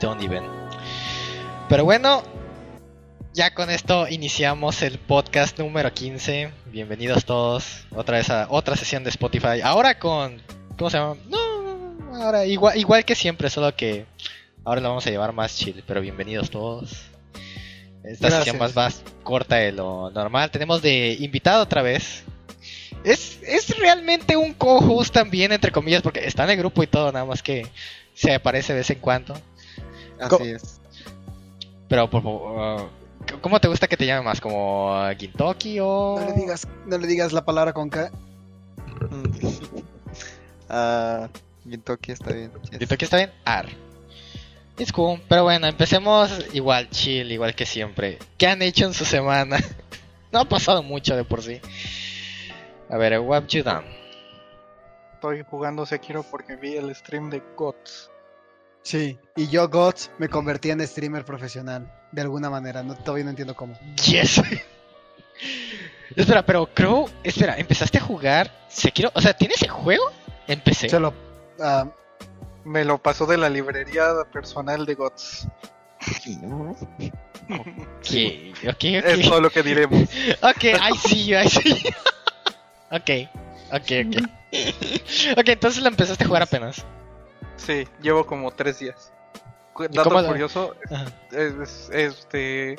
don't 0.00 0.22
even. 0.22 0.42
Pero 1.68 1.84
bueno, 1.84 2.22
ya 3.34 3.54
con 3.54 3.70
esto 3.70 4.08
iniciamos 4.08 4.82
el 4.82 4.98
podcast 4.98 5.58
número 5.58 5.92
15. 5.92 6.50
Bienvenidos 6.66 7.24
todos 7.24 7.84
otra 7.94 8.16
vez 8.16 8.30
a 8.30 8.46
otra 8.48 8.76
sesión 8.76 9.04
de 9.04 9.10
Spotify. 9.10 9.60
Ahora 9.62 9.98
con. 9.98 10.42
¿Cómo 10.78 10.90
se 10.90 10.96
llama? 10.96 11.16
No, 11.28 12.14
ahora 12.24 12.46
igual, 12.46 12.78
igual 12.78 13.04
que 13.04 13.14
siempre, 13.14 13.50
solo 13.50 13.76
que 13.76 14.06
ahora 14.64 14.80
lo 14.80 14.88
vamos 14.88 15.06
a 15.06 15.10
llevar 15.10 15.32
más 15.32 15.54
chill. 15.56 15.84
Pero 15.86 16.00
bienvenidos 16.00 16.50
todos. 16.50 17.02
Esta 18.02 18.30
sesión 18.30 18.56
más, 18.56 18.74
más 18.74 19.02
corta 19.22 19.56
de 19.56 19.72
lo 19.72 20.10
normal. 20.10 20.50
Tenemos 20.50 20.80
de 20.80 21.16
invitado 21.20 21.62
otra 21.62 21.82
vez. 21.82 22.24
Es, 23.04 23.38
es 23.42 23.78
realmente 23.78 24.36
un 24.36 24.54
co-host 24.54 25.12
también, 25.12 25.52
entre 25.52 25.70
comillas, 25.70 26.02
porque 26.02 26.26
está 26.26 26.44
en 26.44 26.50
el 26.50 26.56
grupo 26.56 26.82
y 26.82 26.86
todo, 26.86 27.12
nada 27.12 27.24
más 27.24 27.42
que 27.42 27.66
se 28.14 28.34
aparece 28.34 28.72
de 28.72 28.80
vez 28.80 28.90
en 28.90 28.98
cuando. 28.98 29.40
Así 30.20 30.50
es. 30.50 30.80
Pero, 31.88 32.08
por 32.08 32.22
favor, 32.22 32.90
¿cómo 33.40 33.60
te 33.60 33.68
gusta 33.68 33.88
que 33.88 33.96
te 33.96 34.06
llame 34.06 34.22
más? 34.22 34.40
¿Como 34.40 34.96
Gintoki 35.18 35.80
o...? 35.80 36.18
No 36.20 36.26
le 36.26 36.32
digas, 36.32 36.68
no 36.86 36.98
le 36.98 37.06
digas 37.06 37.32
la 37.32 37.44
palabra 37.44 37.72
con 37.72 37.90
K. 37.90 38.10
Ah, 40.72 41.28
Gintoki 41.68 42.12
está 42.12 42.32
bien. 42.32 42.52
Gintoki 42.70 43.04
está 43.04 43.16
bien. 43.16 43.32
Ar. 43.44 43.66
Es 44.78 44.92
cool. 44.92 45.20
Pero 45.28 45.42
bueno, 45.42 45.66
empecemos 45.66 46.30
igual 46.52 46.88
chill, 46.90 47.32
igual 47.32 47.56
que 47.56 47.66
siempre. 47.66 48.18
¿Qué 48.38 48.46
han 48.46 48.62
hecho 48.62 48.86
en 48.86 48.94
su 48.94 49.04
semana? 49.04 49.58
no 50.32 50.38
ha 50.38 50.44
pasado 50.44 50.82
mucho 50.82 51.16
de 51.16 51.24
por 51.24 51.42
sí. 51.42 51.60
A 52.88 52.96
ver, 52.96 53.18
what 53.20 53.46
you 53.48 53.62
done? 53.62 53.84
Estoy 55.14 55.44
jugando 55.50 55.84
Sekiro 55.84 56.22
porque 56.22 56.56
vi 56.56 56.76
el 56.76 56.94
stream 56.94 57.28
de 57.30 57.42
GOTS. 57.56 58.09
Sí, 58.82 59.18
y 59.36 59.48
yo, 59.48 59.68
GOTS, 59.68 60.10
me 60.18 60.28
convertí 60.28 60.70
en 60.70 60.86
streamer 60.86 61.24
profesional. 61.24 61.92
De 62.12 62.22
alguna 62.22 62.50
manera, 62.50 62.82
no, 62.82 62.96
todavía 62.96 63.24
no 63.24 63.30
entiendo 63.30 63.54
cómo. 63.54 63.78
Yes. 64.06 64.42
espera, 66.16 66.44
pero 66.44 66.68
creo. 66.72 67.06
Espera, 67.22 67.56
¿empezaste 67.58 67.98
a 67.98 68.00
jugar 68.00 68.50
Sekiro? 68.68 69.10
O 69.14 69.20
sea, 69.20 69.34
¿tienes 69.34 69.62
el 69.62 69.70
juego? 69.70 70.04
Empecé. 70.46 70.88
Se 70.88 70.98
lo, 70.98 71.14
ah, 71.60 71.86
Me 72.64 72.84
lo 72.84 72.98
pasó 72.98 73.26
de 73.26 73.36
la 73.36 73.48
librería 73.48 74.04
personal 74.32 74.86
de 74.86 74.94
GOTS. 74.94 75.48
Ok, 77.50 78.14
ok, 78.68 78.68
ok. 78.68 78.84
Es 78.84 79.28
todo 79.28 79.40
lo 79.40 79.50
que 79.50 79.62
diremos. 79.62 80.08
Ok, 80.42 80.64
I 80.64 80.96
see 80.96 81.26
you, 81.26 81.36
I 81.36 81.48
see 81.48 81.82
you. 81.82 81.90
ok, 82.92 83.28
ok, 83.72 83.90
ok. 84.06 85.36
ok, 85.36 85.48
entonces 85.48 85.82
lo 85.82 85.88
empezaste 85.88 86.22
a 86.22 86.26
jugar 86.28 86.42
apenas. 86.42 86.84
Sí, 87.64 87.86
llevo 88.02 88.24
como 88.26 88.50
tres 88.50 88.78
días. 88.78 89.12
Cu- 89.72 89.84
¿Y 89.84 89.88
Dato 89.96 90.10
curioso, 90.26 90.74
es- 91.30 91.90
este 91.92 92.76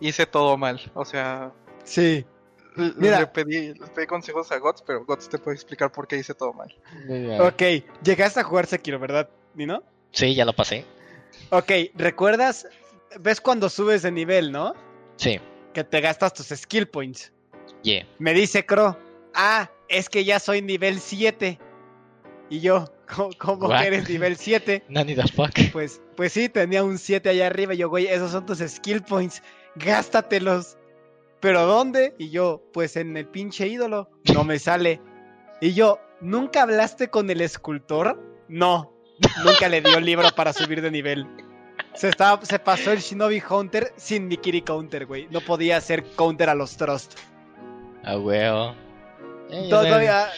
hice 0.00 0.26
todo 0.26 0.56
mal. 0.56 0.80
O 0.94 1.04
sea, 1.04 1.52
sí, 1.84 2.24
Mira. 2.96 3.20
le 3.20 3.26
pedí, 3.28 3.74
le 3.74 3.86
pedí 3.86 4.06
consejos 4.06 4.50
a 4.52 4.58
GOTS, 4.58 4.82
pero 4.82 5.04
GOTS 5.04 5.28
te 5.28 5.38
puede 5.38 5.54
explicar 5.54 5.90
por 5.92 6.06
qué 6.08 6.16
hice 6.16 6.34
todo 6.34 6.52
mal. 6.52 6.74
ok. 7.40 7.62
Llegaste 8.02 8.40
a 8.40 8.44
jugar 8.44 8.66
Sekiro, 8.66 8.98
¿verdad, 8.98 9.28
Nino? 9.54 9.82
Sí, 10.12 10.34
ya 10.34 10.44
lo 10.44 10.52
pasé. 10.52 10.84
Ok, 11.50 11.70
¿recuerdas? 11.94 12.66
¿Ves 13.20 13.40
cuando 13.40 13.68
subes 13.68 14.02
de 14.02 14.10
nivel, 14.10 14.50
no? 14.52 14.74
Sí, 15.16 15.40
Que 15.72 15.84
te 15.84 16.00
gastas 16.00 16.34
tus 16.34 16.48
skill 16.48 16.88
points. 16.88 17.32
yeah. 17.82 18.04
Me 18.18 18.32
dice 18.34 18.66
Crow, 18.66 18.96
ah, 19.34 19.70
es 19.88 20.08
que 20.08 20.24
ya 20.24 20.38
soy 20.40 20.60
nivel 20.62 21.00
7. 21.00 21.58
Y 22.50 22.60
yo, 22.60 22.84
¿cómo, 23.38 23.68
que 23.68 23.86
eres 23.86 24.08
nivel 24.08 24.36
7? 24.36 24.84
Nani 24.88 25.14
the 25.14 25.26
fuck. 25.28 25.52
Pues, 25.72 26.00
pues 26.16 26.32
sí, 26.32 26.48
tenía 26.48 26.84
un 26.84 26.98
7 26.98 27.28
allá 27.28 27.46
arriba. 27.46 27.74
Y 27.74 27.78
yo, 27.78 27.88
güey, 27.88 28.06
esos 28.06 28.30
son 28.32 28.46
tus 28.46 28.58
skill 28.58 29.02
points. 29.02 29.42
Gástatelos. 29.76 30.76
¿Pero 31.40 31.66
dónde? 31.66 32.14
Y 32.18 32.30
yo, 32.30 32.62
pues 32.72 32.96
en 32.96 33.16
el 33.16 33.26
pinche 33.26 33.66
ídolo. 33.66 34.08
No 34.32 34.44
me 34.44 34.58
sale. 34.58 35.00
Y 35.60 35.74
yo, 35.74 35.98
¿nunca 36.20 36.62
hablaste 36.62 37.08
con 37.08 37.28
el 37.28 37.40
escultor? 37.40 38.18
No. 38.48 38.92
Nunca 39.44 39.68
le 39.68 39.80
dio 39.80 40.00
libro 40.00 40.28
para 40.34 40.52
subir 40.52 40.80
de 40.80 40.90
nivel. 40.90 41.26
Se, 41.94 42.08
estaba, 42.08 42.44
se 42.44 42.58
pasó 42.58 42.92
el 42.92 42.98
Shinobi 43.00 43.40
Counter 43.40 43.92
sin 43.96 44.26
Mikiri 44.26 44.62
Counter, 44.62 45.06
güey. 45.06 45.28
No 45.30 45.40
podía 45.40 45.76
hacer 45.76 46.02
counter 46.16 46.48
a 46.50 46.54
los 46.54 46.76
Trust. 46.76 47.18
A 48.02 48.18
huevo. 48.18 48.74
Eh, 49.50 49.68
todavía- 49.70 50.28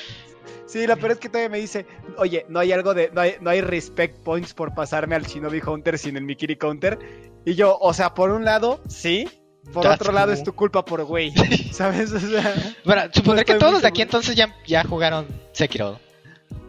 Sí, 0.66 0.86
lo 0.86 0.96
peor 0.96 1.12
es 1.12 1.18
que 1.18 1.28
todavía 1.28 1.48
me 1.48 1.58
dice, 1.58 1.86
oye, 2.18 2.44
no 2.48 2.58
hay 2.58 2.72
algo 2.72 2.92
de, 2.92 3.10
no 3.12 3.20
hay, 3.20 3.36
no 3.40 3.50
hay 3.50 3.60
respect 3.60 4.18
points 4.24 4.52
por 4.52 4.74
pasarme 4.74 5.14
al 5.14 5.24
Shinobi 5.24 5.60
Counter 5.60 5.98
sin 5.98 6.16
el 6.16 6.24
Mikiri 6.24 6.56
Counter. 6.56 6.98
Y 7.44 7.54
yo, 7.54 7.78
o 7.80 7.94
sea, 7.94 8.14
por 8.14 8.30
un 8.30 8.44
lado, 8.44 8.80
sí. 8.88 9.28
Por 9.72 9.82
That's 9.82 10.00
otro 10.00 10.12
lado 10.12 10.28
cool. 10.28 10.34
es 10.34 10.42
tu 10.44 10.52
culpa 10.54 10.84
por 10.84 11.04
güey. 11.04 11.32
¿Sabes? 11.72 12.12
O 12.12 12.20
sea, 12.20 12.54
Bueno, 12.84 13.02
supondré 13.12 13.44
que 13.44 13.54
todos 13.54 13.82
de 13.82 13.88
aquí 13.88 14.02
entonces 14.02 14.34
ya, 14.36 14.54
ya 14.66 14.84
jugaron 14.84 15.26
Sekiro. 15.52 15.98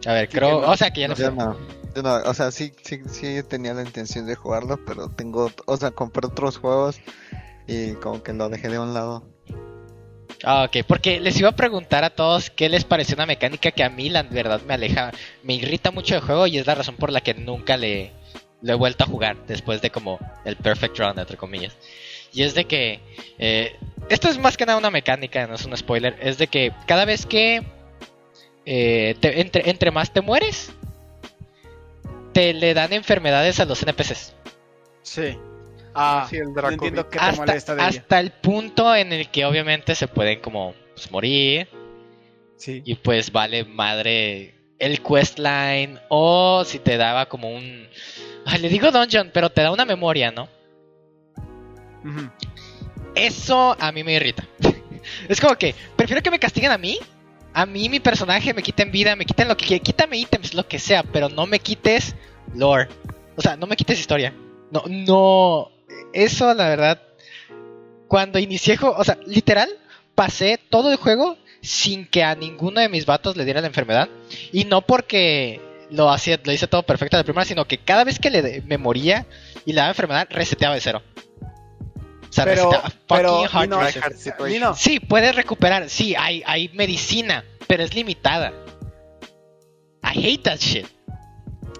A 0.06 0.12
ver, 0.12 0.28
Sí, 0.30 0.36
creo. 0.36 0.60
no. 0.60 0.70
O 0.70 0.76
sea, 0.76 0.90
que 0.92 1.00
ya 1.02 1.08
no 1.08 1.14
Yo 1.14 1.30
sé. 1.30 1.32
no, 1.32 1.56
yo 1.94 2.02
no, 2.02 2.14
o 2.28 2.34
sea, 2.34 2.50
sí, 2.50 2.72
sí, 2.82 3.00
sí 3.08 3.40
tenía 3.48 3.74
la 3.74 3.82
intención 3.82 4.26
de 4.26 4.34
jugarlo, 4.36 4.78
pero 4.84 5.08
tengo, 5.10 5.50
o 5.66 5.76
sea, 5.76 5.90
compré 5.92 6.26
otros 6.26 6.58
juegos 6.58 7.00
y 7.66 7.92
como 7.94 8.22
que 8.22 8.32
lo 8.32 8.48
dejé 8.48 8.68
de 8.68 8.78
un 8.78 8.94
lado. 8.94 9.24
Ah, 10.44 10.64
ok, 10.64 10.84
porque 10.86 11.18
les 11.20 11.38
iba 11.40 11.48
a 11.48 11.56
preguntar 11.56 12.04
a 12.04 12.10
todos 12.10 12.50
qué 12.50 12.68
les 12.68 12.84
pareció 12.84 13.16
una 13.16 13.26
mecánica 13.26 13.72
que 13.72 13.82
a 13.82 13.90
mí 13.90 14.08
la 14.08 14.22
verdad 14.22 14.60
me 14.62 14.74
aleja, 14.74 15.10
me 15.42 15.54
irrita 15.54 15.90
mucho 15.90 16.14
el 16.14 16.20
juego 16.20 16.46
y 16.46 16.58
es 16.58 16.66
la 16.66 16.76
razón 16.76 16.94
por 16.96 17.10
la 17.10 17.20
que 17.20 17.34
nunca 17.34 17.76
le, 17.76 18.12
he 18.64 18.74
vuelto 18.74 19.02
a 19.04 19.08
jugar 19.08 19.36
después 19.48 19.82
de 19.82 19.90
como 19.90 20.18
el 20.44 20.56
perfect 20.56 20.96
run, 20.98 21.18
entre 21.18 21.36
comillas. 21.36 21.76
Y 22.32 22.42
es 22.42 22.54
de 22.54 22.66
que, 22.66 23.00
eh, 23.38 23.74
esto 24.10 24.28
es 24.28 24.38
más 24.38 24.56
que 24.56 24.64
nada 24.66 24.78
una 24.78 24.90
mecánica, 24.90 25.46
no 25.48 25.56
es 25.56 25.64
un 25.64 25.76
spoiler, 25.76 26.16
es 26.20 26.38
de 26.38 26.46
que 26.46 26.72
cada 26.86 27.04
vez 27.04 27.26
que 27.26 27.62
eh, 28.64 29.16
te- 29.20 29.40
entre, 29.40 29.68
entre 29.70 29.90
más 29.90 30.12
te 30.12 30.20
mueres, 30.20 30.70
te 32.32 32.54
le 32.54 32.74
dan 32.74 32.92
enfermedades 32.92 33.58
a 33.58 33.64
los 33.64 33.82
NPCs. 33.82 34.34
sí. 35.02 35.36
Ah, 35.98 36.26
Sí, 36.28 36.36
el 36.36 36.44
no 36.44 36.52
Draco 36.54 36.72
entiendo 36.74 37.08
qué 37.08 37.18
te 37.18 37.24
hasta, 37.24 37.36
molesta 37.36 37.74
de 37.74 37.80
ella. 37.82 37.88
hasta 38.00 38.20
el 38.20 38.30
punto 38.32 38.94
en 38.94 39.12
el 39.12 39.28
que 39.30 39.44
obviamente 39.44 39.94
se 39.94 40.08
pueden 40.08 40.40
como 40.40 40.74
pues, 40.94 41.10
morir. 41.10 41.68
Sí. 42.56 42.82
y 42.84 42.94
pues 42.96 43.30
vale 43.30 43.64
madre 43.64 44.54
el 44.78 45.00
questline. 45.02 45.98
O 46.08 46.64
si 46.64 46.78
te 46.80 46.96
daba 46.96 47.26
como 47.26 47.50
un 47.50 47.86
ay, 48.46 48.58
le 48.60 48.68
digo 48.68 48.90
dungeon 48.90 49.30
pero 49.32 49.50
te 49.50 49.62
da 49.62 49.70
una 49.72 49.84
memoria 49.84 50.30
no 50.32 50.48
eso 53.14 53.76
a 53.78 53.92
mí 53.92 54.02
me 54.04 54.14
irrita. 54.14 54.46
Es 55.28 55.40
como 55.40 55.56
que 55.56 55.74
prefiero 55.96 56.22
que 56.22 56.30
me 56.30 56.38
castiguen 56.38 56.70
a 56.70 56.78
mí. 56.78 56.98
A 57.54 57.64
mí 57.66 57.88
mi 57.88 57.98
personaje 57.98 58.52
me 58.54 58.62
quiten 58.62 58.90
vida 58.90 59.16
me 59.16 59.24
quiten 59.24 59.48
lo 59.48 59.56
que 59.56 59.64
quie- 59.66 59.80
quítame 59.82 60.18
ítems 60.18 60.52
lo 60.54 60.66
que 60.68 60.78
sea 60.78 61.02
pero 61.02 61.28
no 61.28 61.46
me 61.46 61.58
quites 61.60 62.14
lore. 62.54 62.88
O 63.36 63.40
sea 63.42 63.56
no 63.56 63.66
me 63.66 63.76
quites 63.76 63.98
historia. 64.00 64.34
No 64.70 64.82
no 64.86 65.70
eso 66.12 66.52
la 66.54 66.68
verdad 66.68 67.02
cuando 68.08 68.38
inicié 68.38 68.74
el 68.74 68.80
juego 68.80 68.96
o 68.96 69.04
sea 69.04 69.18
literal 69.26 69.68
pasé 70.14 70.58
todo 70.70 70.90
el 70.90 70.96
juego 70.96 71.36
sin 71.60 72.06
que 72.06 72.22
a 72.24 72.34
ninguno 72.34 72.80
de 72.80 72.88
mis 72.88 73.04
vatos 73.06 73.36
le 73.36 73.44
diera 73.44 73.60
la 73.60 73.66
enfermedad. 73.66 74.08
Y 74.52 74.64
no 74.64 74.82
porque 74.82 75.60
lo 75.90 76.08
hacía, 76.10 76.38
lo 76.44 76.52
hice 76.52 76.66
todo 76.68 76.84
perfecto 76.84 77.16
de 77.16 77.24
primera, 77.24 77.44
sino 77.44 77.66
que 77.66 77.78
cada 77.78 78.04
vez 78.04 78.18
que 78.20 78.30
le 78.30 78.42
de- 78.42 78.62
me 78.62 78.78
moría 78.78 79.26
y 79.64 79.72
le 79.72 79.76
daba 79.76 79.88
enfermedad, 79.90 80.28
reseteaba 80.30 80.74
de 80.76 80.80
cero. 80.80 81.02
O 81.42 82.32
sea, 82.32 82.44
Pero, 82.44 82.70
reseteaba 82.70 82.92
pero, 83.08 83.44
fucking 83.48 83.72
hard. 83.72 84.14
Nino, 84.48 84.74
Sí, 84.76 85.00
puedes 85.00 85.34
recuperar, 85.34 85.88
sí, 85.90 86.14
hay, 86.16 86.42
hay 86.46 86.68
medicina, 86.74 87.44
pero 87.66 87.82
es 87.82 87.94
limitada. 87.94 88.52
I 90.02 90.18
hate 90.26 90.42
that 90.44 90.58
shit. 90.58 90.86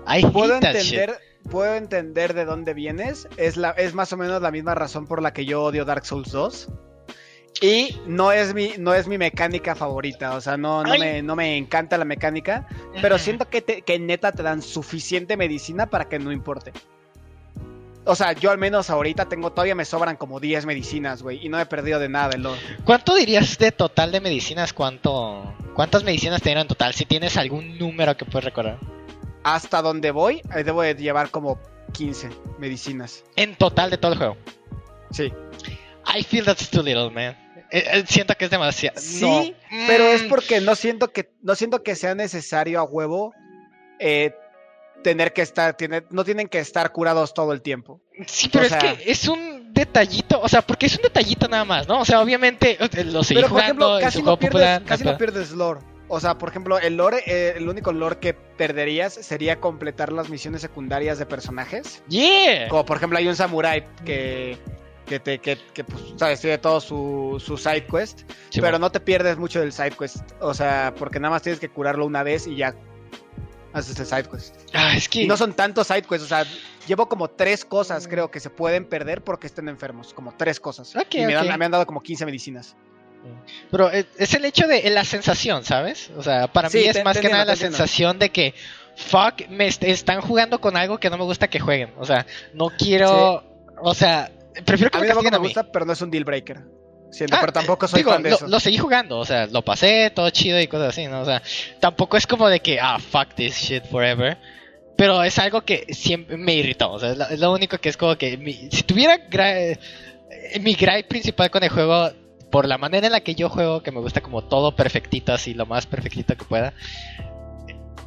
I 0.07 0.23
puedo 0.27 0.57
hate 0.57 0.61
that 0.73 0.77
shit. 0.83 1.11
Puedo 1.49 1.75
entender 1.75 2.35
de 2.35 2.45
dónde 2.45 2.75
vienes. 2.75 3.29
Es, 3.37 3.57
la, 3.57 3.71
es 3.71 3.95
más 3.95 4.13
o 4.13 4.17
menos 4.17 4.41
la 4.43 4.51
misma 4.51 4.75
razón 4.75 5.07
por 5.07 5.23
la 5.23 5.33
que 5.33 5.45
yo 5.45 5.63
odio 5.63 5.85
Dark 5.85 6.05
Souls 6.07 6.31
2. 6.33 6.69
Y 7.61 7.99
no 8.07 8.31
es 8.31 8.55
mi, 8.55 8.73
no 8.79 8.95
es 8.95 9.09
mi 9.09 9.19
mecánica 9.19 9.75
favorita. 9.75 10.35
O 10.37 10.41
sea, 10.41 10.57
no, 10.57 10.83
no, 10.85 10.97
me, 10.99 11.23
no 11.23 11.35
me 11.35 11.57
encanta 11.57 11.99
la 11.99 12.05
mecánica. 12.05 12.67
Pero 13.03 13.19
siento 13.19 13.49
que, 13.49 13.63
te- 13.63 13.83
que 13.83 13.99
neta 13.99 14.31
te 14.33 14.43
dan 14.45 14.63
suficiente 14.63 15.37
medicina 15.37 15.87
para 15.91 16.09
que 16.09 16.19
no 16.21 16.31
importe. 16.31 16.73
O 18.05 18.15
sea, 18.15 18.33
yo 18.33 18.51
al 18.51 18.59
menos 18.59 18.89
ahorita 18.91 19.27
tengo, 19.29 19.51
todavía 19.51 19.75
me 19.75 19.85
sobran 19.85 20.17
como 20.17 20.41
10 20.41 20.65
medicinas, 20.67 21.23
güey. 21.23 21.45
Y 21.45 21.49
no 21.49 21.59
he 21.61 21.67
perdido 21.67 21.99
de 21.99 22.09
nada 22.09 22.31
el 22.35 22.43
lore. 22.43 22.61
¿Cuánto 22.85 23.15
dirías 23.15 23.59
de 23.59 23.71
total 23.73 24.13
de 24.13 24.21
medicinas? 24.21 24.73
¿Cuánto, 24.73 25.53
¿Cuántas 25.75 26.05
medicinas 26.05 26.41
te 26.41 26.51
dieron 26.51 26.63
en 26.63 26.69
total? 26.69 26.95
Si 26.95 27.05
tienes 27.07 27.37
algún 27.37 27.77
número 27.77 28.17
que 28.17 28.25
puedes 28.25 28.45
recordar. 28.47 28.79
Hasta 29.55 29.83
donde 29.83 30.11
voy, 30.11 30.43
debo 30.65 30.83
de 30.83 30.95
llevar 30.95 31.31
como 31.31 31.59
15 31.93 32.29
medicinas. 32.59 33.25
En 33.37 33.57
total 33.57 33.91
de 33.91 33.99
todo 33.99 34.13
el 34.13 34.19
juego. 34.19 34.37
Sí. 35.11 35.33
I 36.15 36.23
feel 36.23 36.45
that's 36.45 36.69
too 36.71 36.83
little, 36.83 37.11
man. 37.11 37.37
Eh, 37.71 37.85
eh, 37.93 38.05
siento 38.09 38.35
que 38.35 38.47
es 38.47 38.51
demasiado. 38.51 38.99
Sí, 39.01 39.21
No. 39.71 39.87
Pero 39.87 40.05
es 40.05 40.25
Mm. 40.25 40.29
porque 40.29 40.61
no 40.61 40.75
siento 40.75 41.09
que 41.09 41.31
no 41.43 41.55
siento 41.55 41.83
que 41.83 41.95
sea 41.97 42.15
necesario 42.15 42.81
a 42.81 42.85
huevo 42.85 43.33
eh, 44.01 44.33
tener 45.03 45.33
que 45.33 45.43
estar, 45.43 45.77
tiene- 45.77 46.05
no 46.11 46.25
tienen 46.25 46.49
que 46.49 46.59
estar 46.59 46.93
curados 46.93 47.33
todo 47.35 47.53
el 47.53 47.63
tiempo. 47.63 48.01
Sí, 48.27 48.49
pero 48.53 48.65
O 48.65 48.67
es 48.69 48.75
que 48.77 49.11
es 49.11 49.29
un 49.29 49.73
detallito, 49.73 50.41
o 50.41 50.49
sea, 50.49 50.63
porque 50.63 50.87
es 50.87 50.97
un 50.97 51.03
detallito 51.03 51.47
nada 51.49 51.65
más, 51.65 51.87
¿no? 51.89 52.01
O 52.01 52.05
sea, 52.05 52.21
obviamente 52.21 52.77
lo 53.05 53.23
seguí 53.23 53.41
Pero 53.41 53.49
por 53.49 53.61
jugando, 53.61 53.97
ejemplo, 53.97 53.99
es 53.99 54.05
casi 54.05 54.19
no 54.19 54.25
juego 54.25 54.39
pierdes, 54.39 54.53
popular. 54.61 54.83
casi 54.85 55.05
no 55.05 55.17
pierdes 55.19 55.51
lore. 55.53 55.81
O 56.09 56.21
sea, 56.21 56.39
por 56.39 56.49
ejemplo, 56.49 56.79
el 56.79 56.97
lore, 56.97 57.23
eh, 57.27 57.55
el 57.57 57.69
único 57.69 57.93
lore 57.93 58.17
que 58.19 58.33
perderías 58.35 59.13
sería 59.15 59.61
completar 59.61 60.11
las 60.13 60.31
misiones 60.31 60.63
secundarias 60.63 61.19
de 61.19 61.27
personajes. 61.27 62.03
Yeah. 62.09 62.69
Como 62.69 62.85
por 62.87 62.97
ejemplo 62.97 63.19
hay 63.19 63.29
un 63.29 63.37
samurái 63.37 63.85
que, 64.07 64.57
que 65.07 65.21
te, 65.21 65.39
que, 65.39 65.59
que, 65.75 65.85
pues, 65.85 66.03
sabes, 66.17 66.41
tiene 66.41 66.57
todo 66.59 66.81
su, 66.81 67.43
su 67.45 67.57
side 67.59 67.85
quest, 67.87 68.21
Sí, 68.21 68.27
pero 68.61 68.63
bueno. 68.73 68.79
no 68.81 68.91
te 68.93 69.01
pierdes 69.01 69.37
mucho 69.37 69.61
del 69.61 69.73
side 69.73 69.93
quest. 69.99 70.19
O 70.41 70.55
sea, 70.55 70.95
porque 70.99 71.21
nada 71.21 71.33
más 71.33 71.43
tienes 71.43 71.61
que 71.61 71.69
curarlo 71.69 72.07
una 72.07 72.23
vez 72.23 72.47
y 72.47 72.57
ya 72.57 72.75
haces 73.75 73.99
el 74.01 74.07
side 74.07 74.25
quest. 74.31 74.55
Ah, 74.73 74.95
es 74.97 75.09
que 75.11 75.23
Y 75.23 75.27
no 75.27 75.37
son 75.37 75.53
tantos 75.53 75.87
side 75.89 76.03
quests, 76.03 76.25
o 76.25 76.29
sea, 76.29 76.45
llevo 76.87 77.07
como 77.09 77.29
tres 77.29 77.67
cosas 77.67 78.09
creo 78.09 78.31
que 78.31 78.41
se 78.41 78.49
pueden 78.49 78.87
perder 78.87 79.23
porque 79.23 79.47
estén 79.47 79.69
enfermos, 79.69 80.15
como 80.15 80.33
tres 80.37 80.59
cosas. 80.59 80.97
Ok, 80.97 81.15
y 81.17 81.27
me, 81.27 81.35
dan- 81.35 81.51
ok. 81.51 81.57
me 81.59 81.65
han 81.67 81.71
dado 81.73 81.87
como 81.87 82.03
15 82.03 82.25
medicinas. 82.25 82.77
Pero 83.71 83.91
es, 83.91 84.35
el 84.35 84.45
hecho 84.45 84.67
de 84.67 84.89
la 84.91 85.05
sensación, 85.05 85.65
¿sabes? 85.65 86.11
O 86.17 86.23
sea, 86.23 86.47
para 86.49 86.71
Sí, 86.71 86.79
mí 86.79 86.85
es 86.85 87.05
más 87.05 87.19
que 87.19 87.29
nada 87.29 87.45
la 87.45 87.57
sensación 87.57 88.19
de 88.19 88.31
que, 88.31 88.55
fuck, 88.97 89.47
me 89.49 89.67
est- 89.67 89.85
están 89.85 90.21
jugando 90.21 90.61
con 90.61 90.77
algo 90.77 90.99
que 90.99 91.11
no 91.11 91.19
me 91.19 91.25
gusta 91.25 91.49
que 91.49 91.61
jueguen. 91.61 91.93
O 91.99 92.05
sea, 92.07 92.27
no 92.55 92.69
quiero, 92.71 93.45
o 93.81 93.95
sea, 93.95 94.31
prefiero 94.65 94.91
que 94.91 94.99
A 94.99 95.01
me 95.01 95.07
mí 95.09 95.23
me 95.31 95.31
mí. 95.39 95.45
gusta, 95.47 95.65
pero 95.71 95.85
no 95.85 95.93
es 95.93 96.01
un 96.03 96.11
deal 96.11 96.25
breaker. 96.25 96.59
Siento, 97.11 97.37
Ah, 97.37 97.41
pero 97.41 97.53
tampoco 97.53 97.89
soy 97.89 98.01
Digo, 98.01 98.11
fan 98.13 98.23
de 98.23 98.31
lo, 98.31 98.37
eso. 98.37 98.47
lo 98.49 98.61
seguí 98.61 98.77
jugando, 98.77 99.19
o 99.19 99.25
sea, 99.25 99.47
lo 99.47 99.63
pasé, 99.63 100.11
todo 100.15 100.29
chido 100.31 100.61
y 100.61 100.67
cosas 100.67 100.89
así, 100.91 101.07
¿no? 101.07 101.21
O 101.23 101.25
sea, 101.25 101.43
tampoco 101.81 102.17
es 102.19 102.27
como 102.27 102.49
de 102.49 102.61
que, 102.61 102.79
ah, 102.81 102.99
fuck 102.99 103.35
this 103.35 103.55
shit 103.57 103.85
forever. 103.87 104.37
Pero 104.97 105.23
es 105.23 105.39
algo 105.39 105.63
que 105.63 105.87
siempre 105.95 106.37
me 106.37 106.55
irritó, 106.55 106.91
o 106.93 106.99
sea, 106.99 107.13
es 107.13 107.17
lo, 107.19 107.25
es 107.29 107.39
lo 107.41 107.53
único 107.53 107.79
que 107.79 107.89
es 107.89 107.97
como 107.97 108.17
que, 108.19 108.37
mi- 108.37 108.69
si 108.71 108.83
tuviera 108.83 109.19
mi 110.61 110.75
gripe 110.75 111.05
principal 111.05 111.51
con 111.51 111.63
el 111.63 111.71
juego, 111.71 112.11
por 112.51 112.67
la 112.67 112.79
manera 112.79 113.07
en 113.07 113.13
la 113.13 113.21
que 113.21 113.35
yo 113.35 113.49
juego, 113.49 113.83
que 113.83 113.93
me 113.93 114.01
gusta 114.01 114.21
como 114.21 114.43
todo 114.45 114.75
perfectito, 114.75 115.33
así, 115.33 115.55
lo 115.55 115.67
más 115.67 115.87
perfectito 115.87 116.37
que 116.37 116.45
pueda. 116.45 116.73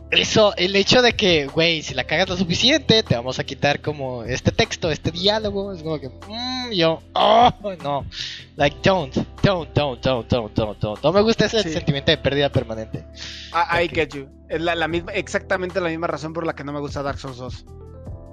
Eso, 0.10 0.54
el 0.58 0.76
hecho 0.76 1.02
de 1.02 1.14
que, 1.14 1.46
güey, 1.48 1.82
si 1.84 1.94
la 1.94 2.04
cagas 2.04 2.28
lo 2.28 2.36
suficiente, 2.36 3.02
te 3.02 3.16
vamos 3.16 3.40
a 3.40 3.46
quitar 3.46 3.80
como 3.82 4.26
este 4.26 4.52
texto, 4.52 4.92
este 4.92 5.10
diálogo, 5.10 5.72
es 5.74 5.82
como 5.84 6.02
que, 6.02 6.10
mm, 6.10 6.72
yo, 6.74 7.02
oh, 7.14 7.50
no, 7.82 8.06
like, 8.58 8.76
don't, 8.84 9.16
don't, 9.42 9.74
don't, 9.74 10.04
don't, 10.04 10.28
don't, 10.30 10.54
don't, 10.54 10.80
don't. 10.82 11.02
No 11.02 11.14
me 11.14 11.22
gusta 11.22 11.46
ese 11.46 11.64
Sí. 11.64 11.72
sentimiento 11.72 12.12
de 12.12 12.18
pérdida 12.18 12.50
permanente. 12.50 13.06
Ah, 13.54 13.82
I 13.82 13.86
Ok. 13.86 13.94
get 13.94 14.10
you. 14.14 14.28
Es 14.50 14.60
la, 14.60 14.76
la 14.76 14.90
misma, 14.90 15.14
exactamente 15.14 15.80
la 15.80 15.88
misma 15.88 16.08
razón 16.08 16.34
por 16.34 16.46
la 16.46 16.54
que 16.56 16.66
no 16.66 16.74
me 16.74 16.82
gusta 16.82 17.02
Dark 17.02 17.18
Souls 17.18 17.38
2. 17.38 17.66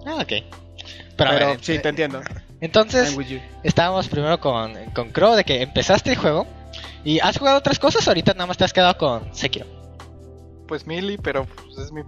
Ah, 0.07 0.17
ok. 0.17 0.29
Pero, 0.29 1.31
Pero 1.31 1.47
ver, 1.49 1.59
sí, 1.63 1.73
eh, 1.75 1.79
te 1.81 1.89
entiendo. 1.89 2.21
entonces, 2.61 3.17
estábamos 3.65 4.09
primero 4.09 4.39
con, 4.41 4.73
con 4.95 5.11
Crow, 5.11 5.35
de 5.35 5.45
que 5.45 5.63
empezaste 5.63 6.11
el 6.11 6.17
juego, 6.17 6.47
y 7.05 7.19
has 7.21 7.39
jugado 7.39 7.59
otras 7.59 7.79
cosas, 7.79 8.07
ahorita 8.07 8.35
nada 8.35 8.47
más 8.47 8.57
te 8.57 8.65
has 8.65 8.73
quedado 8.73 8.97
con 8.97 9.35
Sekiro. 9.35 9.67
Pues 10.69 10.87
Mili, 10.87 11.17
pero 11.19 11.45
pues, 11.47 11.79
es 11.79 11.91
mi 11.93 12.03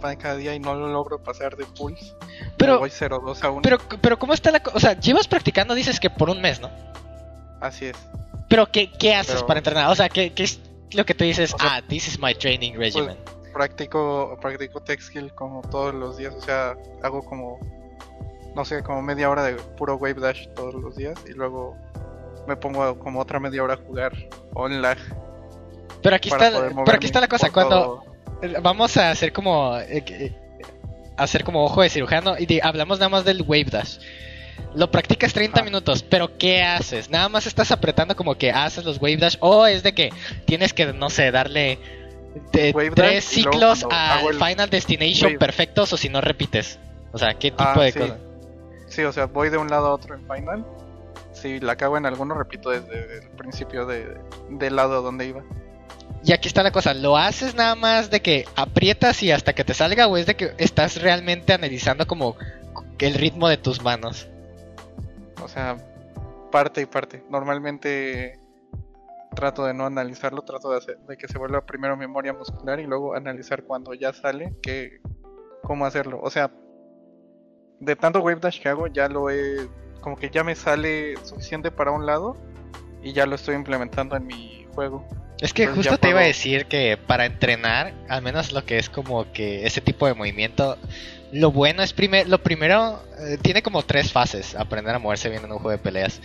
fan 0.00 0.16
cada 0.16 0.36
día 0.36 0.54
y 0.54 0.58
no 0.58 0.74
lo 0.74 0.88
logro 0.88 1.22
pasar 1.22 1.56
de 1.56 1.64
pulse. 1.66 2.12
Pero, 2.56 2.78
voy 2.80 2.90
0-2 2.90 3.42
a 3.44 3.50
1. 3.50 3.62
pero, 3.62 3.78
pero, 4.00 4.18
¿cómo 4.18 4.32
está 4.34 4.50
la 4.50 4.60
co- 4.60 4.72
O 4.74 4.80
sea, 4.80 4.98
llevas 4.98 5.28
practicando, 5.28 5.74
dices 5.74 6.00
que 6.00 6.10
por 6.10 6.28
un 6.30 6.40
mes, 6.40 6.60
¿no? 6.60 6.70
Así 7.60 7.86
es. 7.86 7.96
Pero, 8.48 8.66
¿qué, 8.70 8.90
qué 8.90 9.14
haces 9.14 9.36
Pero- 9.36 9.46
para 9.46 9.58
entrenar? 9.60 9.90
O 9.90 9.94
sea, 9.94 10.08
¿qué, 10.08 10.32
qué 10.32 10.44
es 10.44 10.60
lo 10.92 11.04
que 11.06 11.14
tú 11.14 11.24
dices? 11.24 11.54
O 11.54 11.58
sea, 11.58 11.76
ah, 11.76 11.82
this 11.88 12.08
is 12.08 12.18
my 12.18 12.34
training 12.34 12.74
regimen. 12.74 13.16
Practico, 13.56 14.36
practico 14.38 14.80
tech 14.82 15.00
skill 15.00 15.32
como 15.34 15.62
todos 15.62 15.94
los 15.94 16.18
días. 16.18 16.34
O 16.34 16.40
sea, 16.42 16.76
hago 17.02 17.22
como, 17.24 17.58
no 18.54 18.64
sé, 18.66 18.82
como 18.82 19.00
media 19.00 19.30
hora 19.30 19.42
de 19.44 19.54
puro 19.54 19.96
wave 19.96 20.20
dash 20.20 20.46
todos 20.54 20.74
los 20.74 20.94
días. 20.96 21.14
Y 21.26 21.32
luego 21.32 21.74
me 22.46 22.54
pongo 22.54 22.98
como 22.98 23.18
otra 23.18 23.40
media 23.40 23.62
hora 23.62 23.72
a 23.74 23.76
jugar 23.78 24.12
on 24.52 24.82
lag. 24.82 24.98
pero 26.02 26.16
aquí 26.16 26.28
está, 26.28 26.50
pero 26.84 26.96
aquí 26.96 27.06
está 27.06 27.20
la 27.20 27.28
cosa. 27.28 27.50
Cuando 27.50 28.02
todo. 28.42 28.60
vamos 28.60 28.94
a 28.98 29.10
hacer 29.10 29.32
como, 29.32 29.78
eh, 29.78 30.04
que- 30.04 30.34
hacer 31.16 31.42
como 31.42 31.64
ojo 31.64 31.80
de 31.80 31.88
cirujano 31.88 32.34
y 32.38 32.44
de- 32.44 32.60
hablamos 32.62 32.98
nada 32.98 33.08
más 33.08 33.24
del 33.24 33.40
wave 33.40 33.64
dash. 33.70 33.98
Lo 34.74 34.90
practicas 34.90 35.32
30 35.32 35.60
Ajá. 35.60 35.64
minutos, 35.64 36.02
pero 36.02 36.36
¿qué 36.36 36.62
haces? 36.62 37.08
Nada 37.08 37.30
más 37.30 37.46
estás 37.46 37.72
apretando 37.72 38.14
como 38.16 38.34
que 38.36 38.50
haces 38.50 38.84
los 38.84 38.98
wave 39.00 39.16
dash 39.16 39.36
o 39.40 39.66
es 39.66 39.82
de 39.82 39.94
que 39.94 40.10
tienes 40.44 40.74
que, 40.74 40.92
no 40.92 41.08
sé, 41.08 41.30
darle 41.30 41.78
de- 42.52 42.72
tres 42.94 43.34
luego 43.44 43.50
ciclos 43.52 43.84
cuando 43.84 44.28
al 44.28 44.34
el 44.34 44.34
Final 44.44 44.70
Destination 44.70 45.32
wave- 45.32 45.38
perfectos 45.38 45.92
o 45.92 45.96
si 45.96 46.08
no 46.08 46.20
repites. 46.20 46.78
O 47.12 47.18
sea, 47.18 47.34
¿qué 47.34 47.50
tipo 47.50 47.62
Ah, 47.64 47.82
de 47.82 47.92
sí. 47.92 47.98
cosas? 47.98 48.18
Sí, 48.88 49.02
o 49.02 49.12
sea, 49.12 49.26
voy 49.26 49.48
de 49.50 49.58
un 49.58 49.68
lado 49.68 49.86
a 49.88 49.90
otro 49.94 50.14
en 50.14 50.22
final. 50.28 50.64
Si 51.32 51.60
la 51.60 51.76
cago 51.76 51.96
en 51.96 52.06
alguno, 52.06 52.34
repito 52.34 52.70
desde 52.70 53.18
el 53.18 53.28
principio 53.30 53.84
de, 53.86 54.16
del 54.50 54.76
lado 54.76 55.02
donde 55.02 55.26
iba. 55.26 55.42
Y 56.24 56.32
aquí 56.32 56.48
está 56.48 56.62
la 56.62 56.70
cosa, 56.72 56.94
¿lo 56.94 57.16
haces 57.16 57.54
nada 57.54 57.74
más 57.74 58.10
de 58.10 58.20
que 58.22 58.46
aprietas 58.56 59.22
y 59.22 59.30
hasta 59.30 59.54
que 59.54 59.64
te 59.64 59.74
salga 59.74 60.06
o 60.06 60.16
es 60.16 60.26
de 60.26 60.34
que 60.34 60.52
estás 60.58 61.00
realmente 61.00 61.52
analizando 61.52 62.06
como 62.06 62.36
el 62.98 63.14
ritmo 63.14 63.48
de 63.48 63.56
tus 63.58 63.82
manos? 63.82 64.26
O 65.42 65.48
sea, 65.48 65.76
parte 66.50 66.80
y 66.80 66.86
parte. 66.86 67.22
Normalmente 67.30 68.38
trato 69.36 69.64
de 69.64 69.74
no 69.74 69.86
analizarlo, 69.86 70.42
trato 70.42 70.70
de, 70.70 70.78
hacer, 70.78 70.98
de 70.98 71.16
que 71.16 71.28
se 71.28 71.38
vuelva 71.38 71.64
primero 71.64 71.96
memoria 71.96 72.32
muscular 72.32 72.80
y 72.80 72.86
luego 72.86 73.14
analizar 73.14 73.62
cuando 73.62 73.94
ya 73.94 74.12
sale 74.12 74.56
que, 74.60 74.98
cómo 75.62 75.86
hacerlo. 75.86 76.18
O 76.20 76.30
sea, 76.30 76.50
de 77.78 77.94
tanto 77.94 78.20
wave 78.20 78.40
dash 78.40 78.60
que 78.60 78.68
hago, 78.68 78.88
ya 78.88 79.08
lo 79.08 79.30
he. 79.30 79.68
Como 80.00 80.16
que 80.16 80.30
ya 80.30 80.42
me 80.42 80.54
sale 80.54 81.16
suficiente 81.24 81.70
para 81.70 81.92
un 81.92 82.06
lado 82.06 82.36
y 83.02 83.12
ya 83.12 83.26
lo 83.26 83.36
estoy 83.36 83.54
implementando 83.54 84.16
en 84.16 84.26
mi 84.26 84.66
juego. 84.74 85.06
Es 85.40 85.52
que 85.52 85.64
Entonces 85.64 85.90
justo 85.90 86.00
te 86.00 86.10
iba 86.10 86.20
a 86.20 86.24
decir 86.24 86.66
que 86.66 86.96
para 86.96 87.26
entrenar, 87.26 87.92
al 88.08 88.22
menos 88.22 88.52
lo 88.52 88.64
que 88.64 88.78
es 88.78 88.88
como 88.88 89.30
que 89.32 89.66
ese 89.66 89.80
tipo 89.80 90.06
de 90.06 90.14
movimiento, 90.14 90.78
lo 91.30 91.50
bueno 91.52 91.82
es 91.82 91.92
primero, 91.92 92.28
lo 92.28 92.38
primero 92.38 93.02
eh, 93.18 93.36
tiene 93.42 93.62
como 93.62 93.82
tres 93.82 94.12
fases, 94.12 94.54
aprender 94.54 94.94
a 94.94 94.98
moverse 94.98 95.28
bien 95.28 95.44
en 95.44 95.52
un 95.52 95.58
juego 95.58 95.72
de 95.72 95.78
peleas, 95.78 96.22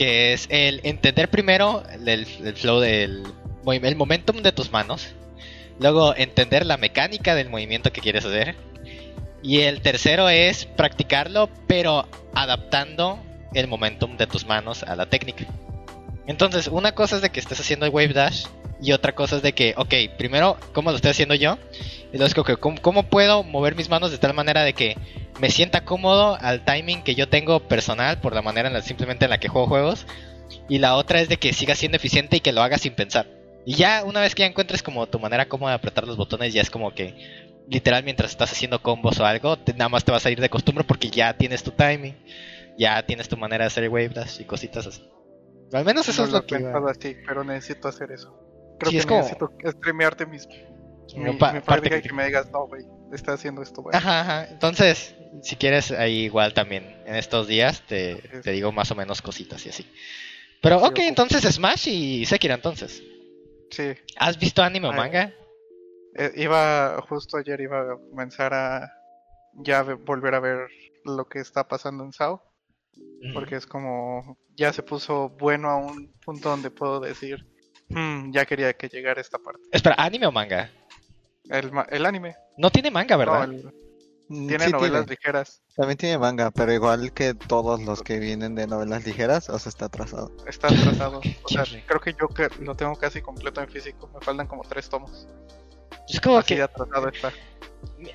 que 0.00 0.32
es 0.32 0.46
el 0.48 0.80
entender 0.84 1.28
primero 1.28 1.82
el, 2.06 2.24
flow 2.56 2.80
del 2.80 3.22
el 3.66 3.96
momentum 3.96 4.38
de 4.38 4.50
tus 4.50 4.72
manos, 4.72 5.08
luego 5.78 6.16
entender 6.16 6.64
la 6.64 6.78
mecánica 6.78 7.34
del 7.34 7.50
movimiento 7.50 7.92
que 7.92 8.00
quieres 8.00 8.24
hacer 8.24 8.56
y 9.42 9.60
el 9.60 9.82
tercero 9.82 10.30
es 10.30 10.64
practicarlo 10.64 11.50
pero 11.66 12.08
adaptando 12.32 13.22
el 13.52 13.68
momentum 13.68 14.16
de 14.16 14.26
tus 14.26 14.46
manos 14.46 14.84
a 14.84 14.96
la 14.96 15.04
técnica. 15.04 15.44
Entonces, 16.26 16.68
una 16.68 16.92
cosa 16.92 17.16
es 17.16 17.22
de 17.22 17.28
que 17.28 17.40
estés 17.40 17.60
haciendo 17.60 17.84
el 17.84 17.92
wave 17.92 18.14
dash 18.14 18.46
y 18.82 18.92
otra 18.92 19.12
cosa 19.14 19.36
es 19.36 19.42
de 19.42 19.52
que, 19.52 19.74
ok, 19.76 19.94
primero, 20.16 20.56
¿cómo 20.72 20.90
lo 20.90 20.96
estoy 20.96 21.10
haciendo 21.12 21.34
yo? 21.34 21.58
Y 22.12 22.16
luego 22.16 22.26
es 22.26 22.34
como 22.34 22.44
que, 22.44 22.56
¿cómo, 22.56 22.80
cómo 22.80 23.02
puedo 23.04 23.42
mover 23.42 23.74
mis 23.76 23.88
manos 23.88 24.10
de 24.10 24.18
tal 24.18 24.34
manera 24.34 24.62
de 24.64 24.72
que 24.72 24.96
me 25.40 25.50
sienta 25.50 25.84
cómodo 25.84 26.36
al 26.40 26.64
timing 26.64 27.02
que 27.02 27.14
yo 27.14 27.28
tengo 27.28 27.60
personal 27.60 28.20
por 28.20 28.34
la 28.34 28.42
manera 28.42 28.68
en 28.68 28.74
la, 28.74 28.82
simplemente 28.82 29.24
en 29.26 29.30
la 29.30 29.38
que 29.38 29.48
juego 29.48 29.66
juegos? 29.68 30.06
Y 30.68 30.78
la 30.78 30.96
otra 30.96 31.20
es 31.20 31.28
de 31.28 31.36
que 31.36 31.52
siga 31.52 31.74
siendo 31.74 31.96
eficiente 31.96 32.36
y 32.36 32.40
que 32.40 32.52
lo 32.52 32.62
hagas 32.62 32.80
sin 32.80 32.94
pensar. 32.94 33.26
Y 33.66 33.74
ya 33.74 34.02
una 34.04 34.20
vez 34.20 34.34
que 34.34 34.42
ya 34.42 34.46
encuentres 34.46 34.82
como 34.82 35.06
tu 35.06 35.18
manera 35.18 35.46
cómoda 35.46 35.72
de 35.72 35.76
apretar 35.76 36.06
los 36.06 36.16
botones, 36.16 36.52
ya 36.54 36.62
es 36.62 36.70
como 36.70 36.94
que 36.94 37.14
literal 37.68 38.02
mientras 38.02 38.30
estás 38.30 38.50
haciendo 38.52 38.82
combos 38.82 39.20
o 39.20 39.26
algo, 39.26 39.56
te- 39.58 39.74
nada 39.74 39.88
más 39.88 40.04
te 40.04 40.10
vas 40.12 40.24
a 40.26 40.30
ir 40.30 40.40
de 40.40 40.48
costumbre 40.48 40.82
porque 40.84 41.10
ya 41.10 41.36
tienes 41.36 41.62
tu 41.62 41.70
timing, 41.70 42.16
ya 42.78 43.04
tienes 43.06 43.28
tu 43.28 43.36
manera 43.36 43.64
de 43.64 43.68
hacer 43.68 43.88
wave 43.88 44.08
dash 44.08 44.40
y 44.40 44.44
cositas 44.44 44.86
así. 44.86 45.02
Al 45.72 45.84
menos 45.84 46.08
eso 46.08 46.22
no 46.22 46.26
es 46.26 46.32
lo 46.32 46.38
lo 46.38 46.46
que 46.46 46.56
iba. 46.56 46.72
pensado 46.72 46.88
así, 46.88 47.16
pero 47.26 47.44
necesito 47.44 47.86
hacer 47.88 48.10
eso. 48.10 48.36
Creo 48.80 48.90
Sí, 48.90 48.96
que 48.96 49.00
es 49.00 49.06
como- 49.06 49.20
necesito 49.20 49.52
streamearte 49.64 50.26
mis, 50.26 50.48
mi, 51.14 51.32
pa- 51.36 51.52
mi 51.52 51.60
parte 51.60 51.62
práctica 51.62 51.96
y 51.98 52.02
que- 52.02 52.12
me 52.12 52.24
digas, 52.26 52.50
no, 52.50 52.66
güey, 52.66 52.82
está 53.12 53.34
haciendo 53.34 53.62
esto, 53.62 53.82
güey. 53.82 53.94
Ajá, 53.94 54.20
ajá. 54.22 54.46
Entonces, 54.50 55.14
si 55.42 55.54
quieres, 55.56 55.90
ahí 55.92 56.24
igual 56.24 56.54
también 56.54 56.96
en 57.06 57.14
estos 57.14 57.46
días 57.46 57.82
te, 57.86 58.16
te 58.42 58.50
digo 58.52 58.72
más 58.72 58.90
o 58.90 58.94
menos 58.96 59.20
cositas 59.22 59.64
y 59.66 59.68
así. 59.68 59.86
Pero 60.62 60.78
Sí, 60.80 60.84
ok, 60.86 60.98
entonces 61.00 61.42
Smash 61.42 61.88
y 61.88 62.26
Sekiro 62.26 62.54
entonces. 62.54 63.02
Sí, 63.70 63.92
¿Has 64.16 64.36
visto 64.38 64.62
anime 64.62 64.88
o 64.88 64.92
manga? 64.92 65.32
eh, 66.16 66.32
iba, 66.36 67.00
justo 67.08 67.36
ayer 67.36 67.60
iba 67.60 67.82
a 67.82 67.96
comenzar 68.10 68.52
a 68.52 68.90
ya 69.54 69.82
ve- 69.84 69.94
volver 69.94 70.34
a 70.34 70.40
ver 70.40 70.68
lo 71.04 71.26
que 71.28 71.38
está 71.38 71.68
pasando 71.68 72.02
en 72.04 72.12
SAO, 72.12 72.42
porque 73.32 73.56
es 73.56 73.66
como, 73.66 74.36
ya 74.56 74.72
se 74.72 74.82
puso 74.82 75.28
bueno 75.30 75.68
a 75.70 75.76
un 75.76 76.12
punto 76.24 76.48
donde 76.48 76.70
puedo 76.70 76.98
decir, 77.00 77.46
"Hmm, 77.90 78.32
ya 78.32 78.44
quería 78.46 78.72
que 78.74 78.88
llegara 78.88 79.20
esta 79.20 79.38
parte. 79.38 79.60
Espera, 79.72 79.96
¿anime 79.98 80.26
o 80.26 80.32
manga? 80.32 80.70
El, 81.48 81.70
el 81.90 82.06
anime, 82.06 82.36
No 82.56 82.70
tiene 82.70 82.90
manga, 82.90 83.16
¿verdad? 83.16 83.46
no, 83.48 83.52
el- 83.52 83.74
Mm, 84.32 84.46
tiene 84.46 84.64
sí 84.66 84.70
novelas 84.70 85.06
tiene. 85.06 85.10
ligeras, 85.20 85.62
También 85.74 85.98
tiene 85.98 86.16
manga, 86.16 86.52
pero 86.52 86.72
igual 86.72 87.12
que 87.12 87.34
todos 87.34 87.80
los 87.82 88.00
que 88.02 88.20
vienen 88.20 88.54
de 88.54 88.68
novelas 88.68 89.04
ligeras, 89.04 89.48
o 89.50 89.58
sea, 89.58 89.70
está 89.70 89.86
atrasado. 89.86 90.30
está 90.46 90.68
atrasado. 90.68 91.20
o 91.42 91.48
sea, 91.48 91.64
creo 91.84 92.00
que 92.00 92.12
yo 92.12 92.28
que 92.28 92.48
lo 92.62 92.76
tengo 92.76 92.94
casi 92.94 93.20
completo 93.22 93.60
en 93.60 93.68
físico, 93.68 94.08
me 94.14 94.20
faltan 94.20 94.46
como 94.46 94.62
tres 94.62 94.88
tomos. 94.88 95.26
Es 96.08 96.20
como 96.20 96.38
Así 96.38 96.54
que 96.54 96.62
atrasado 96.62 97.08
está. 97.08 97.32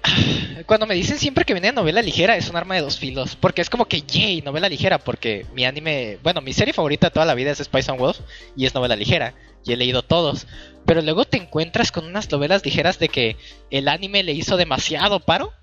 Cuando 0.65 0.85
me 0.85 0.95
dicen 0.95 1.17
siempre 1.17 1.45
que 1.45 1.53
viene 1.53 1.71
novela 1.71 2.01
ligera, 2.01 2.35
es 2.37 2.49
un 2.49 2.55
arma 2.55 2.75
de 2.75 2.81
dos 2.81 2.97
filos. 2.97 3.35
Porque 3.35 3.61
es 3.61 3.69
como 3.69 3.85
que, 3.85 4.01
yay, 4.01 4.41
novela 4.41 4.69
ligera. 4.69 4.97
Porque 4.99 5.45
mi 5.53 5.65
anime, 5.65 6.17
bueno, 6.23 6.41
mi 6.41 6.53
serie 6.53 6.73
favorita 6.73 7.07
de 7.07 7.11
toda 7.11 7.25
la 7.25 7.35
vida 7.35 7.51
es 7.51 7.59
Spice 7.59 7.91
and 7.91 7.99
Wolf. 7.99 8.19
Y 8.55 8.65
es 8.65 8.73
novela 8.73 8.95
ligera. 8.95 9.33
Y 9.65 9.73
he 9.73 9.77
leído 9.77 10.01
todos. 10.01 10.47
Pero 10.85 11.01
luego 11.01 11.25
te 11.25 11.37
encuentras 11.37 11.91
con 11.91 12.05
unas 12.05 12.31
novelas 12.31 12.63
ligeras 12.65 12.99
de 12.99 13.09
que 13.09 13.37
el 13.71 13.87
anime 13.87 14.23
le 14.23 14.33
hizo 14.33 14.57
demasiado 14.57 15.19
paro. 15.19 15.53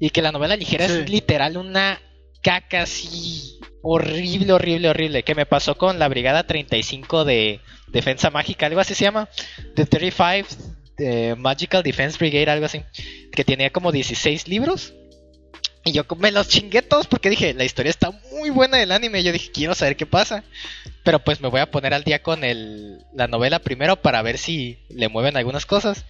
Y 0.00 0.10
que 0.10 0.22
la 0.22 0.32
novela 0.32 0.56
ligera 0.56 0.86
Sí. 0.86 0.92
es 0.92 1.10
literal 1.10 1.56
una 1.56 2.00
caca 2.42 2.82
así 2.82 3.58
horrible, 3.82 4.52
horrible, 4.52 4.90
horrible. 4.90 5.22
Que 5.24 5.34
me 5.34 5.46
pasó 5.46 5.76
con 5.76 5.98
la 5.98 6.08
Brigada 6.08 6.46
35 6.46 7.24
de 7.24 7.60
Defensa 7.88 8.30
Mágica, 8.30 8.66
algo 8.66 8.80
así 8.80 8.94
se 8.94 9.04
llama. 9.04 9.28
The 9.74 9.86
35 9.86 10.46
Magical 11.36 11.82
Defense 11.82 12.18
Brigade, 12.18 12.50
algo 12.50 12.66
así. 12.66 12.82
Que 13.32 13.44
tenía 13.44 13.70
como 13.70 13.92
16 13.92 14.48
libros. 14.48 14.94
Y 15.84 15.92
yo 15.92 16.04
me 16.18 16.32
los 16.32 16.48
chingué 16.48 16.82
todos 16.82 17.06
porque 17.06 17.30
dije, 17.30 17.54
la 17.54 17.64
historia 17.64 17.90
está 17.90 18.10
muy 18.32 18.50
buena 18.50 18.76
del 18.78 18.92
anime. 18.92 19.22
Yo 19.22 19.32
dije, 19.32 19.50
quiero 19.52 19.74
saber 19.74 19.96
qué 19.96 20.06
pasa. 20.06 20.44
Pero 21.04 21.20
pues 21.20 21.40
me 21.40 21.48
voy 21.48 21.60
a 21.60 21.70
poner 21.70 21.94
al 21.94 22.04
día 22.04 22.22
con 22.22 22.44
el, 22.44 22.98
la 23.14 23.26
novela 23.26 23.60
primero 23.60 23.96
para 23.96 24.20
ver 24.22 24.38
si 24.38 24.78
le 24.90 25.08
mueven 25.08 25.36
algunas 25.36 25.66
cosas. 25.66 26.04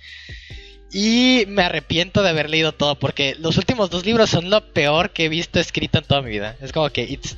Y 0.90 1.44
me 1.48 1.62
arrepiento 1.62 2.22
de 2.22 2.30
haber 2.30 2.48
leído 2.48 2.72
todo 2.72 2.98
porque 2.98 3.36
los 3.38 3.58
últimos 3.58 3.90
dos 3.90 4.06
libros 4.06 4.30
son 4.30 4.48
lo 4.48 4.72
peor 4.72 5.10
que 5.10 5.26
he 5.26 5.28
visto 5.28 5.60
escrito 5.60 5.98
en 5.98 6.04
toda 6.04 6.22
mi 6.22 6.30
vida. 6.30 6.56
Es 6.60 6.72
como 6.72 6.88
que 6.90 7.02
it's 7.02 7.36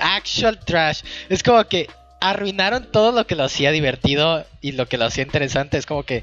actual 0.00 0.58
trash. 0.64 1.02
Es 1.28 1.42
como 1.42 1.64
que 1.64 1.88
arruinaron 2.20 2.90
todo 2.90 3.12
lo 3.12 3.26
que 3.26 3.34
lo 3.34 3.44
hacía 3.44 3.70
divertido 3.72 4.44
y 4.60 4.72
lo 4.72 4.86
que 4.86 4.98
lo 4.98 5.06
hacía 5.06 5.24
interesante. 5.24 5.78
Es 5.78 5.86
como 5.86 6.02
que 6.02 6.22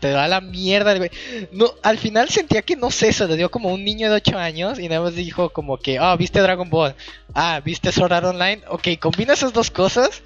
te 0.00 0.10
da 0.10 0.28
la 0.28 0.40
mierda. 0.40 0.96
güey. 0.96 1.10
No, 1.52 1.72
al 1.82 1.98
final 1.98 2.28
sentía 2.28 2.62
que 2.62 2.76
no 2.76 2.90
sé, 2.90 3.12
se 3.12 3.26
lo 3.26 3.34
dio 3.34 3.50
como 3.50 3.70
un 3.70 3.84
niño 3.84 4.10
de 4.10 4.16
8 4.16 4.38
años 4.38 4.78
y 4.78 4.88
nada 4.88 5.00
más 5.00 5.14
dijo 5.14 5.50
como 5.50 5.78
que, 5.78 5.98
ah, 5.98 6.14
viste 6.16 6.40
Dragon 6.40 6.68
Ball, 6.68 6.94
ah, 7.34 7.60
viste 7.64 7.92
Sword 7.92 8.12
Art 8.12 8.26
Online. 8.26 8.62
Ok, 8.68 8.88
combina 9.00 9.32
esas 9.32 9.52
dos 9.52 9.70
cosas 9.70 10.22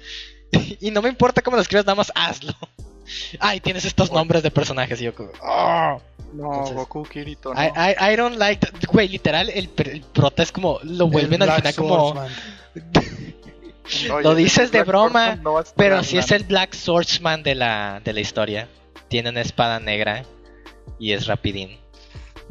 y 0.81 0.91
no 0.91 1.01
me 1.01 1.09
importa 1.09 1.41
cómo 1.41 1.55
lo 1.57 1.61
escribes, 1.61 1.85
nada 1.85 1.95
más 1.95 2.11
hazlo. 2.15 2.53
Ay, 3.39 3.59
tienes 3.59 3.85
estos 3.85 4.11
nombres 4.11 4.43
de 4.43 4.51
personajes 4.51 4.99
y 5.01 5.05
yo 5.05 5.15
como, 5.15 5.29
"Ah". 5.41 5.97
No, 6.33 6.51
Entonces, 6.51 6.75
Goku, 6.75 7.03
Kirito, 7.03 7.53
no. 7.53 7.61
I, 7.63 7.67
I, 7.67 8.13
I 8.13 8.15
don't 8.15 8.37
like 8.37 8.65
that. 8.65 8.73
Güey, 8.91 9.07
literal, 9.07 9.49
el, 9.49 9.69
el 9.77 10.01
prota 10.01 10.41
es 10.41 10.51
como, 10.51 10.79
lo 10.81 11.07
vuelven 11.07 11.43
El 11.43 11.49
al 11.49 11.57
final 11.57 11.75
como... 11.75 12.15
Lo 14.21 14.35
dices 14.35 14.71
de 14.71 14.83
broma, 14.83 15.35
no 15.35 15.61
Pero 15.75 16.03
si 16.03 16.17
es 16.17 16.31
el 16.31 16.43
Black 16.43 16.73
Swordsman 16.73 17.43
de 17.43 17.55
la, 17.55 18.01
de 18.03 18.13
la 18.13 18.19
historia. 18.21 18.69
Tiene 19.09 19.29
una 19.29 19.41
espada 19.41 19.79
negra 19.79 20.23
y 20.97 21.11
es 21.11 21.27
rapidín. 21.27 21.77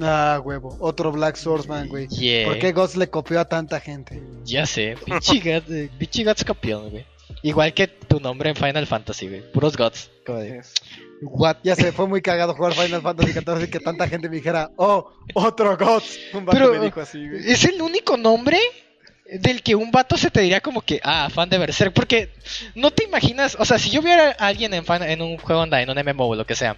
Ah, 0.00 0.40
huevo. 0.42 0.76
Otro 0.80 1.12
Black 1.12 1.36
Swordsman, 1.36 1.88
güey. 1.88 2.06
Yeah. 2.08 2.46
¿Por 2.46 2.58
qué 2.58 2.72
Gods 2.72 2.96
le 2.96 3.08
copió 3.08 3.40
a 3.40 3.44
tanta 3.46 3.80
gente? 3.80 4.22
Ya 4.44 4.66
sé, 4.66 4.96
pinche 5.04 5.34
Guts, 5.60 5.70
eh, 5.70 5.90
Guts 6.24 6.44
campeón, 6.44 6.90
güey. 6.90 7.06
Igual 7.42 7.72
que 7.74 7.88
tu 7.88 8.20
nombre 8.20 8.50
en 8.50 8.56
Final 8.56 8.86
Fantasy, 8.86 9.28
güey. 9.28 9.52
Puros 9.52 9.74
Es- 9.76 10.74
What? 11.22 11.58
Ya 11.62 11.76
se 11.76 11.92
fue 11.92 12.08
muy 12.08 12.20
cagado 12.20 12.54
jugar 12.54 12.74
Final 12.74 13.00
Fantasy 13.00 13.32
XIV 13.32 13.64
y 13.64 13.70
que 13.70 13.80
tanta 13.80 14.08
gente 14.08 14.28
me 14.28 14.36
dijera, 14.36 14.70
oh, 14.76 15.12
otro 15.34 15.76
Gods. 15.76 16.18
Un 16.34 16.46
Pero- 16.46 16.72
me 16.72 16.80
dijo 16.80 17.00
así, 17.00 17.28
güey. 17.28 17.50
Es 17.50 17.64
el 17.64 17.80
único 17.80 18.16
nombre 18.16 18.58
del 19.26 19.62
que 19.62 19.74
un 19.74 19.90
vato 19.90 20.16
se 20.16 20.30
te 20.30 20.40
diría 20.40 20.60
como 20.60 20.82
que, 20.82 21.00
ah, 21.04 21.28
fan 21.32 21.48
de 21.48 21.58
Berserk. 21.58 21.92
Porque 21.94 22.30
no 22.74 22.90
te 22.90 23.04
imaginas, 23.04 23.56
o 23.58 23.64
sea, 23.64 23.78
si 23.78 23.90
yo 23.90 24.02
viera 24.02 24.36
a 24.38 24.46
alguien 24.48 24.74
en, 24.74 24.84
fan- 24.84 25.02
en 25.02 25.22
un 25.22 25.38
juego 25.38 25.62
online, 25.62 25.82
en 25.82 25.90
un 25.90 26.04
MMO 26.14 26.28
o 26.28 26.34
lo 26.34 26.46
que 26.46 26.54
sea, 26.54 26.76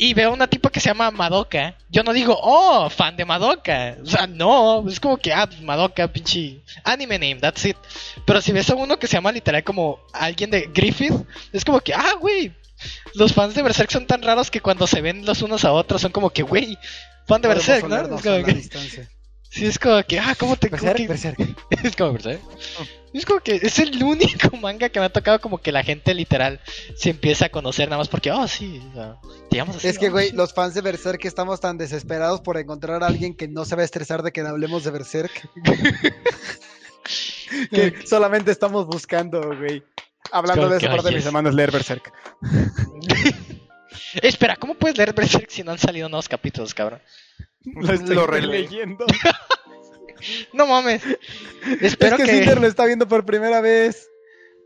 y 0.00 0.14
veo 0.14 0.32
una 0.32 0.46
tipo 0.46 0.70
que 0.70 0.78
se 0.78 0.90
llama 0.90 1.10
Madoka, 1.10 1.76
yo 1.90 2.04
no 2.04 2.12
digo, 2.12 2.38
oh, 2.40 2.88
fan 2.88 3.16
de 3.16 3.24
Madoka. 3.24 3.96
O 4.00 4.06
sea, 4.06 4.28
no, 4.28 4.88
es 4.88 5.00
como 5.00 5.16
que, 5.16 5.32
ah, 5.32 5.48
Madoka, 5.62 6.06
pinche 6.06 6.60
anime 6.84 7.18
name, 7.18 7.40
that's 7.40 7.64
it. 7.64 7.76
Pero 8.24 8.40
si 8.40 8.52
ves 8.52 8.70
a 8.70 8.76
uno 8.76 8.96
que 8.98 9.08
se 9.08 9.14
llama 9.14 9.32
literal 9.32 9.64
como 9.64 9.98
alguien 10.12 10.50
de 10.50 10.70
Griffith, 10.72 11.14
es 11.52 11.64
como 11.64 11.80
que, 11.80 11.92
ah, 11.94 12.14
güey. 12.20 12.52
Los 13.14 13.32
fans 13.32 13.56
de 13.56 13.62
Berserk 13.62 13.90
son 13.90 14.06
tan 14.06 14.22
raros 14.22 14.52
que 14.52 14.60
cuando 14.60 14.86
se 14.86 15.00
ven 15.00 15.26
los 15.26 15.42
unos 15.42 15.64
a 15.64 15.72
otros 15.72 16.00
son 16.00 16.12
como 16.12 16.30
que, 16.30 16.44
güey, 16.44 16.78
fan 17.26 17.42
de 17.42 17.48
Berserk, 17.48 17.82
¿no? 17.88 17.96
Es 18.18 18.22
como 18.22 18.36
a 18.36 18.38
que-. 18.44 18.52
Sí, 19.58 19.66
es 19.66 19.78
como 19.78 20.00
que, 20.04 20.20
ah, 20.20 20.36
¿cómo 20.38 20.56
te.? 20.56 20.68
Berserk, 20.68 20.96
que- 20.96 21.08
Berserk. 21.08 21.38
es 21.82 21.96
como 21.96 22.12
Berserk. 22.12 22.40
Es 23.12 23.26
como 23.26 23.40
que 23.40 23.56
es 23.56 23.78
el 23.80 24.00
único 24.04 24.56
manga 24.58 24.88
que 24.88 25.00
me 25.00 25.06
ha 25.06 25.12
tocado 25.12 25.40
como 25.40 25.58
que 25.58 25.72
la 25.72 25.82
gente 25.82 26.14
literal 26.14 26.60
se 26.94 27.10
empieza 27.10 27.46
a 27.46 27.48
conocer 27.48 27.88
nada 27.88 27.98
más 27.98 28.06
porque, 28.06 28.30
oh, 28.30 28.46
sí, 28.46 28.80
o 28.90 28.94
sea, 28.94 29.16
te 29.50 29.56
llamas 29.56 29.74
así. 29.76 29.88
Es 29.88 29.98
que, 29.98 30.08
oh, 30.08 30.12
güey, 30.12 30.30
los 30.30 30.54
fans 30.54 30.74
de 30.74 30.82
Berserk 30.82 31.24
estamos 31.24 31.60
tan 31.60 31.76
desesperados 31.76 32.40
por 32.40 32.56
encontrar 32.56 33.02
a 33.02 33.08
alguien 33.08 33.34
que 33.34 33.48
no 33.48 33.64
se 33.64 33.74
va 33.74 33.82
a 33.82 33.84
estresar 33.84 34.22
de 34.22 34.30
que 34.30 34.42
hablemos 34.42 34.84
de 34.84 34.92
Berserk. 34.92 35.48
que 37.72 38.06
solamente 38.06 38.52
estamos 38.52 38.86
buscando, 38.86 39.40
güey. 39.56 39.82
Hablando 40.30 40.68
de 40.68 40.76
esa 40.76 40.88
parte 40.88 41.08
de 41.08 41.16
mis 41.16 41.26
hermanos 41.26 41.54
leer 41.54 41.72
Berserk. 41.72 42.12
Espera, 44.22 44.54
¿cómo 44.56 44.74
puedes 44.74 44.96
leer 44.96 45.14
Berserk 45.14 45.50
si 45.50 45.64
no 45.64 45.72
han 45.72 45.78
salido 45.78 46.08
nuevos 46.08 46.28
capítulos, 46.28 46.74
cabrón? 46.74 47.00
Lo 47.64 47.92
estoy 47.92 48.14
Lo 48.14 48.26
releí. 48.26 48.62
leyendo. 48.62 49.06
No 50.52 50.66
mames. 50.66 51.00
Es 51.06 51.80
Espero 51.80 52.16
que, 52.16 52.24
que. 52.24 52.32
Cinder 52.32 52.60
lo 52.60 52.66
está 52.66 52.84
viendo 52.86 53.06
por 53.06 53.24
primera 53.24 53.60
vez. 53.60 54.08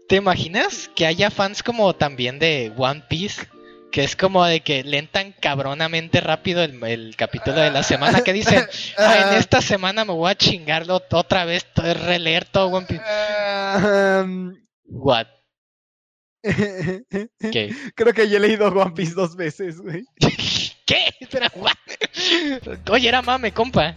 ¿Te 0.09 0.17
imaginas 0.17 0.91
que 0.97 1.05
haya 1.05 1.31
fans 1.31 1.63
como 1.63 1.95
también 1.95 2.39
de 2.39 2.73
One 2.75 3.05
Piece? 3.11 3.47
Que 3.91 4.03
es 4.03 4.17
como 4.17 4.47
de 4.47 4.61
que 4.61 4.83
leen 4.83 5.09
tan 5.09 5.33
cabronamente 5.33 6.23
rápido 6.23 6.63
el, 6.63 6.83
el 6.85 7.17
capítulo 7.17 7.57
de 7.61 7.71
la 7.71 7.83
semana 7.83 8.23
que 8.23 8.33
dicen, 8.33 8.65
ah, 8.97 9.29
en 9.33 9.37
esta 9.39 9.61
semana 9.61 10.07
me 10.07 10.15
voy 10.15 10.31
a 10.31 10.35
chingarlo 10.37 11.03
otra 11.11 11.45
vez, 11.45 11.67
to- 11.75 11.83
releer 11.93 12.47
todo 12.47 12.69
One 12.69 12.87
Piece. 12.87 13.03
Um, 14.23 14.55
What? 14.87 15.27
¿Qué? 16.43 17.75
Creo 17.95 18.15
que 18.15 18.27
ya 18.29 18.39
he 18.39 18.41
leído 18.41 18.69
One 18.69 18.93
Piece 18.93 19.13
dos 19.13 19.37
veces, 19.37 19.83
güey. 19.83 20.07
¿Qué? 20.93 21.15
Espera, 21.25 21.51
what? 21.57 21.73
Oye, 22.91 23.09
era 23.09 23.23
mame, 23.23 23.53
compa. 23.53 23.95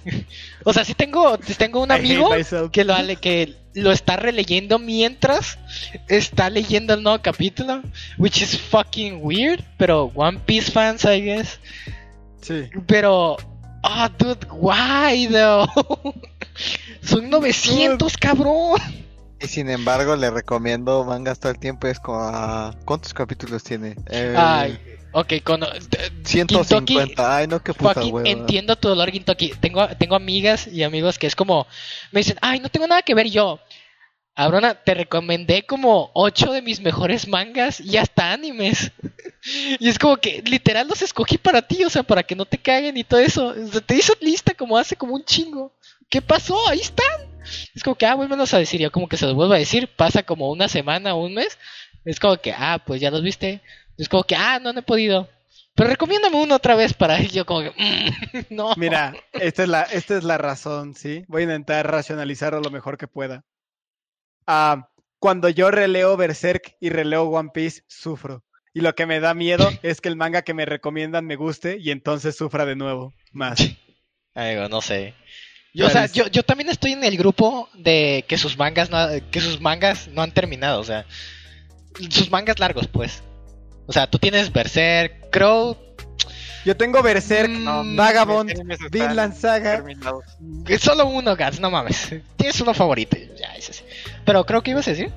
O 0.64 0.72
sea, 0.74 0.86
sí 0.86 0.94
tengo, 0.94 1.38
tengo 1.58 1.82
un 1.84 1.92
amigo 1.92 2.30
que 2.72 2.84
lo, 2.84 2.94
ale- 2.96 3.18
que 3.18 3.56
lo 3.74 3.92
está 3.92 4.16
releyendo 4.16 4.80
mientras 4.80 5.58
está 6.08 6.50
leyendo 6.50 6.94
el 6.94 7.04
nuevo 7.04 7.22
capítulo, 7.22 7.82
which 8.18 8.42
is 8.42 8.58
fucking 8.58 9.20
weird, 9.22 9.62
pero 9.78 10.12
One 10.16 10.40
Piece 10.46 10.72
fans, 10.72 11.04
I 11.06 11.22
guess. 11.22 11.60
Sí. 12.42 12.70
Pero, 12.88 13.36
oh, 13.84 14.10
dude, 14.18 14.48
why 14.52 15.28
though? 15.28 15.68
Son 17.02 17.30
900, 17.30 18.16
cabrón. 18.18 18.80
Y 19.42 19.48
sin 19.48 19.70
embargo, 19.70 20.16
le 20.16 20.32
recomiendo 20.32 21.04
mangas 21.04 21.40
todo 21.40 21.52
el 21.52 21.60
tiempo. 21.60 21.88
Es 21.88 22.00
como, 22.00 22.20
ah, 22.22 22.74
¿cuántos 22.86 23.14
capítulos 23.14 23.64
tiene? 23.64 23.96
Eh, 24.10 24.34
Ay, 24.38 24.80
ok, 25.16 25.34
con... 25.44 25.62
150. 26.24 27.38
Ay, 27.38 27.48
no, 27.48 27.64
qué 27.64 27.74
puta 27.74 27.96
Fucking 27.96 28.14
hueva. 28.14 28.30
entiendo 28.30 28.76
tu 28.76 28.90
dolor, 28.90 29.12
Gintoki. 29.12 29.54
Tengo, 29.60 29.88
tengo 29.98 30.16
amigas 30.16 30.68
y 30.68 30.84
amigos 30.84 31.18
que 31.18 31.28
es 31.28 31.36
como, 31.36 31.68
me 32.12 32.20
dicen, 32.20 32.38
ay, 32.42 32.60
no 32.60 32.70
tengo 32.70 32.88
nada 32.88 33.02
que 33.02 33.16
ver 33.16 33.30
yo. 33.30 33.60
Abrona, 34.38 34.76
te 34.76 34.94
recomendé 34.94 35.66
como 35.66 36.12
ocho 36.14 36.52
de 36.52 36.62
mis 36.62 36.82
mejores 36.82 37.28
mangas 37.28 37.80
y 37.80 37.96
hasta 37.96 38.34
animes. 38.34 38.92
y 39.80 39.88
es 39.88 39.98
como 39.98 40.18
que 40.18 40.42
literal 40.46 40.90
los 40.90 41.02
escogí 41.02 41.38
para 41.38 41.62
ti, 41.62 41.86
o 41.86 41.90
sea, 41.90 42.04
para 42.04 42.22
que 42.22 42.36
no 42.36 42.44
te 42.46 42.58
caguen 42.58 42.98
y 42.98 43.06
todo 43.06 43.22
eso. 43.22 43.48
O 43.48 43.68
sea, 43.68 43.80
te 43.80 43.96
hizo 43.96 44.14
lista 44.20 44.54
como 44.54 44.78
hace 44.78 44.98
como 44.98 45.16
un 45.16 45.24
chingo. 45.24 45.72
¿Qué 46.10 46.22
pasó? 46.22 46.58
Ahí 46.68 46.82
están. 46.82 47.06
Es 47.74 47.82
como 47.82 47.96
que, 47.96 48.06
ah, 48.06 48.16
vuélvenos 48.16 48.54
a 48.54 48.60
decir. 48.60 48.82
Yo 48.82 48.92
como 48.92 49.08
que 49.08 49.16
se 49.16 49.26
los 49.26 49.36
vuelvo 49.36 49.54
a 49.54 49.58
decir. 49.58 49.88
Pasa 49.88 50.24
como 50.24 50.52
una 50.52 50.68
semana 50.68 51.16
o 51.16 51.24
un 51.24 51.36
mes. 51.36 51.58
Es 52.04 52.20
como 52.20 52.36
que, 52.36 52.52
ah, 52.52 52.84
pues 52.86 53.00
ya 53.00 53.12
los 53.12 53.24
viste. 53.24 53.62
Es 53.98 54.10
como 54.10 54.24
que, 54.24 54.36
ah, 54.36 54.60
no, 54.60 54.74
no 54.74 54.80
he 54.80 54.84
podido. 54.84 55.30
Pero 55.76 55.90
recomiéndame 55.90 56.38
uno 56.38 56.56
otra 56.56 56.76
vez 56.76 56.94
para 56.94 57.22
yo 57.22 57.46
como 57.46 57.62
que, 57.62 57.72
mm, 57.72 58.40
no. 58.56 58.74
Mira, 58.78 59.14
esta 59.34 59.64
es 59.64 59.70
la, 59.70 59.84
esta 59.84 60.18
es 60.18 60.24
la 60.24 60.38
razón, 60.38 60.96
¿sí? 60.96 61.26
Voy 61.28 61.42
a 61.42 61.46
intentar 61.46 61.90
racionalizarlo 61.90 62.62
lo 62.62 62.72
mejor 62.72 62.98
que 62.98 63.08
pueda. 63.08 63.44
Ah, 64.48 64.90
cuando 65.20 65.50
yo 65.50 65.72
releo 65.72 66.16
Berserk 66.18 66.76
y 66.80 66.90
releo 66.90 67.24
One 67.24 67.50
Piece, 67.54 67.84
sufro. 67.88 68.44
Y 68.74 68.82
lo 68.82 68.94
que 68.96 69.06
me 69.06 69.20
da 69.20 69.34
miedo 69.34 69.70
es 69.84 70.02
que 70.02 70.10
el 70.10 70.16
manga 70.16 70.44
que 70.44 70.54
me 70.54 70.66
recomiendan 70.66 71.26
me 71.26 71.36
guste 71.36 71.78
y 71.80 71.92
entonces 71.92 72.38
sufra 72.38 72.66
de 72.66 72.76
nuevo. 72.76 73.14
Más. 73.32 73.60
Ay, 74.34 74.56
digo, 74.56 74.70
no 74.70 74.82
sé. 74.82 75.14
Yo, 75.74 75.88
o 75.88 75.90
sea, 75.90 76.06
yo, 76.06 76.28
yo 76.28 76.44
también 76.44 76.70
estoy 76.70 76.94
en 76.94 77.04
el 77.04 77.18
grupo 77.18 77.68
de 77.74 78.24
que 78.30 78.38
sus 78.38 78.58
mangas 78.58 78.90
no, 78.90 79.08
que 79.30 79.42
sus 79.42 79.60
mangas 79.60 80.08
no 80.08 80.22
han 80.22 80.32
terminado, 80.32 80.80
o 80.80 80.86
sea, 80.86 81.06
sus 82.10 82.32
mangas 82.32 82.60
largos, 82.60 82.88
pues. 82.88 83.24
O 83.88 83.94
sea, 83.94 84.10
tú 84.10 84.18
tienes 84.20 84.52
Berserk, 84.52 85.30
Crow, 85.32 85.78
Yo 86.66 86.76
tengo 86.76 87.04
Berserk, 87.04 87.50
Mm, 87.52 87.96
Vagabond, 87.96 88.52
Vinland 88.92 89.36
Saga. 89.36 89.76
terminados. 89.76 90.26
es 90.68 90.82
solo 90.82 91.06
uno, 91.06 91.36
Gats, 91.36 91.60
no 91.60 91.70
mames. 91.70 92.16
Tienes 92.38 92.60
uno 92.62 92.74
favorito, 92.74 93.16
ya, 93.40 93.56
ese 93.56 93.74
sí. 93.74 93.84
Pero 94.26 94.44
creo 94.46 94.64
que 94.64 94.72
ibas 94.72 94.88
a 94.88 94.92
decir. 94.92 95.12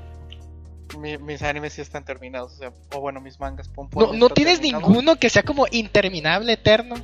Mi- 0.99 1.17
mis 1.19 1.43
animes 1.43 1.73
sí 1.75 1.81
están 1.81 2.05
terminados. 2.05 2.53
O, 2.53 2.57
sea, 2.57 2.73
o 2.93 3.01
bueno, 3.01 3.21
mis 3.23 3.39
mangas. 3.41 3.69
pon- 3.69 3.89
No, 3.95 4.13
no 4.13 4.29
tienes 4.29 4.59
terminados. 4.61 4.89
ninguno 4.89 5.17
que 5.17 5.31
sea 5.31 5.43
como 5.43 5.67
interminable, 5.71 6.53
eterno. 6.53 6.97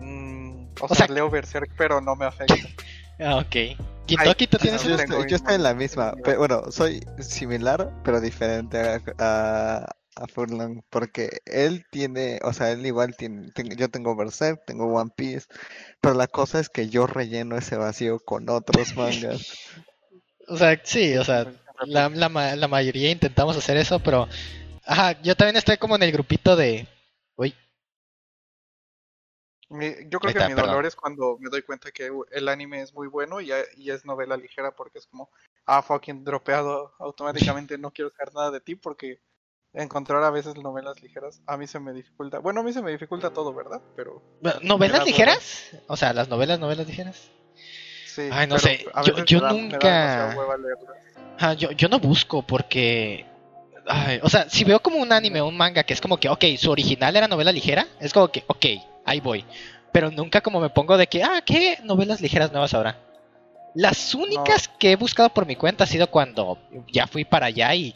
Mm, 0.00 0.66
O, 0.80 0.84
O 0.86 0.88
sea, 0.94 1.06
sea- 1.06 1.14
leo 1.14 1.28
Berserk, 1.30 1.70
pero 1.76 2.00
no 2.00 2.16
me 2.16 2.24
afecta. 2.26 2.54
Ah, 3.20 3.36
ok. 3.36 3.76
Gintoki, 4.06 4.46
¿tú 4.46 4.58
tienes 4.58 4.84
no 4.84 4.90
Yo 4.90 4.96
estoy, 5.02 5.28
yo 5.28 5.36
estoy 5.36 5.54
en 5.56 5.64
la 5.64 5.74
misma, 5.74 6.14
pero 6.22 6.38
bueno, 6.38 6.70
soy 6.70 7.04
similar, 7.18 7.90
pero 8.04 8.20
diferente 8.20 8.78
a, 8.78 9.00
a, 9.18 9.90
a 10.18 10.26
Furlong, 10.26 10.82
porque 10.90 11.38
él 11.46 11.84
tiene, 11.90 12.40
o 12.42 12.52
sea, 12.52 12.70
él 12.72 12.84
igual 12.84 13.16
tiene, 13.16 13.50
ten- 13.52 13.76
yo 13.76 13.88
tengo 13.88 14.16
Berserk, 14.16 14.64
tengo 14.66 14.86
One 14.86 15.10
Piece, 15.14 15.46
pero 16.00 16.14
la 16.14 16.26
cosa 16.26 16.60
es 16.60 16.68
que 16.68 16.88
yo 16.88 17.06
relleno 17.06 17.56
ese 17.56 17.76
vacío 17.76 18.18
con 18.20 18.48
otros 18.48 18.96
mangas. 18.96 19.40
O 20.50 20.56
sea, 20.56 20.80
sí, 20.82 21.14
o 21.18 21.24
sea, 21.24 21.52
la, 21.84 22.08
la, 22.08 22.28
ma- 22.30 22.56
la 22.56 22.68
mayoría 22.68 23.10
intentamos 23.10 23.54
hacer 23.54 23.76
eso, 23.76 24.00
pero... 24.00 24.26
Ajá, 24.86 25.20
yo 25.20 25.36
también 25.36 25.56
estoy 25.56 25.76
como 25.76 25.94
en 25.96 26.02
el 26.02 26.10
grupito 26.10 26.56
de... 26.56 26.88
Uy, 27.36 27.54
Mi- 29.68 29.94
yo 30.08 30.18
creo 30.18 30.32
que 30.32 30.38
está, 30.38 30.48
mi 30.48 30.54
perdón. 30.54 30.70
dolor 30.70 30.86
es 30.86 30.96
cuando 30.96 31.36
me 31.38 31.50
doy 31.50 31.60
cuenta 31.60 31.90
que 31.90 32.10
el 32.30 32.48
anime 32.48 32.80
es 32.80 32.94
muy 32.94 33.06
bueno 33.08 33.42
y, 33.42 33.50
y 33.76 33.90
es 33.90 34.06
novela 34.06 34.38
ligera 34.38 34.70
porque 34.74 34.98
es 34.98 35.06
como, 35.06 35.28
ah, 35.66 35.82
fucking 35.82 36.24
dropeado 36.24 36.94
automáticamente, 36.98 37.76
no 37.76 37.90
quiero 37.90 38.10
saber 38.10 38.32
nada 38.32 38.50
de 38.50 38.60
ti 38.60 38.74
porque 38.74 39.20
encontrar 39.74 40.22
a 40.24 40.30
veces 40.30 40.56
novelas 40.56 41.00
ligeras 41.02 41.40
a 41.46 41.56
mí 41.56 41.66
se 41.66 41.78
me 41.78 41.92
dificulta. 41.92 42.38
Bueno, 42.38 42.60
a 42.60 42.62
mí 42.62 42.72
se 42.72 42.82
me 42.82 42.90
dificulta 42.90 43.30
todo, 43.30 43.52
¿verdad? 43.54 43.80
Pero 43.96 44.22
¿novelas 44.62 45.04
ligeras? 45.06 45.70
O 45.86 45.96
sea, 45.96 46.12
las 46.12 46.28
novelas, 46.28 46.58
novelas 46.58 46.86
ligeras. 46.86 47.30
sí. 48.06 48.28
Ay, 48.32 48.46
no 48.46 48.58
sé, 48.58 48.84
yo- 49.04 49.24
yo 49.24 49.40
da- 49.40 49.52
nunca-. 49.52 50.34
Ajá, 51.36 51.54
yo, 51.54 51.70
yo 51.72 51.88
no 51.88 52.00
busco 52.00 52.42
porque... 52.42 53.24
ay, 53.86 54.18
o 54.22 54.28
sea, 54.28 54.48
si 54.50 54.64
veo 54.64 54.80
como 54.80 54.98
un 54.98 55.12
anime 55.12 55.40
o 55.40 55.46
un 55.46 55.56
manga 55.56 55.84
que 55.84 55.94
es 55.94 56.00
como 56.00 56.16
que, 56.18 56.28
ok, 56.28 56.44
su 56.58 56.70
original 56.70 57.14
era 57.14 57.28
novela 57.28 57.52
ligera, 57.52 57.86
es 58.00 58.12
como 58.12 58.28
que, 58.28 58.42
ok, 58.48 58.66
ahí 59.04 59.20
voy. 59.20 59.44
Pero 59.92 60.10
nunca 60.10 60.40
como 60.40 60.60
me 60.60 60.68
pongo 60.70 60.96
de 60.96 61.06
que, 61.06 61.22
ah, 61.22 61.40
¿qué 61.46 61.78
novelas 61.84 62.20
ligeras 62.20 62.50
nuevas 62.50 62.74
ahora? 62.74 62.98
Las 63.74 64.14
únicas 64.14 64.66
que 64.66 64.90
he 64.92 64.96
buscado 64.96 65.28
por 65.28 65.46
mi 65.46 65.54
cuenta 65.54 65.84
ha 65.84 65.86
sido 65.86 66.08
cuando 66.10 66.58
ya 66.92 67.06
fui 67.06 67.24
para 67.24 67.46
allá 67.46 67.72
y 67.74 67.94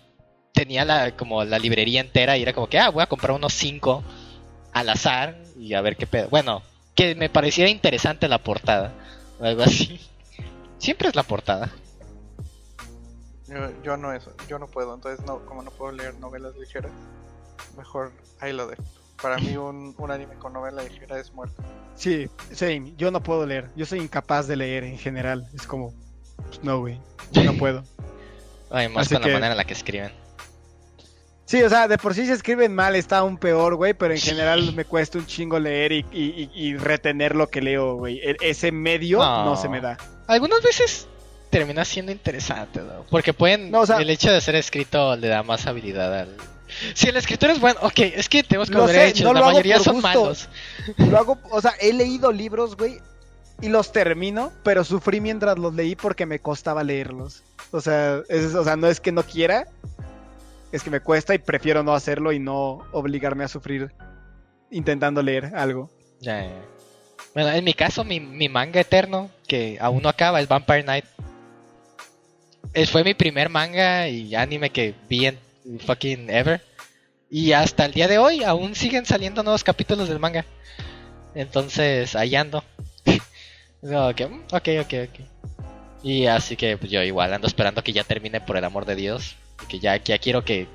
tenía 0.52 0.84
la, 0.84 1.16
como 1.16 1.44
la 1.44 1.58
librería 1.58 2.00
entera 2.00 2.36
y 2.36 2.42
era 2.42 2.52
como 2.52 2.68
que, 2.68 2.78
ah, 2.78 2.90
voy 2.90 3.02
a 3.02 3.06
comprar 3.06 3.32
unos 3.32 3.52
cinco 3.54 4.02
al 4.72 4.88
azar 4.88 5.36
y 5.58 5.74
a 5.74 5.80
ver 5.80 5.96
qué 5.96 6.06
pedo. 6.06 6.28
Bueno, 6.28 6.62
que 6.94 7.14
me 7.14 7.28
pareciera 7.28 7.70
interesante 7.70 8.28
la 8.28 8.38
portada 8.38 8.92
o 9.40 9.44
algo 9.44 9.62
así. 9.62 10.00
Siempre 10.78 11.08
es 11.08 11.16
la 11.16 11.22
portada. 11.22 11.70
Yo, 13.48 13.82
yo 13.82 13.96
no 13.96 14.12
eso, 14.12 14.32
yo 14.48 14.58
no 14.58 14.66
puedo, 14.66 14.94
entonces 14.94 15.24
no, 15.26 15.44
como 15.46 15.62
no 15.62 15.70
puedo 15.70 15.92
leer 15.92 16.14
novelas 16.14 16.56
ligeras, 16.56 16.90
mejor 17.76 18.12
ahí 18.40 18.52
lo 18.52 18.66
dejo. 18.66 18.82
Para 19.20 19.36
mí 19.38 19.56
un, 19.56 19.94
un 19.98 20.10
anime 20.10 20.34
con 20.36 20.52
novela 20.52 20.82
ligera 20.82 21.18
es 21.18 21.32
muerto. 21.32 21.62
Sí, 21.94 22.28
same. 22.52 22.94
Yo 22.96 23.10
no 23.10 23.22
puedo 23.22 23.46
leer. 23.46 23.70
Yo 23.76 23.86
soy 23.86 24.00
incapaz 24.00 24.48
de 24.48 24.56
leer 24.56 24.82
en 24.84 24.98
general. 24.98 25.46
Es 25.54 25.66
como, 25.66 25.92
no, 26.62 26.80
güey. 26.80 26.98
No 27.44 27.52
puedo. 27.54 27.84
Ay, 28.70 28.88
más 28.88 29.06
Así 29.06 29.14
con 29.14 29.22
que- 29.22 29.28
la 29.28 29.34
manera 29.34 29.52
en 29.52 29.58
la 29.58 29.64
que 29.64 29.74
escriben. 29.74 30.10
Sí, 31.52 31.62
o 31.62 31.68
sea, 31.68 31.86
de 31.86 31.98
por 31.98 32.14
sí 32.14 32.24
se 32.24 32.32
escriben 32.32 32.74
mal, 32.74 32.96
está 32.96 33.18
aún 33.18 33.36
peor, 33.36 33.74
güey, 33.74 33.92
pero 33.92 34.14
en 34.14 34.20
Sí. 34.20 34.30
general 34.30 34.72
me 34.74 34.86
cuesta 34.86 35.18
un 35.18 35.26
chingo 35.26 35.58
leer 35.58 35.92
y, 35.92 35.98
y- 36.10 36.50
y- 36.54 36.68
y 36.68 36.76
retener 36.78 37.36
lo 37.36 37.50
que 37.50 37.60
leo, 37.60 37.96
güey. 37.96 38.20
E- 38.20 38.36
ese 38.40 38.72
medio 38.72 39.18
No. 39.18 39.44
no 39.44 39.56
se 39.56 39.68
me 39.68 39.82
da. 39.82 39.98
Algunas 40.28 40.62
veces 40.62 41.06
termina 41.50 41.84
siendo 41.84 42.10
interesante, 42.10 42.80
¿no? 42.80 43.04
Porque 43.10 43.34
pueden. 43.34 43.70
No, 43.70 43.80
o 43.80 43.86
sea- 43.86 43.98
el 43.98 44.08
hecho 44.08 44.32
de 44.32 44.40
ser 44.40 44.54
escrito 44.54 45.14
le 45.16 45.28
da 45.28 45.42
más 45.42 45.66
habilidad 45.66 46.20
al. 46.20 46.34
Si 46.94 47.08
el 47.10 47.18
escritor 47.18 47.50
es 47.50 47.60
bueno, 47.60 47.78
ok, 47.82 47.98
es 47.98 48.30
que 48.30 48.42
tenemos 48.42 48.70
que 48.70 48.74
Lo 48.76 48.86
ver 48.86 48.94
sé, 48.96 49.06
hechos, 49.08 49.24
no 49.24 49.34
la 49.34 49.40
lo 49.40 49.44
hago 49.44 49.52
mayoría 49.52 49.74
por 49.76 49.84
son 49.84 49.94
gusto. 49.96 50.08
malos. 50.08 50.48
Lo 50.96 51.18
hago, 51.18 51.38
o 51.50 51.60
sea, 51.60 51.72
he 51.82 51.92
leído 51.92 52.32
libros, 52.32 52.78
güey, 52.78 52.98
y 53.60 53.68
los 53.68 53.92
termino, 53.92 54.52
pero 54.64 54.84
sufrí 54.84 55.20
mientras 55.20 55.58
los 55.58 55.74
leí 55.74 55.96
porque 55.96 56.24
me 56.24 56.38
costaba 56.38 56.82
leerlos. 56.82 57.42
O 57.72 57.82
sea, 57.82 58.22
es, 58.30 58.54
o 58.54 58.64
sea, 58.64 58.76
no 58.76 58.86
es 58.86 59.00
que 59.00 59.12
no 59.12 59.22
quiera, 59.22 59.66
es 60.72 60.82
que 60.82 60.90
me 60.90 61.00
cuesta 61.00 61.34
y 61.34 61.38
prefiero 61.38 61.82
no 61.82 61.94
hacerlo 61.94 62.32
y 62.32 62.38
no 62.38 62.80
obligarme 62.92 63.44
a 63.44 63.48
sufrir 63.48 63.92
intentando 64.70 65.22
leer 65.22 65.52
algo. 65.54 65.90
Bueno, 67.34 67.50
en 67.50 67.64
mi 67.64 67.74
caso, 67.74 68.04
mi, 68.04 68.20
mi 68.20 68.48
manga 68.48 68.80
eterno, 68.80 69.30
que 69.46 69.78
aún 69.80 70.02
no 70.02 70.08
acaba, 70.08 70.40
es 70.40 70.48
Vampire 70.48 70.82
Knight. 70.82 71.04
Es, 72.74 72.90
fue 72.90 73.04
mi 73.04 73.14
primer 73.14 73.48
manga 73.48 74.08
y 74.08 74.34
anime 74.34 74.70
que 74.70 74.94
vi 75.08 75.26
en 75.26 75.38
fucking 75.80 76.30
ever. 76.30 76.62
Y 77.30 77.52
hasta 77.52 77.86
el 77.86 77.92
día 77.92 78.08
de 78.08 78.18
hoy 78.18 78.44
aún 78.44 78.74
siguen 78.74 79.06
saliendo 79.06 79.42
nuevos 79.42 79.64
capítulos 79.64 80.08
del 80.08 80.18
manga. 80.18 80.44
Entonces, 81.34 82.16
ahí 82.16 82.34
ando. 82.34 82.64
Mm, 83.84 83.96
ok, 84.52 84.68
ok, 84.80 84.94
ok. 85.08 85.20
Y 86.04 86.26
así 86.26 86.54
que 86.54 86.76
pues, 86.76 86.88
yo 86.88 87.02
igual 87.02 87.34
ando 87.34 87.48
esperando 87.48 87.82
que 87.82 87.92
ya 87.92 88.04
termine 88.04 88.40
por 88.40 88.56
el 88.56 88.62
amor 88.62 88.84
de 88.84 88.94
Dios. 88.94 89.34
Y 89.62 89.66
Que 89.66 89.78
ya, 89.78 89.96
ya 89.96 90.18
quiero 90.18 90.44
que... 90.44 90.66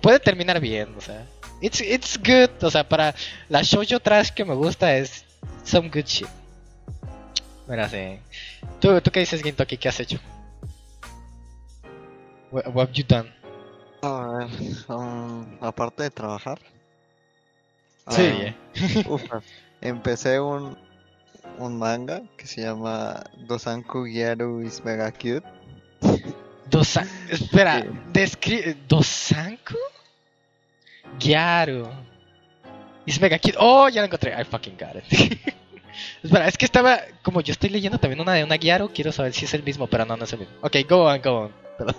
Puede 0.00 0.20
terminar 0.20 0.60
bien, 0.60 0.94
o 0.96 1.00
sea. 1.00 1.26
It's, 1.60 1.80
it's 1.80 2.18
good. 2.18 2.50
O 2.62 2.70
sea, 2.70 2.88
para 2.88 3.14
la 3.48 3.62
shoujo 3.62 3.98
trash 3.98 4.30
que 4.30 4.44
me 4.44 4.54
gusta 4.54 4.96
es 4.96 5.24
some 5.64 5.88
good 5.88 6.04
shit. 6.04 6.28
Mira, 7.66 7.88
sí. 7.88 8.20
¿Tú, 8.80 9.00
¿Tú 9.00 9.10
qué 9.10 9.20
dices, 9.20 9.42
Gintoki? 9.42 9.76
¿Qué 9.76 9.88
has 9.88 9.98
hecho? 9.98 10.18
What, 12.52 12.66
what 12.68 12.88
have 12.88 12.92
you 12.92 13.04
done? 13.08 13.32
A 14.02 14.28
ver, 14.38 14.48
um, 14.88 15.58
aparte 15.60 16.04
de 16.04 16.10
trabajar. 16.10 16.60
Sí. 18.10 18.54
ah, 19.32 19.40
empecé 19.80 20.38
un, 20.38 20.78
un 21.58 21.78
manga 21.78 22.22
que 22.36 22.46
se 22.46 22.62
llama 22.62 23.24
Dosanku 23.48 24.06
Gyaru 24.06 24.62
is 24.62 24.84
Mega 24.84 25.10
Cute. 25.10 25.55
Dosan... 26.70 27.08
Espera, 27.30 27.80
Sí. 27.82 27.88
describe... 28.12 28.76
¿Dosanku? 28.88 29.74
Gyaru. 31.18 31.88
Es 33.06 33.20
mega 33.20 33.38
cute. 33.38 33.56
Oh, 33.58 33.88
ya 33.88 34.00
lo 34.00 34.06
encontré. 34.06 34.32
I 34.40 34.44
fucking 34.44 34.76
got 34.76 34.96
it. 34.96 35.04
Espera, 36.22 36.48
es 36.48 36.58
que 36.58 36.64
estaba... 36.64 37.00
Como 37.22 37.40
yo 37.40 37.52
estoy 37.52 37.70
leyendo 37.70 37.98
también 37.98 38.20
una 38.20 38.34
de 38.34 38.44
una 38.44 38.56
Gyaru, 38.56 38.90
quiero 38.92 39.12
saber 39.12 39.32
si 39.32 39.44
es 39.44 39.54
el 39.54 39.62
mismo, 39.62 39.86
pero 39.86 40.04
no, 40.04 40.16
no 40.16 40.24
es 40.24 40.32
el 40.32 40.40
mismo. 40.40 40.54
Ok, 40.62 40.76
go 40.88 41.04
on, 41.06 41.20
go 41.22 41.38
on. 41.44 41.52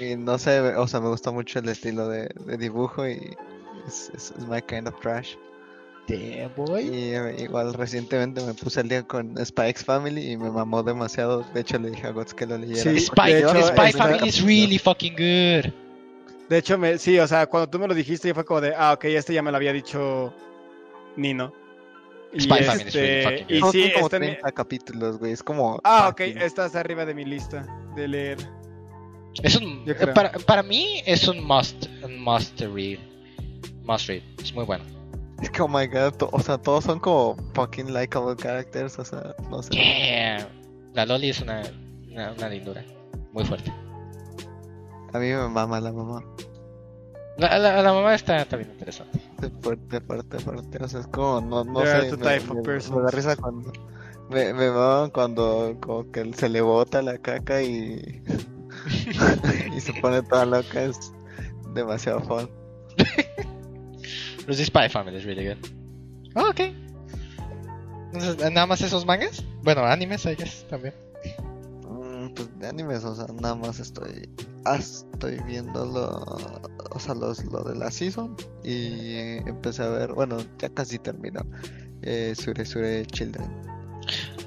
Y 0.00 0.14
no 0.16 0.38
sé, 0.38 0.60
o 0.60 0.86
sea, 0.86 1.00
me 1.00 1.08
gusta 1.08 1.30
mucho 1.30 1.58
el 1.58 1.68
estilo 1.68 2.06
de, 2.08 2.28
de 2.44 2.56
dibujo 2.58 3.08
y 3.08 3.34
es 3.86 4.32
my 4.48 4.60
kind 4.62 4.88
of 4.88 5.00
trash. 5.00 5.34
Boy. 6.56 6.82
Y 6.84 7.14
eh, 7.14 7.36
igual 7.40 7.74
recientemente 7.74 8.40
me 8.44 8.54
puse 8.54 8.80
al 8.80 8.88
día 8.88 9.02
con 9.02 9.34
Spy 9.44 9.68
X 9.70 9.84
Family 9.84 10.32
y 10.32 10.36
me 10.36 10.50
mamó 10.50 10.82
demasiado. 10.82 11.44
De 11.52 11.60
hecho, 11.60 11.78
le 11.78 11.90
dije 11.90 12.06
a 12.06 12.10
Gots 12.10 12.32
que 12.34 12.46
lo 12.46 12.56
leyera. 12.56 12.80
Sí, 12.82 13.00
Spy, 13.00 13.32
de 13.32 13.38
hecho, 13.40 13.62
Spy 13.66 13.86
esta- 13.88 14.04
Family 14.04 14.28
is 14.28 14.42
really 14.42 14.78
fucking 14.78 15.14
good. 15.14 15.72
De 16.48 16.58
hecho, 16.58 16.78
me, 16.78 16.96
sí, 16.98 17.18
o 17.18 17.26
sea, 17.26 17.46
cuando 17.46 17.68
tú 17.68 17.78
me 17.78 17.88
lo 17.88 17.94
dijiste, 17.94 18.32
fue 18.32 18.44
como 18.44 18.60
de, 18.60 18.72
ah, 18.76 18.92
ok, 18.92 19.04
este 19.06 19.34
ya 19.34 19.42
me 19.42 19.50
lo 19.50 19.56
había 19.56 19.72
dicho 19.72 20.32
Nino. 21.16 21.52
Y, 22.32 22.40
Spy 22.42 22.62
Family 22.62 22.84
is 22.88 22.94
really 22.94 23.08
este, 23.08 23.22
fucking 23.40 23.56
y 23.56 23.60
Son 23.60 23.72
sí, 23.72 23.92
como 23.92 24.06
este 24.06 24.18
me- 24.20 24.26
30 24.28 24.52
capítulos, 24.52 25.18
güey. 25.18 25.32
Es 25.32 25.42
como. 25.42 25.80
Ah, 25.82 26.08
ok, 26.10 26.18
fácil. 26.18 26.42
estás 26.42 26.76
arriba 26.76 27.04
de 27.04 27.14
mi 27.14 27.24
lista 27.24 27.66
de 27.96 28.06
leer. 28.08 28.38
Es 29.42 29.56
un, 29.56 29.84
Yo 29.84 29.94
para, 30.14 30.30
para 30.32 30.62
mí 30.62 31.02
es 31.04 31.26
un 31.28 31.42
must, 31.44 31.86
un 32.04 32.18
must 32.22 32.60
read. 32.60 32.98
Must 33.84 34.08
read. 34.08 34.22
Es 34.42 34.54
muy 34.54 34.64
bueno. 34.64 34.84
Es 35.42 35.50
que, 35.50 35.60
oh 35.62 35.68
my 35.68 35.86
god, 35.86 36.14
to- 36.14 36.30
o 36.32 36.40
sea, 36.40 36.56
todos 36.58 36.84
son 36.84 36.98
como 36.98 37.36
fucking 37.54 37.92
likable 37.92 38.34
characters, 38.36 38.98
o 38.98 39.04
sea, 39.04 39.34
no 39.50 39.62
sé. 39.62 39.70
Yeah. 39.74 40.48
La 40.94 41.04
Loli 41.04 41.30
es 41.30 41.40
una, 41.40 41.62
una, 42.10 42.32
una 42.32 42.48
lindura. 42.48 42.82
Muy 43.32 43.44
fuerte. 43.44 43.70
A 45.12 45.18
mí 45.18 45.28
me 45.28 45.48
mama 45.48 45.78
la 45.80 45.92
mamá. 45.92 46.22
La, 47.36 47.58
la, 47.58 47.82
la 47.82 47.92
mamá 47.92 48.14
está, 48.14 48.38
está 48.38 48.56
bien 48.56 48.70
interesante. 48.70 49.20
Es 49.42 49.50
fuerte, 49.60 50.00
fuerte, 50.00 50.38
fuerte. 50.38 50.82
O 50.82 50.88
sea, 50.88 51.00
es 51.00 51.06
como, 51.08 51.42
no, 51.42 51.64
no 51.64 51.80
There 51.82 52.10
sé. 52.10 52.16
Me, 52.16 52.40
me- 52.40 52.62
me 52.96 53.02
da 53.02 53.10
risa 53.10 53.36
cuando. 53.36 53.72
Me, 54.30 54.52
me 54.54 54.70
maman 54.70 55.10
cuando 55.10 55.76
como 55.82 56.10
que 56.10 56.32
se 56.32 56.48
le 56.48 56.62
bota 56.62 57.02
la 57.02 57.18
caca 57.18 57.60
y. 57.62 58.22
y 59.76 59.80
se 59.80 59.92
pone 60.00 60.22
toda 60.22 60.46
loca. 60.46 60.82
Es 60.82 61.12
demasiado 61.74 62.20
fun. 62.22 62.48
Pero 64.46 64.56
sí, 64.56 64.64
Spy 64.64 64.88
Family 64.88 65.16
es 65.16 65.24
really 65.24 65.44
good. 65.48 65.56
Oh, 66.36 66.50
ok. 66.50 66.60
Entonces, 68.12 68.52
¿nada 68.52 68.66
más 68.66 68.80
esos 68.80 69.04
mangas? 69.04 69.42
Bueno, 69.62 69.84
animes, 69.84 70.24
I 70.24 70.36
guess, 70.36 70.64
también. 70.70 70.94
Mm, 71.82 72.28
pues 72.28 72.56
de 72.60 72.68
animes, 72.68 73.02
o 73.02 73.16
sea, 73.16 73.26
nada 73.40 73.56
más 73.56 73.80
estoy. 73.80 74.28
ah, 74.64 74.76
estoy 74.76 75.40
viendo 75.46 75.84
lo. 75.84 76.22
O 76.90 77.00
sea, 77.00 77.14
los, 77.14 77.44
lo 77.46 77.64
de 77.64 77.74
la 77.74 77.90
season. 77.90 78.36
Y 78.62 79.16
eh, 79.16 79.42
empecé 79.46 79.82
a 79.82 79.88
ver. 79.88 80.12
Bueno, 80.12 80.38
ya 80.58 80.68
casi 80.68 81.00
terminó. 81.00 81.40
Eh, 82.02 82.32
Sure 82.36 82.64
Sure 82.64 83.04
Children. 83.06 83.50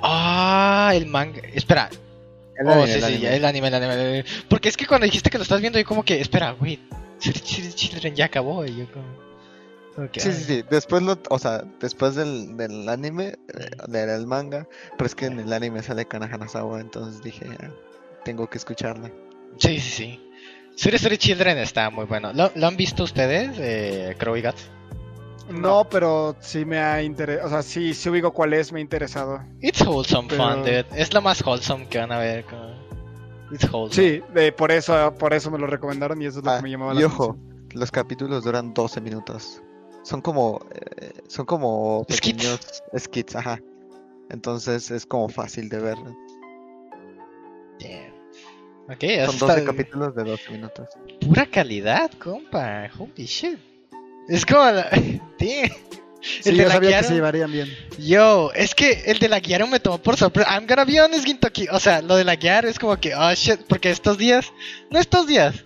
Ah, 0.02 0.94
el 0.96 1.08
manga. 1.08 1.42
Espera. 1.54 1.90
oh, 2.66 2.88
sí, 2.88 3.02
sí, 3.02 3.20
ya, 3.20 3.36
el 3.36 3.44
anime, 3.44 3.68
el 3.68 3.74
anime, 3.74 3.94
el 3.96 4.00
anime. 4.00 4.26
Porque 4.48 4.70
es 4.70 4.78
que 4.78 4.86
cuando 4.88 5.04
dijiste 5.04 5.30
que 5.30 5.38
lo 5.38 5.44
estás 5.44 5.60
viendo, 5.60 5.78
yo 5.78 5.86
como 5.86 6.06
que, 6.06 6.22
espera, 6.22 6.56
wait. 6.62 6.80
Children 7.20 8.16
ya 8.16 8.26
acabó. 8.26 8.66
Y 8.66 8.78
yo 8.78 8.92
como. 8.94 9.29
Sí, 10.14 10.32
sí, 10.32 10.44
sí. 10.44 10.64
Después 10.70 11.02
lo, 11.04 11.18
o 11.30 11.40
sea, 11.40 11.64
después 11.80 12.16
del, 12.16 12.56
del 12.58 12.88
anime, 12.90 13.38
eh, 13.54 13.70
del 13.88 14.26
manga, 14.28 14.68
pero 14.98 15.06
es 15.08 15.16
que 15.16 15.26
en 15.26 15.40
el 15.40 15.52
anime 15.54 15.82
sale 15.84 16.06
Kana 16.06 16.28
Hanazawa, 16.32 16.80
entonces 16.82 17.22
dije, 17.22 17.48
ah, 17.62 17.70
tengo 18.26 18.48
que 18.50 18.58
escucharla. 18.58 19.12
Sí, 19.58 19.80
sí, 19.80 19.90
sí. 19.92 20.30
Suri 20.76 20.98
Suri 20.98 21.18
Children 21.18 21.58
está 21.58 21.90
muy 21.90 22.06
bueno. 22.06 22.32
¿Lo, 22.34 22.52
lo 22.56 22.68
han 22.68 22.78
visto 22.78 23.04
ustedes, 23.04 23.52
eh, 23.60 24.16
Crow 24.18 24.36
y 24.38 24.42
Guts? 24.42 24.70
No, 25.50 25.90
pero 25.90 26.36
sí 26.40 26.64
me 26.64 26.78
ha 26.78 27.02
interesado. 27.02 27.48
O 27.48 27.50
sea, 27.50 27.64
sí, 27.64 27.94
sí 27.96 28.08
ubico 28.10 28.32
cuál 28.32 28.54
es, 28.54 28.72
me 28.72 28.80
ha 28.80 28.82
interesado. 28.82 29.42
It's 29.62 29.82
wholesome 29.82 30.30
fun, 30.30 30.62
Pero- 30.64 30.84
dude. 30.84 31.02
Es 31.02 31.12
lo 31.14 31.22
más 31.22 31.42
wholesome 31.46 31.88
que 31.88 31.98
van 31.98 32.12
a 32.12 32.20
ver. 32.20 32.46
It's 33.52 33.64
wholesome. 33.74 33.94
Sí, 34.10 34.24
de- 34.34 34.52
por 34.52 34.72
eso 34.72 35.14
por 35.18 35.34
eso 35.34 35.50
me 35.50 35.58
lo 35.58 35.66
recomendaron 35.66 36.22
y 36.22 36.28
eso 36.28 36.38
es 36.40 36.46
lo 36.46 36.52
Ah, 36.52 36.58
que 36.58 36.64
me 36.64 36.70
llamaba 36.70 36.94
la 36.94 37.02
y 37.02 37.04
ojo, 37.04 37.32
atención. 37.32 37.80
los 37.80 37.92
capítulos 37.92 38.44
duran 38.44 38.74
12 38.76 39.02
minutos. 39.02 39.62
Son 40.10 40.22
como, 40.22 40.66
eh, 40.74 41.12
son 41.28 41.46
como 41.46 42.04
pequeños 42.06 42.60
skits, 42.98 43.36
ajá. 43.36 43.62
Entonces 44.32 44.90
es 44.90 45.06
como 45.06 45.30
fácil 45.30 45.70
de 45.70 45.78
ver. 45.80 45.98
Damn. 47.80 48.14
Ok, 48.90 49.04
eso 49.04 49.32
Son 49.34 49.40
12 49.48 49.60
está- 49.60 49.72
capítulos 49.72 50.16
de 50.16 50.24
12 50.24 50.52
minutos. 50.52 50.90
Pura 51.22 51.46
calidad, 51.46 52.10
compa. 52.14 52.90
Holy 52.98 53.26
shit. 53.26 53.60
Es 54.28 54.46
como 54.46 54.64
la... 54.66 54.90
Damn. 54.90 55.20
Sí, 56.22 56.50
el 56.50 56.58
de 56.58 56.64
yo 56.64 56.68
la 56.68 56.74
sabía 56.74 56.90
que 56.90 56.96
Guiaro- 56.98 57.08
se 57.08 57.14
llevarían 57.14 57.50
bien. 57.50 57.68
Yo, 57.98 58.52
es 58.54 58.76
que 58.76 59.04
el 59.06 59.20
de 59.20 59.30
la 59.30 59.40
Guiaro 59.40 59.68
me 59.68 59.80
tomó 59.80 60.00
por 60.00 60.18
sorpresa. 60.18 60.50
I'm 60.54 60.68
gonna 60.68 60.84
be 60.84 61.00
honest, 61.00 61.24
Gintoki. 61.26 61.68
O 61.72 61.80
sea, 61.80 62.02
lo 62.02 62.18
de 62.18 62.26
la 62.26 62.36
Guiaro 62.36 62.68
es 62.68 62.78
como 62.78 62.98
que, 62.98 63.16
oh 63.16 63.34
shit, 63.36 63.62
porque 63.70 63.90
estos 63.90 64.18
días, 64.18 64.52
no 64.92 65.00
estos 65.00 65.28
días, 65.28 65.64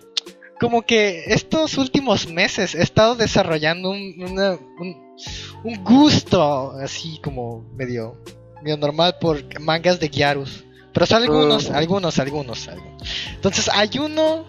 como 0.64 0.82
que 0.82 1.24
estos 1.26 1.76
últimos 1.78 2.26
meses 2.28 2.74
he 2.74 2.82
estado 2.82 3.14
desarrollando 3.16 3.90
un, 3.90 4.14
una- 4.22 4.58
un, 4.80 5.16
un 5.62 5.84
gusto 5.84 6.72
así 6.82 7.20
como 7.22 7.62
medio, 7.76 8.16
medio 8.62 8.76
normal 8.76 9.16
por 9.20 9.60
mangas 9.60 10.00
de 10.00 10.08
Gyarus. 10.08 10.64
Pero 10.92 11.06
son 11.06 11.22
algunos, 11.22 11.70
Mm. 11.70 11.74
algunos, 11.74 12.18
algunos, 12.18 12.68
algunos. 12.68 13.02
Entonces 13.34 13.68
hay 13.72 13.90
uno 13.98 14.44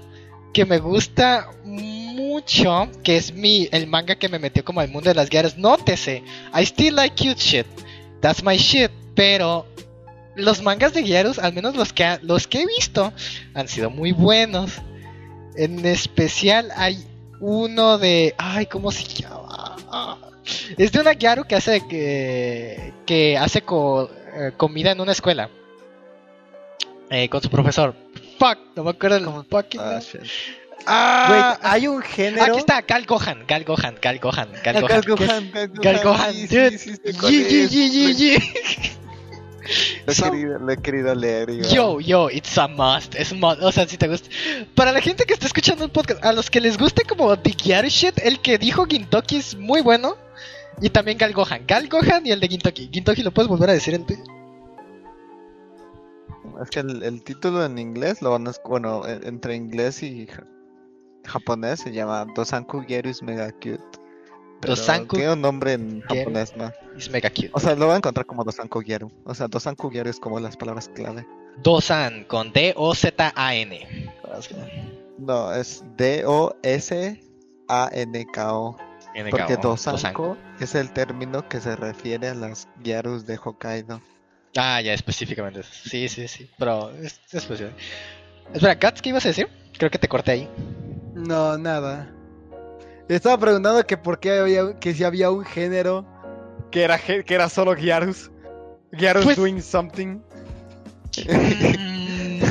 que 0.53 0.63
me 0.65 0.77
gusta 0.79 1.49
mucho, 1.65 2.89
que 3.03 3.17
es 3.17 3.33
mi, 3.33 3.67
el 3.71 3.87
manga 3.87 4.15
que 4.15 4.29
me 4.29 4.39
metió 4.39 4.63
como 4.63 4.79
al 4.79 4.89
mundo 4.89 5.09
de 5.09 5.15
las 5.15 5.29
Gyarus. 5.29 5.57
Nótese, 5.57 6.23
I 6.57 6.61
still 6.63 6.95
like 6.95 7.15
cute 7.15 7.39
shit. 7.41 7.65
That's 8.21 8.41
my 8.43 8.55
shit. 8.57 8.89
Pero 9.15 9.65
los 10.35 10.61
mangas 10.61 10.93
de 10.93 11.03
Gyarus, 11.03 11.39
al 11.39 11.53
menos 11.53 11.75
los 11.75 11.91
que, 11.93 12.03
ha- 12.03 12.19
los 12.21 12.47
que 12.47 12.61
he 12.61 12.65
visto, 12.65 13.11
han 13.53 13.67
sido 13.67 13.89
muy 13.89 14.11
buenos. 14.11 14.71
En 15.57 15.85
especial 15.85 16.71
hay 16.75 17.05
uno 17.39 17.97
de... 17.97 18.33
Ay, 18.37 18.65
¿cómo 18.65 18.91
se 18.91 19.03
llama? 19.05 19.75
Ah, 19.91 20.17
Es 20.77 20.91
de 20.91 20.99
una 20.99 21.13
Gyaru 21.13 21.45
que 21.45 21.55
hace 21.55 21.81
que, 21.87 22.93
que 23.05 23.37
hace 23.37 23.61
co- 23.61 24.09
eh, 24.35 24.51
comida 24.57 24.91
en 24.91 24.99
una 25.01 25.11
escuela. 25.13 25.49
Eh, 27.09 27.29
con 27.29 27.41
su 27.41 27.49
profesor. 27.49 27.95
Fuck, 28.39 28.57
no 28.75 28.83
me 28.83 28.89
acuerdo 28.91 29.17
el 29.17 29.45
fucking 29.49 29.79
Ah. 29.81 29.99
Ah, 30.87 31.57
Güey, 31.61 31.71
hay 31.71 31.87
un 31.87 32.01
género. 32.01 32.43
aquí 32.43 32.59
está, 32.59 32.81
Gal 32.81 33.05
Gohan, 33.05 33.43
Gal 33.47 33.63
Gohan, 33.63 33.95
Gal 34.01 34.19
Gohan, 34.19 34.49
Gal 34.63 34.75
Ah, 34.77 34.81
Gohan. 34.81 35.01
Gal 35.01 35.03
que 35.05 35.23
es- 35.23 35.29
Gohan, 35.29 35.51
Gal 35.51 35.69
Gal 35.81 36.03
Gohan, 36.03 36.03
Gohan, 36.03 36.33
yi, 38.13 38.37
Lo 40.05 40.11
he 40.11 40.15
querido, 40.15 40.59
lo 40.59 40.71
he 40.71 40.77
querido 40.77 41.15
leer. 41.15 41.49
igual. 41.49 41.69
Yo, 41.69 41.99
yo, 41.99 42.29
it's 42.29 42.57
a 42.57 42.67
must. 42.67 43.15
Es 43.15 43.33
must. 43.33 43.61
O 43.61 43.71
sea, 43.71 43.87
si 43.87 43.97
te 43.97 44.07
gusta. 44.07 44.29
Para 44.75 44.91
la 44.91 45.01
gente 45.01 45.25
que 45.25 45.33
está 45.33 45.45
escuchando 45.47 45.83
el 45.85 45.91
podcast, 45.91 46.23
a 46.23 46.31
los 46.33 46.49
que 46.49 46.61
les 46.61 46.77
guste 46.77 47.03
como 47.03 47.37
The 47.37 47.51
Gyaru 47.51 47.87
shit, 47.89 48.19
el 48.23 48.39
que 48.39 48.57
dijo 48.57 48.85
Gintoki 48.85 49.37
es 49.37 49.55
muy 49.57 49.81
bueno. 49.81 50.15
Y 50.81 50.89
también 50.89 51.17
Gal 51.17 51.33
Gohan. 51.33 51.65
Gal 51.65 51.87
Gohan 51.87 52.25
y 52.27 52.31
el 52.31 52.39
de 52.39 52.47
Gintoki. 52.49 52.89
Gintoki, 52.91 53.23
¿lo 53.23 53.31
puedes 53.31 53.47
volver 53.49 53.69
a 53.69 53.73
decir 53.73 53.93
el 53.93 54.05
tuyo? 54.05 54.23
Es 56.61 56.69
que 56.69 56.79
el, 56.79 57.03
el 57.03 57.23
título 57.23 57.65
en 57.65 57.77
inglés, 57.77 58.21
lo 58.21 58.31
van 58.31 58.47
a, 58.47 58.51
bueno, 58.65 59.05
e- 59.05 59.27
entre 59.27 59.55
inglés 59.55 60.03
y 60.03 60.27
ja- 60.27 60.45
japonés 61.25 61.79
se 61.81 61.91
llama 61.91 62.25
Dosanku 62.35 62.83
Gyaru 62.85 63.09
is 63.09 63.21
Mega 63.23 63.51
Cute. 63.51 63.94
Pero 64.65 64.75
Dosanku 64.75 65.15
tiene 65.15 65.33
un 65.33 65.41
nombre 65.41 65.73
en 65.73 66.01
japonés, 66.01 66.55
¿no? 66.55 66.71
Es 66.97 67.09
mega 67.09 67.29
cute. 67.29 67.51
O 67.53 67.59
sea, 67.59 67.75
lo 67.75 67.85
van 67.87 67.95
a 67.95 67.97
encontrar 67.97 68.25
como 68.25 68.43
Dosanku 68.43 68.81
Gyaru. 68.81 69.11
O 69.23 69.35
sea, 69.35 69.47
Dosanku 69.47 69.91
Gyaru 69.91 70.09
es 70.09 70.19
como 70.19 70.39
las 70.39 70.57
palabras 70.57 70.89
clave. 70.89 71.27
Dosan 71.61 72.23
con 72.25 72.51
D-O-Z-A-N. 72.51 73.87
No, 75.19 75.53
es 75.53 75.83
D-O-S-A-N-K-O. 75.97 77.25
NKO, 79.15 79.29
Porque 79.29 79.55
Dosanko. 79.57 80.35
Es 80.59 80.75
el 80.75 80.91
término 80.91 81.47
que 81.47 81.61
se 81.61 81.75
refiere 81.75 82.29
a 82.29 82.33
las 82.33 82.67
Gyarus 82.83 83.25
de 83.25 83.37
Hokkaido. 83.41 84.01
Ah, 84.57 84.81
ya, 84.81 84.93
específicamente. 84.93 85.61
eso. 85.61 85.69
Sí, 85.71 86.09
sí, 86.09 86.27
sí. 86.27 86.49
Pero 86.57 86.89
es, 86.91 87.21
es. 87.31 87.47
Espera, 88.53 88.77
Katz, 88.77 89.01
¿qué 89.01 89.09
ibas 89.09 89.25
a 89.25 89.29
decir? 89.29 89.47
Creo 89.77 89.89
que 89.91 89.99
te 89.99 90.07
corté 90.07 90.31
ahí. 90.31 90.49
No, 91.13 91.57
nada. 91.57 92.14
Estaba 93.07 93.37
preguntando 93.37 93.85
que 93.85 93.97
por 93.97 94.19
qué 94.19 94.39
había, 94.39 94.73
que 94.79 94.93
si 94.93 95.03
había 95.03 95.29
un 95.31 95.45
género 95.45 96.05
que 96.71 96.83
era, 96.83 96.97
que 96.97 97.23
era 97.33 97.49
solo 97.49 97.75
Gyarus. 97.75 98.31
Gyarus 98.91 99.23
Pues- 99.25 99.37
doing 99.37 99.61
something. 99.61 100.19
Mm, 101.27 102.41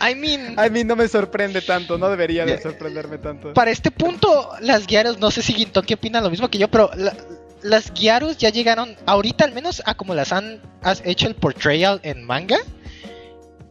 I 0.00 0.14
mean. 0.14 0.54
A 0.58 0.68
mí 0.68 0.84
no 0.84 0.96
me 0.96 1.08
sorprende 1.08 1.60
tanto, 1.62 1.98
no 1.98 2.08
debería 2.08 2.44
de 2.44 2.60
sorprenderme 2.60 3.18
tanto. 3.18 3.52
Para 3.54 3.70
este 3.70 3.90
punto, 3.90 4.50
las 4.60 4.86
Gyarus, 4.86 5.18
no 5.18 5.30
sé 5.30 5.42
si 5.42 5.52
Gintoki 5.54 5.94
opina 5.94 6.20
lo 6.20 6.30
mismo 6.30 6.48
que 6.48 6.58
yo, 6.58 6.68
pero 6.68 6.90
la- 6.96 7.16
las 7.62 7.92
Gyarus 7.94 8.36
ya 8.38 8.50
llegaron, 8.50 8.96
ahorita 9.06 9.44
al 9.44 9.52
menos 9.52 9.82
a 9.86 9.94
como 9.94 10.14
las 10.14 10.32
han 10.32 10.60
has 10.82 11.02
hecho 11.04 11.26
el 11.26 11.34
portrayal 11.34 12.00
en 12.02 12.24
manga. 12.24 12.58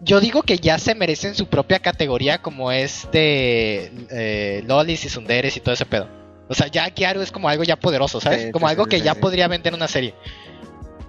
Yo 0.02 0.20
digo 0.20 0.44
que 0.44 0.58
ya 0.58 0.78
se 0.78 0.94
merecen 0.94 1.36
su 1.36 1.48
propia 1.48 1.80
categoría 1.80 2.42
como 2.42 2.72
es 2.72 3.08
de 3.12 3.92
eh, 4.12 4.64
lolis 4.68 5.06
y 5.06 5.10
sunderes 5.10 5.56
y 5.58 5.60
todo 5.62 5.74
ese 5.74 5.86
pedo. 5.86 6.08
O 6.48 6.54
sea, 6.54 6.68
ya 6.68 6.90
Gyaru 6.90 7.22
es 7.22 7.32
como 7.32 7.50
algo 7.50 7.64
ya 7.64 7.76
poderoso, 7.76 8.20
¿sabes? 8.20 8.44
Sí, 8.44 8.52
como 8.52 8.68
sí, 8.68 8.72
algo 8.72 8.84
sí, 8.84 8.90
que 8.92 8.98
sí, 8.98 9.04
ya 9.04 9.14
sí. 9.14 9.20
podría 9.20 9.48
vender 9.48 9.74
una 9.74 9.88
serie. 9.88 10.14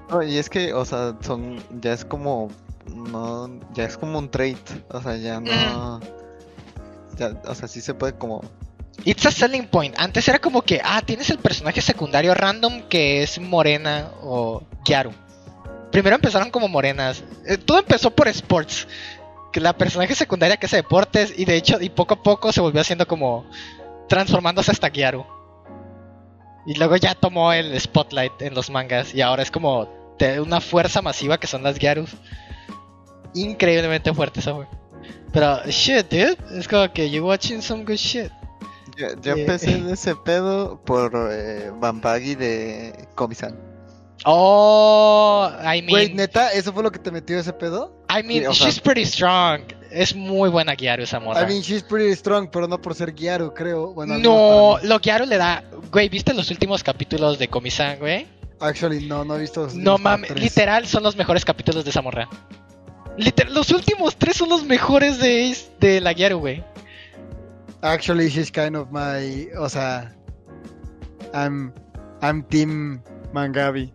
No, 0.09 0.22
y 0.22 0.38
es 0.38 0.49
que, 0.49 0.72
o 0.72 0.85
sea, 0.85 1.16
son, 1.20 1.62
ya 1.81 1.92
es 1.92 2.05
como, 2.05 2.49
no, 2.94 3.51
ya 3.75 3.85
es 3.85 3.99
como 3.99 4.18
un 4.18 4.31
trait, 4.31 4.59
o 4.88 5.03
sea, 5.03 5.16
ya 5.16 5.40
no, 5.40 6.01
ya, 7.18 7.33
o 7.44 7.55
sea, 7.55 7.66
sí 7.66 7.81
se 7.81 7.92
puede 7.92 8.14
como, 8.14 8.40
It's 9.05 9.27
a 9.27 9.31
selling 9.31 9.66
point. 9.66 9.94
Antes 9.99 10.27
era 10.29 10.38
como 10.38 10.62
que, 10.62 10.81
ah, 10.83 11.03
tienes 11.05 11.31
el 11.31 11.38
personaje 11.38 11.81
secundario 11.81 12.35
random 12.35 12.83
que 12.88 13.22
es 13.22 13.38
Morena 13.38 14.11
o 14.22 14.62
Gyaru. 14.85 15.12
Primero 15.96 16.16
empezaron 16.16 16.50
como 16.50 16.68
morenas. 16.68 17.24
Eh, 17.46 17.56
todo 17.56 17.78
empezó 17.78 18.11
por 18.11 18.28
sports. 18.28 18.87
Que 19.50 19.61
la 19.61 19.72
personaje 19.78 20.14
secundaria 20.14 20.59
que 20.59 20.66
hace 20.66 20.76
deportes 20.76 21.32
y 21.38 21.46
de 21.46 21.56
hecho, 21.56 21.80
y 21.80 21.88
poco 21.88 22.12
a 22.12 22.22
poco 22.22 22.52
se 22.52 22.61
volvió 22.61 22.82
haciendo 22.82 23.06
como 23.06 23.46
transformándose 24.06 24.72
hasta 24.72 24.90
Gyaru. 24.90 25.24
Y 26.66 26.74
luego 26.74 26.96
ya 26.96 27.14
tomó 27.14 27.50
el 27.54 27.80
spotlight 27.80 28.42
en 28.42 28.54
los 28.54 28.68
mangas 28.68 29.14
y 29.14 29.22
ahora 29.22 29.42
es 29.42 29.50
como 29.50 29.88
de 30.18 30.38
una 30.38 30.61
fuerza 30.61 31.00
masiva 31.00 31.40
que 31.40 31.46
son 31.46 31.62
las 31.62 31.78
Gyarus. 31.78 32.11
Increíblemente 33.32 34.12
fuerte 34.12 34.40
esa 34.40 34.52
wey. 34.52 34.68
Pero 35.32 35.64
shit, 35.64 36.11
dude, 36.11 36.37
es 36.59 36.68
como 36.68 36.92
que 36.92 37.09
you 37.09 37.26
watching 37.26 37.62
some 37.62 37.85
good 37.85 37.94
shit. 37.96 38.30
yo, 38.98 39.18
yo 39.22 39.35
Eh. 39.35 39.40
empecé 39.40 39.70
en 39.70 39.88
ese 39.88 40.14
pedo 40.14 40.78
por 40.85 41.11
eh, 41.32 41.70
Bambagi 41.74 42.35
de 42.35 43.09
Komi-san. 43.14 43.75
Oh, 44.24 45.50
I 45.62 45.83
mean, 45.83 45.90
Güey, 45.90 46.14
neta, 46.14 46.52
¿eso 46.52 46.72
fue 46.72 46.83
lo 46.83 46.90
que 46.90 46.98
te 46.98 47.11
metió 47.11 47.38
ese 47.38 47.52
pedo? 47.52 47.96
I 48.09 48.22
mean, 48.22 48.40
Sí, 48.42 48.46
o 48.46 48.55
sea- 48.55 48.66
she's 48.66 48.81
pretty 48.81 49.05
strong. 49.05 49.61
Es 49.90 50.14
muy 50.14 50.50
buena 50.50 50.74
Gyaru 50.74 51.05
esa 51.05 51.20
morra. 51.20 51.42
I 51.42 51.46
mean, 51.46 51.62
she's 51.62 51.83
pretty 51.83 52.12
strong, 52.14 52.48
pero 52.50 52.66
no 52.66 52.81
por 52.81 52.94
ser 52.94 53.14
Gyaru, 53.14 53.55
creo. 53.55 53.92
Bueno, 53.94 54.18
no, 54.18 54.79
lo 54.83 54.98
Gyaru 54.98 55.26
le 55.26 55.37
da. 55.37 55.62
Güey, 55.92 56.09
¿viste 56.09 56.35
los 56.35 56.50
últimos 56.50 56.83
capítulos 56.83 57.38
de 57.38 57.48
Komi-san, 57.48 57.98
güey? 57.98 58.26
Actually, 58.61 59.07
no, 59.07 59.24
no 59.24 59.37
he 59.37 59.40
visto. 59.40 59.62
los 59.64 59.74
No 59.74 59.98
mames, 59.98 60.31
literal 60.35 60.87
son 60.87 61.02
los 61.02 61.14
mejores 61.16 61.44
capítulos 61.44 61.85
de 61.85 61.90
esa 61.90 62.02
morra. 62.02 62.29
Literal, 63.16 63.55
los 63.55 63.70
últimos 63.70 64.16
tres 64.16 64.37
son 64.37 64.48
los 64.48 64.64
mejores 64.64 65.18
de, 65.18 65.57
de 65.79 66.00
la 66.00 66.12
Gyaru, 66.12 66.38
güey. 66.38 66.64
Actually, 67.83 68.29
she's 68.29 68.50
kind 68.50 68.74
of 68.76 68.88
my. 68.90 69.48
O 69.59 69.68
sea. 69.68 70.12
I'm. 71.33 71.72
I'm 72.22 72.42
Team 72.44 73.02
Mangabi. 73.33 73.92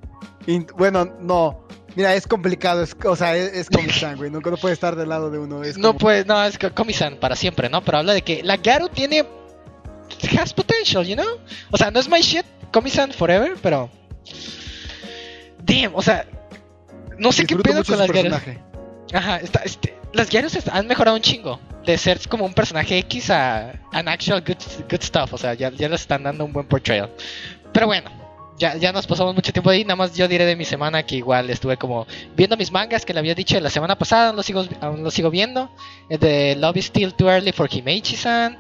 In- 0.48 0.68
bueno, 0.78 1.06
no. 1.20 1.66
Mira, 1.96 2.16
es 2.16 2.26
complicado. 2.26 2.82
Es, 2.84 2.96
o 3.06 3.16
sea, 3.16 3.36
es, 3.36 3.54
es 3.54 3.70
Komi-san, 3.70 4.16
güey. 4.18 4.30
Nunca 4.32 4.50
no 4.50 4.58
puede 4.58 4.74
estar 4.74 4.96
del 4.96 5.10
lado 5.10 5.30
de 5.30 5.40
uno. 5.40 5.64
Es 5.64 5.78
no 5.78 5.90
como- 5.90 6.00
pues, 6.00 6.26
no, 6.26 6.44
es 6.44 6.58
que 6.58 6.72
Komi-san 6.72 7.18
para 7.18 7.36
siempre, 7.36 7.70
¿no? 7.70 7.84
Pero 7.84 7.98
habla 8.00 8.14
de 8.14 8.22
que 8.22 8.42
la 8.44 8.56
Gyaru 8.58 8.90
tiene. 8.90 9.26
has 10.40 10.54
potential, 10.54 11.06
you 11.06 11.16
know? 11.16 11.38
O 11.72 11.78
sea, 11.78 11.90
no 11.92 12.00
es 12.00 12.08
my 12.10 12.22
shit, 12.22 12.46
Komi-san 12.72 13.12
forever, 13.12 13.54
pero. 13.62 13.90
Damn, 15.64 15.96
o 15.96 16.02
sea. 16.02 16.26
No 17.18 17.32
sé 17.32 17.46
qué 17.46 17.56
pedo 17.58 17.84
con 17.84 17.98
las 18.00 18.08
personaje. 18.08 18.60
Ajá, 19.14 19.38
está, 19.38 19.60
este, 19.64 19.96
las 20.14 20.30
Gyarus 20.30 20.56
est- 20.56 20.70
han 20.70 20.88
mejorado 20.88 21.16
un 21.18 21.22
chingo. 21.22 21.60
De 21.86 21.98
ser 21.98 22.20
como 22.30 22.46
un 22.46 22.54
personaje 22.54 22.98
X 23.00 23.30
a 23.32 23.74
an 23.92 24.08
actual 24.08 24.42
good, 24.42 24.56
good 24.90 25.02
stuff. 25.02 25.34
O 25.34 25.38
sea, 25.38 25.54
ya, 25.56 25.70
ya 25.72 25.90
le 25.90 25.96
están 25.96 26.24
dando 26.24 26.46
un 26.46 26.54
buen 26.54 26.68
portrayal. 26.68 27.10
pero 27.74 27.88
bueno, 27.88 28.10
ya, 28.62 28.78
ya 28.78 28.92
nos 28.92 29.08
pasamos 29.08 29.34
mucho 29.34 29.52
tiempo 29.52 29.72
ahí. 29.72 29.84
Nada 29.84 29.96
más 29.96 30.16
yo 30.16 30.28
diré 30.28 30.46
de 30.46 30.56
mi 30.56 30.66
semana 30.66 31.04
que 31.04 31.16
igual 31.16 31.50
estuve 31.50 31.78
como 31.78 32.06
viendo 32.36 32.56
mis 32.56 32.72
mangas 32.72 33.06
que 33.06 33.14
le 33.14 33.20
había 33.20 33.34
dicho 33.34 33.60
la 33.60 33.72
semana 33.72 33.98
pasada. 33.98 34.28
Aún 34.28 34.36
lo 34.36 34.44
sigo, 34.44 34.64
aún 34.80 35.10
sigo 35.12 35.32
viendo. 35.32 35.72
El 36.10 36.20
de 36.20 36.56
Love 36.56 36.78
is 36.78 36.86
Still 36.86 37.14
Too 37.16 37.28
Early 37.28 37.52
for 37.52 37.68
Himeichi-san. 37.68 38.58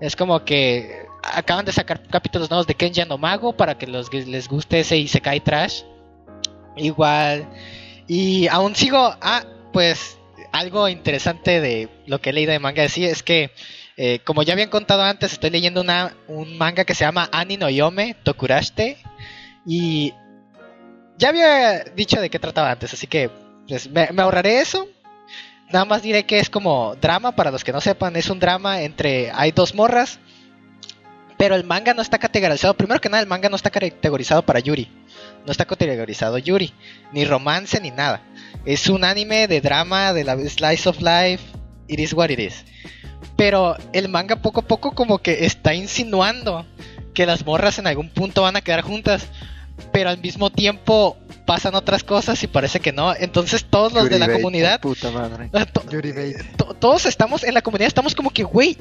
Es 0.00 0.16
como 0.16 0.44
que 0.44 1.06
acaban 1.22 1.64
de 1.64 1.72
sacar 1.72 2.02
capítulos 2.08 2.50
nuevos 2.50 2.66
de 2.66 2.74
Kenja 2.74 3.04
no 3.04 3.18
Mago 3.18 3.56
para 3.56 3.78
que 3.78 3.86
los 3.86 4.12
les 4.12 4.48
guste 4.48 4.80
ese 4.80 4.98
Isekai 4.98 5.40
Trash. 5.40 5.82
Igual. 6.76 7.48
Y 8.08 8.48
aún 8.48 8.74
sigo. 8.74 9.14
Ah, 9.20 9.44
pues 9.72 10.18
algo 10.50 10.88
interesante 10.88 11.60
de 11.60 11.88
lo 12.06 12.20
que 12.20 12.30
he 12.30 12.32
leído 12.32 12.50
de 12.50 12.58
manga 12.58 12.82
es 12.82 13.22
que, 13.22 13.50
eh, 13.96 14.18
como 14.24 14.42
ya 14.42 14.54
habían 14.54 14.70
contado 14.70 15.02
antes, 15.02 15.32
estoy 15.32 15.50
leyendo 15.50 15.82
una, 15.82 16.16
un 16.26 16.58
manga 16.58 16.84
que 16.84 16.94
se 16.94 17.04
llama 17.04 17.28
Ani 17.30 17.56
no 17.56 17.70
Yome 17.70 18.16
Tokurashite. 18.24 18.96
Y 19.66 20.14
ya 21.18 21.30
había 21.30 21.84
dicho 21.84 22.20
de 22.20 22.30
qué 22.30 22.38
trataba 22.38 22.70
antes, 22.70 22.94
así 22.94 23.06
que 23.06 23.30
pues, 23.66 23.90
me, 23.90 24.08
me 24.12 24.22
ahorraré 24.22 24.60
eso. 24.60 24.88
Nada 25.72 25.84
más 25.84 26.02
diré 26.02 26.24
que 26.24 26.38
es 26.38 26.48
como 26.48 26.94
drama, 26.96 27.32
para 27.32 27.50
los 27.50 27.64
que 27.64 27.72
no 27.72 27.80
sepan, 27.80 28.14
es 28.14 28.30
un 28.30 28.38
drama 28.38 28.82
entre... 28.82 29.32
Hay 29.32 29.50
dos 29.50 29.74
morras, 29.74 30.20
pero 31.36 31.54
el 31.56 31.64
manga 31.64 31.92
no 31.92 32.02
está 32.02 32.18
categorizado. 32.18 32.74
Primero 32.74 33.00
que 33.00 33.08
nada, 33.08 33.20
el 33.22 33.28
manga 33.28 33.48
no 33.48 33.56
está 33.56 33.70
categorizado 33.70 34.42
para 34.42 34.60
Yuri. 34.60 34.88
No 35.44 35.52
está 35.52 35.64
categorizado 35.64 36.38
Yuri, 36.38 36.72
ni 37.12 37.24
romance, 37.24 37.80
ni 37.80 37.90
nada. 37.90 38.22
Es 38.64 38.88
un 38.88 39.04
anime 39.04 39.48
de 39.48 39.60
drama, 39.60 40.12
de 40.12 40.24
la 40.24 40.36
slice 40.36 40.88
of 40.88 41.00
life. 41.00 41.42
It 41.88 41.98
is 41.98 42.12
what 42.12 42.30
it 42.30 42.38
is. 42.38 42.64
Pero 43.36 43.76
el 43.92 44.08
manga 44.08 44.36
poco 44.36 44.60
a 44.60 44.66
poco 44.66 44.92
como 44.92 45.18
que 45.18 45.46
está 45.46 45.74
insinuando 45.74 46.64
que 47.12 47.26
las 47.26 47.44
morras 47.44 47.78
en 47.78 47.86
algún 47.86 48.08
punto 48.10 48.42
van 48.42 48.56
a 48.56 48.60
quedar 48.60 48.82
juntas. 48.82 49.28
Pero 49.92 50.10
al 50.10 50.18
mismo 50.18 50.50
tiempo 50.50 51.16
pasan 51.46 51.74
otras 51.74 52.02
cosas 52.04 52.42
y 52.42 52.46
parece 52.46 52.80
que 52.80 52.92
no. 52.92 53.14
Entonces 53.14 53.64
todos 53.68 53.92
los 53.92 54.08
de 54.10 54.18
la 54.18 54.26
Bait, 54.26 54.38
comunidad 54.38 54.80
Puta 54.80 55.10
madre. 55.10 55.48
to- 55.72 55.88
Yuri 55.90 56.12
Bait. 56.12 56.36
to- 56.56 56.74
todos 56.74 57.06
estamos 57.06 57.44
en 57.44 57.54
la 57.54 57.62
comunidad, 57.62 57.86
estamos 57.88 58.14
como 58.14 58.30
que, 58.30 58.42
güey, 58.42 58.76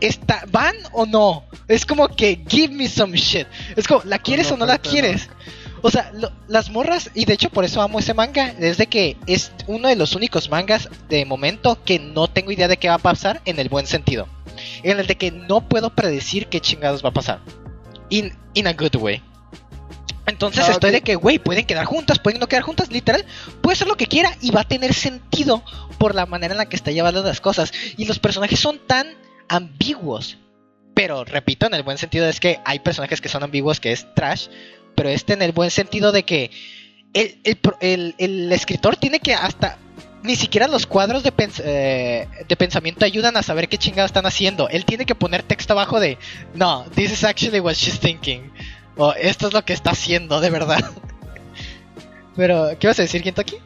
está, 0.00 0.44
¿van 0.50 0.74
o 0.92 1.06
no? 1.06 1.44
Es 1.68 1.84
como 1.86 2.08
que, 2.08 2.44
give 2.48 2.72
me 2.74 2.88
some 2.88 3.16
shit. 3.16 3.46
Es 3.76 3.86
como, 3.88 4.02
¿la 4.04 4.18
quieres 4.18 4.50
o 4.52 4.56
no 4.56 4.66
la 4.66 4.78
quieres? 4.78 5.28
O 5.82 5.90
sea, 5.90 6.10
lo- 6.14 6.32
las 6.48 6.70
morras, 6.70 7.10
y 7.14 7.26
de 7.26 7.34
hecho 7.34 7.50
por 7.50 7.64
eso 7.64 7.82
amo 7.82 7.98
ese 7.98 8.14
manga, 8.14 8.54
es 8.58 8.78
de 8.78 8.86
que 8.86 9.16
es 9.26 9.52
uno 9.66 9.88
de 9.88 9.96
los 9.96 10.14
únicos 10.14 10.48
mangas 10.48 10.88
de 11.10 11.26
momento 11.26 11.78
que 11.84 11.98
no 11.98 12.28
tengo 12.28 12.52
idea 12.52 12.68
de 12.68 12.78
qué 12.78 12.88
va 12.88 12.94
a 12.94 12.98
pasar 12.98 13.42
en 13.44 13.58
el 13.58 13.68
buen 13.68 13.86
sentido. 13.86 14.26
En 14.82 14.98
el 14.98 15.06
de 15.06 15.16
que 15.16 15.30
no 15.30 15.68
puedo 15.68 15.90
predecir 15.90 16.46
qué 16.46 16.60
chingados 16.60 17.04
va 17.04 17.10
a 17.10 17.12
pasar. 17.12 17.40
In, 18.08 18.32
in 18.54 18.66
a 18.66 18.72
good 18.72 18.94
way. 18.96 19.22
Entonces 20.34 20.64
Ah, 20.68 20.72
estoy 20.72 20.90
de 20.90 21.00
que, 21.00 21.14
güey, 21.14 21.38
pueden 21.38 21.64
quedar 21.64 21.84
juntas, 21.86 22.18
pueden 22.18 22.40
no 22.40 22.48
quedar 22.48 22.62
juntas, 22.64 22.90
literal. 22.90 23.24
Puede 23.62 23.76
ser 23.76 23.86
lo 23.88 23.96
que 23.96 24.06
quiera 24.06 24.36
y 24.42 24.50
va 24.50 24.62
a 24.62 24.68
tener 24.68 24.92
sentido 24.92 25.62
por 25.98 26.14
la 26.14 26.26
manera 26.26 26.52
en 26.54 26.58
la 26.58 26.68
que 26.68 26.76
está 26.76 26.90
llevando 26.90 27.22
las 27.22 27.40
cosas. 27.40 27.72
Y 27.96 28.04
los 28.06 28.18
personajes 28.18 28.58
son 28.58 28.78
tan 28.86 29.06
ambiguos. 29.48 30.38
Pero 30.94 31.24
repito, 31.24 31.66
en 31.66 31.74
el 31.74 31.82
buen 31.82 31.98
sentido 31.98 32.28
es 32.28 32.40
que 32.40 32.60
hay 32.64 32.80
personajes 32.80 33.20
que 33.20 33.28
son 33.28 33.42
ambiguos, 33.42 33.80
que 33.80 33.92
es 33.92 34.06
trash. 34.14 34.48
Pero 34.94 35.08
este 35.08 35.32
en 35.32 35.42
el 35.42 35.52
buen 35.52 35.70
sentido 35.70 36.12
de 36.12 36.24
que 36.24 36.50
el, 37.12 37.38
el- 37.80 38.14
el 38.18 38.52
escritor 38.52 38.96
tiene 38.96 39.20
que 39.20 39.34
hasta... 39.34 39.78
Ni 40.22 40.36
siquiera 40.36 40.68
los 40.68 40.86
cuadros 40.86 41.22
de, 41.22 41.34
pens- 41.36 41.60
eh, 41.62 42.26
de 42.48 42.56
pensamiento 42.56 43.04
ayudan 43.04 43.36
a 43.36 43.42
saber 43.42 43.68
qué 43.68 43.76
chingados 43.76 44.08
están 44.08 44.24
haciendo. 44.24 44.70
Él 44.70 44.86
tiene 44.86 45.04
que 45.04 45.14
poner 45.14 45.42
texto 45.42 45.74
abajo 45.74 46.00
de... 46.00 46.16
No, 46.54 46.86
this 46.94 47.12
is 47.12 47.24
actually 47.24 47.60
what 47.60 47.74
she's 47.74 48.00
thinking. 48.00 48.50
O 48.96 49.12
esto 49.12 49.48
es 49.48 49.54
lo 49.54 49.64
que 49.64 49.72
está 49.72 49.90
haciendo, 49.90 50.40
de 50.40 50.50
verdad. 50.50 50.90
Pero, 52.36 52.70
¿qué 52.78 52.86
vas 52.86 52.98
a 52.98 53.02
decir, 53.02 53.22
Kentucky? 53.22 53.56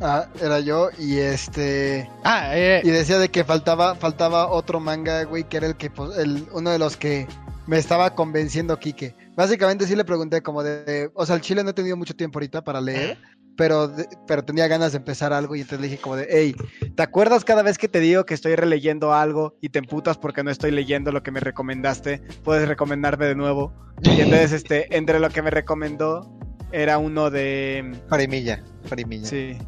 Ah, 0.00 0.26
era 0.40 0.58
yo 0.58 0.90
y 0.98 1.18
este 1.18 2.10
Ah, 2.24 2.56
eh, 2.56 2.82
y 2.82 2.90
decía 2.90 3.18
de 3.18 3.28
que 3.28 3.44
faltaba 3.44 3.94
faltaba 3.94 4.48
otro 4.48 4.80
manga, 4.80 5.22
güey, 5.24 5.44
que 5.44 5.58
era 5.58 5.68
el 5.68 5.76
que 5.76 5.90
pues, 5.90 6.18
el 6.18 6.48
uno 6.52 6.70
de 6.70 6.78
los 6.78 6.96
que 6.96 7.28
me 7.66 7.78
estaba 7.78 8.14
convenciendo 8.14 8.78
Quique. 8.80 9.14
Básicamente 9.36 9.86
sí 9.86 9.94
le 9.94 10.04
pregunté 10.04 10.42
como 10.42 10.64
de, 10.64 11.10
o 11.14 11.24
sea, 11.24 11.36
el 11.36 11.40
Chile 11.40 11.62
no 11.62 11.70
he 11.70 11.74
tenido 11.74 11.96
mucho 11.96 12.16
tiempo 12.16 12.38
ahorita 12.38 12.64
para 12.64 12.80
leer, 12.80 13.16
pero 13.56 13.92
pero 14.26 14.44
tenía 14.44 14.66
ganas 14.68 14.92
de 14.92 14.98
empezar 14.98 15.32
algo 15.32 15.54
y 15.56 15.60
entonces 15.60 15.80
le 15.80 15.88
dije 15.88 16.00
como 16.00 16.16
de, 16.16 16.26
hey, 16.30 16.54
¿te 16.96 17.02
acuerdas 17.02 17.44
cada 17.44 17.62
vez 17.62 17.78
que 17.78 17.88
te 17.88 18.00
digo 18.00 18.24
que 18.24 18.34
estoy 18.34 18.54
releyendo 18.56 19.12
algo 19.12 19.56
y 19.60 19.68
te 19.68 19.78
emputas 19.78 20.18
porque 20.18 20.42
no 20.42 20.50
estoy 20.50 20.70
leyendo 20.70 21.12
lo 21.12 21.22
que 21.22 21.30
me 21.30 21.40
recomendaste? 21.40 22.22
Puedes 22.44 22.68
recomendarme 22.68 23.26
de 23.26 23.34
nuevo. 23.34 23.72
Y 24.02 24.20
entonces 24.20 24.52
este 24.52 24.96
entre 24.96 25.20
lo 25.20 25.30
que 25.30 25.42
me 25.42 25.50
recomendó 25.50 26.38
era 26.72 26.98
uno 26.98 27.30
de 27.30 27.92
Jorimilla, 28.08 28.62
Jorimilla. 28.88 29.26
sí. 29.26 29.58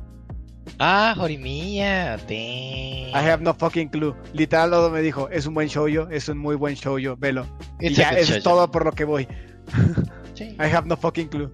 Ah, 0.79 1.15
Jorimilla, 1.17 2.17
damn. 2.17 2.31
I 2.31 3.13
have 3.31 3.43
no 3.43 3.53
fucking 3.55 3.89
clue. 3.91 4.15
Literal, 4.33 4.71
todo 4.71 4.91
me 4.91 5.03
dijo, 5.03 5.29
es 5.31 5.47
un 5.47 5.53
buen 5.55 5.69
shoujo, 5.69 6.09
es 6.11 6.29
un 6.29 6.39
muy 6.39 6.57
buen 6.57 6.75
shoujo, 6.75 7.17
velo. 7.19 7.47
y 7.81 7.89
It's 7.89 7.99
a 7.99 8.13
ya, 8.13 8.19
es 8.19 8.43
todo 8.43 8.71
por 8.71 8.85
lo 8.87 8.93
que 8.93 9.05
voy. 9.05 9.29
Sí. 10.35 10.57
I 10.59 10.65
have 10.75 10.89
no 10.89 10.97
fucking 10.97 11.29
clue. 11.29 11.49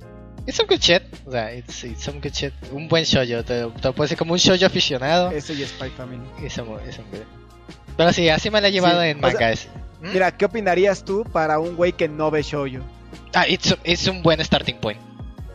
It's 0.50 0.56
some 0.56 0.66
good 0.68 0.80
shit. 0.82 1.02
O 1.26 1.30
sea, 1.30 1.52
it's, 1.52 1.84
it's 1.84 2.02
some 2.02 2.18
good 2.20 2.32
shit. 2.34 2.52
Un 2.72 2.88
buen 2.88 3.04
shoujo. 3.04 3.44
Te, 3.44 3.44
te 3.44 3.62
lo 3.62 3.70
puedo 3.94 4.02
decir 4.02 4.18
como 4.18 4.32
un 4.32 4.38
shoujo 4.40 4.66
aficionado. 4.66 5.30
Ese 5.30 5.52
y 5.54 5.64
Spy 5.64 5.90
Family. 5.90 6.18
Un, 6.38 6.44
es 6.44 6.58
un 6.58 6.66
good. 6.66 6.80
Pero 7.96 8.12
sí, 8.12 8.28
así 8.28 8.50
me 8.50 8.60
la 8.60 8.66
he 8.66 8.72
llevado 8.72 9.00
Sí, 9.00 9.08
en 9.10 9.18
o 9.18 9.20
sea, 9.20 9.32
manga 9.32 9.52
ese. 9.52 9.68
¿Mm? 10.02 10.12
Mira, 10.12 10.36
¿qué 10.36 10.46
opinarías 10.46 11.04
tú 11.04 11.22
para 11.32 11.60
un 11.60 11.76
güey 11.76 11.92
que 11.92 12.08
no 12.08 12.32
ve 12.32 12.42
shoujo? 12.42 12.82
Ah, 13.32 13.46
it's, 13.46 13.76
es 13.84 14.08
un 14.08 14.22
buen 14.24 14.40
starting 14.44 14.78
point. 14.78 15.00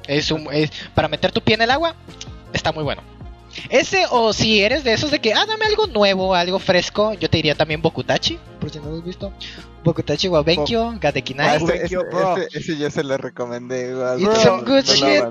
Es 0.08 0.32
un, 0.32 0.48
es- 0.54 0.72
para 0.94 1.10
meter 1.10 1.34
tu 1.34 1.42
pie 1.42 1.56
en 1.56 1.64
el 1.64 1.72
agua, 1.72 1.94
está 2.54 2.72
muy 2.72 2.86
bueno. 2.86 3.02
Ese, 3.70 4.06
o 4.12 4.34
si 4.34 4.62
eres 4.62 4.84
de 4.84 4.94
esos 4.94 5.12
de 5.12 5.20
que, 5.20 5.34
ah, 5.34 5.46
dame 5.46 5.66
algo 5.66 5.88
nuevo, 5.88 6.36
algo 6.36 6.60
fresco, 6.60 7.14
yo 7.14 7.30
te 7.30 7.38
diría 7.38 7.56
también 7.56 7.82
Bokutachi, 7.82 8.38
por 8.60 8.70
si 8.70 8.80
no 8.80 8.90
lo 8.90 8.98
has 8.98 9.04
visto. 9.06 9.32
Bokutachi 9.84 10.28
wa 10.28 10.42
Benkyo, 10.44 10.90
Ah, 10.90 10.98
Gadekinai. 11.00 11.58
este, 11.58 11.84
este- 11.86 12.58
ese 12.58 12.78
ya 12.78 12.90
se 12.92 13.04
lo 13.04 13.18
recomendé. 13.18 13.92
igual, 13.92 14.22
It's 14.22 14.42
some 14.42 14.62
good 14.64 14.84
no 14.86 14.94
shit. 14.94 15.24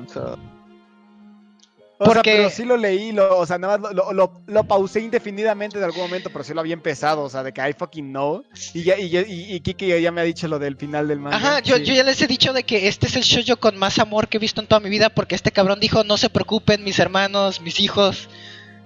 Sea, 2.13 2.23
pero 2.23 2.51
sí 2.51 2.65
lo 2.65 2.77
leí, 2.77 3.13
lo, 3.13 3.39
o 3.39 3.47
sea, 3.47 3.57
nada 3.59 3.79
más 3.79 3.95
lo, 3.95 4.13
lo, 4.13 4.43
lo- 4.47 4.65
pausé 4.65 5.01
indefinidamente 5.01 5.79
en 5.79 5.85
algún 5.85 6.03
momento, 6.03 6.29
pero 6.31 6.43
sí 6.43 6.53
lo 6.53 6.61
había 6.61 6.73
empezado, 6.75 7.23
o 7.23 7.31
sea, 7.31 7.43
de 7.45 7.53
que 7.53 7.61
I 7.69 7.73
fucking 7.73 8.11
know. 8.11 8.43
Y 8.73 8.83
ya, 8.83 8.99
y, 8.99 9.17
y, 9.17 9.55
y 9.55 9.61
Kiki 9.61 10.01
ya 10.01 10.11
me 10.11 10.21
ha 10.21 10.25
dicho 10.25 10.49
lo 10.49 10.59
del 10.59 10.77
final 10.77 11.07
del 11.07 11.21
manga. 11.21 11.37
Ajá, 11.37 11.61
yo, 11.61 11.77
yo 11.77 11.95
ya 11.95 12.03
les 12.03 12.21
he 12.21 12.27
dicho 12.27 12.53
de 12.53 12.65
que 12.65 12.89
este 12.89 13.07
es 13.07 13.15
el 13.17 13.23
shoujo 13.23 13.61
con 13.61 13.77
más 13.77 13.99
amor 14.01 14.27
que 14.29 14.39
he 14.39 14.41
visto 14.41 14.61
en 14.61 14.67
toda 14.67 14.81
mi 14.81 14.91
vida 14.91 15.09
porque 15.09 15.35
este 15.37 15.53
cabrón 15.53 15.79
dijo, 15.79 16.03
no 16.03 16.17
se 16.17 16.31
preocupen 16.31 16.83
mis 16.83 16.99
hermanos, 16.99 17.61
mis 17.61 17.79
hijos, 17.79 18.29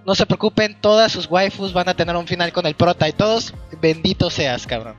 no 0.05 0.15
se 0.15 0.27
preocupen, 0.27 0.79
todas 0.81 1.11
sus 1.13 1.31
waifus 1.31 1.73
van 1.73 1.89
a 1.89 1.95
tener 1.95 2.15
un 2.17 2.27
final 2.27 2.53
con 2.53 2.67
el 2.67 2.75
prota 2.75 3.09
y 3.09 3.13
todos, 3.13 3.55
bendito 3.81 4.29
seas, 4.31 4.67
cabrón. 4.67 4.97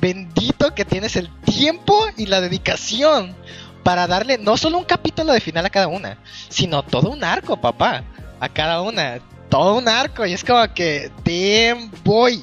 Bendito 0.00 0.74
que 0.74 0.84
tienes 0.84 1.16
el 1.16 1.28
tiempo 1.44 2.06
y 2.16 2.26
la 2.26 2.40
dedicación 2.40 3.34
para 3.82 4.06
darle 4.06 4.38
no 4.38 4.56
solo 4.56 4.78
un 4.78 4.84
capítulo 4.84 5.32
de 5.32 5.40
final 5.40 5.64
a 5.66 5.70
cada 5.70 5.88
una, 5.88 6.18
sino 6.48 6.82
todo 6.82 7.10
un 7.10 7.24
arco, 7.24 7.60
papá, 7.60 8.04
a 8.40 8.48
cada 8.48 8.82
una. 8.82 9.18
Todo 9.48 9.76
un 9.78 9.88
arco 9.88 10.24
y 10.26 10.32
es 10.32 10.44
como 10.44 10.62
que, 10.74 11.10
damn 11.24 11.90
boy. 12.04 12.42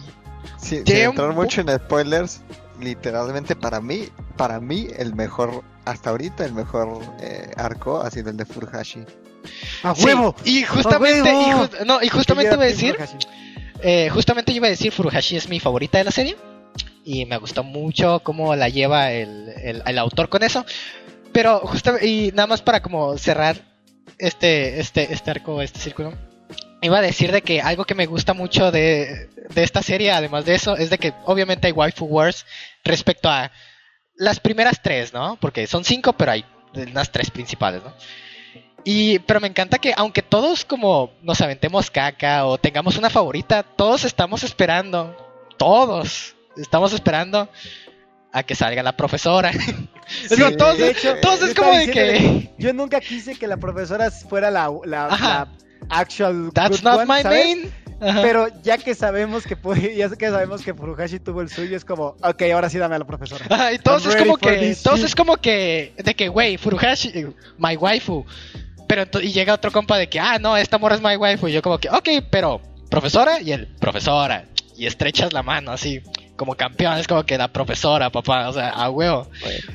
Sí, 0.58 0.82
Damn, 0.84 1.12
entrar 1.12 1.34
mucho 1.34 1.62
en 1.62 1.70
spoilers, 1.76 2.42
literalmente 2.82 3.56
para 3.56 3.80
mí, 3.80 4.10
para 4.36 4.60
mí 4.60 4.88
el 4.98 5.16
mejor, 5.16 5.64
hasta 5.86 6.10
ahorita 6.10 6.44
el 6.46 6.54
mejor 6.54 7.00
eh, 7.22 7.52
arco 7.56 8.02
ha 8.02 8.10
sido 8.12 8.30
el 8.30 8.38
de 8.38 8.46
Furuhashi. 8.46 9.06
¡A 9.84 9.96
Sí, 9.96 10.06
huevo! 10.06 10.36
y 10.44 10.64
justamente, 10.64 11.30
y, 11.32 11.34
huevo! 11.54 11.68
ju- 11.68 11.86
no, 11.86 12.02
y 12.02 12.10
justamente 12.10 12.54
iba 12.56 12.64
a 12.64 12.68
decir, 12.68 12.98
eh, 13.82 14.10
justamente 14.12 14.52
yo 14.52 14.58
iba 14.58 14.68
a 14.68 14.72
decir 14.72 14.92
Furuhashi 14.92 15.38
es 15.38 15.48
mi 15.48 15.60
favorita 15.62 15.98
de 16.00 16.04
la 16.04 16.12
serie 16.12 16.36
y 17.06 17.26
me 17.26 17.38
gustó 17.38 17.64
mucho 17.64 18.20
cómo 18.24 18.54
la 18.56 18.68
lleva 18.68 19.12
el, 19.12 19.48
el- 19.64 19.84
el 19.86 19.98
autor 20.00 20.28
con 20.28 20.44
eso. 20.44 20.66
Pero 21.32 21.60
justamente, 21.62 22.08
y 22.08 22.32
nada 22.32 22.48
más 22.48 22.62
para 22.62 22.82
como 22.82 23.18
cerrar 23.18 23.58
este, 24.18 24.80
este, 24.80 25.14
este 25.14 25.32
arco, 25.32 25.62
este 25.62 25.80
círculo, 25.80 26.14
iba 26.82 26.98
a 26.98 27.02
decir 27.02 27.32
de 27.32 27.42
que 27.42 27.62
algo 27.62 27.86
que 27.86 27.96
me 27.96 28.06
gusta 28.06 28.34
mucho 28.34 28.72
de, 28.72 29.30
de 29.50 29.64
esta 29.64 29.82
serie, 29.82 30.12
además 30.12 30.46
de 30.46 30.56
eso, 30.56 30.76
es 30.76 30.90
de 30.90 30.98
que 30.98 31.14
obviamente 31.26 31.68
hay 31.68 31.74
waifu 31.74 32.06
wars 32.06 32.46
respecto 32.84 33.30
a 33.30 33.52
las 34.16 34.40
primeras 34.40 34.82
tres, 34.82 35.14
¿no? 35.14 35.38
Porque 35.40 35.68
son 35.68 35.84
cinco, 35.84 36.14
pero 36.14 36.32
hay 36.32 36.46
unas 36.74 37.12
tres 37.12 37.32
principales, 37.32 37.84
¿no? 37.84 37.94
Y, 38.84 39.20
pero 39.20 39.40
me 39.40 39.48
encanta 39.48 39.80
que 39.80 39.94
aunque 39.98 40.22
todos 40.22 40.64
como 40.64 41.12
nos 41.22 41.42
aventemos 41.42 41.92
caca 41.92 42.46
o 42.46 42.58
tengamos 42.58 42.98
una 42.98 43.10
favorita, 43.10 43.64
todos 43.64 44.06
estamos 44.06 44.44
esperando, 44.44 45.16
todos 45.58 46.36
estamos 46.56 46.94
esperando 46.94 47.50
a 48.32 48.44
que 48.44 48.56
salga 48.56 48.84
la 48.84 48.96
profesora. 48.96 49.52
Sí, 50.30 50.42
como, 50.42 50.56
todos, 50.58 50.78
de 50.78 50.92
hecho, 50.92 51.16
todos 51.22 51.40
yo 51.42 51.46
es 51.48 51.54
como 51.54 51.72
de 51.74 51.92
que... 51.92 52.50
Yo 52.58 52.74
nunca 52.74 53.00
quise 53.00 53.36
que 53.36 53.48
la 53.48 53.58
profesora 53.58 54.10
fuera 54.12 54.50
la, 54.50 54.72
la, 54.86 55.48
actual 55.90 56.52
That's 56.54 56.82
good 56.82 56.84
not 56.84 56.98
one, 57.00 57.06
my 57.06 57.22
¿sabes? 57.22 57.46
main. 57.46 57.74
Ajá. 58.00 58.22
Pero 58.22 58.48
ya 58.62 58.78
que 58.78 58.94
sabemos 58.94 59.46
que 59.46 59.56
puede, 59.56 59.96
ya 59.98 60.10
que 60.10 60.30
sabemos 60.30 60.62
que 60.62 60.74
Furuhashi 60.74 61.20
tuvo 61.20 61.42
el 61.42 61.50
suyo, 61.50 61.76
es 61.76 61.84
como, 61.84 62.16
ok, 62.22 62.42
ahora 62.54 62.70
sí 62.70 62.78
dame 62.78 62.96
a 62.96 63.00
la 63.00 63.08
profesora. 63.08 63.46
Ajá, 63.50 63.74
y 63.74 63.80
todos 63.80 64.06
I'm 64.06 64.12
es 64.12 64.18
como 64.18 64.38
que, 64.38 64.78
todos 64.84 65.04
es 65.04 65.16
como 65.16 65.38
que, 65.38 65.94
de 65.98 66.16
que, 66.16 66.28
güey, 66.30 66.58
Furuhashi, 66.58 67.28
my 67.58 67.76
waifu. 67.76 68.26
Pero 68.88 69.04
y 69.22 69.32
llega 69.32 69.54
otro 69.54 69.72
compa 69.72 69.98
de 69.98 70.08
que, 70.08 70.20
ah, 70.20 70.38
no, 70.40 70.56
esta 70.56 70.78
morra 70.78 70.96
es 70.96 71.02
my 71.02 71.16
waifu. 71.18 71.48
Y 71.48 71.54
yo 71.54 71.62
como 71.62 71.80
que, 71.80 71.90
ok, 71.90 72.10
pero, 72.30 72.62
profesora, 72.90 73.42
y 73.42 73.52
el, 73.52 73.68
profesora. 73.68 74.46
Y 74.78 74.86
estrechas 74.86 75.34
la 75.34 75.42
mano 75.42 75.72
así, 75.72 76.02
como 76.38 76.56
campeón, 76.56 76.98
es 76.98 77.08
como 77.08 77.24
que 77.24 77.38
la 77.38 77.52
profesora, 77.52 78.10
papá, 78.10 78.48
o 78.48 78.54
sea, 78.54 78.70
a 78.70 78.90
huevo. 78.90 79.28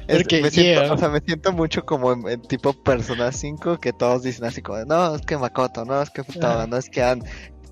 Es 0.09 0.19
Porque, 0.19 0.41
me, 0.41 0.51
siento, 0.51 0.83
yeah. 0.83 0.93
o 0.93 0.97
sea, 0.97 1.09
me 1.09 1.21
siento 1.21 1.53
mucho 1.53 1.85
como 1.85 2.13
en, 2.13 2.29
en 2.29 2.43
tipo 2.43 2.73
Persona 2.73 3.33
5 3.33 3.79
que 3.79 3.93
todos 3.93 4.23
dicen 4.23 4.47
así 4.47 4.63
como, 4.63 4.85
no, 4.85 5.15
es 5.15 5.23
que 5.23 5.37
Makoto, 5.37 5.85
no, 5.85 6.01
es 6.01 6.11
que 6.11 6.25
Futaba, 6.25 6.63
Ajá. 6.63 6.67
no, 6.67 6.79
es 6.79 6.89
que 6.89 7.03
An, 7.03 7.23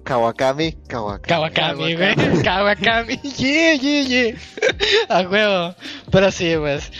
Kawakami, 0.05 0.73
Kawakami. 0.89 1.29
Kawakami, 1.29 1.95
güey. 1.95 2.15
Kawakami. 2.43 3.21
Yeah, 3.37 3.75
yeah, 3.75 4.03
yeah. 4.03 4.39
A 5.09 5.23
huevo. 5.23 5.75
Pero 6.11 6.31
sí, 6.31 6.55
pues. 6.59 6.91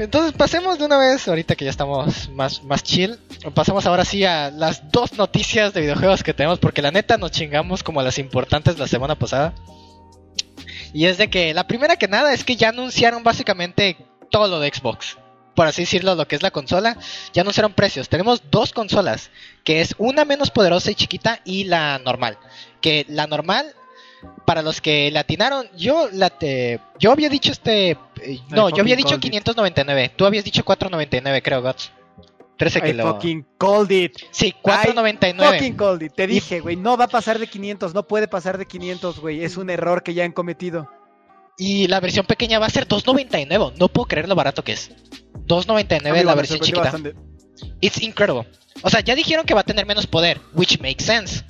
Entonces 0.00 0.32
pasemos 0.32 0.78
de 0.78 0.86
una 0.86 0.98
vez, 0.98 1.28
ahorita 1.28 1.54
que 1.54 1.64
ya 1.64 1.70
estamos 1.70 2.28
más, 2.30 2.64
más 2.64 2.82
chill. 2.82 3.18
Pasamos 3.54 3.86
ahora 3.86 4.04
sí 4.04 4.24
a 4.24 4.50
las 4.50 4.90
dos 4.90 5.12
noticias 5.16 5.72
de 5.72 5.82
videojuegos 5.82 6.24
que 6.24 6.34
tenemos, 6.34 6.58
porque 6.58 6.82
la 6.82 6.90
neta 6.90 7.16
nos 7.18 7.30
chingamos 7.30 7.84
como 7.84 8.02
las 8.02 8.18
importantes 8.18 8.78
la 8.78 8.88
semana 8.88 9.14
pasada. 9.14 9.54
Y 10.92 11.06
es 11.06 11.18
de 11.18 11.30
que 11.30 11.54
la 11.54 11.66
primera 11.66 11.96
que 11.96 12.08
nada 12.08 12.32
es 12.32 12.44
que 12.44 12.56
ya 12.56 12.70
anunciaron 12.70 13.22
básicamente 13.22 13.96
todo 14.30 14.48
lo 14.48 14.60
de 14.60 14.72
Xbox. 14.72 15.18
Por 15.54 15.66
así 15.66 15.82
decirlo, 15.82 16.14
lo 16.14 16.26
que 16.26 16.36
es 16.36 16.42
la 16.42 16.50
consola. 16.50 16.96
Ya 17.32 17.42
anunciaron 17.42 17.72
precios. 17.72 18.08
Tenemos 18.08 18.42
dos 18.50 18.72
consolas, 18.72 19.30
que 19.64 19.80
es 19.80 19.94
una 19.98 20.24
menos 20.24 20.50
poderosa 20.50 20.90
y 20.90 20.94
chiquita 20.94 21.40
y 21.44 21.64
la 21.64 21.98
normal. 21.98 22.38
Que 22.80 23.04
la 23.08 23.26
normal, 23.26 23.74
para 24.46 24.62
los 24.62 24.80
que 24.80 25.10
la 25.10 25.20
atinaron, 25.20 25.68
yo 25.76 26.08
la 26.12 26.30
te, 26.30 26.80
yo 26.98 27.12
había 27.12 27.28
dicho 27.28 27.52
este, 27.52 27.90
eh, 27.90 28.40
no, 28.48 28.70
yo 28.70 28.80
había 28.82 28.96
dicho 28.96 29.10
called 29.10 29.24
it. 29.24 29.32
599. 29.32 30.12
Tú 30.16 30.24
habías 30.26 30.44
dicho 30.44 30.64
499, 30.64 31.42
creo, 31.42 31.62
Guts. 31.62 31.90
13 32.60 32.80
que 32.82 32.90
I 32.90 32.92
lo. 32.92 33.14
fucking 33.14 33.46
called 33.58 33.90
it. 33.90 34.12
Sí, 34.30 34.48
I 34.48 34.54
499. 34.62 35.58
Fucking 35.58 35.76
called 35.76 36.02
it. 36.02 36.12
Te 36.14 36.26
dije, 36.26 36.60
güey, 36.60 36.76
no 36.76 36.98
va 36.98 37.06
a 37.06 37.08
pasar 37.08 37.38
de 37.38 37.46
500, 37.46 37.94
no 37.94 38.06
puede 38.06 38.28
pasar 38.28 38.58
de 38.58 38.66
500, 38.66 39.18
güey. 39.18 39.42
Es 39.42 39.56
un 39.56 39.70
error 39.70 40.02
que 40.02 40.12
ya 40.12 40.24
han 40.24 40.32
cometido. 40.32 40.88
Y 41.56 41.88
la 41.88 42.00
versión 42.00 42.26
pequeña 42.26 42.58
va 42.58 42.66
a 42.66 42.70
ser 42.70 42.86
299. 42.86 43.72
No 43.78 43.88
puedo 43.88 44.06
creer 44.06 44.28
lo 44.28 44.34
barato 44.34 44.62
que 44.62 44.72
es. 44.72 44.90
299 45.46 46.18
Amigo, 46.18 46.30
la 46.30 46.34
versión 46.34 46.60
chiquita. 46.60 46.82
bastante. 46.82 47.14
It's 47.80 48.02
incredible. 48.02 48.46
O 48.82 48.90
sea, 48.90 49.00
ya 49.00 49.14
dijeron 49.14 49.46
que 49.46 49.54
va 49.54 49.60
a 49.60 49.64
tener 49.64 49.86
menos 49.86 50.06
poder, 50.06 50.38
which 50.52 50.78
makes 50.80 51.04
sense. 51.04 51.42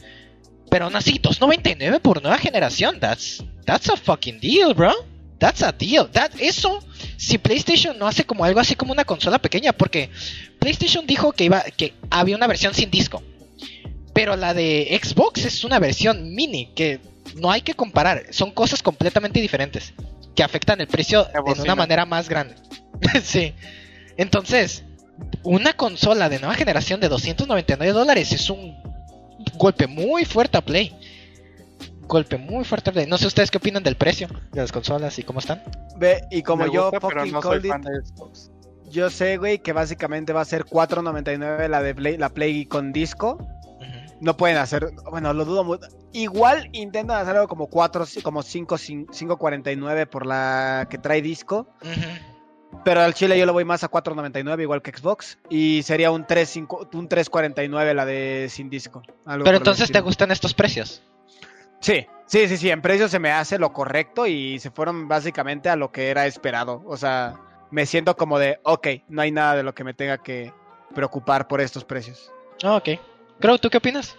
Pero 0.70 0.84
aún 0.84 0.94
así, 0.94 1.18
299 1.18 1.98
por 1.98 2.22
nueva 2.22 2.38
generación. 2.38 3.00
That's 3.00 3.44
that's 3.66 3.90
a 3.90 3.96
fucking 3.96 4.38
deal, 4.40 4.74
bro. 4.74 4.92
That's 5.40 5.62
a 5.62 5.72
deal. 5.72 6.08
That 6.12 6.32
eso 6.38 6.84
si 7.16 7.38
PlayStation 7.38 7.98
no 7.98 8.06
hace 8.06 8.24
como 8.24 8.44
algo 8.44 8.60
así 8.60 8.76
como 8.76 8.92
una 8.92 9.04
consola 9.04 9.38
pequeña, 9.38 9.72
porque 9.72 10.10
PlayStation 10.58 11.06
dijo 11.06 11.32
que 11.32 11.44
iba 11.44 11.62
que 11.62 11.94
había 12.10 12.36
una 12.36 12.46
versión 12.46 12.74
sin 12.74 12.90
disco. 12.90 13.22
Pero 14.12 14.36
la 14.36 14.54
de 14.54 15.00
Xbox 15.02 15.44
es 15.46 15.64
una 15.64 15.78
versión 15.78 16.34
mini 16.34 16.72
que 16.74 17.00
no 17.36 17.50
hay 17.50 17.62
que 17.62 17.74
comparar, 17.74 18.26
son 18.30 18.50
cosas 18.50 18.82
completamente 18.82 19.40
diferentes 19.40 19.94
que 20.34 20.42
afectan 20.42 20.80
el 20.80 20.88
precio 20.88 21.24
de 21.24 21.62
una 21.62 21.74
manera 21.74 22.04
más 22.04 22.28
grande. 22.28 22.54
sí. 23.22 23.54
Entonces, 24.16 24.84
una 25.42 25.72
consola 25.72 26.28
de 26.28 26.38
nueva 26.38 26.54
generación 26.54 27.00
de 27.00 27.08
299 27.08 27.92
dólares 27.92 28.32
es 28.32 28.50
un 28.50 28.76
golpe 29.54 29.86
muy 29.86 30.24
fuerte 30.24 30.58
a 30.58 30.60
Play. 30.60 30.94
Golpe 32.10 32.38
muy 32.38 32.64
fuerte. 32.64 33.06
No 33.06 33.16
sé 33.18 33.28
ustedes 33.28 33.52
qué 33.52 33.58
opinan 33.58 33.84
del 33.84 33.94
precio 33.94 34.26
de 34.50 34.60
las 34.60 34.72
consolas 34.72 35.16
y 35.20 35.22
cómo 35.22 35.38
están. 35.38 35.62
Ve, 35.96 36.20
y 36.32 36.42
como 36.42 36.64
Me 36.64 36.72
yo 36.72 36.90
gusta, 36.90 36.98
pero 37.06 37.20
fucking 37.20 37.32
no 37.32 37.40
soy 37.40 37.50
called 37.60 37.64
it, 37.64 37.70
fan 37.70 37.82
de 37.82 38.04
Xbox. 38.04 38.50
yo 38.90 39.10
sé, 39.10 39.36
güey, 39.36 39.60
que 39.60 39.72
básicamente 39.72 40.32
va 40.32 40.40
a 40.40 40.44
ser 40.44 40.64
4.99 40.64 41.68
la 41.68 41.80
de 41.80 41.94
Play, 41.94 42.18
la 42.18 42.30
Play 42.30 42.66
con 42.66 42.92
disco. 42.92 43.38
No 44.20 44.36
pueden 44.36 44.56
hacer, 44.56 44.90
bueno, 45.08 45.32
lo 45.32 45.44
dudo 45.44 45.62
mucho. 45.62 45.86
Igual 46.12 46.68
intentan 46.72 47.22
hacer 47.22 47.36
algo 47.36 47.46
como 47.46 47.68
4, 47.68 48.04
como 48.24 48.42
5, 48.42 48.74
5.49 48.76 50.06
por 50.08 50.26
la 50.26 50.88
que 50.90 50.98
trae 50.98 51.22
disco. 51.22 51.68
Pero 52.84 53.02
al 53.02 53.14
Chile 53.14 53.38
yo 53.38 53.46
le 53.46 53.52
voy 53.52 53.64
más 53.64 53.84
a 53.84 53.90
4.99 53.90 54.60
igual 54.60 54.82
que 54.82 54.90
Xbox. 54.90 55.38
Y 55.48 55.82
sería 55.84 56.10
un 56.10 56.26
3.5 56.26 56.92
un 56.92 57.08
3.49 57.08 57.94
la 57.94 58.04
de 58.04 58.48
sin 58.50 58.68
disco. 58.68 59.00
algo 59.24 59.44
Pero 59.44 59.58
entonces 59.58 59.92
te 59.92 60.00
gustan 60.00 60.32
estos 60.32 60.54
precios. 60.54 61.02
Sí, 61.80 62.06
sí, 62.26 62.48
sí, 62.48 62.56
sí. 62.56 62.70
En 62.70 62.82
precio 62.82 63.08
se 63.08 63.18
me 63.18 63.30
hace 63.32 63.58
lo 63.58 63.72
correcto 63.72 64.26
y 64.26 64.58
se 64.58 64.70
fueron 64.70 65.08
básicamente 65.08 65.68
a 65.68 65.76
lo 65.76 65.90
que 65.92 66.08
era 66.10 66.26
esperado. 66.26 66.82
O 66.86 66.96
sea, 66.96 67.34
me 67.70 67.86
siento 67.86 68.16
como 68.16 68.38
de, 68.38 68.60
ok, 68.64 68.86
no 69.08 69.22
hay 69.22 69.30
nada 69.32 69.56
de 69.56 69.62
lo 69.62 69.74
que 69.74 69.84
me 69.84 69.94
tenga 69.94 70.18
que 70.18 70.52
preocupar 70.94 71.48
por 71.48 71.60
estos 71.60 71.84
precios. 71.84 72.32
Ah, 72.62 72.76
ok. 72.76 72.88
Crow, 73.40 73.58
¿tú 73.58 73.70
qué 73.70 73.78
opinas? 73.78 74.16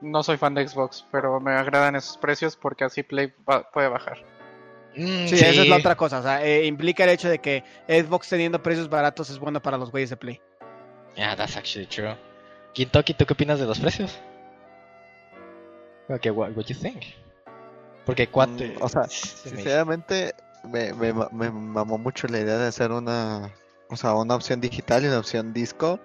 No 0.00 0.22
soy 0.22 0.36
fan 0.36 0.54
de 0.54 0.66
Xbox, 0.66 1.06
pero 1.10 1.40
me 1.40 1.52
agradan 1.52 1.96
esos 1.96 2.18
precios 2.18 2.56
porque 2.56 2.84
así 2.84 3.02
Play 3.02 3.32
va- 3.48 3.70
puede 3.70 3.88
bajar. 3.88 4.18
Mm, 4.96 5.26
Sí, 5.26 5.34
esa 5.36 5.62
es 5.62 5.68
la 5.68 5.76
otra 5.76 5.96
cosa. 5.96 6.18
O 6.18 6.22
sea, 6.22 6.44
eh, 6.44 6.66
implica 6.66 7.04
el 7.04 7.10
hecho 7.10 7.28
de 7.28 7.38
que 7.38 7.64
Xbox 7.88 8.28
teniendo 8.28 8.62
precios 8.62 8.88
baratos 8.90 9.30
es 9.30 9.38
bueno 9.38 9.62
para 9.62 9.78
los 9.78 9.90
güeyes 9.90 10.10
de 10.10 10.16
Play. 10.16 10.40
Yeah, 11.16 11.34
that's 11.36 11.56
actually 11.56 11.86
true. 11.86 12.14
Gintoki, 12.74 13.14
¿tú 13.14 13.24
qué 13.24 13.32
opinas 13.32 13.58
de 13.60 13.66
los 13.66 13.78
precios? 13.78 14.18
Okay, 16.08 16.30
what, 16.30 16.50
what 16.56 16.64
you 16.66 16.74
think? 16.74 17.02
Porque 18.04 18.28
cuatro... 18.28 18.66
Mm, 18.66 18.82
o 18.82 18.88
sea, 18.88 19.04
se 19.08 19.50
me- 19.50 19.56
Sinceramente, 19.56 20.34
me, 20.64 20.92
me, 20.92 21.12
me 21.12 21.50
mamó 21.50 21.96
mucho 21.98 22.26
la 22.28 22.40
idea 22.40 22.58
de 22.58 22.66
hacer 22.66 22.92
una, 22.92 23.50
o 23.88 23.96
sea, 23.96 24.14
una 24.14 24.34
opción 24.34 24.60
digital 24.60 25.04
y 25.04 25.08
una 25.08 25.18
opción 25.18 25.52
disco. 25.52 25.98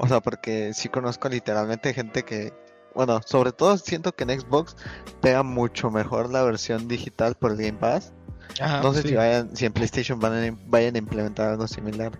O 0.00 0.06
sea, 0.06 0.20
porque 0.20 0.72
sí 0.74 0.88
conozco 0.88 1.28
literalmente 1.28 1.92
gente 1.92 2.22
que, 2.22 2.52
bueno, 2.94 3.20
sobre 3.26 3.50
todo 3.50 3.76
siento 3.78 4.14
que 4.14 4.22
en 4.24 4.40
Xbox 4.40 4.76
pega 5.20 5.42
mucho 5.42 5.90
mejor 5.90 6.30
la 6.30 6.44
versión 6.44 6.86
digital 6.86 7.34
por 7.34 7.50
el 7.52 7.56
Game 7.56 7.78
Pass. 7.78 8.12
Ajá, 8.60 8.80
no 8.80 8.94
sé 8.94 9.02
sí. 9.02 9.08
si 9.08 9.14
vayan, 9.16 9.56
si 9.56 9.66
en 9.66 9.72
PlayStation 9.72 10.20
van 10.20 10.32
a, 10.34 10.56
vayan 10.66 10.94
a 10.94 10.98
implementar 10.98 11.48
algo 11.48 11.66
similar. 11.66 12.12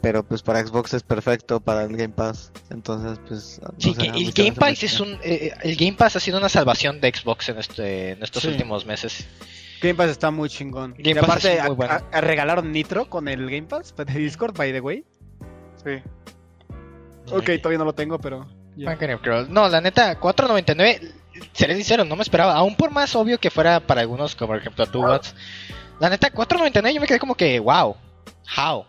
Pero 0.00 0.22
pues 0.22 0.42
para 0.42 0.64
Xbox 0.64 0.94
es 0.94 1.02
perfecto 1.02 1.58
para 1.60 1.82
el 1.82 1.96
Game 1.96 2.14
Pass. 2.14 2.52
Entonces, 2.70 3.18
pues. 3.26 3.60
no 3.62 3.74
Sí, 3.78 3.94
que 3.94 4.06
el 4.06 4.32
Game 4.32 4.52
Pass 4.52 4.82
es 4.84 5.00
un... 5.00 5.18
eh, 5.24 5.52
el 5.62 5.76
Game 5.76 5.94
Pass 5.94 6.14
ha 6.16 6.20
sido 6.20 6.38
una 6.38 6.48
salvación 6.48 7.00
de 7.00 7.12
Xbox 7.12 7.48
en, 7.48 7.58
este, 7.58 8.10
en 8.12 8.22
estos 8.22 8.42
Sí. 8.42 8.48
últimos 8.48 8.86
meses. 8.86 9.26
Game 9.82 9.94
Pass 9.94 10.10
está 10.10 10.30
muy 10.30 10.48
chingón. 10.48 10.94
Game 10.98 11.10
y 11.10 11.14
Pass 11.14 11.24
aparte, 11.24 11.54
es 11.54 11.62
muy 11.62 11.70
a- 11.70 11.74
bueno. 11.74 11.92
a- 11.94 12.16
a- 12.16 12.20
regalaron 12.20 12.70
Nitro 12.70 13.10
con 13.10 13.26
el 13.28 13.44
Game 13.50 13.62
Pass 13.68 13.94
de 13.96 14.04
Discord, 14.04 14.56
by 14.56 14.72
the 14.72 14.80
way. 14.80 15.04
Sí. 15.84 16.02
Ok, 17.32 17.44
todavía 17.60 17.78
no 17.78 17.84
lo 17.84 17.94
tengo, 17.94 18.18
pero. 18.18 18.46
Girl. 18.76 19.48
No, 19.52 19.68
la 19.68 19.80
neta, 19.80 20.20
4.99, 20.20 21.12
seré 21.52 21.74
sincero, 21.74 22.04
no 22.04 22.14
me 22.14 22.22
esperaba. 22.22 22.54
Aún 22.54 22.76
por 22.76 22.92
más 22.92 23.14
obvio 23.16 23.38
que 23.38 23.50
fuera 23.50 23.80
para 23.80 24.02
algunos, 24.02 24.36
como 24.36 24.48
por 24.52 24.58
ejemplo 24.58 24.86
tú, 24.86 25.00
Watts. 25.02 25.34
La 25.98 26.08
neta, 26.08 26.30
4.99 26.32 26.94
yo 26.94 27.00
me 27.00 27.06
quedé 27.08 27.18
como 27.18 27.34
que, 27.34 27.58
wow, 27.58 27.96
how. 28.56 28.84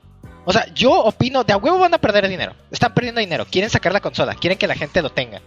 O 0.49 0.51
sea, 0.51 0.65
yo 0.73 0.91
opino, 0.91 1.43
de 1.43 1.53
a 1.53 1.57
huevo 1.57 1.77
van 1.77 1.93
a 1.93 1.99
perder 1.99 2.27
dinero. 2.27 2.55
Están 2.71 2.91
perdiendo 2.95 3.21
dinero. 3.21 3.45
Quieren 3.45 3.69
sacar 3.69 3.93
la 3.93 3.99
consola, 4.01 4.33
quieren 4.33 4.57
que 4.57 4.65
la 4.65 4.73
gente 4.73 5.03
lo 5.03 5.11
tenga. 5.11 5.43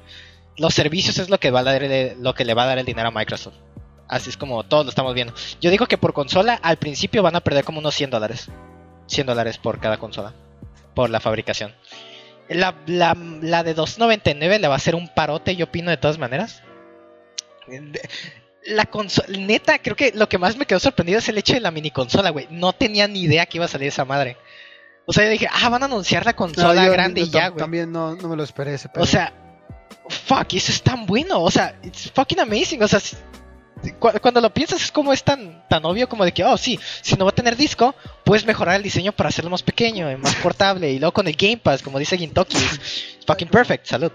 Los 0.57 0.75
servicios 0.75 1.19
es 1.19 1.29
lo 1.29 1.41
que, 1.41 1.51
va 1.51 1.59
a 1.61 1.65
dar 1.65 1.83
el- 1.83 2.23
lo 2.23 2.35
que 2.35 2.45
le 2.45 2.55
va 2.55 2.63
a 2.63 2.67
dar 2.67 2.79
el 2.79 2.87
dinero 2.87 3.09
a 3.09 3.11
Microsoft. 3.11 3.57
Así 4.07 4.31
es 4.31 4.37
como 4.37 4.63
todos 4.63 4.85
lo 4.85 4.91
estamos 4.91 5.13
viendo. 5.15 5.35
Yo 5.61 5.71
digo 5.71 5.87
que 5.87 5.99
por 5.99 6.13
consola, 6.13 6.55
al 6.55 6.77
principio 6.77 7.21
van 7.21 7.35
a 7.35 7.41
perder 7.41 7.65
como 7.65 7.81
unos 7.81 7.97
100 7.97 8.11
dólares. 8.11 8.49
100 9.09 9.27
dólares 9.27 9.59
por 9.59 9.81
cada 9.81 9.97
consola. 9.97 10.35
Por 10.95 11.11
la 11.11 11.19
fabricación. 11.19 11.75
La, 12.49 12.77
la, 12.87 13.17
la 13.41 13.65
de 13.65 13.75
2.99 13.75 14.61
le 14.61 14.69
va 14.69 14.75
a 14.75 14.77
hacer 14.77 14.95
un 14.95 15.09
parote, 15.09 15.57
yo 15.57 15.65
opino 15.65 15.91
de 15.91 15.97
todas 15.97 16.19
maneras. 16.19 16.63
La 18.67 18.87
consola, 18.87 19.27
neta, 19.37 19.79
creo 19.81 19.97
que 19.97 20.13
lo 20.15 20.29
que 20.29 20.39
más 20.39 20.57
me 20.57 20.67
quedó 20.67 20.79
sorprendido 20.79 21.19
es 21.19 21.29
el 21.29 21.39
hecho 21.39 21.55
de 21.55 21.61
la 21.61 21.73
mini 21.73 21.91
consola, 21.91 22.31
güey. 22.31 22.47
No 22.51 22.73
tenía 22.73 23.09
ni 23.09 23.23
idea 23.23 23.47
que 23.47 23.59
iba 23.59 23.65
a 23.65 23.69
salir 23.69 23.89
esa 23.89 24.05
madre. 24.05 24.37
O 25.07 25.13
sea, 25.13 25.25
yo 25.25 25.31
dije, 25.31 25.49
ah, 25.51 25.69
van 25.69 25.83
a 25.83 25.87
anunciar 25.87 26.25
la 26.25 26.35
consola 26.35 26.87
No, 26.87 26.93
grande 26.93 27.23
y 27.23 27.29
ya, 27.29 27.49
güey. 27.49 27.59
También 27.59 27.91
no, 27.91 28.15
no 28.15 28.29
me 28.29 28.37
lo 28.37 28.43
esperé 28.45 28.75
ese 28.75 28.89
pedo. 28.89 29.03
O 29.03 29.07
sea, 29.07 29.33
fuck, 30.09 30.53
eso 30.55 30.71
es 30.73 30.83
tan 30.83 31.07
bueno. 31.07 31.41
O 31.43 31.51
sea, 31.51 31.75
it's 31.83 32.11
fucking 32.13 32.39
amazing. 32.41 32.83
O 32.83 32.89
sea, 32.89 33.01
si- 33.01 33.17
cu- 33.99 34.13
cuando 34.21 34.41
lo 34.41 34.55
piensas 34.55 34.83
es 34.85 34.93
como 34.93 35.13
es 35.13 35.25
tan, 35.25 35.67
tan 35.69 35.85
obvio 35.85 36.09
como 36.09 36.25
de 36.25 36.33
que, 36.33 36.45
oh, 36.45 36.57
sí, 36.57 36.79
si 37.01 37.17
no 37.17 37.25
va 37.25 37.31
a 37.33 37.35
tener 37.35 37.57
disco, 37.57 37.95
puedes 38.25 38.47
mejorar 38.47 38.77
el 38.77 38.83
diseño 38.83 39.11
para 39.13 39.29
hacerlo 39.31 39.51
más 39.51 39.63
pequeño 39.65 40.11
y 40.11 40.17
más 40.17 40.37
portable. 40.37 40.91
Y 40.93 40.99
luego 41.01 41.13
con 41.13 41.27
el 41.27 41.35
Game 41.35 41.57
Pass, 41.59 41.83
como 41.83 41.99
dice 41.99 42.17
Gintoki, 42.17 42.57
es 42.57 43.17
fucking 43.27 43.49
perfect. 43.49 43.87
Salud. 43.87 44.13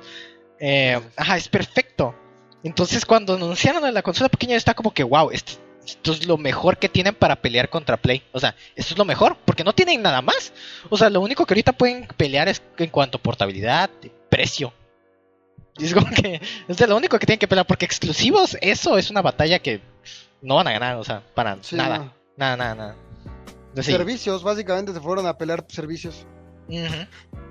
Eh, 0.59 0.99
ajá, 1.17 1.35
es 1.37 1.49
perfecto. 1.49 2.15
Entonces, 2.63 3.05
cuando 3.05 3.35
anunciaron 3.35 3.93
la 3.93 4.01
consola 4.01 4.29
pequeña, 4.29 4.55
está 4.55 4.73
como 4.73 4.93
que, 4.93 5.03
wow, 5.03 5.29
esto, 5.31 5.53
esto 5.87 6.11
es 6.11 6.27
lo 6.27 6.37
mejor 6.37 6.77
que 6.77 6.89
tienen 6.89 7.15
para 7.15 7.37
pelear 7.37 7.69
contra 7.69 7.97
Play. 7.97 8.21
O 8.33 8.39
sea, 8.39 8.55
esto 8.75 8.93
es 8.93 8.97
lo 8.97 9.05
mejor, 9.05 9.37
porque 9.45 9.63
no 9.63 9.73
tienen 9.73 10.01
nada 10.01 10.21
más. 10.21 10.51
O 10.89 10.97
sea, 10.97 11.09
lo 11.09 11.21
único 11.21 11.45
que 11.45 11.53
ahorita 11.53 11.73
pueden 11.73 12.07
pelear 12.17 12.49
es 12.49 12.61
en 12.77 12.89
cuanto 12.89 13.17
a 13.17 13.21
portabilidad, 13.21 13.89
precio. 14.29 14.73
Y 15.77 15.85
es 15.85 15.93
como 15.93 16.09
que 16.09 16.41
es 16.67 16.77
de 16.77 16.87
lo 16.87 16.97
único 16.97 17.17
que 17.17 17.25
tienen 17.25 17.39
que 17.39 17.47
pelear, 17.47 17.65
porque 17.65 17.85
exclusivos, 17.85 18.57
eso 18.61 18.97
es 18.97 19.09
una 19.09 19.21
batalla 19.21 19.59
que 19.59 19.79
no 20.41 20.55
van 20.55 20.67
a 20.67 20.71
ganar, 20.73 20.95
o 20.97 21.03
sea, 21.03 21.21
para 21.33 21.57
Sí, 21.61 21.75
nada, 21.75 21.97
no. 21.99 22.13
nada, 22.35 22.57
nada, 22.57 22.75
nada. 22.75 22.95
Entonces, 23.69 23.85
sí. 23.85 23.91
Servicios, 23.91 24.43
básicamente 24.43 24.91
se 24.93 24.99
fueron 24.99 25.25
a 25.27 25.37
pelear 25.37 25.65
servicios. 25.69 26.25
Como 26.67 27.46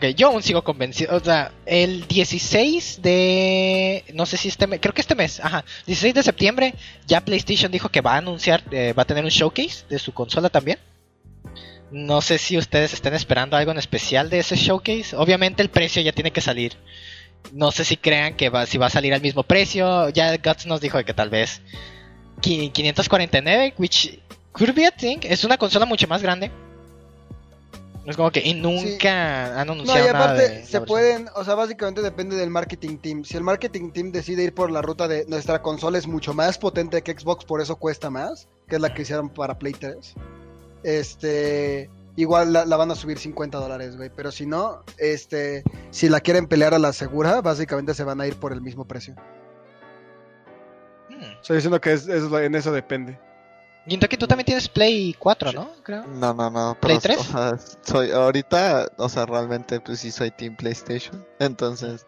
que 0.00 0.14
yo 0.14 0.28
aún 0.28 0.42
sigo 0.42 0.62
convencido. 0.64 1.14
O 1.16 1.20
sea, 1.20 1.52
el 1.66 2.06
16 2.08 3.00
de. 3.02 4.04
No 4.14 4.24
sé 4.26 4.36
si 4.36 4.48
este 4.48 4.66
mes. 4.66 4.80
Creo 4.80 4.94
que 4.94 5.00
este 5.02 5.14
mes. 5.14 5.40
Ajá. 5.40 5.64
16 5.86 6.14
de 6.14 6.22
septiembre. 6.22 6.74
Ya 7.06 7.20
PlayStation 7.24 7.70
dijo 7.70 7.88
que 7.90 8.00
va 8.00 8.14
a 8.14 8.18
anunciar. 8.18 8.62
eh, 8.70 8.92
va 8.96 9.02
a 9.02 9.06
tener 9.06 9.24
un 9.24 9.30
showcase 9.30 9.84
de 9.88 9.98
su 9.98 10.12
consola 10.12 10.48
también. 10.48 10.78
No 11.90 12.20
sé 12.20 12.38
si 12.38 12.56
ustedes 12.58 12.92
estén 12.94 13.14
esperando 13.14 13.56
algo 13.56 13.70
en 13.70 13.78
especial 13.78 14.28
de 14.30 14.38
ese 14.40 14.56
showcase. 14.56 15.14
Obviamente 15.16 15.62
el 15.62 15.68
precio 15.68 16.02
ya 16.02 16.12
tiene 16.12 16.30
que 16.32 16.40
salir. 16.40 16.72
No 17.52 17.70
sé 17.70 17.84
si 17.84 17.96
crean 17.96 18.34
que 18.34 18.48
va, 18.48 18.66
si 18.66 18.76
va 18.78 18.86
a 18.86 18.90
salir 18.90 19.14
al 19.14 19.20
mismo 19.20 19.42
precio. 19.44 20.08
Ya 20.08 20.36
Guts 20.36 20.66
nos 20.66 20.80
dijo 20.80 21.02
que 21.04 21.14
tal 21.14 21.30
vez 21.30 21.60
qui- 22.40 22.72
549, 22.72 23.74
which 23.78 24.18
could 24.52 24.74
be 24.74 24.86
a 24.86 24.90
thing. 24.90 25.18
Es 25.22 25.44
una 25.44 25.58
consola 25.58 25.84
mucho 25.86 26.08
más 26.08 26.22
grande. 26.22 26.50
Es 28.06 28.16
como 28.16 28.30
que 28.30 28.40
y 28.40 28.54
nunca 28.54 29.60
han 29.60 29.66
No, 29.66 29.72
anunciado 29.74 29.98
y 30.08 30.12
nada 30.12 30.24
aparte 30.24 30.48
de 30.48 30.64
se 30.66 30.80
pueden, 30.80 31.28
o 31.34 31.44
sea, 31.44 31.54
básicamente 31.56 32.02
depende 32.02 32.36
del 32.36 32.50
marketing 32.50 32.98
team. 32.98 33.24
Si 33.24 33.36
el 33.36 33.42
marketing 33.42 33.90
team 33.90 34.12
decide 34.12 34.44
ir 34.44 34.54
por 34.54 34.70
la 34.70 34.80
ruta 34.82 35.08
de 35.08 35.24
nuestra 35.26 35.60
consola 35.60 35.98
es 35.98 36.06
mucho 36.06 36.32
más 36.32 36.56
potente 36.58 37.02
que 37.02 37.12
Xbox, 37.18 37.44
por 37.44 37.60
eso 37.60 37.76
cuesta 37.76 38.08
más, 38.10 38.48
que 38.68 38.76
es 38.76 38.80
la 38.80 38.94
que 38.94 39.02
hicieron 39.02 39.28
para 39.28 39.58
Play 39.58 39.72
3. 39.72 40.14
Este, 40.84 41.90
igual 42.14 42.52
la, 42.52 42.64
la 42.64 42.76
van 42.76 42.90
a 42.92 42.94
subir 42.94 43.18
50 43.18 43.58
dólares, 43.58 43.96
güey. 43.96 44.10
Pero 44.14 44.30
si 44.30 44.46
no, 44.46 44.84
este, 44.98 45.64
si 45.90 46.08
la 46.08 46.20
quieren 46.20 46.46
pelear 46.46 46.74
a 46.74 46.78
la 46.78 46.92
segura, 46.92 47.40
básicamente 47.40 47.92
se 47.94 48.04
van 48.04 48.20
a 48.20 48.26
ir 48.26 48.36
por 48.36 48.52
el 48.52 48.60
mismo 48.60 48.86
precio. 48.86 49.16
Hmm. 51.10 51.40
Estoy 51.40 51.56
diciendo 51.56 51.80
que 51.80 51.92
es, 51.92 52.06
es- 52.06 52.30
en 52.32 52.54
eso 52.54 52.70
depende. 52.72 53.18
Gintoki, 53.88 54.16
tú 54.16 54.26
también 54.26 54.46
tienes 54.46 54.68
Play 54.68 55.14
4, 55.18 55.52
¿no? 55.52 55.70
Creo. 55.82 56.04
No, 56.06 56.34
no, 56.34 56.50
no. 56.50 56.76
¿Play 56.80 56.98
Pero, 57.02 57.14
3? 57.14 57.18
o 57.18 57.24
sea, 57.38 57.58
soy, 57.82 58.10
ahorita, 58.10 58.88
o 58.96 59.08
sea, 59.08 59.26
realmente, 59.26 59.80
pues 59.80 60.00
sí 60.00 60.10
soy 60.10 60.30
Team 60.32 60.56
PlayStation. 60.56 61.24
Entonces, 61.38 62.04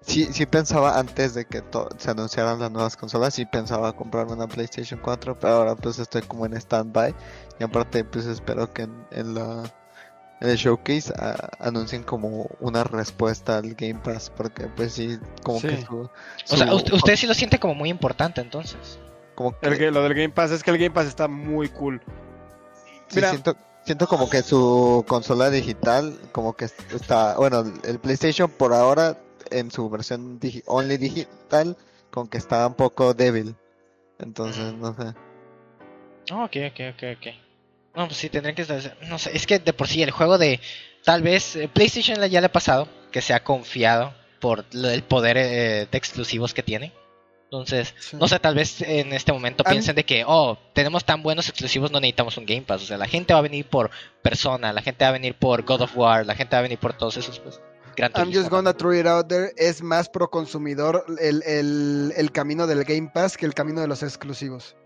sí, 0.00 0.26
sí 0.32 0.46
pensaba 0.46 0.98
antes 0.98 1.34
de 1.34 1.44
que 1.44 1.62
se 1.98 2.10
anunciaran 2.10 2.58
las 2.58 2.70
nuevas 2.70 2.96
consolas, 2.96 3.34
sí 3.34 3.44
pensaba 3.44 3.92
comprarme 3.92 4.32
una 4.32 4.46
PlayStation 4.48 4.98
4, 5.02 5.38
pero 5.38 5.52
ahora 5.54 5.76
pues 5.76 5.98
estoy 5.98 6.22
como 6.22 6.46
en 6.46 6.54
stand-by. 6.54 7.14
Y 7.58 7.64
aparte, 7.64 8.02
pues 8.04 8.24
espero 8.24 8.72
que 8.72 8.82
en, 8.82 9.06
en 9.10 9.34
la, 9.34 9.62
en 10.40 10.48
el 10.48 10.56
showcase 10.56 11.12
a- 11.18 11.50
anuncien 11.58 12.02
como 12.02 12.48
una 12.60 12.82
respuesta 12.82 13.58
al 13.58 13.74
Game 13.74 14.00
Pass, 14.02 14.32
porque 14.34 14.68
pues 14.68 14.94
sí, 14.94 15.18
como 15.42 15.60
Sí. 15.60 15.68
que 15.68 15.82
su... 15.84 15.98
O 16.50 16.56
sea, 16.56 16.72
usted, 16.74 16.94
usted 16.94 17.16
sí 17.16 17.26
lo 17.26 17.34
siente 17.34 17.58
como 17.60 17.74
muy 17.74 17.90
importante 17.90 18.40
entonces. 18.40 18.98
Como 19.40 19.58
que- 19.58 19.68
El 19.68 19.78
que- 19.78 19.90
lo 19.90 20.02
del 20.02 20.12
Game 20.12 20.28
Pass 20.28 20.50
es 20.50 20.62
que 20.62 20.70
el 20.70 20.76
Game 20.76 20.90
Pass 20.90 21.06
está 21.06 21.26
muy 21.26 21.70
cool. 21.70 22.02
Sí, 23.08 23.16
Mira. 23.16 23.30
siento, 23.30 23.56
siento 23.86 24.06
como 24.06 24.28
que 24.28 24.42
su 24.42 25.02
consola 25.08 25.48
digital, 25.48 26.18
como 26.30 26.52
que 26.54 26.66
está, 26.66 27.36
bueno, 27.38 27.64
el 27.84 27.98
PlayStation 28.00 28.50
por 28.50 28.74
ahora 28.74 29.16
en 29.50 29.70
su 29.70 29.88
versión 29.88 30.38
digi- 30.38 30.62
only 30.66 30.98
digital, 30.98 31.74
como 32.10 32.28
que 32.28 32.36
está 32.36 32.66
un 32.66 32.74
poco 32.74 33.14
débil. 33.14 33.54
Entonces, 34.18 34.74
no 34.74 34.94
sé. 34.94 35.14
Oh, 36.32 36.44
ok, 36.44 36.56
ok, 36.70 36.80
ok, 36.94 37.02
ok. 37.16 37.26
No, 37.96 38.06
pues 38.08 38.18
sí, 38.18 38.28
tendrían 38.28 38.54
que... 38.54 38.66
No 39.08 39.18
sé, 39.18 39.34
es 39.34 39.46
que 39.46 39.58
de 39.58 39.72
por 39.72 39.88
sí 39.88 40.02
el 40.02 40.10
juego 40.10 40.36
de... 40.36 40.60
Tal 41.02 41.22
vez 41.22 41.56
eh, 41.56 41.66
PlayStation 41.72 42.22
ya 42.28 42.40
le 42.40 42.46
ha 42.46 42.52
pasado 42.52 42.86
que 43.10 43.22
se 43.22 43.32
ha 43.32 43.42
confiado 43.42 44.12
por 44.38 44.66
lo- 44.74 44.90
el 44.90 45.02
poder 45.02 45.38
eh, 45.38 45.88
de 45.90 45.98
exclusivos 45.98 46.52
que 46.52 46.62
tiene. 46.62 46.92
Entonces, 47.52 47.94
Sí. 47.98 48.16
no 48.16 48.28
sé, 48.28 48.38
tal 48.38 48.54
vez 48.54 48.80
en 48.82 49.12
este 49.12 49.32
momento 49.32 49.64
piensen 49.64 49.96
de 49.96 50.04
que, 50.04 50.22
oh, 50.24 50.56
tenemos 50.72 51.04
tan 51.04 51.20
buenos 51.22 51.48
exclusivos, 51.48 51.90
no 51.90 51.98
necesitamos 51.98 52.36
un 52.36 52.46
Game 52.46 52.62
Pass. 52.62 52.82
O 52.82 52.86
sea, 52.86 52.96
la 52.96 53.08
gente 53.08 53.32
va 53.32 53.40
a 53.40 53.42
venir 53.42 53.66
por 53.66 53.90
Persona, 54.22 54.72
la 54.72 54.82
gente 54.82 55.04
va 55.04 55.08
a 55.08 55.12
venir 55.12 55.34
por 55.34 55.62
God 55.64 55.80
of 55.80 55.96
War, 55.96 56.24
la 56.24 56.36
gente 56.36 56.54
va 56.54 56.60
a 56.60 56.62
venir 56.62 56.78
por 56.78 56.92
todos 56.92 57.16
esos, 57.16 57.40
pues, 57.40 57.60
Gran 57.96 58.12
I'm 58.14 58.32
just 58.32 58.50
gonna 58.50 58.72
throw 58.72 58.94
it 58.94 59.04
out 59.06 59.26
there. 59.26 59.50
Es 59.56 59.82
más 59.82 60.08
pro 60.08 60.30
consumidor 60.30 61.04
el, 61.20 61.42
el- 61.44 62.12
el 62.16 62.30
camino 62.30 62.68
del 62.68 62.84
Game 62.84 63.10
Pass 63.12 63.36
que 63.36 63.46
el 63.46 63.52
camino 63.54 63.80
de 63.80 63.88
los 63.88 64.04
exclusivos. 64.04 64.76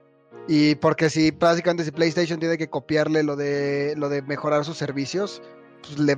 Y 0.49 0.75
porque 0.77 1.11
si 1.11 1.31
básicamente 1.31 1.85
si 1.85 1.91
PlayStation 1.91 2.41
tiene 2.41 2.57
que 2.57 2.71
copiarle 2.71 3.23
lo 3.23 3.37
de 3.37 3.93
lo 3.99 4.09
de 4.09 4.23
mejorar 4.23 4.65
sus 4.65 4.79
servicios, 4.79 5.43
pues 5.83 5.99
le, 5.99 6.17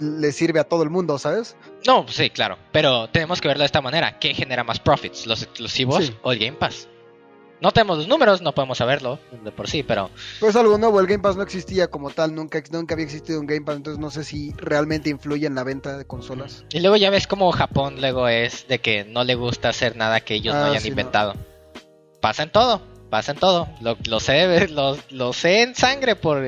le 0.00 0.32
sirve 0.32 0.58
a 0.60 0.64
todo 0.64 0.82
el 0.82 0.90
mundo, 0.90 1.18
¿sabes? 1.18 1.56
No, 1.86 2.04
pues 2.04 2.16
sí, 2.16 2.30
claro. 2.30 2.58
Pero 2.72 3.08
tenemos 3.10 3.40
que 3.40 3.48
verlo 3.48 3.62
de 3.62 3.66
esta 3.66 3.80
manera. 3.80 4.18
¿Qué 4.18 4.34
genera 4.34 4.64
más 4.64 4.80
profits? 4.80 5.26
¿Los 5.26 5.42
exclusivos 5.42 6.06
Sí. 6.06 6.16
o 6.22 6.32
el 6.32 6.38
Game 6.38 6.56
Pass? 6.56 6.88
No 7.62 7.72
tenemos 7.72 7.98
los 7.98 8.08
números, 8.08 8.40
no 8.40 8.54
podemos 8.54 8.78
saberlo 8.78 9.18
de 9.44 9.52
por 9.52 9.68
sí, 9.68 9.82
pero 9.82 10.08
Pero 10.40 10.48
es 10.48 10.56
algo 10.56 10.78
nuevo, 10.78 10.98
el 10.98 11.06
Game 11.06 11.22
Pass 11.22 11.36
no 11.36 11.42
existía 11.42 11.88
como 11.88 12.08
tal, 12.08 12.34
nunca, 12.34 12.62
nunca 12.72 12.94
había 12.94 13.04
existido 13.04 13.38
un 13.38 13.46
Game 13.46 13.60
Pass, 13.66 13.76
entonces 13.76 14.00
no 14.00 14.10
sé 14.10 14.24
si 14.24 14.54
realmente 14.56 15.10
influye 15.10 15.46
en 15.46 15.54
la 15.54 15.62
venta 15.62 15.98
de 15.98 16.06
consolas. 16.06 16.64
Y 16.72 16.80
luego 16.80 16.96
ya 16.96 17.10
ves 17.10 17.26
como 17.26 17.52
Japón 17.52 18.00
luego 18.00 18.28
es 18.28 18.66
de 18.66 18.78
que 18.78 19.04
no 19.04 19.24
le 19.24 19.34
gusta 19.34 19.68
hacer 19.68 19.94
nada 19.94 20.20
que 20.20 20.36
ellos 20.36 20.54
no 20.54 20.60
Ah, 20.62 20.66
hayan 20.68 20.80
sí, 20.80 20.88
no. 20.88 20.92
inventado. 20.92 21.34
Pasa 22.22 22.44
en 22.44 22.50
todo, 22.50 22.80
pasa 23.10 23.32
en 23.32 23.38
todo. 23.38 23.68
Lo, 23.82 23.98
lo 24.08 24.20
sé, 24.20 24.66
lo, 24.68 24.96
lo 25.10 25.34
sé 25.34 25.60
en 25.60 25.74
sangre 25.74 26.16
por 26.16 26.42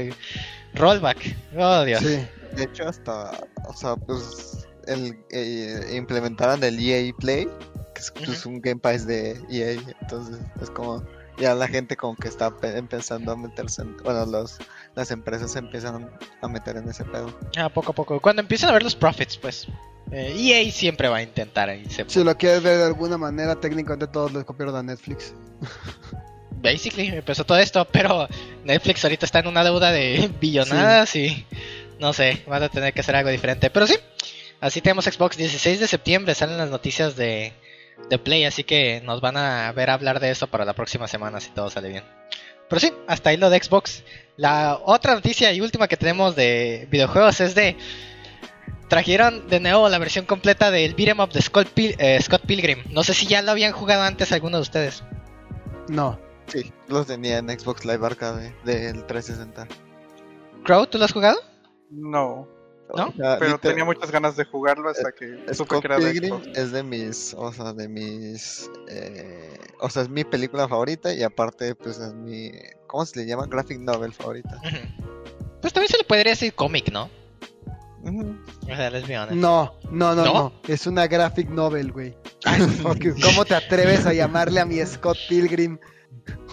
rollback. 0.74 1.36
Oh, 1.58 1.84
Dios. 1.84 2.00
Sí. 2.00 2.20
De 2.56 2.64
hecho, 2.64 2.88
hasta, 2.88 3.30
o 3.68 3.72
sea, 3.74 3.96
pues, 3.96 4.66
el, 4.86 5.16
eh, 5.30 5.94
implementaron 5.96 6.62
el 6.64 6.78
EA 6.78 7.12
Play, 7.18 7.46
que 7.94 8.00
es 8.00 8.10
pues, 8.10 8.44
un 8.46 8.60
Game 8.60 8.80
Pass 8.80 9.06
de 9.06 9.40
EA, 9.50 9.80
entonces 10.00 10.38
es 10.60 10.70
como, 10.70 11.02
ya 11.38 11.54
la 11.54 11.66
gente 11.68 11.96
como 11.96 12.16
que 12.16 12.28
está 12.28 12.50
pe- 12.56 12.76
empezando 12.76 13.32
a 13.32 13.36
meterse 13.36 13.82
en, 13.82 13.96
bueno, 13.98 14.26
los, 14.26 14.58
las 14.94 15.10
empresas 15.10 15.52
se 15.52 15.58
empiezan 15.60 16.10
a 16.42 16.48
meter 16.48 16.76
en 16.76 16.88
ese 16.88 17.04
pedo. 17.04 17.32
Ah, 17.56 17.68
poco 17.68 17.92
a 17.92 17.94
poco. 17.94 18.20
Cuando 18.20 18.42
empiecen 18.42 18.68
a 18.68 18.72
ver 18.72 18.82
los 18.82 18.94
profits, 18.96 19.36
pues. 19.38 19.66
eh, 20.10 20.34
EA 20.36 20.70
siempre 20.70 21.08
va 21.08 21.16
a 21.18 21.22
intentar 21.22 21.68
ahí. 21.70 21.86
se- 21.88 22.04
Si 22.08 22.22
lo 22.22 22.36
quieres 22.36 22.62
ver 22.62 22.76
de 22.78 22.84
alguna 22.84 23.16
manera, 23.16 23.54
técnicamente 23.58 24.06
todos 24.08 24.32
les 24.32 24.44
copiaron 24.44 24.76
a 24.76 24.82
Netflix. 24.82 25.32
Basically, 26.62 27.08
empezó 27.08 27.44
todo 27.44 27.58
esto, 27.58 27.84
pero 27.90 28.28
Netflix 28.64 29.02
ahorita 29.04 29.26
está 29.26 29.40
en 29.40 29.48
una 29.48 29.64
deuda 29.64 29.90
de 29.90 30.30
billonadas 30.40 31.16
y 31.16 31.44
no 32.02 32.12
sé, 32.12 32.42
van 32.46 32.62
a 32.62 32.68
tener 32.68 32.92
que 32.92 33.00
hacer 33.00 33.16
algo 33.16 33.30
diferente. 33.30 33.70
Pero 33.70 33.86
sí, 33.86 33.94
así 34.60 34.80
tenemos 34.82 35.06
Xbox 35.06 35.36
16 35.38 35.80
de 35.80 35.86
septiembre, 35.88 36.34
salen 36.34 36.58
las 36.58 36.68
noticias 36.68 37.16
de, 37.16 37.52
de 38.10 38.18
Play, 38.18 38.44
así 38.44 38.64
que 38.64 39.00
nos 39.02 39.20
van 39.22 39.36
a 39.38 39.72
ver 39.72 39.88
hablar 39.88 40.20
de 40.20 40.30
eso 40.30 40.48
para 40.48 40.64
la 40.66 40.74
próxima 40.74 41.08
semana 41.08 41.40
si 41.40 41.50
todo 41.50 41.70
sale 41.70 41.88
bien. 41.88 42.04
Pero 42.68 42.80
sí, 42.80 42.92
hasta 43.06 43.30
ahí 43.30 43.36
lo 43.36 43.48
de 43.50 43.62
Xbox. 43.62 44.02
La 44.36 44.78
otra 44.84 45.14
noticia 45.14 45.52
y 45.52 45.60
última 45.60 45.88
que 45.88 45.96
tenemos 45.96 46.34
de 46.36 46.86
videojuegos 46.90 47.40
es 47.40 47.54
de... 47.54 47.76
Trajeron 48.88 49.48
de 49.48 49.58
nuevo 49.60 49.88
la 49.88 49.98
versión 49.98 50.26
completa 50.26 50.70
del 50.70 50.94
beat'em 50.94 51.20
up 51.20 51.32
de 51.32 51.40
Scott, 51.40 51.68
Pil- 51.74 51.94
eh, 51.98 52.18
Scott 52.20 52.42
Pilgrim. 52.46 52.82
No 52.90 53.02
sé 53.02 53.14
si 53.14 53.26
ya 53.26 53.40
lo 53.40 53.50
habían 53.52 53.72
jugado 53.72 54.02
antes 54.02 54.32
alguno 54.32 54.58
de 54.58 54.62
ustedes. 54.62 55.02
No. 55.88 56.18
Sí, 56.46 56.70
los 56.88 57.06
tenía 57.06 57.38
en 57.38 57.48
Xbox 57.48 57.84
Live 57.86 58.04
Arcade 58.06 58.54
del 58.64 59.06
360. 59.06 59.66
Crow, 60.64 60.86
¿tú 60.86 60.98
lo 60.98 61.06
has 61.06 61.12
jugado? 61.12 61.38
No, 61.92 62.48
¿No? 62.96 63.06
O 63.08 63.12
sea, 63.12 63.38
pero 63.38 63.52
literal- 63.52 63.60
tenía 63.60 63.84
muchas 63.84 64.10
ganas 64.10 64.36
de 64.36 64.44
jugarlo 64.44 64.90
hasta 64.90 65.12
que 65.12 65.38
supe 65.54 65.76
Scott 65.76 65.80
que 65.80 65.86
era 65.86 65.98
de 65.98 66.10
Pilgrim 66.10 66.34
Xbox. 66.42 66.58
es 66.58 66.72
de 66.72 66.82
mis, 66.82 67.34
o 67.38 67.52
sea, 67.52 67.72
de 67.72 67.88
mis, 67.88 68.70
eh, 68.88 69.58
o 69.80 69.88
sea, 69.88 70.02
es 70.02 70.08
mi 70.10 70.24
película 70.24 70.68
favorita 70.68 71.12
y 71.14 71.22
aparte, 71.22 71.74
pues 71.74 71.98
es 71.98 72.12
mi, 72.14 72.50
¿cómo 72.86 73.06
se 73.06 73.20
le 73.20 73.26
llama? 73.26 73.46
Graphic 73.46 73.78
novel 73.80 74.12
favorita. 74.12 74.60
Pues 75.60 75.72
también 75.72 75.88
se 75.90 75.98
le 75.98 76.04
podría 76.04 76.32
decir 76.32 76.54
cómic, 76.54 76.90
¿no? 76.92 77.08
O 78.04 78.66
sea, 78.66 78.90
let's 78.90 79.06
be 79.06 79.16
honest. 79.16 79.36
No, 79.40 79.74
no, 79.90 80.14
no, 80.14 80.24
¿No? 80.24 80.32
no. 80.34 80.52
Es 80.66 80.86
una 80.86 81.06
graphic 81.06 81.48
novel, 81.48 81.92
güey. 81.92 82.16
Porque, 82.82 83.14
¿Cómo 83.22 83.44
te 83.44 83.54
atreves 83.54 84.06
a 84.06 84.12
llamarle 84.12 84.60
a 84.60 84.64
mi 84.66 84.84
Scott 84.84 85.16
Pilgrim 85.28 85.78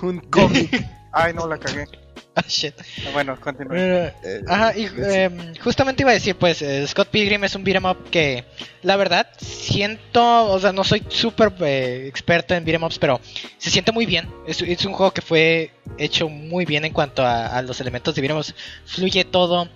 un 0.02 0.20
cómic? 0.20 0.86
Ay, 1.12 1.34
no, 1.34 1.48
la 1.48 1.58
cagué. 1.58 1.86
Ah, 2.40 2.46
shit. 2.48 2.74
Bueno, 3.14 3.40
continúe. 3.40 3.76
Eh, 3.76 4.14
Eh, 4.24 4.42
Ajá, 4.48 4.78
y 4.78 4.86
es- 4.86 4.94
em, 4.98 5.56
justamente 5.64 6.04
iba 6.04 6.12
a 6.12 6.14
decir, 6.14 6.36
pues, 6.36 6.62
eh, 6.62 6.86
Scott 6.88 7.10
Pilgrim 7.10 7.44
es 7.44 7.56
un 7.56 7.64
beat'em 7.64 7.86
up 7.86 8.10
que, 8.10 8.46
la 8.84 8.96
verdad, 8.96 9.28
siento, 9.40 10.46
o 10.52 10.60
sea, 10.60 10.72
no 10.72 10.84
soy 10.84 11.04
súper 11.10 11.54
eh, 11.62 12.06
experto 12.08 12.54
en 12.56 12.64
beat'em 12.66 12.84
ups, 12.84 13.00
pero 13.00 13.20
se 13.58 13.70
siente 13.70 13.92
muy 13.92 14.06
bien. 14.06 14.30
Es, 14.48 14.62
es 14.62 14.86
un 14.86 14.94
juego 14.94 15.12
que 15.12 15.22
fue 15.22 15.72
hecho 15.98 16.30
muy 16.30 16.66
bien 16.66 16.86
en 16.86 16.94
cuanto 16.94 17.24
a, 17.26 17.48
a 17.48 17.62
los 17.62 17.80
elementos 17.82 18.16
de 18.16 18.22
beat'em 18.22 18.38
ups. 18.38 18.56
Fluye 18.86 19.26
todo. 19.26 19.68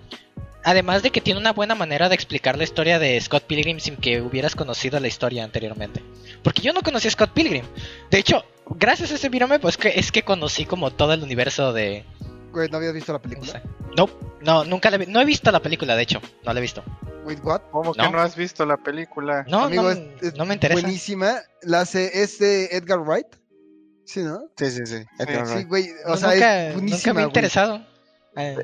Además 0.66 1.04
de 1.04 1.10
que 1.12 1.20
tiene 1.20 1.42
una 1.42 1.52
buena 1.52 1.76
manera 1.76 2.08
de 2.08 2.16
explicar 2.16 2.58
la 2.58 2.64
historia 2.64 2.98
de 2.98 3.20
Scott 3.20 3.44
Pilgrim 3.44 3.82
sin 3.82 3.98
que 3.98 4.22
hubieras 4.22 4.56
conocido 4.56 4.98
la 5.02 5.10
historia 5.10 5.44
anteriormente. 5.44 6.02
Porque 6.42 6.62
yo 6.62 6.72
no 6.72 6.82
conocía 6.82 7.10
a 7.10 7.12
Scott 7.12 7.32
Pilgrim. 7.34 7.66
De 8.10 8.18
hecho, 8.20 8.46
gracias 8.70 9.12
a 9.12 9.16
ese 9.16 9.28
up, 9.28 9.60
pues 9.60 9.76
que 9.76 9.90
es 10.00 10.14
que 10.14 10.24
conocí 10.24 10.64
como 10.66 10.92
todo 10.92 11.12
el 11.12 11.22
universo 11.22 11.74
de, 11.74 12.06
¿no 12.72 12.78
habías 12.78 12.94
visto 12.94 13.12
la 13.14 13.18
no 13.20 13.22
película? 13.24 13.52
sé. 13.54 13.62
No, 13.98 14.10
no, 14.42 14.64
nunca 14.66 14.90
la 14.90 14.98
vi. 14.98 15.06
No 15.08 15.20
he 15.22 15.26
visto 15.26 15.52
la 15.52 15.60
película, 15.62 15.96
de 15.96 16.04
hecho. 16.04 16.22
No 16.46 16.54
la 16.54 16.60
he 16.60 16.62
visto. 16.62 16.84
Wait, 17.26 17.40
what? 17.44 17.62
¿Cómo 17.72 17.94
que 17.94 18.02
No. 18.02 18.12
no 18.12 18.20
has 18.20 18.36
visto 18.36 18.66
la 18.66 18.78
película? 18.78 19.46
No, 19.48 19.66
Amigo, 19.66 19.84
no, 19.84 19.92
es- 19.92 20.00
es 20.22 20.36
no 20.36 20.46
me 20.46 20.56
interesa. 20.56 20.82
Buenísima. 20.82 21.36
La 21.62 21.82
hace 21.82 22.22
es 22.22 22.38
de 22.40 22.66
Edgar 22.66 23.00
Wright. 23.00 23.28
Sí, 24.06 24.22
¿no? 24.22 24.42
Sí, 24.58 24.70
sí, 24.72 24.86
sí. 24.86 25.06
Edgar 25.20 25.48
Sí, 25.48 25.54
Wright. 25.54 25.68
güey. 25.70 25.90
O 26.06 26.10
No, 26.10 26.18
sea, 26.18 26.32
nunca, 26.34 26.60
es 26.60 26.68
nunca 26.68 26.80
buenísima. 26.82 27.14
me 27.14 27.22
ha 27.22 27.26
interesado. 27.26 27.86
Eh, 28.36 28.58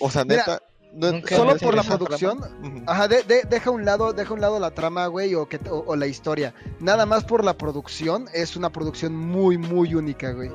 O 0.00 0.10
sea, 0.10 0.24
Mira, 0.24 0.36
neta. 0.46 0.62
no- 0.94 1.12
nunca 1.12 1.36
Solo 1.36 1.56
por 1.56 1.74
la 1.74 1.82
producción. 1.82 2.84
Ajá, 2.86 3.08
de- 3.08 3.22
de- 3.24 3.42
deja 3.42 3.70
un 3.70 3.84
lado, 3.84 4.12
deja 4.14 4.32
un 4.32 4.40
lado 4.40 4.58
la 4.60 4.70
trama, 4.70 5.06
güey, 5.08 5.34
o, 5.34 5.46
que, 5.48 5.58
o, 5.68 5.84
o 5.86 5.96
la 5.96 6.06
historia. 6.06 6.54
Nada 6.80 7.04
más 7.04 7.24
por 7.24 7.44
la 7.44 7.58
producción, 7.58 8.26
es 8.32 8.56
una 8.56 8.70
producción 8.70 9.14
muy, 9.14 9.58
muy 9.58 9.94
única, 9.94 10.30
güey. 10.32 10.50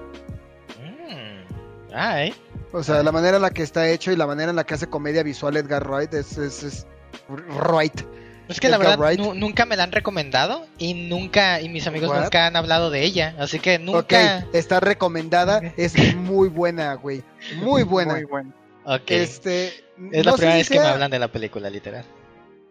Ah, 1.93 2.25
¿eh? 2.25 2.33
O 2.71 2.83
sea, 2.83 3.03
la 3.03 3.11
manera 3.11 3.37
en 3.37 3.41
la 3.43 3.51
que 3.51 3.63
está 3.63 3.87
hecho 3.89 4.11
y 4.11 4.15
la 4.15 4.25
manera 4.27 4.49
en 4.49 4.55
la 4.55 4.63
que 4.65 4.73
hace 4.73 4.87
comedia 4.87 5.23
visual 5.23 5.55
Edgar 5.57 5.87
Wright 5.87 6.13
es, 6.13 6.37
es, 6.37 6.63
es 6.63 6.87
Wright. 7.29 8.01
Es 8.49 8.59
que 8.59 8.67
la 8.69 8.75
Edgar 8.75 8.97
verdad 8.99 9.05
Wright. 9.05 9.19
nu- 9.19 9.33
nunca 9.35 9.65
me 9.65 9.77
la 9.77 9.83
han 9.83 9.91
recomendado 9.91 10.65
y 10.77 10.93
nunca, 10.95 11.61
y 11.61 11.69
mis 11.69 11.87
amigos 11.87 12.09
What? 12.09 12.23
nunca 12.23 12.45
han 12.47 12.55
hablado 12.55 12.89
de 12.89 13.03
ella. 13.03 13.35
Así 13.39 13.59
que 13.59 13.79
nunca. 13.79 13.99
Ok, 14.47 14.55
está 14.55 14.79
recomendada, 14.79 15.61
es 15.77 16.15
muy 16.15 16.49
buena, 16.49 16.93
güey. 16.95 17.23
Muy 17.57 17.83
buena. 17.83 18.13
Muy 18.15 18.23
bueno. 18.25 18.53
Ok. 18.85 19.11
Este, 19.11 19.67
es 19.67 20.25
no 20.25 20.31
la 20.31 20.33
primera 20.33 20.55
vez 20.57 20.67
que 20.69 20.75
me 20.75 20.81
sea- 20.81 20.91
hablan 20.93 21.09
de 21.11 21.19
la 21.19 21.31
película, 21.31 21.69
literal. 21.69 22.03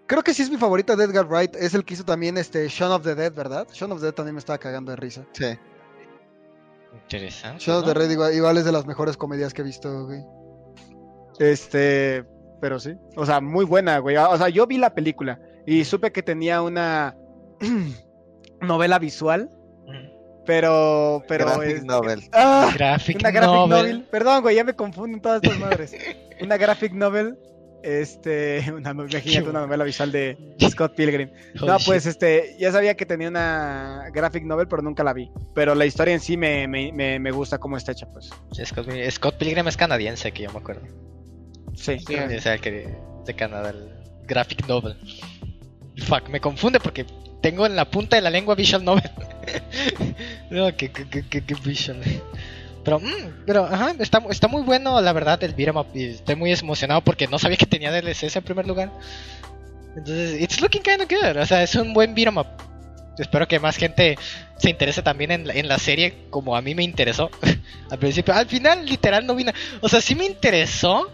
Creo 0.07 0.23
que 0.23 0.35
sí 0.35 0.43
es 0.43 0.51
mi 0.51 0.59
favorita 0.59 0.95
de 0.95 1.05
Edgar 1.05 1.27
Wright. 1.27 1.55
Es 1.57 1.73
el 1.73 1.85
que 1.87 1.95
hizo 1.95 2.05
también 2.05 2.37
este 2.37 2.69
Shaun 2.69 2.93
of 2.93 3.03
the 3.03 3.15
Dead, 3.15 3.33
¿verdad? 3.33 3.67
Shaun 3.73 3.93
of 3.93 4.01
the 4.01 4.07
Dead 4.07 4.13
también 4.15 4.35
me 4.35 4.41
estaba 4.41 4.59
cagando 4.59 4.91
de 4.91 4.97
risa. 4.97 5.23
Sí. 5.33 5.57
Interesante. 6.95 7.63
Shaun 7.65 7.79
of 7.81 7.87
¿no? 7.87 7.93
the 7.93 7.99
Dead 8.01 8.11
igual, 8.11 8.35
igual 8.35 8.59
es 8.59 8.65
de 8.65 8.73
las 8.73 8.87
mejores 8.87 9.17
comedias 9.17 9.53
que 9.55 9.63
he 9.63 9.65
visto, 9.65 10.07
güey. 10.07 10.21
Este, 11.39 12.25
pero 12.61 12.79
sí. 12.79 12.95
O 13.17 13.27
sea, 13.27 13.41
muy 13.41 13.65
buena, 13.65 13.99
güey. 13.99 14.17
O 14.17 14.37
sea, 14.37 14.49
yo 14.49 14.67
vi 14.67 14.79
la 14.79 14.95
película 14.95 15.41
y 15.67 15.85
supe 15.85 16.13
que 16.13 16.23
tenía 16.23 16.63
una 16.63 17.17
novela 18.61 18.99
visual, 18.99 19.51
pero, 20.45 21.23
pero 21.29 21.47
Graphic 21.47 21.77
es- 21.77 21.85
novel. 21.85 22.23
¡Ah! 22.33 22.71
Graphic 22.75 23.17
Una 23.21 23.31
graphic 23.31 23.51
novel. 23.55 23.69
novel. 23.71 24.09
Perdón, 24.11 24.43
güey, 24.43 24.57
ya 24.57 24.65
me 24.65 24.75
confunden 24.75 25.21
todas 25.21 25.43
estas 25.43 25.59
madres. 25.59 25.95
Una 26.41 26.57
graphic 26.57 26.93
novel. 26.93 27.39
Este, 27.83 28.65
una, 28.77 28.91
imagínate 28.91 29.49
una 29.49 29.61
novela 29.61 29.85
visual 29.85 30.13
de 30.13 30.57
Scott 30.71 30.95
Pilgrim. 30.95 31.31
No, 31.55 31.79
pues 31.85 32.07
este, 32.07 32.57
ya 32.59 32.73
sabía 32.73 32.97
que 32.97 33.07
tenía 33.07 33.29
una 33.29 34.09
graphic 34.13 34.45
novel, 34.45 34.69
pero 34.69 34.83
nunca 34.83 35.05
la 35.05 35.13
vi. 35.13 35.31
Pero 35.55 35.75
la 35.75 35.87
historia 35.87 36.15
en 36.15 36.21
sí 36.21 36.37
me, 36.37 36.67
me, 36.69 36.93
me, 36.93 37.19
me 37.19 37.31
gusta 37.31 37.59
cómo 37.59 37.77
está 37.77 37.93
hecha, 37.93 38.07
pues. 38.13 38.31
Scott, 38.65 38.89
Scott 39.11 39.37
Pilgrim 39.37 39.69
es 39.69 39.77
canadiense, 39.77 40.33
que 40.33 40.45
yo 40.45 40.53
me 40.53 40.59
acuerdo. 40.59 40.83
Sí. 41.75 41.99
Sí. 41.99 42.15
O 42.15 42.41
sea, 42.41 42.59
que 42.59 42.95
de 43.25 43.35
Canadá, 43.35 43.71
el 43.71 43.89
graphic 44.27 44.67
novel. 44.67 44.97
Fuck, 45.99 46.29
me 46.29 46.41
confunde 46.41 46.81
porque 46.81 47.07
tengo 47.41 47.67
en 47.67 47.77
la 47.77 47.91
punta 47.91 48.17
de 48.17 48.23
la 48.23 48.31
lengua 48.31 48.55
visual 48.55 48.85
novel. 48.85 49.11
no, 50.51 50.75
que, 50.77 50.91
que, 50.91 51.09
que, 51.09 51.27
que, 51.29 51.45
que 51.45 51.55
visual. 51.55 52.01
Pero, 52.85 52.99
mm, 52.99 53.45
pero, 53.47 53.65
ajá, 53.65 53.95
está, 54.01 54.21
está 54.31 54.49
muy 54.49 54.63
bueno, 54.63 55.01
la 55.01 55.13
verdad, 55.13 55.43
el 55.45 55.55
beat'em 55.55 55.77
up. 55.77 55.87
Y 55.95 56.07
estoy 56.07 56.35
muy 56.37 56.53
emocionado 56.53 57.01
porque 57.03 57.29
no 57.29 57.39
sabía 57.39 57.57
que 57.57 57.67
tenía 57.67 57.93
DLCs 57.93 58.37
en 58.37 58.43
primer 58.43 58.67
lugar. 58.67 58.91
Entonces, 59.97 60.41
it's 60.41 60.61
looking 60.61 60.83
kind 60.83 61.01
of 61.03 61.09
good. 61.09 61.37
O 61.41 61.47
sea, 61.47 61.63
es 61.63 61.75
un 61.75 61.93
buen 61.93 62.15
beat'em 62.15 62.39
up. 62.39 62.47
Espero 63.19 63.47
que 63.47 63.61
más 63.61 63.77
gente 63.77 64.19
se 64.57 64.71
interese 64.71 65.03
también 65.03 65.31
en, 65.31 65.47
la- 65.47 65.55
en 65.55 65.69
la 65.69 65.79
serie 65.79 66.15
como 66.31 66.57
a 66.57 66.63
mí 66.63 66.75
me 66.75 66.83
interesó 66.83 67.31
al 67.91 67.99
principio. 67.99 68.33
Al 68.35 68.47
final, 68.47 68.87
literal, 68.87 69.27
no 69.27 69.35
vino. 69.35 69.53
O 69.81 69.89
sea, 69.89 70.01
sí 70.01 70.15
me 70.15 70.25
interesó, 70.25 71.11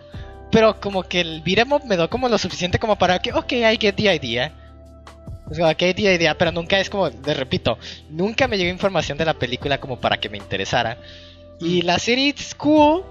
pero 0.52 0.80
como 0.80 1.02
que 1.02 1.20
el 1.20 1.42
beat'em 1.42 1.72
up 1.72 1.84
me 1.84 1.96
dio 1.96 2.08
como 2.08 2.28
lo 2.28 2.38
suficiente 2.38 2.78
como 2.78 2.96
para 2.96 3.18
que, 3.18 3.32
ok, 3.32 3.52
I 3.52 3.76
get 3.80 3.94
the 3.96 4.14
idea. 4.14 4.52
O 5.50 5.54
sea, 5.54 5.68
ok, 5.70 5.78
the 5.78 6.14
idea, 6.14 6.36
pero 6.36 6.52
nunca 6.52 6.78
es 6.78 6.88
como, 6.90 7.08
les 7.08 7.36
repito, 7.36 7.78
nunca 8.10 8.46
me 8.46 8.56
llegó 8.58 8.70
información 8.70 9.16
de 9.18 9.24
la 9.24 9.34
película 9.34 9.78
como 9.78 9.98
para 9.98 10.18
que 10.18 10.28
me 10.28 10.36
interesara. 10.38 10.98
Y 11.61 11.82
la 11.82 11.98
serie 11.98 12.34
es 12.36 12.54
cool, 12.54 13.04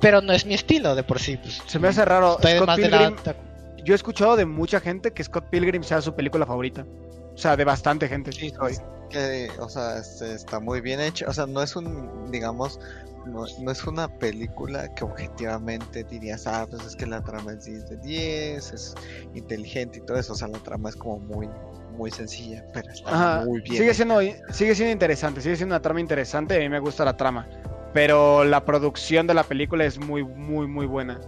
pero 0.00 0.20
no 0.20 0.32
es 0.32 0.44
mi 0.46 0.54
estilo 0.54 0.94
de 0.94 1.02
por 1.02 1.18
sí. 1.18 1.36
Pues, 1.36 1.62
Se 1.66 1.78
me 1.78 1.88
hace 1.88 2.04
raro. 2.04 2.36
estoy 2.36 2.56
Scott 2.56 2.66
más 2.66 2.76
de 2.76 2.88
Pilgrim, 2.88 3.16
la... 3.24 3.36
yo 3.84 3.94
he 3.94 3.96
escuchado 3.96 4.36
de 4.36 4.44
mucha 4.44 4.80
gente 4.80 5.12
que 5.12 5.24
Scott 5.24 5.44
Pilgrim 5.50 5.82
sea 5.82 6.00
su 6.02 6.14
película 6.14 6.46
favorita. 6.46 6.86
O 7.34 7.38
sea, 7.38 7.56
de 7.56 7.64
bastante 7.64 8.08
gente. 8.08 8.32
Sí, 8.32 8.50
soy. 8.50 8.76
Que, 9.10 9.48
o 9.58 9.68
sea, 9.68 9.98
este, 9.98 10.34
está 10.34 10.60
muy 10.60 10.80
bien 10.80 11.00
hecho. 11.00 11.26
O 11.28 11.32
sea, 11.32 11.46
no 11.46 11.62
es 11.62 11.74
un, 11.76 12.30
digamos, 12.30 12.78
no, 13.26 13.44
no 13.60 13.70
es 13.70 13.84
una 13.86 14.08
película 14.08 14.92
que 14.94 15.04
objetivamente 15.04 16.04
dirías, 16.04 16.46
ah, 16.46 16.66
pues 16.68 16.84
es 16.84 16.96
que 16.96 17.06
la 17.06 17.22
trama 17.22 17.52
es 17.52 17.64
10 17.64 17.88
de 17.90 17.96
10, 17.98 18.72
es 18.72 18.94
inteligente 19.34 19.98
y 19.98 20.02
todo 20.02 20.18
eso. 20.18 20.32
O 20.32 20.36
sea, 20.36 20.48
la 20.48 20.58
trama 20.58 20.88
es 20.90 20.96
como 20.96 21.18
muy, 21.18 21.48
muy 21.96 22.10
sencilla, 22.10 22.64
pero 22.72 22.90
está 22.90 23.10
Ajá, 23.10 23.44
muy 23.44 23.60
bien. 23.60 23.78
Sigue 23.78 23.94
siendo, 23.94 24.20
sigue 24.50 24.74
siendo 24.74 24.92
interesante, 24.92 25.40
sigue 25.40 25.56
siendo 25.56 25.74
una 25.74 25.82
trama 25.82 26.00
interesante, 26.00 26.56
a 26.56 26.58
mí 26.58 26.68
me 26.68 26.80
gusta 26.80 27.04
la 27.04 27.16
trama. 27.16 27.48
Pero 27.94 28.44
la 28.44 28.64
producción 28.66 29.26
de 29.26 29.32
la 29.34 29.44
película 29.44 29.84
es 29.86 29.98
muy, 29.98 30.22
muy, 30.24 30.66
muy 30.66 30.84
buena. 30.84 31.18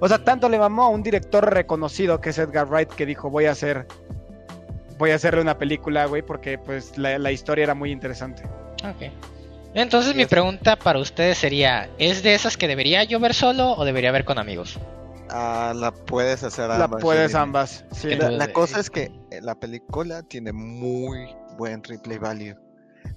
O 0.00 0.08
sea, 0.08 0.22
tanto 0.22 0.48
le 0.48 0.58
mamó 0.58 0.82
a 0.82 0.88
un 0.88 1.02
director 1.02 1.48
reconocido 1.52 2.20
que 2.20 2.30
es 2.30 2.38
Edgar 2.38 2.66
Wright 2.68 2.88
que 2.90 3.06
dijo 3.06 3.30
voy 3.30 3.46
a 3.46 3.52
hacer. 3.52 3.86
Voy 4.98 5.12
a 5.12 5.14
hacerle 5.14 5.40
una 5.40 5.56
película, 5.56 6.04
güey, 6.06 6.20
porque 6.20 6.58
pues 6.58 6.98
la, 6.98 7.18
la 7.18 7.32
historia 7.32 7.62
era 7.64 7.74
muy 7.74 7.90
interesante. 7.90 8.42
Ok. 8.84 9.10
Entonces 9.72 10.12
Y 10.12 10.16
mi 10.16 10.22
es- 10.24 10.28
pregunta 10.28 10.76
para 10.76 10.98
ustedes 10.98 11.38
sería, 11.38 11.88
¿es 11.96 12.22
de 12.22 12.34
esas 12.34 12.56
que 12.56 12.66
debería 12.68 13.04
yo 13.04 13.20
ver 13.20 13.32
solo 13.32 13.72
o 13.72 13.84
debería 13.84 14.10
ver 14.12 14.24
con 14.24 14.38
amigos? 14.38 14.78
Ah, 15.30 15.72
la 15.76 15.92
puedes 15.92 16.42
hacer 16.42 16.68
La 16.68 16.84
ambas, 16.84 17.00
puedes 17.02 17.30
Jimmy. 17.30 17.42
ambas. 17.42 17.84
Sí. 17.92 18.08
La, 18.16 18.30
la 18.32 18.44
eh, 18.46 18.52
cosa 18.52 18.80
es 18.80 18.90
que 18.90 19.12
eh, 19.30 19.40
la 19.40 19.54
película 19.54 20.22
tiene 20.24 20.52
muy 20.52 21.28
buen 21.56 21.84
replay 21.84 22.18
value. 22.18 22.56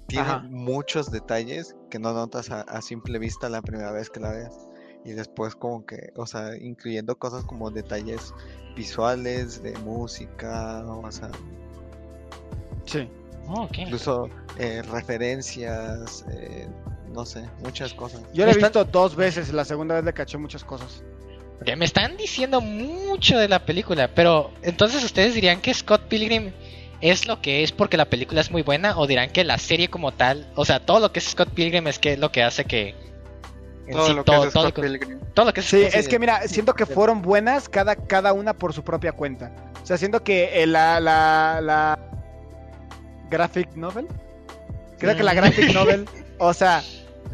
Tiene 0.06 0.28
Ajá. 0.28 0.46
muchos 0.48 1.10
detalles 1.10 1.74
que 1.90 1.98
no 1.98 2.12
notas 2.12 2.50
a, 2.50 2.60
a 2.62 2.82
simple 2.82 3.18
vista 3.18 3.48
la 3.48 3.62
primera 3.62 3.90
vez 3.92 4.10
que 4.10 4.20
la 4.20 4.30
veas. 4.30 4.68
Y 5.04 5.12
después 5.12 5.54
como 5.54 5.84
que, 5.84 6.12
o 6.16 6.26
sea, 6.26 6.56
incluyendo 6.56 7.16
cosas 7.18 7.44
como 7.44 7.70
detalles 7.70 8.32
visuales, 8.74 9.62
de 9.62 9.76
música, 9.78 10.84
o 10.86 11.10
sea, 11.12 11.30
sí. 12.86 13.08
Oh, 13.46 13.68
incluso 13.76 14.28
eh, 14.58 14.82
referencias, 14.90 16.24
eh, 16.30 16.66
no 17.12 17.26
sé, 17.26 17.48
muchas 17.62 17.92
cosas. 17.92 18.22
Yo 18.32 18.46
la 18.46 18.52
he 18.52 18.56
visto 18.56 18.84
dos 18.84 19.14
veces, 19.14 19.52
la 19.52 19.64
segunda 19.64 19.96
vez 19.96 20.04
le 20.04 20.12
caché 20.12 20.38
muchas 20.38 20.64
cosas. 20.64 21.02
Me 21.76 21.84
están 21.84 22.16
diciendo 22.16 22.60
mucho 22.60 23.38
de 23.38 23.48
la 23.48 23.64
película, 23.64 24.08
pero 24.14 24.50
entonces 24.62 25.04
ustedes 25.04 25.34
dirían 25.34 25.60
que 25.60 25.72
Scott 25.72 26.02
Pilgrim 26.08 26.52
es 27.10 27.26
lo 27.26 27.40
que 27.42 27.62
es 27.62 27.70
porque 27.72 27.96
la 27.96 28.06
película 28.06 28.40
es 28.40 28.50
muy 28.50 28.62
buena 28.62 28.98
o 28.98 29.06
dirán 29.06 29.30
que 29.30 29.44
la 29.44 29.58
serie 29.58 29.88
como 29.88 30.12
tal, 30.12 30.50
o 30.54 30.64
sea, 30.64 30.80
todo 30.80 31.00
lo 31.00 31.12
que 31.12 31.18
es 31.18 31.26
Scott 31.26 31.50
Pilgrim 31.50 31.86
es 31.86 31.98
que 31.98 32.16
lo 32.16 32.32
que 32.32 32.42
hace 32.42 32.64
que 32.64 32.94
Todo 33.92 34.06
sí, 34.06 34.12
lo 34.14 34.24
que 34.24 34.32
todo, 34.32 34.50
Scott 34.50 34.64
lo 34.64 34.72
que- 34.74 34.82
Pilgrim. 34.82 35.20
todo 35.34 35.46
lo 35.46 35.52
que 35.52 35.60
es 35.60 35.66
Sí, 35.66 35.82
es 35.82 36.08
que 36.08 36.18
mira, 36.18 36.40
siento 36.48 36.72
que 36.74 36.86
fueron 36.86 37.20
buenas 37.20 37.68
cada, 37.68 37.94
cada 37.96 38.32
una 38.32 38.54
por 38.54 38.72
su 38.72 38.82
propia 38.82 39.12
cuenta. 39.12 39.52
O 39.82 39.86
sea, 39.86 39.98
siento 39.98 40.24
que 40.24 40.62
eh, 40.62 40.66
la, 40.66 40.98
la, 41.00 41.60
la 41.60 41.98
graphic 43.30 43.74
novel, 43.74 44.06
creo 44.98 45.14
que 45.16 45.22
la 45.22 45.32
Mm. 45.32 45.36
graphic 45.36 45.74
novel, 45.74 46.08
o 46.38 46.54
sea, 46.54 46.82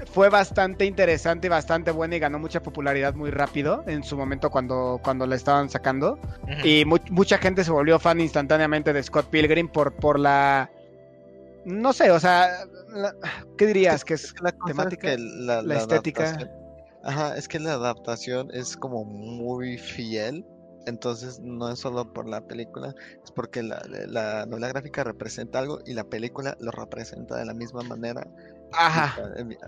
fue 0.07 0.29
bastante 0.29 0.85
interesante 0.85 1.47
y 1.47 1.51
bastante 1.51 1.91
buena 1.91 2.17
y 2.17 2.19
ganó 2.19 2.39
mucha 2.39 2.63
popularidad 2.63 3.15
muy 3.15 3.31
rápido 3.31 3.85
en 3.87 4.03
su 4.05 4.17
momento 4.17 4.51
cuando, 4.51 5.01
cuando 5.03 5.27
la 5.27 5.37
estaban 5.37 5.69
sacando. 5.71 6.19
Y 6.65 6.85
mu- 6.85 6.99
mucha 7.11 7.39
gente 7.39 7.65
se 7.65 7.71
volvió 7.71 7.99
fan 7.99 8.21
instantáneamente 8.21 8.93
de 8.93 9.03
Scott 9.03 9.27
Pilgrim 9.31 9.69
por, 9.69 9.95
por 9.95 10.19
la... 10.19 10.71
No 11.65 11.93
sé, 11.93 12.11
o 12.11 12.19
sea, 12.21 12.65
la- 12.89 13.15
¿qué 13.59 13.67
dirías? 13.67 14.05
Que 14.05 14.15
es 14.15 14.35
La 14.41 14.49
es 14.51 14.57
temática, 14.67 15.09
que 15.11 15.19
la, 15.19 15.57
la 15.57 15.63
la 15.63 15.77
estética. 15.77 16.25
adaptación- 16.25 16.51
Ajá, 17.03 17.37
es 17.37 17.49
que 17.49 17.59
la 17.61 17.73
adaptación 17.75 18.49
es 18.53 18.77
como 18.77 19.05
muy 19.05 19.79
fiel. 19.79 20.45
Entonces 20.87 21.39
no 21.41 21.71
es 21.71 21.79
solo 21.79 22.11
por 22.11 22.27
la 22.27 22.41
película, 22.41 22.95
es 23.23 23.31
porque 23.33 23.63
la, 23.63 23.83
la 24.09 24.47
novela 24.47 24.69
gráfica 24.69 25.05
representa 25.05 25.59
algo 25.59 25.81
y 25.85 25.93
la 25.93 26.05
película 26.05 26.57
lo 26.59 26.71
representa 26.71 27.37
de 27.37 27.45
la 27.45 27.53
misma 27.53 27.83
manera. 27.83 28.27
Ajá. 28.73 29.17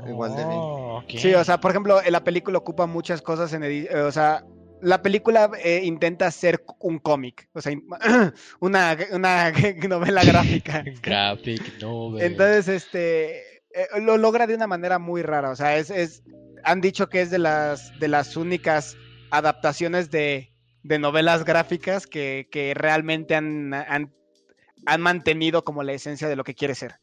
Igual- 0.08 0.36
de 0.36 0.44
bien. 0.44 0.58
Oh. 0.60 1.02
Sí, 1.08 1.34
o 1.34 1.44
sea, 1.44 1.58
por 1.58 1.70
ejemplo, 1.70 2.02
en 2.02 2.12
la 2.12 2.24
película 2.24 2.58
ocupa 2.58 2.86
muchas 2.86 3.22
cosas 3.22 3.52
en 3.52 3.62
eh, 3.64 3.88
o 3.94 4.12
sea, 4.12 4.44
la 4.80 5.00
película 5.00 5.50
eh, 5.62 5.80
intenta 5.84 6.30
ser 6.30 6.64
un 6.80 6.98
cómic, 6.98 7.48
o 7.52 7.60
sea, 7.60 7.72
una, 8.60 8.96
una 9.12 9.52
novela 9.88 10.24
gráfica. 10.24 10.84
Graphic 11.02 11.80
novel. 11.80 12.22
Entonces, 12.22 12.68
este, 12.68 13.58
eh, 13.70 13.86
lo 14.00 14.16
logra 14.16 14.46
de 14.46 14.54
una 14.54 14.66
manera 14.66 14.98
muy 14.98 15.22
rara, 15.22 15.50
o 15.50 15.56
sea, 15.56 15.76
es, 15.76 15.90
es, 15.90 16.22
han 16.64 16.80
dicho 16.80 17.08
que 17.08 17.22
es 17.22 17.30
de 17.30 17.38
las, 17.38 17.96
de 18.00 18.08
las 18.08 18.36
únicas 18.36 18.96
adaptaciones 19.30 20.10
de, 20.10 20.52
de 20.82 20.98
novelas 20.98 21.44
gráficas 21.44 22.06
que, 22.06 22.48
que 22.50 22.74
realmente 22.74 23.34
han, 23.34 23.72
han, 23.72 24.12
han 24.84 25.00
mantenido 25.00 25.64
como 25.64 25.82
la 25.82 25.92
esencia 25.92 26.28
de 26.28 26.36
lo 26.36 26.44
que 26.44 26.54
quiere 26.54 26.74
ser. 26.74 26.96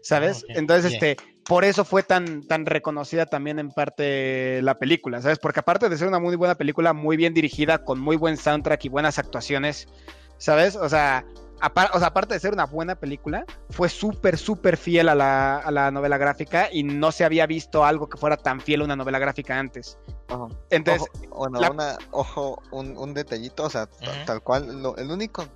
¿Sabes? 0.00 0.44
Entonces, 0.50 0.92
bien. 0.92 1.04
este, 1.04 1.22
por 1.48 1.64
eso 1.64 1.84
fue 1.84 2.02
tan, 2.02 2.46
tan 2.46 2.64
reconocida 2.66 3.26
también 3.26 3.58
en 3.58 3.70
parte 3.70 4.60
la 4.62 4.78
película, 4.78 5.20
¿sabes? 5.20 5.38
Porque 5.38 5.60
aparte 5.60 5.88
de 5.88 5.96
ser 5.98 6.06
una 6.08 6.18
muy 6.20 6.36
buena 6.36 6.54
película, 6.54 6.92
muy 6.92 7.16
bien 7.16 7.34
dirigida, 7.34 7.78
con 7.84 7.98
muy 7.98 8.16
buen 8.16 8.36
soundtrack 8.36 8.84
y 8.84 8.88
buenas 8.88 9.18
actuaciones, 9.18 9.88
¿Sabes? 10.38 10.76
O 10.76 10.86
sea, 10.88 11.24
apar- 11.62 11.88
o 11.94 11.98
sea, 11.98 12.08
aparte 12.08 12.34
de 12.34 12.40
ser 12.40 12.52
una 12.52 12.66
buena 12.66 12.94
película, 12.94 13.46
fue 13.70 13.88
súper, 13.88 14.36
súper 14.36 14.76
fiel 14.76 15.08
a 15.08 15.14
la, 15.14 15.56
a 15.56 15.70
la 15.70 15.90
novela 15.90 16.18
gráfica 16.18 16.68
y 16.70 16.82
no 16.82 17.10
se 17.10 17.24
había 17.24 17.46
visto 17.46 17.86
algo 17.86 18.06
que 18.08 18.18
fuera 18.18 18.36
tan 18.36 18.60
fiel 18.60 18.82
a 18.82 18.84
una 18.84 18.96
novela 18.96 19.18
gráfica 19.18 19.58
antes. 19.58 19.96
Ojo, 20.28 20.50
Entonces, 20.68 21.08
ojo, 21.30 21.36
bueno, 21.38 21.60
la- 21.60 21.70
una, 21.70 21.98
ojo, 22.10 22.62
un, 22.70 22.98
un 22.98 23.14
detallito, 23.14 23.64
o 23.64 23.70
sea, 23.70 23.86
tal 24.26 24.42
cual, 24.42 24.82
lo- 24.82 24.94
el 24.98 25.10
único, 25.10 25.46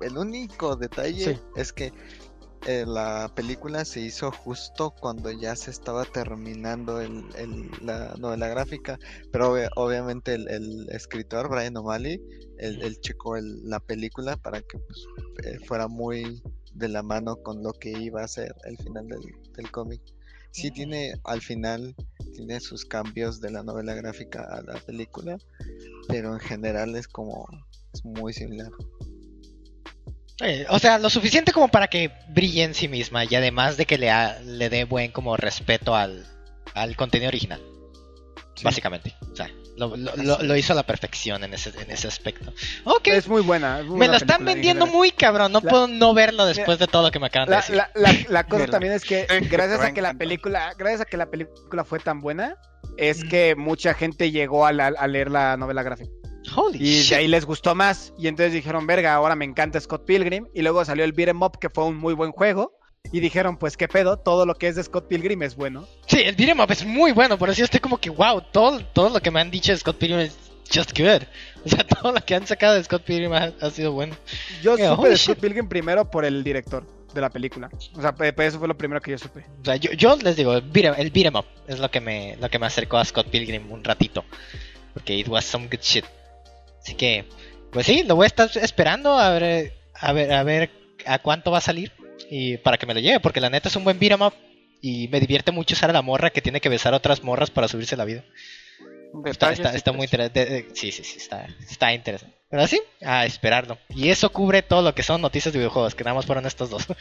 el 0.00 0.18
único 0.18 0.74
detalle 0.74 1.34
Sí. 1.36 1.40
es 1.54 1.72
que 1.72 1.92
eh, 2.66 2.84
la 2.86 3.30
película 3.34 3.84
se 3.84 4.00
hizo 4.00 4.30
justo 4.30 4.90
cuando 5.00 5.30
ya 5.30 5.54
se 5.56 5.70
estaba 5.70 6.04
terminando 6.04 7.00
el, 7.00 7.24
el- 7.36 7.70
la 7.80 8.14
novela 8.18 8.48
gráfica, 8.48 8.98
pero 9.30 9.52
obvia- 9.52 9.70
obviamente 9.76 10.34
el, 10.34 10.48
el 10.48 10.86
escritor 10.90 11.48
Brian 11.48 11.76
O'Malley, 11.76 12.20
él, 12.58 12.98
checó 13.00 13.36
el- 13.36 13.68
la 13.68 13.80
película 13.80 14.36
para 14.36 14.60
que 14.60 14.78
pues, 14.78 15.06
eh, 15.44 15.58
fuera 15.66 15.88
muy 15.88 16.42
de 16.72 16.88
la 16.88 17.02
mano 17.02 17.36
con 17.36 17.62
lo 17.62 17.72
que 17.72 17.90
iba 17.90 18.22
a 18.22 18.28
ser 18.28 18.54
el 18.64 18.76
final 18.78 19.06
del, 19.08 19.20
del 19.56 19.70
cómic. 19.70 20.02
Sí 20.50 20.70
tiene, 20.70 21.14
al 21.24 21.40
final, 21.42 21.94
tiene 22.34 22.58
sus 22.60 22.84
cambios 22.84 23.40
de 23.40 23.50
la 23.50 23.62
novela 23.62 23.94
gráfica 23.94 24.42
a 24.42 24.62
la 24.62 24.74
película, 24.80 25.36
pero 26.08 26.32
en 26.34 26.40
general 26.40 26.96
es 26.96 27.06
como, 27.06 27.46
es 27.92 28.04
muy 28.04 28.32
similar. 28.32 28.70
Eh, 30.40 30.66
o 30.70 30.78
sea, 30.78 30.98
lo 30.98 31.10
suficiente 31.10 31.52
como 31.52 31.68
para 31.68 31.88
que 31.88 32.12
brille 32.28 32.62
en 32.62 32.74
sí 32.74 32.86
misma 32.88 33.24
y 33.24 33.34
además 33.34 33.76
de 33.76 33.86
que 33.86 33.98
le, 33.98 34.10
ha- 34.10 34.38
le 34.40 34.68
dé 34.70 34.84
buen 34.84 35.10
como 35.10 35.36
respeto 35.36 35.94
al, 35.96 36.24
al 36.74 36.94
contenido 36.96 37.28
original. 37.28 37.60
Básicamente. 38.62 39.14
O 39.32 39.36
sea, 39.36 39.48
lo, 39.76 39.96
lo- 39.96 40.16
lo- 40.16 40.42
lo 40.42 40.56
hizo 40.56 40.72
a 40.72 40.76
la 40.76 40.82
perfección 40.84 41.44
en 41.44 41.54
ese, 41.54 41.70
en 41.80 41.90
ese 41.90 42.08
aspecto. 42.08 42.52
Ok. 42.84 43.06
es 43.08 43.28
muy 43.28 43.42
buena. 43.42 43.78
es 43.80 43.84
muy 43.84 43.92
Me 43.92 43.98
buena 43.98 44.12
lo 44.14 44.16
están 44.18 44.44
vendiendo 44.44 44.86
muy 44.86 45.12
cabrón. 45.12 45.52
No 45.52 45.60
La- 45.62 45.70
puedo 45.70 45.86
no 45.88 46.12
verlo 46.14 46.44
después 46.46 46.78
de 46.80 46.86
todo 46.88 47.02
lo 47.04 47.10
que 47.12 47.20
me 47.20 47.26
acaban 47.26 47.46
de 47.48 47.52
La, 47.52 47.60
decir. 47.60 47.76
la- 47.76 47.90
la- 47.94 48.14
la 48.28 48.44
cosa 48.46 48.66
también 48.66 48.92
es 48.94 49.04
que 49.04 49.26
gracias 49.50 49.80
a 49.80 49.92
que 49.92 50.02
la 50.02 50.14
película, 50.14 50.72
gracias 50.76 51.02
a 51.02 51.04
que 51.04 51.16
la 51.16 51.26
película 51.30 51.84
fue 51.84 52.00
tan 52.00 52.20
buena, 52.20 52.56
es 52.96 53.24
Mm. 53.24 53.28
que 53.28 53.54
mucha 53.56 53.94
gente 53.94 54.30
llegó 54.32 54.66
a, 54.66 54.72
la- 54.72 54.88
a 54.98 55.06
leer 55.06 55.30
la 55.30 55.56
novela 55.56 55.82
gráfica. 55.84 56.10
Holy 56.54 56.78
Y 56.78 57.00
shit. 57.02 57.10
de 57.10 57.16
ahí 57.16 57.28
les 57.28 57.44
gustó 57.44 57.74
más. 57.74 58.12
Y 58.18 58.28
entonces 58.28 58.52
dijeron, 58.52 58.86
verga, 58.86 59.14
ahora 59.14 59.34
me 59.36 59.44
encanta 59.44 59.80
Scott 59.80 60.04
Pilgrim. 60.04 60.46
Y 60.54 60.62
luego 60.62 60.84
salió 60.84 61.04
el 61.04 61.12
Beat'em 61.12 61.42
Up, 61.42 61.58
que 61.58 61.70
fue 61.70 61.84
un 61.84 61.96
muy 61.96 62.14
buen 62.14 62.32
juego. 62.32 62.78
Y 63.12 63.20
dijeron, 63.20 63.56
pues 63.56 63.76
qué 63.76 63.88
pedo, 63.88 64.18
todo 64.18 64.44
lo 64.44 64.54
que 64.54 64.68
es 64.68 64.76
de 64.76 64.82
Scott 64.82 65.08
Pilgrim 65.08 65.42
es 65.42 65.56
bueno. 65.56 65.86
Sí, 66.06 66.20
el 66.20 66.34
beat'em 66.34 66.60
up 66.60 66.70
es 66.70 66.84
muy 66.84 67.12
bueno, 67.12 67.38
por 67.38 67.48
eso 67.48 67.60
yo 67.60 67.64
estoy 67.64 67.80
como 67.80 67.96
que, 67.98 68.10
wow, 68.10 68.42
todo, 68.52 68.80
todo 68.92 69.08
lo 69.08 69.20
que 69.20 69.30
me 69.30 69.40
han 69.40 69.50
dicho 69.50 69.72
de 69.72 69.78
Scott 69.78 69.96
Pilgrim 69.96 70.20
es 70.20 70.36
just 70.74 70.98
good. 70.98 71.22
O 71.64 71.68
sea, 71.68 71.84
todo 71.84 72.12
lo 72.12 72.20
que 72.20 72.34
han 72.34 72.46
sacado 72.46 72.74
de 72.74 72.84
Scott 72.84 73.02
Pilgrim 73.04 73.32
ha, 73.32 73.52
ha 73.60 73.70
sido 73.70 73.92
bueno. 73.92 74.14
Yo 74.62 74.76
supe 74.76 75.08
de 75.08 75.16
Scott. 75.16 75.38
Pilgrim 75.38 75.68
primero 75.68 76.10
por 76.10 76.24
el 76.24 76.44
director 76.44 76.86
de 77.14 77.20
la 77.20 77.30
película. 77.30 77.70
O 77.94 78.00
sea, 78.02 78.14
eso 78.38 78.58
fue 78.58 78.68
lo 78.68 78.76
primero 78.76 79.00
que 79.00 79.12
yo 79.12 79.18
supe. 79.18 79.44
O 79.60 79.64
sea, 79.64 79.76
yo, 79.76 79.90
yo 79.92 80.16
les 80.16 80.36
digo, 80.36 80.52
el 80.54 80.62
beat'em, 80.62 80.94
beat'em 81.12 81.36
up 81.36 81.46
es 81.66 81.78
lo 81.78 81.90
que, 81.90 82.00
me, 82.00 82.36
lo 82.40 82.48
que 82.50 82.58
me 82.58 82.66
acercó 82.66 82.98
a 82.98 83.04
Scott 83.04 83.28
Pilgrim 83.28 83.70
un 83.72 83.82
ratito. 83.82 84.24
Porque 84.92 85.14
it 85.14 85.28
was 85.28 85.44
some 85.44 85.66
good 85.66 85.80
shit. 85.80 86.04
Así 86.88 86.96
que, 86.96 87.26
pues 87.70 87.84
sí, 87.84 88.02
lo 88.04 88.16
voy 88.16 88.24
a 88.24 88.28
estar 88.28 88.50
esperando 88.62 89.18
a 89.18 89.38
ver, 89.38 89.74
a 89.92 90.12
ver, 90.14 90.32
a 90.32 90.42
ver 90.42 90.70
a 91.04 91.18
cuánto 91.18 91.50
va 91.50 91.58
a 91.58 91.60
salir. 91.60 91.92
Y 92.30 92.56
para 92.56 92.78
que 92.78 92.86
me 92.86 92.94
lo 92.94 93.00
lleve, 93.00 93.20
porque 93.20 93.42
la 93.42 93.50
neta 93.50 93.68
es 93.68 93.76
un 93.76 93.84
buen 93.84 93.98
beat'em 93.98 94.22
up. 94.22 94.32
Y 94.80 95.08
me 95.08 95.20
divierte 95.20 95.52
mucho 95.52 95.74
usar 95.74 95.90
a 95.90 95.92
la 95.92 96.00
morra 96.00 96.30
que 96.30 96.40
tiene 96.40 96.62
que 96.62 96.70
besar 96.70 96.94
a 96.94 96.96
otras 96.96 97.22
morras 97.22 97.50
para 97.50 97.68
subirse 97.68 97.94
la 97.94 98.06
vida. 98.06 98.24
Está, 99.26 99.50
Detalles 99.50 99.74
está, 99.74 99.92
muy 99.92 100.04
interesante. 100.04 100.68
Sí, 100.72 100.90
sí, 100.92 101.04
sí, 101.04 101.18
está, 101.18 101.46
está 101.68 101.92
interesante. 101.92 102.34
Pero 102.48 102.66
sí, 102.66 102.80
a 103.02 103.26
esperarlo. 103.26 103.76
Y 103.90 104.08
eso 104.08 104.30
cubre 104.30 104.62
todo 104.62 104.80
lo 104.80 104.94
que 104.94 105.02
son 105.02 105.20
noticias 105.20 105.52
de 105.52 105.58
videojuegos, 105.58 105.94
que 105.94 106.04
nada 106.04 106.14
más 106.14 106.24
fueron 106.24 106.46
estos 106.46 106.70
dos. 106.70 106.86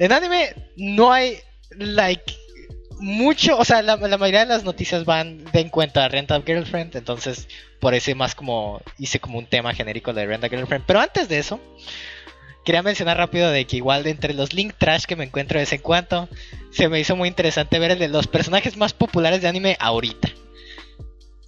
En 0.00 0.12
anime 0.12 0.54
no 0.76 1.12
hay, 1.12 1.38
like, 1.70 2.32
mucho, 3.00 3.56
o 3.58 3.64
sea, 3.64 3.82
la, 3.82 3.96
mayoría 3.96 4.40
de 4.40 4.46
las 4.46 4.64
noticias 4.64 5.04
van 5.04 5.44
de 5.44 5.60
en 5.60 5.68
cuenta 5.68 6.04
a 6.04 6.08
Rent 6.08 6.30
a 6.30 6.42
Girlfriend, 6.42 6.96
entonces 6.96 7.48
por 7.80 7.94
eso 7.94 8.14
más 8.16 8.34
como 8.34 8.80
hice 8.98 9.20
como 9.20 9.38
un 9.38 9.46
tema 9.46 9.74
genérico 9.74 10.12
de 10.12 10.26
Rent 10.26 10.44
a 10.44 10.48
Girlfriend. 10.48 10.84
Pero 10.86 11.00
antes 11.00 11.28
de 11.28 11.38
eso, 11.38 11.60
quería 12.64 12.82
mencionar 12.82 13.16
rápido 13.16 13.50
de 13.50 13.66
que 13.66 13.76
igual 13.76 14.02
de 14.02 14.10
entre 14.10 14.34
los 14.34 14.52
link 14.52 14.74
trash 14.76 15.04
que 15.04 15.16
me 15.16 15.24
encuentro 15.24 15.58
de 15.58 15.62
vez 15.62 15.72
en 15.72 15.80
cuando, 15.80 16.28
se 16.70 16.88
me 16.88 17.00
hizo 17.00 17.16
muy 17.16 17.28
interesante 17.28 17.78
ver 17.78 17.92
el 17.92 17.98
de 17.98 18.08
los 18.08 18.26
personajes 18.26 18.76
más 18.76 18.92
populares 18.92 19.42
de 19.42 19.48
anime 19.48 19.76
ahorita. 19.80 20.28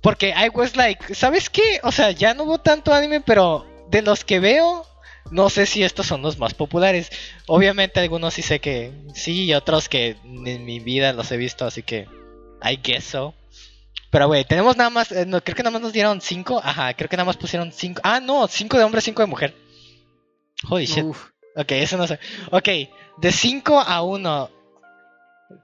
Porque 0.03 0.31
I 0.31 0.49
was 0.55 0.77
like, 0.77 1.15
¿sabes 1.15 1.51
qué? 1.51 1.81
O 1.83 1.93
sea, 1.93 2.11
ya 2.11 2.33
no 2.35 2.45
hubo 2.45 2.59
tanto 2.59 2.95
anime, 2.95 3.21
pero 3.21 3.67
de 3.91 4.03
los 4.03 4.25
que 4.25 4.41
veo, 4.41 4.87
no 5.31 5.51
sé 5.51 5.67
si 5.67 5.83
estos 5.83 6.07
son 6.07 6.23
los 6.23 6.39
más 6.39 6.55
populares. 6.55 7.11
Obviamente 7.47 8.01
algunos 8.01 8.35
sí 8.35 8.43
sé 8.43 8.61
que 8.61 8.93
sí 9.15 9.45
y 9.45 9.55
otros 9.55 9.89
que 9.89 10.17
en 10.25 10.65
mi 10.65 10.81
vida 10.81 11.13
los 11.13 11.31
he 11.33 11.37
visto, 11.37 11.65
así 11.65 11.83
que 11.83 12.09
I 12.63 12.79
guess 12.83 13.05
so. 13.05 13.35
Pero 14.11 14.27
güey, 14.27 14.45
tenemos 14.45 14.77
nada 14.77 14.91
más, 14.91 15.13
eh, 15.13 15.25
no, 15.25 15.41
creo 15.43 15.55
que 15.55 15.63
nada 15.63 15.73
más 15.73 15.83
nos 15.83 15.93
dieron 15.93 16.21
cinco. 16.21 16.61
Ajá, 16.63 16.95
creo 16.95 17.09
que 17.09 17.17
nada 17.17 17.27
más 17.27 17.37
pusieron 17.37 17.73
cinco. 17.73 18.01
Ah, 18.05 18.21
no, 18.21 18.49
cinco 18.49 18.77
de 18.77 18.85
hombre, 18.85 19.01
cinco 19.01 19.23
de 19.23 19.29
mujer. 19.29 19.55
Holy 20.69 20.87
shit. 20.87 21.05
Uf. 21.05 21.31
Ok, 21.57 21.73
eso 21.73 21.97
no 21.97 22.07
sé. 22.07 22.19
Ok, 22.51 22.69
de 23.19 23.33
5 23.33 23.81
a 23.81 24.03
1, 24.03 24.51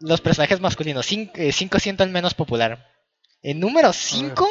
los 0.01 0.21
personajes 0.21 0.61
masculinos. 0.61 1.07
5 1.07 1.79
siento 1.79 2.05
el 2.05 2.11
menos 2.11 2.35
popular. 2.35 2.93
El 3.43 3.61
número 3.61 3.93
5, 3.93 4.49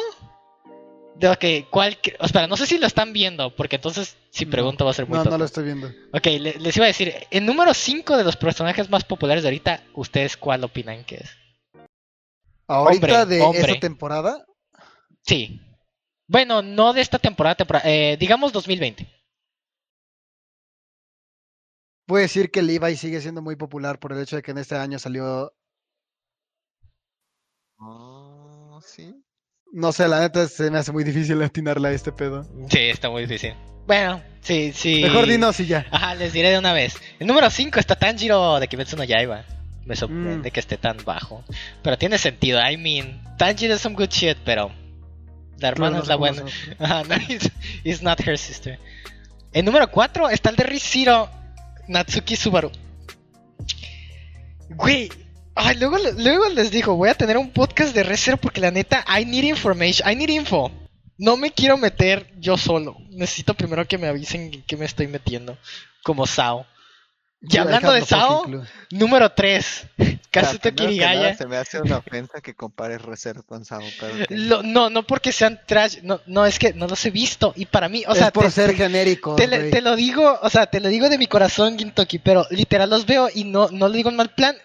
de 1.18 1.28
ok, 1.28 1.70
¿cuál? 1.70 2.00
cre- 2.00 2.16
Espera, 2.20 2.46
no 2.46 2.56
sé 2.56 2.66
si 2.66 2.78
lo 2.78 2.86
están 2.86 3.12
viendo, 3.12 3.54
porque 3.54 3.76
entonces 3.76 4.16
si 4.30 4.46
pregunto 4.46 4.84
va 4.84 4.90
a 4.90 4.94
ser 4.94 5.06
muy 5.06 5.16
No, 5.16 5.24
tonto. 5.24 5.30
no 5.36 5.38
lo 5.38 5.44
estoy 5.44 5.64
viendo. 5.64 5.88
Ok, 6.12 6.26
le- 6.26 6.58
les 6.60 6.76
iba 6.76 6.84
a 6.84 6.88
decir, 6.88 7.14
el 7.30 7.46
número 7.46 7.72
5 7.74 8.16
de 8.16 8.24
los 8.24 8.36
personajes 8.36 8.90
más 8.90 9.04
populares 9.04 9.42
de 9.42 9.48
ahorita, 9.48 9.82
¿ustedes 9.94 10.36
cuál 10.36 10.64
opinan 10.64 11.04
que 11.04 11.16
es? 11.16 11.30
Ahorita 12.68 13.22
Hombre, 13.22 13.36
de 13.36 13.42
hombre. 13.42 13.60
esta 13.60 13.80
temporada, 13.80 14.44
Sí. 15.22 15.60
Bueno, 16.28 16.62
no 16.62 16.92
de 16.92 17.00
esta 17.00 17.18
temporada, 17.18 17.54
temporada 17.56 17.88
eh, 17.88 18.16
digamos 18.18 18.52
2020. 18.52 19.06
puedo 22.06 22.22
decir 22.22 22.50
que 22.52 22.62
Levi 22.62 22.96
sigue 22.96 23.20
siendo 23.20 23.42
muy 23.42 23.56
popular 23.56 23.98
por 23.98 24.12
el 24.12 24.20
hecho 24.20 24.36
de 24.36 24.42
que 24.42 24.52
en 24.52 24.58
este 24.58 24.76
año 24.76 24.98
salió. 24.98 25.52
Oh, 27.78 28.80
sí. 28.82 29.24
No 29.78 29.92
sé, 29.92 30.08
la 30.08 30.20
neta 30.20 30.48
se 30.48 30.70
me 30.70 30.78
hace 30.78 30.90
muy 30.90 31.04
difícil 31.04 31.42
atinarle 31.42 31.88
a 31.88 31.92
este 31.92 32.10
pedo. 32.10 32.46
Sí, 32.70 32.78
está 32.78 33.10
muy 33.10 33.26
difícil. 33.26 33.52
Bueno, 33.86 34.22
sí, 34.40 34.72
sí. 34.74 35.02
Mejor 35.02 35.26
dinos 35.26 35.60
y 35.60 35.66
ya. 35.66 35.84
Ajá, 35.90 36.14
les 36.14 36.32
diré 36.32 36.48
de 36.50 36.58
una 36.58 36.72
vez. 36.72 36.94
El 37.20 37.26
número 37.26 37.50
5 37.50 37.78
está 37.78 37.94
Tanjiro 37.94 38.58
de 38.58 38.68
Kimetsu 38.68 38.96
no 38.96 39.04
Yaiba. 39.04 39.44
Me 39.84 39.94
sorprende 39.94 40.48
Mm. 40.48 40.52
que 40.52 40.60
esté 40.60 40.78
tan 40.78 40.96
bajo. 41.04 41.44
Pero 41.82 41.98
tiene 41.98 42.16
sentido. 42.16 42.58
I 42.66 42.78
mean, 42.78 43.22
Tanjiro 43.36 43.74
es 43.74 43.82
some 43.82 43.94
good 43.96 44.08
shit, 44.08 44.38
pero 44.46 44.72
la 45.58 45.68
hermana 45.68 45.90
No, 45.90 45.96
no 45.98 46.02
es 46.04 46.08
la 46.08 46.16
buena. 46.16 46.42
Ajá, 46.78 47.02
no, 47.04 47.14
it's, 47.28 47.50
it's 47.84 48.02
not 48.02 48.18
her 48.26 48.38
sister. 48.38 48.78
El 49.52 49.66
número 49.66 49.90
4 49.90 50.30
está 50.30 50.48
el 50.48 50.56
de 50.56 50.64
Riziro 50.64 51.28
Natsuki 51.86 52.34
Subaru. 52.34 52.72
Güey. 54.70 55.10
Ay, 55.56 55.76
luego, 55.78 55.96
luego 56.18 56.48
les 56.50 56.70
digo, 56.70 56.96
voy 56.96 57.08
a 57.08 57.14
tener 57.14 57.36
un 57.38 57.50
podcast 57.50 57.94
de 57.94 58.02
Riziro 58.02 58.36
porque 58.36 58.60
la 58.60 58.70
neta, 58.70 59.04
I 59.18 59.24
need 59.24 59.44
information, 59.44 60.10
I 60.10 60.14
need 60.14 60.28
info. 60.28 60.70
No 61.18 61.36
me 61.38 61.50
quiero 61.50 61.78
meter 61.78 62.30
yo 62.38 62.58
solo. 62.58 62.96
Necesito 63.10 63.54
primero 63.54 63.86
que 63.88 63.96
me 63.96 64.06
avisen 64.06 64.52
en 64.52 64.62
qué 64.64 64.76
me 64.76 64.84
estoy 64.84 65.06
metiendo. 65.08 65.56
Como 66.02 66.26
Sao. 66.26 66.66
Y 67.40 67.56
hablando 67.58 67.92
de 67.92 68.04
Sao, 68.04 68.44
número 68.90 69.30
3. 69.32 69.86
Kazuto 70.30 70.70
Kirigaya. 70.74 71.34
Se 71.36 71.46
me 71.46 71.56
hace 71.56 71.80
una 71.80 71.98
ofensa 71.98 72.40
que 72.42 72.54
compares 72.54 73.00
Reserve 73.02 73.42
con 73.44 73.64
Sao, 73.64 73.80
pero 74.00 74.14
ok. 74.14 74.26
Lo- 74.30 74.62
no, 74.62 74.90
no 74.90 75.04
porque 75.06 75.32
sean 75.32 75.58
trash. 75.66 75.98
No, 76.02 76.20
no, 76.26 76.44
es 76.44 76.58
que 76.58 76.74
no 76.74 76.86
los 76.86 77.04
he 77.06 77.10
visto. 77.10 77.52
Y 77.56 77.64
para 77.66 77.88
mí, 77.88 78.04
o 78.06 78.14
sea, 78.14 78.26
es 78.26 78.32
por 78.32 78.44
te- 78.44 78.50
ser 78.50 78.74
genérico. 78.74 79.36
te 79.36 79.80
lo 79.80 79.96
digo, 79.96 80.38
o 80.42 80.50
sea, 80.50 80.66
te 80.66 80.80
lo 80.80 80.88
digo 80.88 81.08
de 81.08 81.18
mi 81.18 81.26
corazón, 81.28 81.78
Gintoki, 81.78 82.18
pero 82.18 82.46
literal 82.50 82.90
los 82.90 83.06
veo 83.06 83.28
y 83.34 83.44
no, 83.44 83.68
no 83.70 83.88
lo 83.88 83.94
digo 83.94 84.10
en 84.10 84.16
mal 84.16 84.34
plan. 84.34 84.56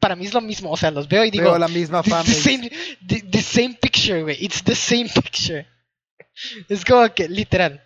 Para 0.00 0.16
mí 0.16 0.26
es 0.26 0.34
lo 0.34 0.40
mismo, 0.40 0.70
o 0.70 0.76
sea, 0.76 0.90
los 0.90 1.08
veo 1.08 1.24
y 1.24 1.30
digo, 1.30 1.44
Veo 1.44 1.58
la 1.58 1.68
misma 1.68 2.02
"This 2.02 2.12
is 2.12 2.18
the 2.18 2.24
fanbase. 2.24 2.42
same, 2.42 2.70
the, 3.06 3.22
the 3.30 3.42
same 3.42 3.74
picture, 3.80 4.22
güey, 4.22 4.36
it's 4.40 4.62
the 4.64 4.74
same 4.74 5.08
picture. 5.08 5.66
Es 6.68 6.84
como 6.84 7.08
que, 7.14 7.28
literal. 7.28 7.82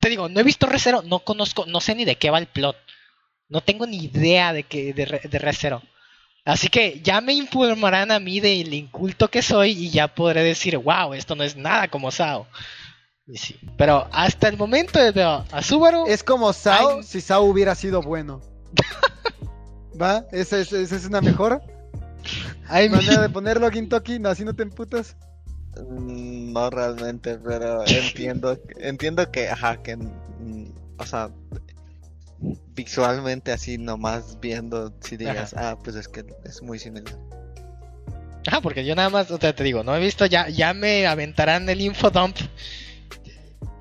Te 0.00 0.08
digo, 0.08 0.28
no 0.28 0.40
he 0.40 0.44
visto 0.44 0.66
Recero, 0.66 1.02
no 1.02 1.20
conozco, 1.20 1.66
no 1.66 1.80
sé 1.80 1.94
ni 1.94 2.04
de 2.04 2.16
qué 2.16 2.30
va 2.30 2.38
el 2.38 2.46
plot. 2.46 2.76
No 3.48 3.60
tengo 3.60 3.86
ni 3.86 4.04
idea 4.04 4.52
de 4.52 4.62
que 4.62 4.92
de, 4.94 5.20
de 5.28 5.38
Recero. 5.38 5.82
Así 6.44 6.68
que 6.68 7.00
ya 7.02 7.20
me 7.20 7.34
informarán 7.34 8.10
a 8.10 8.20
mí 8.20 8.40
del 8.40 8.72
inculto 8.72 9.28
que 9.28 9.42
soy 9.42 9.72
y 9.72 9.90
ya 9.90 10.08
podré 10.08 10.42
decir, 10.42 10.78
wow, 10.78 11.12
esto 11.12 11.34
no 11.34 11.44
es 11.44 11.56
nada 11.56 11.88
como 11.88 12.10
Sao. 12.10 12.46
Y 13.26 13.36
sí. 13.36 13.56
Pero 13.76 14.08
hasta 14.12 14.48
el 14.48 14.56
momento 14.56 14.98
veo 15.12 15.44
a 15.50 15.62
Subaru. 15.62 16.06
Es 16.06 16.22
como 16.22 16.52
Sao 16.54 17.02
si 17.02 17.20
Sao 17.20 17.42
hubiera 17.42 17.74
sido 17.74 18.00
bueno. 18.00 18.40
¿Va? 20.00 20.24
¿Esa 20.32 20.58
es, 20.58 20.72
esa 20.72 20.96
es 20.96 21.06
una 21.06 21.20
mejor 21.20 21.62
mean, 22.70 22.90
manera 22.90 23.22
de 23.22 23.28
ponerlo, 23.28 23.70
Gintoki? 23.70 24.18
¿No, 24.18 24.28
así 24.28 24.44
no 24.44 24.54
te 24.54 24.62
emputas? 24.62 25.16
Mm, 25.76 26.52
No 26.52 26.70
realmente, 26.70 27.38
pero 27.38 27.86
entiendo, 27.86 28.58
entiendo 28.78 29.30
que, 29.30 29.48
ajá, 29.48 29.82
que, 29.82 29.96
mm, 29.96 30.72
o 30.98 31.06
sea, 31.06 31.30
visualmente 32.74 33.52
así 33.52 33.78
nomás 33.78 34.38
viendo, 34.40 34.94
si 35.00 35.16
digas, 35.16 35.54
ah, 35.56 35.76
pues 35.82 35.96
es 35.96 36.08
que 36.08 36.24
es 36.44 36.62
muy 36.62 36.78
similar. 36.78 37.14
Ah, 38.50 38.60
porque 38.62 38.84
yo 38.84 38.94
nada 38.94 39.10
más, 39.10 39.30
o 39.30 39.38
sea, 39.38 39.54
te 39.54 39.64
digo, 39.64 39.82
no 39.82 39.94
he 39.94 40.00
visto, 40.00 40.24
ya, 40.24 40.48
ya 40.48 40.72
me 40.72 41.06
aventarán 41.06 41.68
el 41.68 41.80
infodump. 41.80 42.36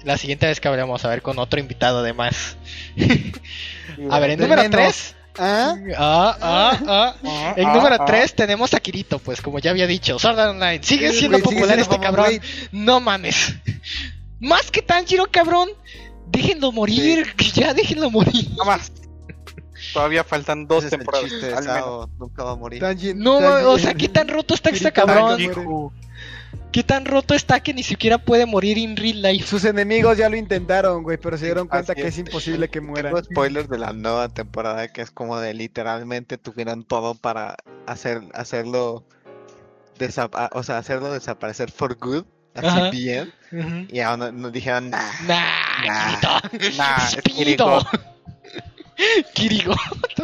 La 0.04 0.18
siguiente 0.18 0.46
vez 0.46 0.60
que 0.60 0.68
hablemos, 0.68 1.04
a 1.06 1.10
ver 1.10 1.22
con 1.22 1.38
otro 1.40 1.60
invitado 1.60 2.00
además. 2.00 2.58
a 4.10 4.20
ver, 4.20 4.32
en 4.32 4.40
número 4.40 4.62
menos. 4.64 4.72
3. 4.72 5.17
¿Ah? 5.38 5.76
Ah, 5.98 6.38
ah, 6.42 7.54
En 7.56 7.68
ah, 7.68 7.74
número 7.74 7.98
ah. 8.00 8.06
3 8.06 8.34
tenemos 8.36 8.74
a 8.74 8.80
Kirito, 8.80 9.20
pues 9.20 9.42
como 9.42 9.60
ya 9.60 9.72
había 9.72 9.88
dicho, 9.88 10.18
Sword 10.20 10.40
Art 10.40 10.50
Online. 10.52 10.80
Sigue 10.84 11.12
siendo 11.14 11.38
sigue 11.38 11.44
popular 11.50 11.76
siendo 11.76 11.84
este 11.84 12.00
cabrón. 12.00 12.42
No 12.72 13.00
mames. 13.00 13.56
Más 14.40 14.72
que 14.72 14.82
Tanjiro, 14.82 15.28
cabrón. 15.32 15.70
Déjenlo 16.30 16.72
morir, 16.72 17.34
ya 17.54 17.74
déjenlo 17.74 18.10
morir. 18.12 18.50
No 18.58 18.66
más. 18.66 18.92
Todavía 19.94 20.24
faltan 20.24 20.68
dos 20.68 20.90
temporadas. 20.90 21.30
chiste 21.30 21.54
al 21.54 21.64
menos. 21.66 22.10
Nunca 22.20 22.44
va 22.44 22.52
a 22.52 22.56
morir. 22.56 22.82
Tanji- 22.82 23.16
No, 23.16 23.40
Tanji- 23.40 23.66
o 23.66 23.80
sea, 23.80 23.94
qué 23.94 24.10
tan 24.10 24.28
roto 24.28 24.54
está 24.54 24.70
este 24.70 24.92
cabrón. 24.92 25.40
Qué 26.72 26.84
tan 26.84 27.06
roto 27.06 27.34
está 27.34 27.60
que 27.60 27.74
ni 27.74 27.82
siquiera 27.82 28.18
puede 28.18 28.46
morir 28.46 28.78
en 28.78 28.96
real 28.98 29.22
life. 29.22 29.46
Sus 29.48 29.64
enemigos 29.66 30.18
ya 30.18 30.30
lo 30.30 30.36
intentaron, 30.36 31.02
güey, 31.02 31.18
pero 31.18 31.38
se 31.38 31.46
dieron 31.46 31.68
cuenta 31.68 31.94
Así 31.94 32.02
que 32.02 32.08
es. 32.08 32.16
es 32.16 32.20
imposible 32.20 32.70
que 32.70 32.82
muera. 32.82 33.10
Tengo 33.10 33.24
spoilers 33.24 33.70
de 33.70 33.78
la 33.80 33.94
nueva 33.94 34.30
temporada 34.30 34.88
que 34.90 35.02
es 35.02 35.10
como 35.10 35.40
de 35.40 35.54
literalmente 35.54 36.38
tuvieron 36.38 36.84
todo 36.84 37.16
para 37.16 37.56
hacer 37.88 38.22
hacerlo 38.34 39.04
desapa- 39.98 40.50
o 40.54 40.62
sea, 40.62 40.78
hacerlo 40.78 41.12
desaparecer 41.12 41.72
for 41.72 41.98
good, 41.98 42.26
así 42.54 42.68
Ajá. 42.68 42.90
bien, 42.92 43.34
y 43.90 44.00
aún 44.02 44.20
no- 44.20 44.32
nos 44.32 44.52
dijeron 44.52 44.90
nah, 44.92 45.12
Nah, 45.28 46.20
Nah. 46.22 46.42
Nah, 46.78 46.98
es 49.18 49.26
Speedo. 49.26 49.34
Kirito. 49.34 49.34
Kirigo. 49.34 49.76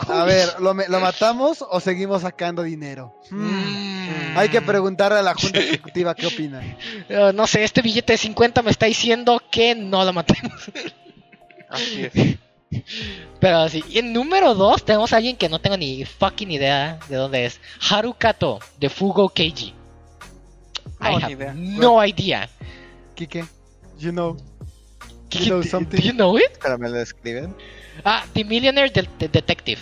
A 0.09 0.23
ver, 0.25 0.59
¿lo, 0.59 0.73
matamos 0.73 1.63
o 1.67 1.79
seguimos 1.79 2.23
sacando 2.23 2.63
dinero? 2.63 3.15
Mm. 3.29 4.37
Hay 4.37 4.49
que 4.49 4.61
preguntarle 4.61 5.19
a 5.19 5.21
la 5.21 5.35
junta 5.35 5.59
ejecutiva 5.59 6.15
qué 6.15 6.27
opina. 6.27 6.61
Eh, 7.07 7.31
no 7.35 7.47
sé, 7.47 7.63
este 7.63 7.81
billete 7.81 8.13
de 8.13 8.17
50 8.17 8.61
me 8.61 8.71
está 8.71 8.85
diciendo 8.87 9.41
que 9.51 9.75
no 9.75 10.03
lo 10.03 10.13
matemos. 10.13 10.71
Así 11.69 12.09
es. 12.11 12.37
Pero 13.39 13.69
sí, 13.69 13.83
y 13.87 13.99
en 13.99 14.13
número 14.13 14.55
2 14.55 14.83
tenemos 14.85 15.13
a 15.13 15.17
alguien 15.17 15.35
que 15.37 15.49
no 15.49 15.59
tengo 15.59 15.77
ni 15.77 16.05
fucking 16.05 16.51
idea 16.51 16.97
de 17.07 17.15
dónde 17.17 17.45
es. 17.45 17.59
Harukato 17.87 18.59
de 18.79 18.89
Fugo 18.89 19.29
Keiji. 19.29 19.75
No, 20.99 21.19
I 21.19 21.23
have 21.23 21.33
idea. 21.33 21.53
no 21.53 22.03
idea. 22.03 22.49
Kike, 23.15 23.45
you 23.99 24.11
know. 24.11 24.37
¿Qué- 25.29 25.39
You 25.39 25.45
know 25.45 25.63
something? 25.63 25.97
do 25.97 26.03
you 26.03 26.13
know 26.13 26.37
it? 26.37 26.57
pero 26.61 26.77
me 26.79 26.89
lo 26.89 26.99
escriben. 26.99 27.55
Ah, 28.03 28.25
The 28.33 28.43
Millionaire 28.43 28.89
de- 28.91 29.07
de- 29.19 29.27
Detective. 29.27 29.81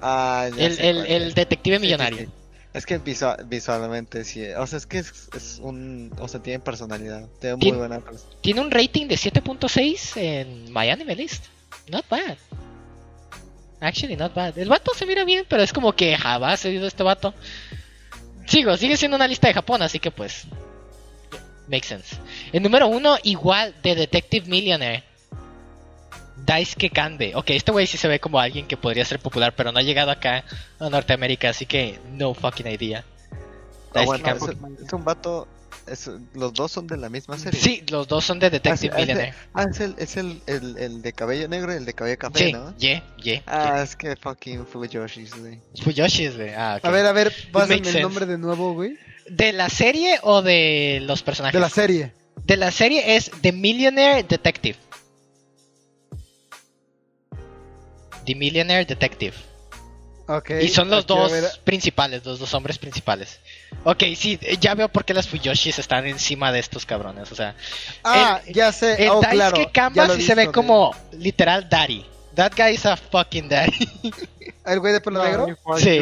Ah, 0.00 0.48
ya 0.56 0.66
El, 0.66 0.76
sé 0.76 0.90
el, 0.90 1.06
el 1.06 1.34
detective 1.34 1.76
Sí, 1.76 1.80
sí, 1.80 1.86
millonario. 1.86 2.18
sí. 2.18 2.28
Es 2.74 2.86
que 2.86 2.98
visual- 2.98 3.44
visualmente 3.46 4.24
sí, 4.24 4.44
o 4.58 4.66
sea, 4.66 4.78
es 4.78 4.86
que 4.86 4.98
es, 4.98 5.28
es 5.34 5.60
un, 5.62 6.12
o 6.18 6.26
sea, 6.26 6.40
tiene 6.42 6.58
personalidad, 6.58 7.28
tiene 7.40 7.54
muy 7.56 7.70
buena 7.70 8.00
personalidad. 8.00 8.40
Tiene 8.42 8.60
un 8.60 8.70
rating 8.70 9.06
de 9.06 9.14
7.6 9.16 10.16
en 10.16 10.76
Anime 10.76 11.14
List. 11.14 11.44
Not 11.88 12.04
bad. 12.08 12.36
Actually, 13.80 14.16
not 14.16 14.34
bad. 14.34 14.58
El 14.58 14.68
vato 14.68 14.92
se 14.94 15.06
mira 15.06 15.24
bien, 15.24 15.44
pero 15.48 15.62
es 15.62 15.72
como 15.72 15.92
que 15.94 16.16
jamás 16.16 16.64
he 16.64 16.68
oído 16.70 16.86
este 16.88 17.02
vato. 17.04 17.32
Sigo, 18.46 18.76
sigue 18.76 18.96
siendo 18.96 19.16
una 19.16 19.28
lista 19.28 19.46
de 19.48 19.54
Japón, 19.54 19.80
así 19.82 20.00
que 20.00 20.10
pues. 20.10 20.44
Makes 21.68 21.86
sense. 21.88 22.16
El 22.52 22.62
número 22.62 22.88
uno, 22.88 23.16
igual 23.22 23.74
de 23.82 23.94
Detective 23.94 24.48
Millionaire. 24.48 25.04
Daisuke 26.44 26.90
Kande. 26.90 27.32
Ok, 27.34 27.50
este 27.50 27.72
güey 27.72 27.86
sí 27.86 27.96
se 27.96 28.08
ve 28.08 28.20
como 28.20 28.38
alguien 28.38 28.66
que 28.66 28.76
podría 28.76 29.04
ser 29.04 29.18
popular, 29.18 29.54
pero 29.56 29.72
no 29.72 29.78
ha 29.78 29.82
llegado 29.82 30.10
acá 30.10 30.44
a 30.78 30.88
Norteamérica, 30.90 31.50
así 31.50 31.66
que 31.66 31.98
no 32.12 32.34
fucking 32.34 32.66
idea. 32.66 33.04
Ah, 33.30 33.36
Daisuke 33.94 34.22
bueno, 34.22 34.24
Kande. 34.56 34.76
es, 34.80 34.86
es 34.86 34.92
un 34.92 35.04
vato, 35.04 35.48
es- 35.86 36.10
los 36.34 36.52
dos 36.52 36.72
son 36.72 36.86
de 36.86 36.96
la 36.96 37.08
misma 37.08 37.38
serie. 37.38 37.58
Sí, 37.60 37.82
los 37.90 38.08
dos 38.08 38.24
son 38.24 38.38
de 38.38 38.50
Detective 38.50 38.92
Ah, 38.92 38.96
sí, 38.96 39.00
Millionaire. 39.02 39.34
Ah, 39.54 39.66
es 39.70 39.80
el, 39.80 39.94
es 39.98 40.16
el, 40.16 40.42
el, 40.46 40.76
el 40.78 41.02
de 41.02 41.12
cabello 41.12 41.48
negro 41.48 41.72
y 41.72 41.76
el 41.76 41.84
de 41.84 41.92
cabello 41.94 42.18
café, 42.18 42.38
Sí, 42.46 42.52
¿no? 42.52 42.76
yeah, 42.76 43.02
yeah. 43.22 43.42
Ah, 43.46 43.80
es 43.82 43.94
que 43.96 44.16
fucking 44.16 44.66
Fujoshis, 44.66 45.34
güey. 45.38 45.60
Fuyoshis, 45.82 46.36
güey. 46.36 46.50
Ah, 46.54 46.76
ok. 46.78 46.84
A 46.84 46.90
ver, 46.90 47.06
a 47.06 47.12
ver, 47.12 47.32
makes 47.52 47.74
el 47.74 47.84
sense. 47.84 48.00
nombre 48.02 48.26
de 48.26 48.38
nuevo, 48.38 48.74
güey. 48.74 48.98
¿De 49.28 49.52
la 49.54 49.70
serie 49.70 50.18
o 50.22 50.42
de 50.42 50.98
los 51.02 51.22
personajes? 51.22 51.54
De 51.54 51.60
la 51.60 51.70
serie. 51.70 52.12
De 52.44 52.56
la 52.58 52.70
serie 52.70 53.16
es 53.16 53.30
The 53.40 53.52
Millionaire 53.52 54.22
Detective. 54.24 54.76
The 58.24 58.34
Millionaire 58.34 58.84
Detective. 58.84 59.34
Ok. 60.26 60.52
y 60.62 60.68
son 60.68 60.88
los 60.88 61.06
dos 61.06 61.30
ver, 61.30 61.44
principales, 61.64 62.24
los 62.24 62.38
dos 62.38 62.54
hombres 62.54 62.78
principales. 62.78 63.40
Ok, 63.84 64.04
sí, 64.16 64.38
eh, 64.40 64.56
ya 64.58 64.74
veo 64.74 64.88
por 64.88 65.04
qué 65.04 65.12
las 65.12 65.28
Fuyoshis 65.28 65.78
están 65.78 66.06
encima 66.06 66.50
de 66.50 66.60
estos 66.60 66.86
cabrones. 66.86 67.30
O 67.30 67.34
sea, 67.34 67.54
Ah, 68.02 68.40
el- 68.46 68.54
ya 68.54 68.72
sé. 68.72 69.02
el 69.04 69.10
oh, 69.10 69.20
Daisuke 69.20 69.36
claro. 69.36 69.70
Kamba 69.72 70.08
sí 70.16 70.22
se 70.22 70.34
ve 70.34 70.46
como 70.50 70.96
literal 71.12 71.68
daddy. 71.68 72.06
That 72.36 72.52
guy 72.56 72.70
is 72.74 72.86
a 72.86 72.96
fucking 72.96 73.50
daddy. 73.50 73.88
¿El 74.64 74.80
güey 74.80 74.94
de 74.94 75.00
pelo 75.02 75.22
negro? 75.22 75.46
Sí. 75.76 76.00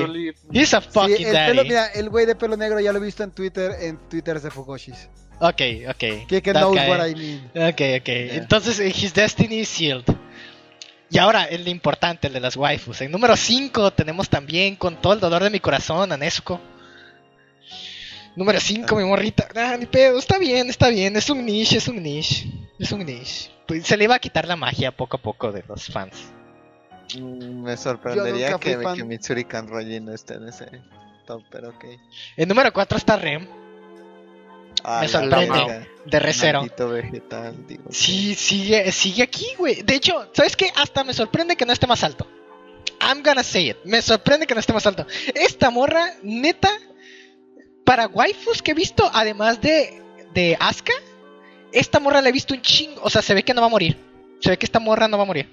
He's 0.53 0.73
a 0.73 0.81
Sí, 0.81 0.89
fucking 0.93 1.27
el 1.27 1.33
daddy. 1.33 1.51
pelo, 1.51 1.64
mira, 1.64 1.87
el 1.89 2.09
güey 2.09 2.25
de 2.25 2.37
pelo 2.37 2.57
negro 2.57 2.79
ya 2.79 2.93
lo 2.93 2.99
he 3.01 3.03
visto 3.05 3.25
en 3.25 3.33
Twitter, 3.33 3.73
en 3.81 3.99
Twitter 4.09 4.41
de 4.41 4.51
Fugoshis. 4.53 5.09
Ok, 5.41 5.61
ok. 5.91 6.27
Que 6.29 6.41
que 6.43 6.53
knows 6.53 6.77
guy. 6.79 6.89
what 6.89 7.09
I 7.09 7.14
mean. 7.16 7.51
Ok, 7.68 7.81
ok. 8.01 8.09
Entonces, 8.39 8.79
eh, 8.79 8.87
His 8.97 9.12
Destiny 9.12 9.57
is 9.62 9.68
sealed. 9.68 10.05
Y 11.13 11.19
ahora, 11.19 11.45
el 11.45 11.69
importante, 11.69 12.29
el 12.29 12.33
de 12.33 12.41
las 12.41 12.57
waifus. 12.57 13.03
En 13.03 13.13
número 13.13 13.37
5 13.37 13.91
tenemos 13.93 14.31
también, 14.31 14.77
con 14.77 14.97
todo 14.97 15.13
el 15.13 15.21
dolor 15.21 15.43
de 15.43 15.51
mi 15.51 15.61
corazón, 15.61 16.11
a 16.11 16.17
Nezuko. 16.17 16.59
Número 18.35 18.59
5, 18.59 18.97
mi 18.97 19.05
morrita. 19.05 19.47
Ah, 19.55 19.77
ni 19.79 19.85
pedo, 19.85 20.19
está 20.19 20.39
bien, 20.39 20.71
está 20.71 20.89
bien. 20.89 21.15
Es 21.15 21.29
un 21.29 21.45
niche, 21.45 21.77
es 21.77 21.87
un 21.87 22.03
niche. 22.03 22.51
Es 22.79 22.93
un 22.93 23.05
niche. 23.05 23.51
Pues 23.67 23.87
se 23.87 23.99
le 23.99 24.05
iba 24.05 24.15
a 24.15 24.19
quitar 24.19 24.49
la 24.49 24.57
magia 24.57 24.91
poco 24.91 25.19
a 25.19 25.21
poco 25.21 25.53
de 25.53 25.63
los 25.69 25.87
fans. 25.89 26.33
Mm, 27.15 27.63
Me 27.63 27.77
sorprendería 27.77 28.59
que, 28.59 28.79
que 28.97 29.05
Mitsuri 29.05 29.45
Kanroji 29.45 30.01
no 30.01 30.15
esté 30.15 30.35
en 30.35 30.49
ese 30.49 30.81
top, 31.27 31.43
pero 31.51 31.69
ok. 31.69 31.85
En 32.39 32.49
número 32.49 32.73
4 32.73 32.97
está 32.97 33.17
Rem, 33.19 33.47
Ah, 34.85 35.01
Me 35.03 35.09
sorprende. 35.09 35.89
de 36.05 36.18
Recero. 36.18 36.61
Maldito 36.61 36.89
vegetal, 36.89 37.66
digo. 37.66 37.85
Sí, 37.91 38.35
sigue, 38.35 38.91
sigue 38.93 39.22
aquí, 39.22 39.47
güey. 39.59 39.83
De 39.83 39.95
hecho, 39.95 40.28
¿sabes 40.33 40.57
qué? 40.57 40.70
Hasta 40.74 41.05
me 41.05 41.14
sorprende 41.14 41.57
que 41.57 41.64
no 41.66 41.72
esté 41.72 41.87
más 41.87 42.03
alto. 42.03 42.26
I'm 43.01 43.22
gonna 43.22 43.43
say 43.43 43.70
it. 43.70 43.76
Me 43.85 44.01
sorprende 44.03 44.47
que 44.47 44.55
no 44.55 44.61
esté 44.61 44.72
más 44.72 44.87
alto. 44.87 45.07
Esta 45.35 45.70
morra, 45.70 46.07
neta, 46.22 46.70
para 47.85 48.07
waifus 48.07 48.62
que 48.62 48.72
he 48.72 48.74
visto, 48.74 49.09
además 49.12 49.61
de, 49.61 50.01
de 50.35 50.57
Asuka, 50.59 50.93
esta 51.72 51.99
morra 52.01 52.20
la 52.20 52.28
he 52.28 52.33
visto 52.33 52.55
un 52.55 52.62
chingo. 52.62 53.01
O 53.03 53.11
sea, 53.11 53.22
se 53.22 53.35
ve 53.35 53.43
que 53.45 53.55
no 53.55 53.61
va 53.61 53.66
a 53.66 53.70
morir. 53.70 53.97
Se 54.41 54.51
ve 54.51 54.57
que 54.59 54.66
esta 54.66 54.78
morra 54.80 55.09
no 55.09 55.16
va 55.16 55.24
a 55.24 55.26
morir. 55.26 55.49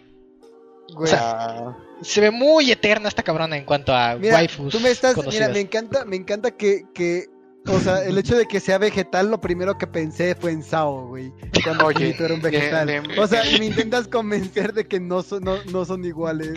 Güey. 0.93 1.11
Ah, 1.15 1.75
Se 2.01 2.19
ve 2.21 2.32
muy 2.32 2.71
eterna 2.71 3.07
esta 3.09 3.21
cabrona 3.23 3.55
en 3.57 3.65
cuanto 3.65 3.95
a 3.95 4.15
Mira, 4.15 4.36
waifus. 4.36 4.71
tú 4.71 4.80
me 4.80 4.89
estás, 4.89 5.15
mira, 5.27 5.49
me 5.49 5.59
encanta, 5.59 6.03
me 6.05 6.15
encanta 6.15 6.51
que, 6.57 6.86
que, 6.93 7.25
o 7.68 7.80
sea, 7.80 8.03
el 8.03 8.18
hecho 8.18 8.36
de 8.36 8.45
que 8.47 8.60
sea 8.60 8.78
vegetal, 8.78 9.30
lo 9.30 9.39
primero 9.41 9.78
que 9.78 9.86
pensé 9.88 10.34
fue 10.36 10.51
en 10.51 10.64
Sao, 10.64 11.07
güey. 11.07 11.32
Cuando 11.64 11.86
Oye, 11.86 11.97
Kirito 11.97 12.26
era 12.26 12.34
un 12.34 12.41
de- 12.41 12.49
vegetal. 12.51 12.88
de- 12.88 13.20
O 13.20 13.28
sea, 13.28 13.43
me 13.60 13.66
intentas 13.66 14.07
convencer 14.07 14.74
de 14.74 14.88
que 14.88 14.99
no 14.99 15.22
son, 15.22 15.43
no, 15.43 15.57
no 15.72 15.86
son 15.86 16.03
iguales. 16.05 16.53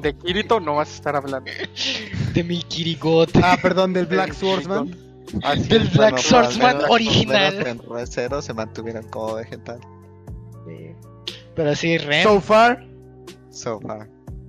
De 0.00 0.14
Kirito 0.16 0.60
no 0.60 0.76
vas 0.76 0.90
a 0.90 0.94
estar 0.94 1.16
hablando. 1.16 1.50
De 2.34 2.44
mi 2.44 2.62
Kirigot. 2.62 3.30
Ah, 3.42 3.56
perdón, 3.60 3.92
del 3.92 4.06
Black 4.06 4.32
Swordsman. 4.34 4.96
ah, 5.42 5.54
sí, 5.56 5.62
Del 5.64 5.88
Black 5.88 6.14
pero 6.16 6.22
Swordsman 6.22 6.78
original. 6.88 7.66
En 7.66 7.80
Recero 7.88 8.40
se 8.42 8.52
mantuvieron 8.54 9.08
como 9.08 9.34
vegetal. 9.34 9.80
Pero 11.56 11.74
sí, 11.76 11.98
Rem. 11.98 12.22
So 12.24 12.40
far, 12.40 12.84
So 13.50 13.80
far. 13.80 14.08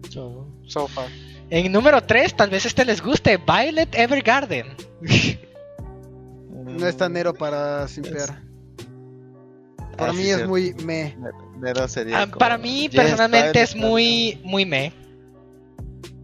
So 0.10 0.88
far. 0.88 1.08
En 1.52 1.72
número 1.72 2.02
3, 2.04 2.36
tal 2.36 2.50
vez 2.50 2.66
este 2.66 2.84
les 2.86 3.02
guste. 3.02 3.38
Violet 3.38 3.93
Evergarden. 3.96 4.68
no 6.76 6.88
es 6.88 6.97
tan 6.97 7.13
nero 7.13 7.34
para 7.34 7.88
simpear. 7.88 8.41
Para 9.97 10.11
Ah, 10.11 10.13
mí 10.13 10.23
sí, 10.23 10.30
es 10.32 10.47
muy 10.47 10.73
me. 10.84 11.15
Nero 11.59 11.88
sería 11.88 12.21
Ah, 12.21 12.26
como- 12.26 12.38
para 12.38 12.57
mí, 12.57 12.89
Yes, 12.89 12.95
personalmente, 12.95 13.61
es 13.61 13.76
muy, 13.76 14.39
muy 14.43 14.65
me. 14.65 14.91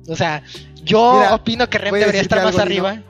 O 0.08 0.16
sea, 0.16 0.44
yo 0.84 1.14
Mira, 1.20 1.36
opino 1.36 1.70
que 1.70 1.78
Rem 1.78 1.94
debería 1.94 2.22
estar 2.22 2.44
más 2.44 2.58
arriba. 2.58 3.02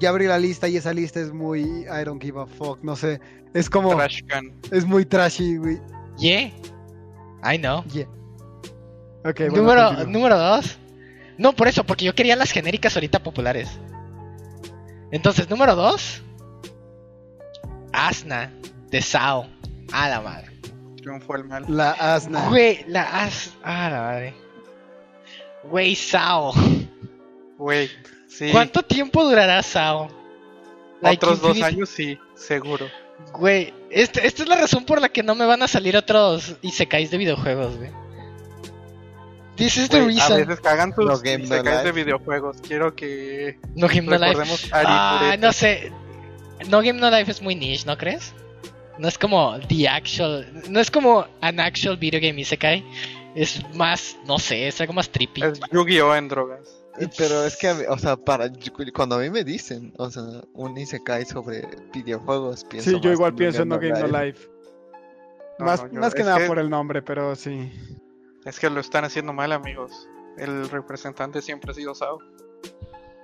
Ya 0.00 0.10
abrí 0.10 0.26
la 0.26 0.38
lista 0.38 0.68
y 0.68 0.76
esa 0.76 0.92
lista 0.92 1.20
es 1.20 1.32
muy 1.32 1.60
I 1.60 2.04
don't 2.04 2.22
give 2.22 2.38
a 2.40 2.46
fuck, 2.46 2.82
no 2.82 2.96
sé. 2.96 3.20
Es 3.54 3.68
como, 3.70 3.94
Trash 3.96 4.22
can. 4.26 4.52
es 4.70 4.84
muy 4.86 5.04
trashy, 5.06 5.56
güey. 5.56 5.78
Yeah. 6.18 6.50
I 7.42 7.58
know. 7.58 7.82
Yeah. 7.84 8.06
Ok, 9.24 9.40
bueno, 9.50 9.56
número, 9.56 9.86
continúa. 9.88 10.12
número 10.12 10.38
2. 10.38 10.78
No, 11.38 11.52
por 11.54 11.68
eso, 11.68 11.84
porque 11.84 12.04
yo 12.04 12.14
quería 12.14 12.36
las 12.36 12.50
genéricas 12.50 12.94
ahorita 12.96 13.22
populares. 13.22 13.68
Entonces, 15.10 15.48
número 15.50 15.74
2. 15.74 16.22
Asna 18.08 18.52
de 18.90 19.02
Sao. 19.02 19.46
A 19.92 20.08
la 20.08 20.20
madre. 20.20 20.50
Triunfó 20.96 21.36
el 21.36 21.44
mal. 21.44 21.64
La 21.68 21.90
asna. 21.92 22.48
Güey, 22.48 22.84
la 22.88 23.22
As. 23.24 23.52
A 23.62 23.90
la 23.90 24.00
madre. 24.00 24.34
Güey, 25.64 25.94
Sao. 25.94 26.52
Güey, 27.58 27.90
sí. 28.28 28.50
¿Cuánto 28.52 28.82
tiempo 28.82 29.24
durará 29.24 29.62
Sao? 29.62 30.08
Like 31.02 31.24
Otros 31.24 31.40
dos 31.40 31.56
Infinity- 31.56 31.64
años, 31.64 31.88
sí, 31.88 32.18
seguro. 32.34 32.86
Güey, 33.32 33.72
este- 33.90 34.26
esta 34.26 34.42
es 34.42 34.48
la 34.48 34.56
razón 34.56 34.84
por 34.84 35.00
la 35.00 35.08
que 35.08 35.22
no 35.22 35.34
me 35.34 35.44
van 35.46 35.62
a 35.62 35.68
salir 35.68 35.96
otros 35.96 36.56
Isekais 36.62 37.10
de 37.10 37.18
videojuegos, 37.18 37.76
güey. 37.76 37.90
This 39.56 39.76
is 39.76 39.88
the 39.90 40.00
Güey, 40.02 40.18
a 40.18 40.26
reason. 40.28 40.46
veces 40.46 40.60
cagan 40.60 40.94
tus 40.94 41.04
No 41.04 41.18
Game, 41.18 41.38
no 41.38 41.44
isekais 41.44 41.84
de 41.84 41.92
videojuegos. 41.92 42.56
Quiero 42.66 42.94
que 42.94 43.58
No 43.74 43.88
Game 43.88 44.02
No 44.02 44.12
Life. 44.12 44.26
recordemos 44.28 44.72
a 44.72 45.32
Ah, 45.32 45.36
no 45.38 45.52
sé. 45.52 45.92
No 46.68 46.78
Game 46.82 46.94
No 47.00 47.10
Life 47.10 47.30
es 47.30 47.40
muy 47.42 47.54
niche, 47.54 47.84
¿no 47.86 47.96
crees? 47.96 48.34
No 48.98 49.08
es 49.08 49.16
como 49.16 49.58
the 49.68 49.88
actual. 49.88 50.46
No 50.68 50.80
es 50.80 50.90
como 50.90 51.26
an 51.40 51.58
actual 51.60 51.96
video 51.96 52.20
game 52.20 52.40
Isekai. 52.40 52.84
Es 53.34 53.62
más, 53.74 54.16
no 54.26 54.38
sé, 54.38 54.68
es 54.68 54.80
algo 54.80 54.92
más 54.92 55.08
trippy. 55.08 55.42
Es 55.42 55.60
Yu-Gi-Oh! 55.72 56.14
en 56.16 56.28
drogas. 56.28 56.76
Pero 57.16 57.44
es 57.46 57.56
que, 57.56 57.70
o 57.88 57.96
sea, 57.96 58.16
para 58.16 58.50
cuando 58.92 59.14
a 59.14 59.18
mí 59.20 59.30
me 59.30 59.44
dicen, 59.44 59.94
o 59.96 60.10
sea, 60.10 60.22
un 60.52 60.76
Isekai 60.76 61.24
sobre 61.24 61.62
videojuegos, 61.94 62.64
pienso 62.64 62.90
Sí, 62.90 62.96
yo 63.00 63.10
más 63.10 63.12
igual 63.16 63.30
en 63.30 63.36
pienso 63.36 63.62
en 63.62 63.68
No 63.68 63.78
Game 63.78 64.00
No 64.00 64.06
Life. 64.24 64.48
No, 65.60 65.64
más 65.66 65.82
no, 65.84 65.92
yo- 65.92 66.00
más 66.00 66.14
que 66.14 66.24
nada 66.24 66.38
que- 66.38 66.46
por 66.46 66.58
el 66.58 66.68
nombre, 66.68 67.00
pero 67.00 67.34
sí. 67.36 67.70
Es 68.44 68.58
que 68.58 68.68
lo 68.68 68.80
están 68.80 69.04
haciendo 69.04 69.32
mal, 69.32 69.52
amigos. 69.52 70.08
El 70.36 70.68
representante 70.68 71.40
siempre 71.40 71.70
ha 71.70 71.74
sido 71.74 71.94
Sao. 71.94 72.18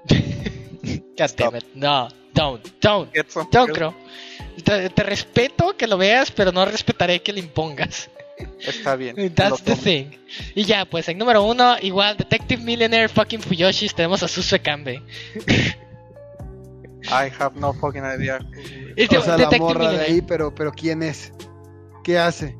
God 1.19 1.31
damn 1.37 1.57
it. 1.57 1.65
No, 1.75 2.09
don't, 2.37 2.63
don't. 2.81 3.13
Get 3.13 3.31
some 3.31 3.49
Don't, 3.51 3.71
help. 3.71 3.77
creo. 3.77 3.95
Te, 4.63 4.91
te 4.91 5.03
respeto 5.03 5.77
que 5.77 5.87
lo 5.87 5.99
veas, 5.99 6.31
pero 6.31 6.53
no 6.53 6.65
respetaré 6.65 7.21
que 7.23 7.33
le 7.33 7.41
impongas. 7.41 8.09
Está 8.61 8.95
bien. 8.97 9.17
lo 9.19 9.31
That's 9.31 9.63
the 9.65 9.75
thing. 9.75 10.11
Y 10.55 10.65
ya, 10.65 10.85
pues 10.85 11.09
en 11.09 11.19
número 11.19 11.43
uno, 11.43 11.77
igual, 11.81 12.17
Detective 12.17 12.63
Millionaire 12.63 13.09
fucking 13.09 13.41
Fuyoshis, 13.41 13.95
tenemos 13.95 14.23
a 14.23 14.29
Susue 14.29 14.61
Kambe. 14.61 15.03
I 17.09 17.31
have 17.39 17.55
no 17.57 17.73
fucking 17.73 18.03
idea. 18.05 18.41
Es 18.97 19.09
O 19.13 19.21
sea, 19.23 19.37
la 19.37 19.45
Detective 19.45 19.61
morra 19.61 19.81
de 19.81 19.87
Millionaire. 19.87 20.13
ahí, 20.15 20.23
pero, 20.23 20.55
pero 20.55 20.73
¿quién 20.73 21.03
es? 21.03 21.33
¿Qué 22.03 22.19
hace? 22.19 22.57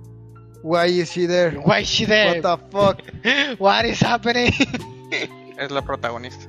Why 0.63 1.01
is 1.01 1.11
she 1.13 1.27
there? 1.27 1.59
Why 1.59 1.83
is 1.83 1.89
she 1.89 2.07
there? 2.07 2.41
What 2.41 2.59
the 2.59 2.71
fuck? 2.71 3.03
What 3.61 3.85
is 3.85 4.03
happening? 4.03 4.53
Es 5.59 5.71
la 5.71 5.83
protagonista. 5.83 6.47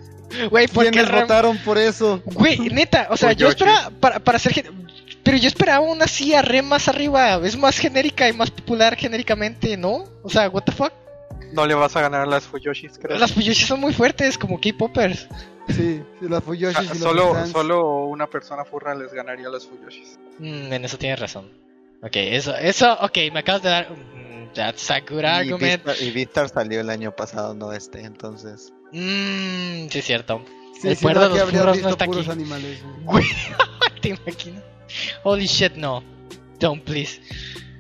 Güey, 0.49 0.67
¿por 0.67 0.86
qué 0.86 0.91
¿Quiénes 0.91 1.09
Ram- 1.11 1.21
votaron 1.21 1.57
por 1.59 1.78
eso? 1.78 2.21
Güey, 2.25 2.57
neta, 2.69 3.07
o 3.09 3.17
sea, 3.17 3.32
yo 3.34 3.47
esperaba 3.49 3.89
para, 3.99 4.19
para 4.19 4.39
ser 4.39 4.53
gen- 4.53 4.88
pero 5.23 5.38
yo 5.38 5.47
esperaba 5.47 5.80
una 5.82 6.05
así 6.05 6.34
a 6.34 6.41
re 6.41 6.61
más 6.61 6.88
arriba, 6.88 7.36
es 7.43 7.57
más 7.57 7.78
genérica 7.78 8.28
y 8.30 8.34
más 8.34 8.49
popular 8.51 8.95
genéricamente, 8.95 9.75
¿no? 9.78 10.05
O 10.23 10.30
sea, 10.30 10.49
what 10.49 10.63
the 10.63 10.71
fuck? 10.71 10.91
No 11.53 11.65
le 11.65 11.73
vas 11.75 11.95
a 11.95 12.01
ganar 12.01 12.21
a 12.21 12.25
las 12.25 12.43
Fuyoshis, 12.45 12.97
creo. 13.01 13.17
Las 13.17 13.32
Fuyoshis 13.32 13.67
son 13.67 13.80
muy 13.80 13.93
fuertes, 13.93 14.38
como 14.38 14.59
K-popers. 14.59 15.28
Sí, 15.69 16.01
sí, 16.19 16.28
las 16.30 16.39
Ah, 16.39 16.41
Fuyoshis 16.41 16.84
y 16.86 16.88
los 16.89 16.97
solo, 16.99 17.45
solo 17.47 18.05
una 18.05 18.28
persona 18.28 18.63
furra 18.65 18.95
les 18.95 19.13
ganaría 19.13 19.47
a 19.47 19.51
las 19.51 19.65
Fuyoshis. 19.65 20.17
Mm, 20.39 20.73
en 20.73 20.86
eso 20.86 20.97
tienes 20.97 21.19
razón. 21.19 21.49
Ok, 22.03 22.15
eso, 22.15 22.55
eso, 22.55 22.93
ok, 23.01 23.17
me 23.34 23.39
acabas 23.39 23.61
de 23.63 23.69
dar. 23.69 23.89
mm, 23.91 24.53
That's 24.53 24.89
a 24.91 24.99
good 25.01 25.21
Y 25.21 25.25
argument. 25.25 25.84
Y 26.01 26.11
Vistar 26.11 26.49
salió 26.49 26.80
el 26.82 26.89
año 26.89 27.11
pasado, 27.15 27.53
no 27.53 27.73
este, 27.73 28.01
entonces. 28.01 28.73
Mmm, 28.92 29.88
sí, 29.90 30.00
es 30.00 30.06
cierto. 30.06 30.42
Sí, 30.82 30.88
el 30.90 30.98
no, 31.02 31.30
de 31.30 31.30
que 31.30 31.40
los 31.40 31.50
furros 31.52 31.82
no 31.82 31.90
está 31.90 32.06
aquí. 32.06 32.30
animales. 32.30 32.80
güey. 32.84 33.04
Güey, 33.06 33.26
te 34.02 34.10
imaginas. 34.10 34.64
Holy 35.24 35.46
shit, 35.46 35.74
no. 35.74 36.04
Don't, 36.60 36.84
please. 36.84 37.20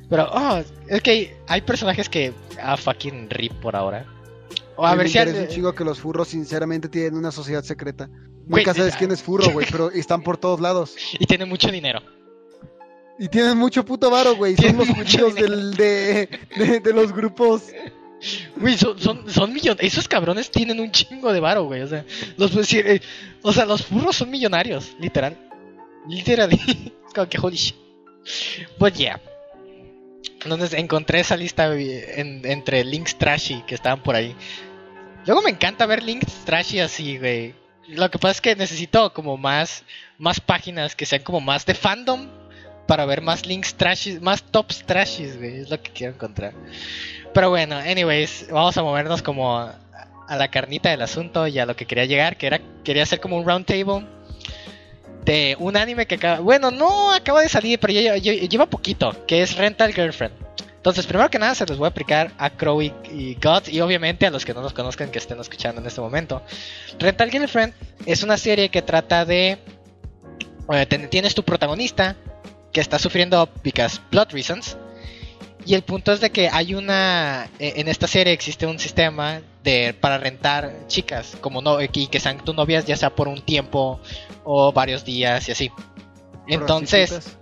Pero, 0.09 0.29
oh, 0.31 0.59
ok, 0.91 1.07
hay 1.47 1.61
personajes 1.61 2.09
que. 2.09 2.33
Ah, 2.61 2.77
fucking 2.77 3.29
rip 3.29 3.53
por 3.53 3.75
ahora. 3.75 4.05
O 4.75 4.85
a 4.85 4.95
ver 4.95 5.09
si. 5.09 5.17
al- 5.17 5.33
un 5.33 5.47
chico 5.47 5.73
que 5.73 5.83
los 5.83 5.99
furros 5.99 6.27
sinceramente 6.29 6.89
tienen 6.89 7.15
una 7.15 7.31
sociedad 7.31 7.63
secreta. 7.63 8.09
Güey, 8.47 8.63
Nunca 8.63 8.73
sabes 8.73 8.95
quién 8.95 9.11
es 9.11 9.21
furro, 9.21 9.51
güey, 9.51 9.67
pero 9.71 9.91
están 9.91 10.21
por 10.23 10.37
todos 10.37 10.59
lados. 10.61 10.95
Y 11.19 11.25
tiene 11.25 11.45
mucho 11.45 11.69
dinero. 11.71 12.01
Y 13.19 13.27
tienen 13.29 13.57
mucho 13.57 13.83
puto 13.83 14.09
varo, 14.11 14.35
güey. 14.35 14.55
Son 14.55 14.63
Tienen 14.77 14.77
los 14.77 14.89
judíos 14.89 15.35
del, 15.35 15.73
de, 15.73 16.29
de, 16.55 16.79
de 16.79 16.93
los 16.93 17.11
grupos. 17.11 17.63
Güey, 18.55 18.77
son, 18.77 18.99
son, 18.99 19.29
son 19.31 19.53
millones. 19.53 19.83
Esos 19.83 20.07
cabrones 20.07 20.49
tienen 20.49 20.79
un 20.79 20.91
chingo 20.91 21.31
de 21.31 21.39
varo, 21.39 21.65
güey. 21.65 21.81
O 21.81 21.87
sea, 21.87 22.03
los, 22.37 22.51
pues, 22.51 22.67
sí, 22.67 22.79
eh, 22.79 23.01
o 23.43 23.53
sea, 23.53 23.65
los 23.65 23.83
furros 23.83 24.15
son 24.15 24.29
millonarios, 24.31 24.95
literal. 24.99 25.37
Literal. 26.07 26.49
como 27.15 27.29
que 27.29 27.37
holy 27.39 27.57
shit. 27.57 27.75
But 28.79 28.93
yeah. 28.95 29.19
Entonces 30.43 30.73
encontré 30.73 31.19
esa 31.19 31.35
lista 31.35 31.73
en- 31.75 32.45
entre 32.45 32.83
links 32.83 33.17
trashy 33.17 33.61
que 33.67 33.75
estaban 33.75 34.01
por 34.01 34.15
ahí. 34.15 34.35
Luego 35.25 35.41
me 35.41 35.49
encanta 35.49 35.85
ver 35.85 36.03
links 36.03 36.45
trashy 36.45 36.79
así, 36.79 37.17
güey. 37.17 37.53
Lo 37.87 38.09
que 38.11 38.17
pasa 38.19 38.31
es 38.33 38.41
que 38.41 38.55
necesito 38.55 39.13
como 39.13 39.37
más, 39.37 39.83
más 40.17 40.39
páginas 40.39 40.95
que 40.95 41.05
sean 41.05 41.23
como 41.23 41.39
más 41.39 41.65
de 41.65 41.73
fandom 41.73 42.27
para 42.87 43.05
ver 43.05 43.21
más 43.21 43.45
links 43.45 43.73
trashy, 43.75 44.19
más 44.19 44.43
tops 44.43 44.85
trashies, 44.85 45.37
güey. 45.37 45.61
Es 45.61 45.69
lo 45.69 45.81
que 45.81 45.91
quiero 45.91 46.13
encontrar. 46.13 46.53
Pero 47.37 47.51
bueno, 47.51 47.75
anyways, 47.77 48.47
vamos 48.49 48.75
a 48.77 48.81
movernos 48.81 49.21
como 49.21 49.59
a, 49.59 49.75
la 50.27 50.47
carnita 50.47 50.89
del 50.89 51.03
asunto 51.03 51.45
y 51.45 51.59
a 51.59 51.67
lo 51.67 51.75
que 51.75 51.85
quería 51.85 52.05
llegar, 52.05 52.35
que 52.35 52.47
era 52.47 52.59
quería 52.83 53.03
hacer 53.03 53.19
como 53.19 53.37
un 53.37 53.45
round 53.45 53.63
table 53.63 54.07
de 55.23 55.55
un 55.59 55.77
anime 55.77 56.07
que 56.07 56.15
acaba, 56.15 56.39
bueno, 56.39 56.71
no 56.71 57.13
acaba 57.13 57.41
de 57.41 57.47
salir, 57.49 57.77
pero 57.79 57.93
ya, 57.93 58.17
ya- 58.17 58.33
lleva 58.33 58.65
poquito, 58.65 59.15
que 59.27 59.43
es 59.43 59.55
Rental 59.55 59.93
Girlfriend. 59.93 60.33
Entonces, 60.77 61.05
primero 61.05 61.29
que 61.29 61.37
nada, 61.37 61.53
se 61.53 61.67
los 61.67 61.77
voy 61.77 61.85
a 61.85 61.89
aplicar 61.89 62.31
a 62.39 62.49
Crow 62.49 62.81
y, 62.81 62.91
y 63.11 63.35
Gods 63.39 63.69
y 63.69 63.81
obviamente 63.81 64.25
a 64.25 64.31
los 64.31 64.43
que 64.43 64.55
no 64.55 64.63
nos 64.63 64.73
conozcan 64.73 65.11
que 65.11 65.19
estén 65.19 65.39
escuchando 65.39 65.79
en 65.79 65.85
este 65.85 66.01
momento. 66.01 66.41
Rental 66.97 67.29
Girlfriend 67.29 67.71
es 68.07 68.23
una 68.23 68.37
serie 68.37 68.69
que 68.69 68.81
trata 68.81 69.25
de... 69.25 69.59
eh, 70.71 71.07
tienes 71.11 71.35
tu 71.35 71.43
protagonista 71.43 72.15
que 72.73 72.81
está 72.81 72.97
sufriendo 72.97 73.47
because 73.63 74.01
plot 74.09 74.33
reasons 74.33 74.75
y 75.67 75.73
el 75.75 75.81
punto 75.83 76.13
es 76.13 76.21
de 76.21 76.29
que 76.31 76.49
hay 76.49 76.73
una. 76.73 77.49
eh, 77.59 77.73
En 77.77 77.87
esta 77.87 78.07
serie 78.07 78.31
existe 78.33 78.65
un 78.65 78.79
sistema 78.79 79.41
de 79.63 79.93
para 79.99 80.17
rentar 80.17 80.73
chicas, 80.87 81.35
como 81.41 81.61
no, 81.61 81.81
y 81.81 81.87
que 81.89 82.19
sean 82.19 82.37
tus 82.43 82.55
novias, 82.55 82.85
ya 82.85 82.95
sea 82.95 83.09
por 83.15 83.27
un 83.27 83.41
tiempo 83.41 83.99
o 84.43 84.71
varios 84.71 85.03
días 85.03 85.47
y 85.49 85.51
así. 85.51 85.71
Entonces, 86.47 87.37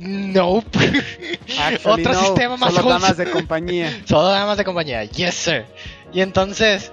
no. 0.00 0.64
Actually, 1.60 2.02
Otro 2.02 2.12
no, 2.14 2.20
sistema 2.24 2.56
más 2.56 2.74
Solo 2.74 2.88
damas 2.90 3.16
de 3.16 3.30
compañía. 3.30 4.00
Solo 4.06 4.28
damas 4.28 4.56
de 4.58 4.64
compañía, 4.64 5.04
yes 5.04 5.34
sir. 5.34 5.64
Y 6.12 6.20
entonces, 6.22 6.92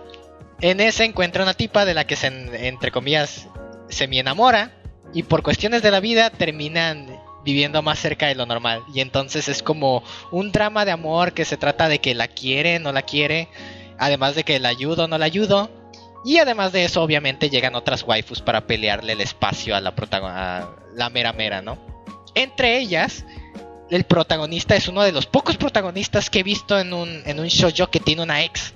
en 0.61 0.79
ese 0.79 1.05
encuentra 1.05 1.43
una 1.43 1.53
tipa 1.53 1.85
de 1.85 1.93
la 1.93 2.05
que 2.05 2.15
se, 2.15 2.27
en- 2.27 2.53
entre 2.53 2.91
comillas, 2.91 3.47
se 3.89 4.07
me 4.07 4.19
enamora. 4.19 4.71
Y 5.13 5.23
por 5.23 5.43
cuestiones 5.43 5.81
de 5.81 5.91
la 5.91 5.99
vida 6.01 6.29
terminan 6.29 7.14
viviendo 7.45 7.81
más 7.81 7.99
cerca 7.99 8.27
de 8.27 8.35
lo 8.35 8.45
normal. 8.45 8.83
Y 8.93 8.99
entonces 8.99 9.47
es 9.47 9.63
como 9.63 10.03
un 10.31 10.51
drama 10.51 10.83
de 10.83 10.91
amor 10.91 11.33
que 11.33 11.45
se 11.45 11.55
trata 11.55 11.87
de 11.87 11.99
que 11.99 12.15
la 12.15 12.27
quiere, 12.27 12.79
no 12.79 12.91
la 12.91 13.03
quiere. 13.03 13.47
Además 13.97 14.35
de 14.35 14.43
que 14.43 14.59
la 14.59 14.69
ayudo, 14.69 15.07
no 15.07 15.17
la 15.17 15.25
ayudo. 15.25 15.69
Y 16.25 16.39
además 16.39 16.71
de 16.71 16.83
eso, 16.83 17.03
obviamente 17.03 17.51
llegan 17.51 17.75
otras 17.75 18.03
waifus 18.03 18.41
para 18.41 18.65
pelearle 18.65 19.13
el 19.13 19.21
espacio 19.21 19.75
a 19.75 19.79
la, 19.79 19.93
a 20.11 20.69
la 20.95 21.09
mera 21.11 21.31
mera, 21.33 21.61
¿no? 21.61 21.77
Entre 22.33 22.79
ellas, 22.79 23.23
el 23.91 24.03
protagonista 24.05 24.75
es 24.75 24.87
uno 24.87 25.03
de 25.03 25.11
los 25.11 25.27
pocos 25.27 25.55
protagonistas 25.55 26.31
que 26.31 26.39
he 26.39 26.43
visto 26.43 26.79
en 26.79 26.93
un, 26.93 27.21
en 27.25 27.39
un 27.39 27.45
shoujo 27.45 27.91
que 27.91 27.99
tiene 27.99 28.23
una 28.23 28.43
ex. 28.43 28.73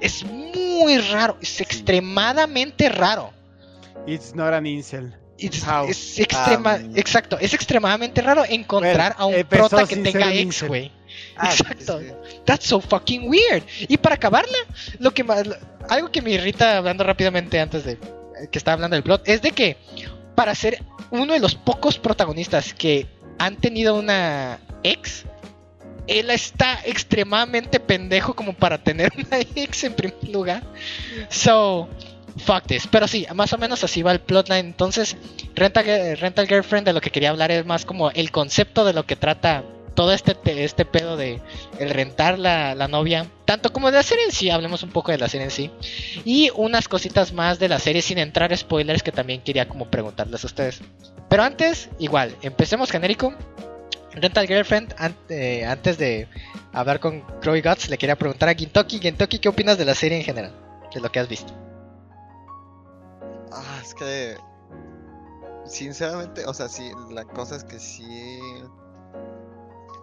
Es 0.00 0.24
muy 0.24 0.98
raro, 0.98 1.36
es 1.42 1.60
extremadamente 1.60 2.88
raro. 2.88 3.32
It's 4.06 4.34
not 4.34 4.52
an 4.52 4.66
incel. 4.66 5.12
Es, 5.38 6.18
extrema, 6.18 6.76
Um, 6.76 6.96
exacto, 6.96 7.36
es 7.40 7.52
extremadamente 7.54 8.20
raro 8.20 8.44
encontrar 8.48 9.14
a 9.18 9.26
un 9.26 9.42
prota 9.44 9.86
que 9.86 9.96
tenga 9.96 10.32
ex, 10.32 10.62
güey. 10.62 10.92
Ah, 11.36 11.50
Exacto. 11.50 12.00
That's 12.44 12.66
so 12.66 12.80
fucking 12.80 13.28
weird. 13.28 13.62
Y 13.88 13.96
para 13.96 14.14
acabarla, 14.14 14.56
lo 14.98 15.12
que 15.12 15.24
más, 15.24 15.42
algo 15.88 16.10
que 16.10 16.22
me 16.22 16.30
irrita 16.30 16.78
hablando 16.78 17.04
rápidamente 17.04 17.58
antes 17.58 17.84
de 17.84 17.98
que 18.50 18.58
estaba 18.58 18.74
hablando 18.74 18.96
del 18.96 19.02
plot 19.02 19.28
es 19.28 19.42
de 19.42 19.52
que 19.52 19.76
para 20.34 20.54
ser 20.54 20.82
uno 21.10 21.32
de 21.32 21.40
los 21.40 21.54
pocos 21.54 21.98
protagonistas 21.98 22.74
que 22.74 23.06
han 23.38 23.56
tenido 23.56 23.94
una 23.94 24.58
ex, 24.82 25.24
él 26.06 26.30
está 26.30 26.80
extremadamente 26.84 27.80
pendejo 27.80 28.34
como 28.34 28.54
para 28.54 28.78
tener 28.78 29.12
una 29.16 29.38
ex 29.54 29.84
en 29.84 29.94
primer 29.94 30.28
lugar. 30.28 30.62
So, 31.28 31.88
fuck 32.38 32.64
this. 32.66 32.86
Pero 32.90 33.06
sí, 33.08 33.26
más 33.34 33.52
o 33.52 33.58
menos 33.58 33.82
así 33.84 34.02
va 34.02 34.12
el 34.12 34.20
plotline. 34.20 34.66
Entonces, 34.66 35.16
Rental, 35.54 36.46
Girlfriend 36.46 36.86
de 36.86 36.92
lo 36.92 37.00
que 37.00 37.10
quería 37.10 37.30
hablar 37.30 37.50
es 37.50 37.64
más 37.66 37.84
como 37.84 38.10
el 38.10 38.30
concepto 38.30 38.84
de 38.84 38.92
lo 38.92 39.04
que 39.06 39.16
trata 39.16 39.64
todo 39.94 40.12
este, 40.14 40.34
te- 40.34 40.64
este 40.64 40.86
pedo 40.86 41.18
de 41.18 41.40
el 41.78 41.90
rentar 41.90 42.38
la, 42.38 42.74
la 42.74 42.88
novia, 42.88 43.26
tanto 43.44 43.72
como 43.74 43.90
de 43.90 43.98
la 43.98 44.02
serie 44.02 44.24
en 44.24 44.32
sí, 44.32 44.48
hablemos 44.48 44.82
un 44.82 44.90
poco 44.90 45.12
de 45.12 45.18
la 45.18 45.28
serie 45.28 45.44
en 45.44 45.50
sí, 45.50 45.70
y 46.24 46.48
unas 46.54 46.88
cositas 46.88 47.34
más 47.34 47.58
de 47.58 47.68
la 47.68 47.78
serie 47.78 48.00
sin 48.00 48.16
entrar 48.16 48.56
spoilers 48.56 49.02
que 49.02 49.12
también 49.12 49.42
quería 49.42 49.68
como 49.68 49.90
preguntarles 49.90 50.44
a 50.44 50.46
ustedes. 50.46 50.80
Pero 51.28 51.42
antes, 51.42 51.90
igual, 51.98 52.34
empecemos 52.40 52.90
genérico. 52.90 53.34
Rental 54.14 54.46
Girlfriend, 54.46 54.94
eh, 55.28 55.64
antes 55.66 55.98
de 55.98 56.26
hablar 56.72 56.98
con 56.98 57.20
Crow 57.42 57.54
y 57.56 57.60
Guts, 57.60 57.90
le 57.90 57.98
quería 57.98 58.16
preguntar 58.16 58.48
a 58.48 58.54
Gintoki, 58.54 58.98
Gintoki, 58.98 59.38
¿qué 59.40 59.48
opinas 59.50 59.76
de 59.76 59.84
la 59.84 59.94
serie 59.94 60.16
en 60.18 60.24
general? 60.24 60.52
De 60.94 61.00
lo 61.00 61.10
que 61.12 61.18
has 61.18 61.28
visto. 61.28 61.52
Es 63.92 63.94
que. 63.94 64.36
Sinceramente, 65.64 66.44
o 66.46 66.52
sea, 66.54 66.68
sí, 66.68 66.90
la 67.10 67.24
cosa 67.24 67.56
es 67.56 67.64
que 67.64 67.78
sí. 67.78 68.40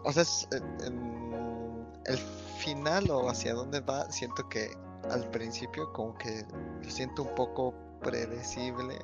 O 0.03 0.11
sea, 0.13 0.23
es, 0.23 0.47
en- 0.51 0.81
en 0.85 1.87
el 2.05 2.17
final 2.17 3.09
o 3.09 3.29
hacia 3.29 3.53
dónde 3.53 3.81
va, 3.81 4.09
siento 4.11 4.47
que 4.47 4.71
al 5.09 5.27
principio, 5.31 5.91
como 5.91 6.17
que 6.17 6.45
lo 6.81 6.89
siento 6.89 7.23
un 7.23 7.35
poco 7.35 7.73
predecible. 8.01 8.99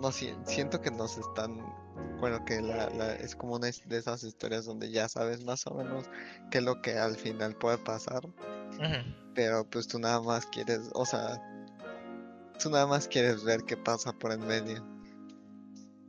No, 0.00 0.12
si- 0.12 0.36
siento 0.44 0.80
que 0.80 0.90
nos 0.90 1.18
están. 1.18 1.58
Bueno, 2.20 2.44
que 2.44 2.60
la, 2.60 2.88
la- 2.90 3.14
es 3.14 3.34
como 3.34 3.54
una 3.56 3.66
de 3.86 3.96
esas 3.98 4.22
historias 4.22 4.66
donde 4.66 4.90
ya 4.90 5.08
sabes 5.08 5.44
más 5.44 5.66
o 5.66 5.74
menos 5.74 6.04
qué 6.50 6.58
es 6.58 6.64
lo 6.64 6.80
que 6.82 6.98
al 6.98 7.16
final 7.16 7.54
puede 7.56 7.78
pasar. 7.78 8.20
Pero 9.34 9.64
pues 9.68 9.88
tú 9.88 9.98
nada 9.98 10.20
más 10.20 10.46
quieres, 10.46 10.90
o 10.94 11.04
sea, 11.04 11.40
tú 12.60 12.70
nada 12.70 12.86
más 12.86 13.08
quieres 13.08 13.42
ver 13.44 13.64
qué 13.64 13.76
pasa 13.76 14.12
por 14.12 14.32
en 14.32 14.46
medio. 14.46 14.99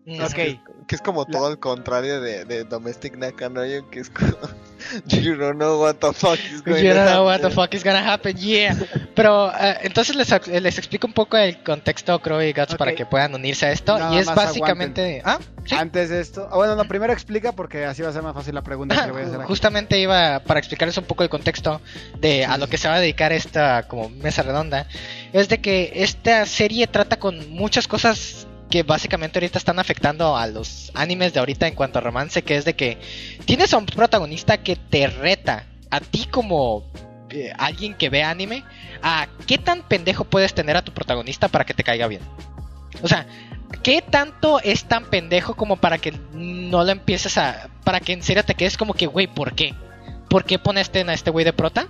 Que 0.06 0.96
es 0.96 1.02
como 1.02 1.26
La- 1.28 1.32
todo 1.38 1.48
al 1.48 1.60
contrario 1.60 2.20
de, 2.22 2.44
de 2.46 2.64
Domestic 2.64 3.18
Nakanoyo, 3.18 3.88
que 3.90 4.00
es 4.00 4.10
como 4.10 4.32
You 5.08 5.36
don't 5.36 5.58
know 5.58 5.80
what 5.80 5.98
the 5.98 6.12
fuck 6.12 6.40
is 6.52 6.64
going 6.64 6.84
You 6.84 6.90
to 6.90 6.96
don't 6.96 7.08
know 7.12 7.26
what 7.26 7.38
the 7.40 7.46
happen". 7.48 7.52
fuck 7.52 7.74
is 7.76 7.84
gonna 7.84 8.12
happen, 8.14 8.36
yeah. 8.36 8.76
Pero 9.14 9.52
eh, 9.54 9.78
entonces 9.84 10.16
les, 10.16 10.48
les 10.48 10.78
explico 10.80 11.06
un 11.06 11.14
poco 11.14 11.38
el 11.38 11.62
contexto 11.64 12.20
Crow 12.20 12.42
y 12.42 12.52
Guts 12.52 12.76
para 12.76 12.94
que 12.96 13.06
puedan 13.06 13.36
unirse 13.36 13.68
a 13.68 13.72
esto. 13.72 13.98
Nada 14.00 14.16
y 14.16 14.18
es 14.18 14.26
básicamente. 14.34 15.22
Ah, 15.24 15.38
sí. 15.66 15.76
Antes 15.76 16.10
de 16.10 16.20
esto, 16.20 16.48
ah, 16.52 16.56
bueno, 16.56 16.76
no, 16.76 16.86
primero 16.86 17.14
explica 17.14 17.52
porque 17.52 17.86
así 17.86 18.02
va 18.02 18.10
a 18.10 18.14
ser 18.14 18.24
más 18.24 18.34
fácil 18.34 18.56
la 18.56 18.64
pregunta 18.64 19.06
que 19.06 19.12
voy 19.12 19.22
a 19.22 19.26
hacer. 19.28 19.36
aquí. 19.42 19.48
Justamente 19.48 20.00
iba 20.00 20.40
para 20.40 20.60
explicarles 20.60 20.98
un 20.98 21.06
poco 21.06 21.22
el 21.24 21.30
contexto 21.30 21.80
de 22.20 22.44
a 22.46 22.58
lo 22.58 22.68
que 22.68 22.78
se 22.80 22.88
va 22.88 22.96
a 22.96 23.00
dedicar 23.00 23.32
esta 23.34 23.84
como 23.88 24.10
mesa 24.10 24.42
redonda. 24.42 24.88
Es 25.32 25.48
de 25.48 25.60
que 25.62 25.92
esta 25.96 26.46
serie 26.48 26.88
trata 26.88 27.20
con 27.20 27.52
muchas 27.52 27.88
cosas 27.88 28.48
que 28.72 28.82
básicamente 28.82 29.38
ahorita 29.38 29.60
están 29.60 29.78
afectando 29.78 30.36
a 30.36 30.48
los 30.48 30.92
animes 30.96 31.34
de 31.34 31.40
ahorita 31.40 31.68
en 31.68 31.76
cuanto 31.76 32.00
a 32.00 32.02
romance, 32.02 32.42
que 32.42 32.56
es 32.56 32.66
de 32.66 32.74
que 32.74 32.98
tienes 33.46 33.72
a 33.74 33.78
un 33.78 33.86
protagonista 33.86 34.64
que 34.64 34.76
te 34.76 35.06
reta 35.06 35.68
a 35.92 36.00
ti 36.00 36.26
como 36.32 36.84
eh, 37.30 37.54
alguien 37.60 37.94
que 37.94 38.10
ve 38.10 38.24
anime 38.24 38.64
a 39.04 39.28
qué 39.46 39.60
tan 39.60 39.84
pendejo 39.84 40.24
puedes 40.24 40.54
tener 40.56 40.76
a 40.78 40.82
tu 40.82 40.94
protagonista 40.94 41.50
para 41.50 41.66
que 41.66 41.76
te 41.76 41.84
caiga 41.84 42.08
bien. 42.08 42.22
O 43.04 43.08
sea, 43.08 43.28
¿qué 43.84 44.02
tanto 44.02 44.60
es 44.62 44.86
tan 44.86 45.06
pendejo 45.06 45.56
como 45.56 45.76
para 45.76 45.98
que 45.98 46.14
no 46.34 46.84
lo 46.84 46.92
empieces 46.92 47.38
a... 47.38 47.70
para 47.84 48.00
que 48.00 48.14
en 48.14 48.24
serio 48.24 48.44
te 48.44 48.56
quedes 48.56 48.78
como 48.78 48.94
que, 48.94 49.06
güey, 49.06 49.28
¿por 49.28 49.54
qué? 49.54 49.76
¿Por 50.30 50.46
qué 50.46 50.58
pones 50.58 50.90
a 50.96 51.14
este 51.14 51.30
güey 51.30 51.44
de 51.44 51.54
prota? 51.54 51.88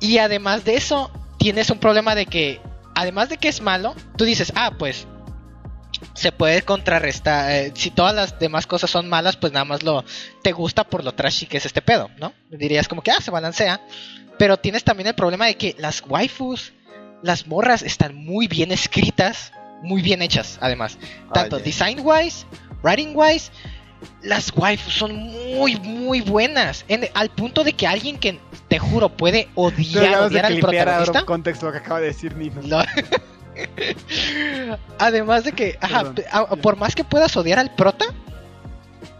Y 0.00 0.18
además 0.18 0.64
de 0.64 0.76
eso, 0.76 1.10
tienes 1.38 1.68
un 1.70 1.78
problema 1.78 2.14
de 2.14 2.24
que, 2.24 2.60
además 2.94 3.28
de 3.28 3.36
que 3.36 3.48
es 3.48 3.60
malo, 3.60 3.94
tú 4.16 4.24
dices, 4.24 4.52
ah, 4.54 4.72
pues 4.78 5.06
se 6.14 6.32
puede 6.32 6.62
contrarrestar. 6.62 7.50
eh, 7.50 7.72
si 7.74 7.90
todas 7.90 8.14
las 8.14 8.38
demás 8.38 8.66
cosas 8.66 8.90
son 8.90 9.08
malas, 9.08 9.36
pues 9.36 9.52
nada 9.52 9.64
más 9.64 9.82
lo 9.82 10.04
te 10.42 10.52
gusta 10.52 10.84
por 10.84 11.04
lo 11.04 11.12
trashy 11.12 11.46
que 11.46 11.56
es 11.58 11.66
este 11.66 11.82
pedo, 11.82 12.10
¿no? 12.18 12.32
Dirías 12.50 12.88
como 12.88 13.02
que, 13.02 13.10
ah, 13.10 13.20
se 13.20 13.30
balancea. 13.30 13.80
Pero 14.38 14.56
tienes 14.56 14.84
también 14.84 15.08
el 15.08 15.14
problema 15.14 15.46
de 15.46 15.56
que 15.56 15.74
las 15.78 16.02
waifus, 16.06 16.72
las 17.22 17.46
morras, 17.46 17.82
están 17.82 18.14
muy 18.14 18.46
bien 18.46 18.70
escritas, 18.70 19.52
muy 19.82 20.00
bien 20.02 20.22
hechas, 20.22 20.58
además. 20.60 20.98
Tanto 21.34 21.58
design 21.58 22.00
wise, 22.04 22.46
writing 22.82 23.12
wise, 23.14 23.50
las 24.22 24.52
waifus 24.56 24.94
son 24.94 25.16
muy, 25.16 25.76
muy 25.76 26.20
buenas. 26.20 26.84
En- 26.86 27.08
al 27.14 27.30
punto 27.30 27.64
de 27.64 27.72
que 27.72 27.86
alguien 27.88 28.16
que, 28.18 28.38
te 28.68 28.78
juro, 28.78 29.08
puede 29.08 29.48
odiar, 29.56 30.20
odiar 30.20 30.46
al 30.46 30.58
protagonista. 30.60 31.24
contexto 31.24 31.66
lo 31.66 31.72
que 31.72 31.78
acaba 31.78 32.00
de 32.00 32.06
decir 32.06 32.36
Nino. 32.36 32.60
Además 34.98 35.44
de 35.44 35.52
que, 35.52 35.78
ajá, 35.80 35.98
Perdón. 35.98 36.14
p- 36.14 36.24
a- 36.30 36.46
por 36.56 36.76
más 36.76 36.94
que 36.94 37.04
puedas 37.04 37.36
odiar 37.36 37.58
al 37.58 37.74
prota, 37.74 38.06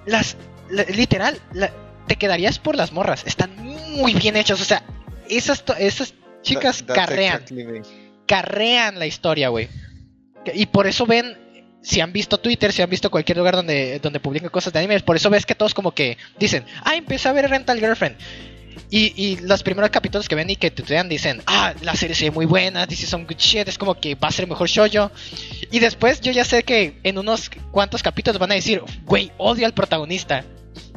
las, 0.06 0.36
la- 0.70 0.84
literal, 0.84 1.38
la- 1.52 1.72
te 2.06 2.16
quedarías 2.16 2.58
por 2.58 2.76
las 2.76 2.92
morras. 2.92 3.24
Están 3.26 3.56
muy 3.56 4.14
bien 4.14 4.36
hechas, 4.36 4.60
o 4.60 4.64
sea, 4.64 4.82
esas, 5.28 5.64
to- 5.64 5.76
esas 5.76 6.14
chicas 6.42 6.84
That- 6.84 6.94
carrean, 6.94 7.42
exactly 7.42 7.82
carrean 8.26 8.98
la 8.98 9.06
historia, 9.06 9.48
güey. 9.48 9.68
Y 10.54 10.66
por 10.66 10.86
eso 10.86 11.06
ven, 11.06 11.36
si 11.82 12.00
han 12.00 12.12
visto 12.12 12.38
Twitter, 12.38 12.72
si 12.72 12.82
han 12.82 12.90
visto 12.90 13.10
cualquier 13.10 13.38
lugar 13.38 13.56
donde, 13.56 13.98
donde 14.00 14.20
publican 14.20 14.50
cosas 14.50 14.72
de 14.72 14.78
anime, 14.80 15.00
por 15.00 15.16
eso 15.16 15.30
ves 15.30 15.46
que 15.46 15.54
todos 15.54 15.72
como 15.74 15.92
que 15.92 16.16
dicen, 16.38 16.64
ah, 16.84 16.94
empecé 16.94 17.28
a 17.28 17.32
ver 17.32 17.48
Rental 17.48 17.78
Girlfriend. 17.78 18.16
Y, 18.90 19.36
los 19.42 19.62
primeros 19.62 19.90
capítulos 19.90 20.28
que 20.28 20.34
ven 20.34 20.50
y 20.50 20.56
que 20.56 20.70
tuitean 20.70 21.08
dicen, 21.08 21.42
ah, 21.46 21.74
la 21.82 21.94
serie 21.94 22.14
se 22.14 22.24
ve 22.24 22.30
muy 22.30 22.46
buena, 22.46 22.86
is 22.88 23.08
some 23.08 23.24
good 23.24 23.36
shit, 23.36 23.68
es 23.68 23.76
como 23.76 23.94
que 23.94 24.14
va 24.14 24.28
a 24.28 24.32
ser 24.32 24.44
el 24.44 24.48
mejor 24.48 24.68
shoujo. 24.68 25.10
Y 25.70 25.78
después 25.78 26.20
yo 26.20 26.32
ya 26.32 26.44
sé 26.44 26.62
que 26.62 26.98
en 27.02 27.18
unos 27.18 27.50
cuantos 27.70 28.02
capítulos 28.02 28.38
van 28.38 28.52
a 28.52 28.54
decir, 28.54 28.82
güey, 29.04 29.30
odio 29.36 29.66
al 29.66 29.74
protagonista. 29.74 30.44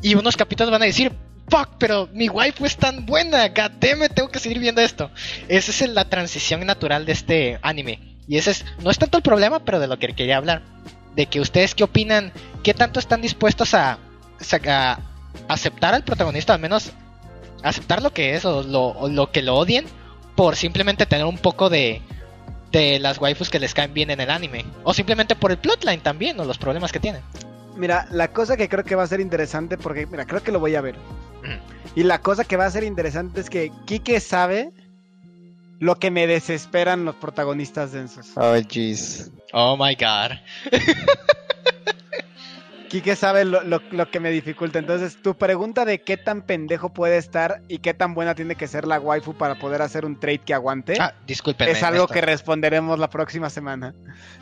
Y 0.02 0.16
unos 0.16 0.38
capítulos 0.38 0.72
van 0.72 0.84
a 0.84 0.86
decir, 0.86 1.12
fuck, 1.50 1.72
pero 1.78 2.08
mi 2.14 2.30
waifu 2.30 2.66
es 2.66 2.78
tan 2.78 3.06
buena, 3.06 3.50
goddammit, 3.50 4.14
tengo 4.14 4.30
que 4.30 4.40
seguir 4.40 4.60
viendo 4.60 4.82
esto. 4.82 5.12
Esa 5.50 5.72
es 5.72 5.90
la 5.92 6.06
transición 6.06 6.66
natural 6.66 7.06
de 7.06 7.12
este 7.12 7.60
anime. 7.62 8.00
Y 8.28 8.38
ese 8.38 8.52
es, 8.52 8.66
no 8.82 8.90
es 8.90 8.98
tanto 8.98 9.18
el 9.18 9.24
problema, 9.24 9.66
pero 9.66 9.80
de 9.80 9.88
lo 9.88 10.00
que 10.00 10.08
quería 10.14 10.38
hablar. 10.38 10.64
De 11.16 11.26
que 11.26 11.42
ustedes 11.42 11.76
qué 11.76 11.84
opinan, 11.84 12.32
qué 12.64 12.74
tanto 12.74 13.00
están 13.00 13.22
dispuestos 13.22 13.74
a 13.74 14.00
aceptar 15.50 15.94
al 15.94 16.04
protagonista, 16.04 16.54
al 16.54 16.62
menos 16.62 16.94
aceptar 17.64 18.01
lo 18.01 18.12
que 18.12 18.36
es 18.36 18.45
o 18.45 18.64
lo, 18.64 18.88
o 18.88 19.09
lo 19.09 19.32
que 19.32 19.41
lo 19.41 19.55
odien, 19.55 19.86
por 20.36 20.55
simplemente 20.55 21.05
tener 21.05 21.26
un 21.26 21.38
poco 21.38 21.70
de, 21.70 22.01
de 22.72 22.99
las 22.99 23.20
waifus 23.20 23.49
que 23.49 23.59
les 23.59 23.74
caen 23.74 23.93
bien 23.93 24.09
en 24.09 24.20
el 24.22 24.30
anime. 24.30 24.66
O 24.84 24.93
simplemente 24.93 25.36
por 25.36 25.51
el 25.51 25.57
plotline 25.57 26.01
también, 26.01 26.39
o 26.39 26.45
los 26.45 26.57
problemas 26.57 26.91
que 26.91 26.99
tienen. 26.99 27.22
Mira, 27.76 28.07
la 28.12 28.30
cosa 28.30 28.57
que 28.57 28.70
creo 28.70 28.84
que 28.84 28.95
va 28.95 29.03
a 29.03 29.07
ser 29.07 29.20
interesante, 29.20 29.78
porque, 29.78 30.05
mira, 30.05 30.26
creo 30.26 30.43
que 30.43 30.51
lo 30.51 30.59
voy 30.59 30.76
a 30.76 30.82
ver. 30.82 30.95
Ujú. 30.95 31.53
Y 31.95 32.03
la 32.03 32.22
cosa 32.22 32.43
que 32.43 32.57
va 32.57 32.66
a 32.66 32.72
ser 32.72 32.84
interesante 32.84 33.41
es 33.41 33.49
que 33.49 33.72
Kike 33.86 34.20
sabe 34.20 34.72
lo 35.80 35.97
que 35.97 36.12
me 36.12 36.28
desesperan 36.28 37.05
los 37.05 37.16
protagonistas 37.16 37.91
densos. 37.91 38.32
Oh, 38.36 38.55
jeez. 38.70 39.32
Oh 39.51 39.76
my 39.78 39.95
god. 39.95 40.38
Kike 42.92 43.16
sabe 43.16 43.46
lo, 43.46 43.64
lo- 43.64 43.82
lo 43.92 44.12
que 44.12 44.20
me 44.20 44.32
dificulta. 44.32 44.78
Entonces, 44.78 45.16
tu 45.22 45.38
pregunta 45.38 45.86
de 45.86 46.02
qué 46.02 46.18
tan 46.18 46.42
pendejo 46.42 46.89
puede 46.94 47.16
estar 47.18 47.62
y 47.70 47.78
qué 47.78 47.94
tan 47.94 48.14
buena 48.14 48.36
tiene 48.36 48.56
que 48.56 48.68
ser 48.68 48.86
la 48.86 49.00
waifu 49.00 49.34
para 49.34 49.56
poder 49.56 49.82
hacer 49.82 50.04
un 50.06 50.20
trade 50.20 50.39
que 50.39 50.54
aguante. 50.54 50.96
Ah, 51.00 51.14
disculpen. 51.26 51.70
es 51.70 51.82
algo 51.84 52.06
que 52.08 52.20
responderemos 52.20 53.00
la 53.00 53.10
próxima 53.10 53.50
semana. 53.50 53.96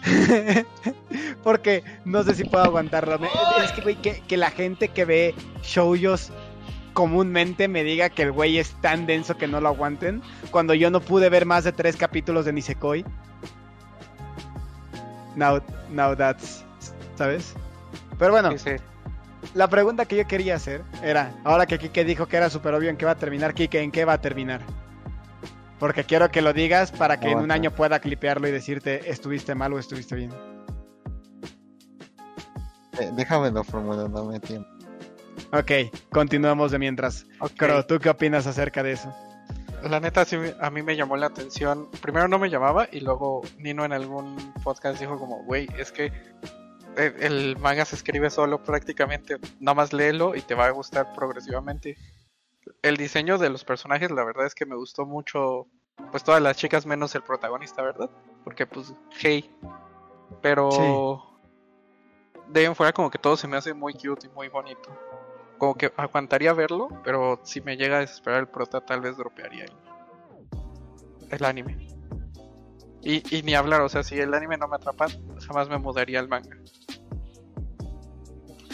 Porque 1.44 1.84
no 2.06 2.24
sé 2.24 2.34
si 2.34 2.44
puedo 2.44 2.64
aguantarlo. 2.64 3.20
Es 3.64 3.72
que, 3.72 3.82
güey, 3.82 3.96
que, 4.02 4.22
que 4.28 4.36
la 4.38 4.50
gente 4.50 4.88
que 4.90 5.06
ve 5.06 5.36
shoujos 5.62 6.32
comúnmente 6.94 7.68
me 7.68 7.84
diga 7.84 8.10
que 8.10 8.24
el 8.24 8.32
güey 8.32 8.58
es 8.58 8.72
tan 8.82 9.06
denso 9.06 9.38
que 9.38 9.48
no 9.48 9.62
lo 9.62 9.70
aguanten. 9.70 10.24
Cuando 10.50 10.74
yo 10.74 10.90
no 10.90 11.02
pude 11.02 11.30
ver 11.30 11.46
más 11.46 11.64
de 11.66 11.72
tres 11.72 11.96
capítulos 11.96 12.46
de 12.46 12.54
Nisekoi. 12.54 13.06
Now, 15.36 15.62
now 15.92 16.16
that's. 16.16 16.66
¿Sabes? 17.16 17.54
Pero 18.20 18.32
bueno, 18.34 18.52
Sí, 18.52 18.60
sí. 18.60 18.76
la 19.56 19.68
pregunta 19.68 20.06
que 20.06 20.18
yo 20.18 20.28
quería 20.28 20.56
hacer 20.56 20.84
era, 21.02 21.32
ahora 21.44 21.66
que 21.66 21.80
Kike 21.80 22.04
dijo 22.06 22.28
que 22.28 22.38
era 22.38 22.50
súper 22.52 22.74
obvio 22.76 22.90
en 22.92 22.98
qué 22.98 23.06
va 23.06 23.12
a 23.12 23.18
terminar, 23.18 23.54
Kike, 23.56 23.82
¿en 23.82 23.92
qué 23.92 24.06
va 24.06 24.14
a 24.14 24.22
terminar? 24.22 24.62
Porque 25.80 26.04
quiero 26.04 26.30
que 26.30 26.42
lo 26.42 26.52
digas 26.54 26.92
para 26.92 27.20
que 27.22 27.32
en 27.32 27.40
un 27.40 27.52
año 27.52 27.72
pueda 27.72 28.00
clipearlo 28.00 28.48
y 28.48 28.52
decirte, 28.52 29.10
estuviste 29.10 29.56
mal 29.56 29.72
o 29.74 29.80
estuviste 29.80 30.14
bien. 30.16 30.32
Eh, 33.00 33.10
déjame 33.14 33.50
lo 33.52 33.64
formular, 33.64 34.12
dame 34.12 34.40
tiempo. 34.42 34.68
Ok, 35.54 35.72
continuamos 36.12 36.72
de 36.72 36.80
mientras. 36.80 37.26
Ok. 37.40 37.52
Pero, 37.58 37.86
¿tú 37.86 37.98
qué 38.00 38.10
opinas 38.10 38.46
acerca 38.46 38.84
de 38.84 38.92
eso? 38.92 39.14
La 39.90 40.02
neta, 40.02 40.26
sí, 40.26 40.36
me- 40.38 40.54
a 40.60 40.70
mí 40.70 40.82
me 40.82 40.98
llamó 40.98 41.16
la 41.16 41.28
atención. 41.28 41.88
Primero 42.02 42.28
no 42.28 42.38
me 42.38 42.50
llamaba 42.50 42.90
y 42.92 43.00
luego 43.00 43.42
Nino 43.58 43.86
en 43.86 43.94
algún 43.94 44.36
podcast 44.64 45.00
dijo 45.00 45.18
como, 45.18 45.44
güey, 45.46 45.70
es 45.78 45.94
que 45.94 46.12
el, 46.98 47.58
manga 47.58 47.86
se 47.86 47.96
escribe 47.96 48.30
solo 48.30 48.64
prácticamente. 48.64 49.38
Nada 49.60 49.76
más 49.76 49.94
léelo 49.94 50.36
y 50.36 50.42
te 50.42 50.56
va 50.56 50.66
a 50.66 50.72
gustar 50.72 51.14
progresivamente. 51.14 51.98
El 52.82 52.98
diseño 52.98 53.38
de 53.38 53.50
los 53.50 53.64
personajes, 53.64 54.12
la 54.12 54.24
verdad 54.24 54.46
es 54.46 54.56
que 54.56 54.66
me 54.66 54.76
gustó 54.76 55.06
mucho. 55.06 55.68
Pues 56.12 56.24
todas 56.24 56.42
las 56.42 56.58
chicas 56.58 56.86
menos 56.86 57.14
el 57.16 57.24
protagonista, 57.24 57.82
¿verdad? 57.82 58.10
Porque 58.44 58.66
pues, 58.66 58.94
hey. 59.20 59.54
Pero... 60.42 61.26
De 62.48 62.62
ahí 62.62 62.66
en 62.66 62.76
fuera 62.76 62.94
como 62.94 63.12
que 63.12 63.20
todo 63.20 63.38
se 63.38 63.48
me 63.48 63.58
hace 63.58 63.74
muy 63.74 63.94
cute 63.94 64.26
y 64.26 64.30
muy 64.30 64.48
bonito. 64.48 64.90
como 65.60 65.76
que 65.76 65.94
aguantaría 65.98 66.52
verlo, 66.54 66.90
pero 67.04 67.40
si 67.44 67.62
me 67.62 67.78
llega 67.78 67.98
a 67.98 68.00
desesperar 68.00 68.40
el 68.40 68.48
prota, 68.48 68.82
tal 68.82 69.02
vez 69.02 69.18
dropearía 69.18 69.66
el, 69.66 69.74
el 71.30 71.46
anime. 71.46 71.99
Y, 73.02 73.24
y 73.36 73.44
ni 73.44 73.54
hablar, 73.56 73.82
o 73.82 73.90
sea, 73.90 74.04
si 74.04 74.16
el 74.20 74.34
anime 74.34 74.58
no 74.58 74.68
me 74.68 74.76
atrapa, 74.76 75.08
jamás 75.48 75.70
me 75.70 75.78
mudaría 75.78 76.20
al 76.20 76.28
manga. 76.28 76.56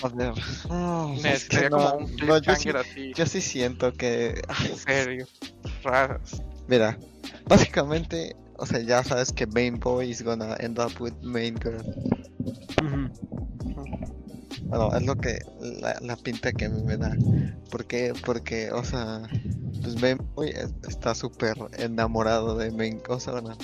A 0.04 0.08
ver, 0.10 0.34
mm, 0.70 1.22
Me 1.22 1.34
es 1.34 1.46
que 1.48 1.70
no, 1.70 1.78
como 1.78 1.94
un 1.96 2.16
no, 2.28 2.38
yo, 2.40 2.56
sí, 2.56 2.70
así, 2.70 3.14
yo 3.16 3.26
sí 3.26 3.42
siento 3.42 3.94
que, 3.94 4.42
en 4.70 4.78
serio, 4.78 5.26
raras. 5.84 6.42
mira, 6.68 6.98
básicamente, 7.48 8.36
o 8.58 8.66
sea, 8.66 8.80
ya 8.80 9.04
sabes 9.04 9.32
que 9.32 9.48
main 9.48 9.80
boy 9.80 10.10
is 10.10 10.22
gonna 10.24 10.56
end 10.60 10.80
up 10.80 10.92
with 11.00 11.14
main 11.22 11.56
girl. 11.56 11.82
Ujú. 12.84 13.10
Bueno, 14.68 14.94
es 14.96 15.04
lo 15.06 15.16
que 15.16 15.40
la, 15.82 15.96
la 16.02 16.16
pinta 16.18 16.52
que 16.52 16.66
a 16.66 16.70
mí 16.70 16.82
me 16.84 16.98
da. 16.98 17.16
¿Por 17.72 17.86
qué? 17.86 18.14
Porque, 18.26 18.72
o 18.72 18.84
sea, 18.84 19.22
pues 19.82 20.00
main 20.02 20.18
boy 20.36 20.50
es- 20.50 20.74
está 20.88 21.16
súper 21.16 21.56
enamorado 21.78 22.58
de 22.58 22.72
main, 22.72 23.02
o 23.08 23.20
sea, 23.20 23.34
bueno, 23.34 23.56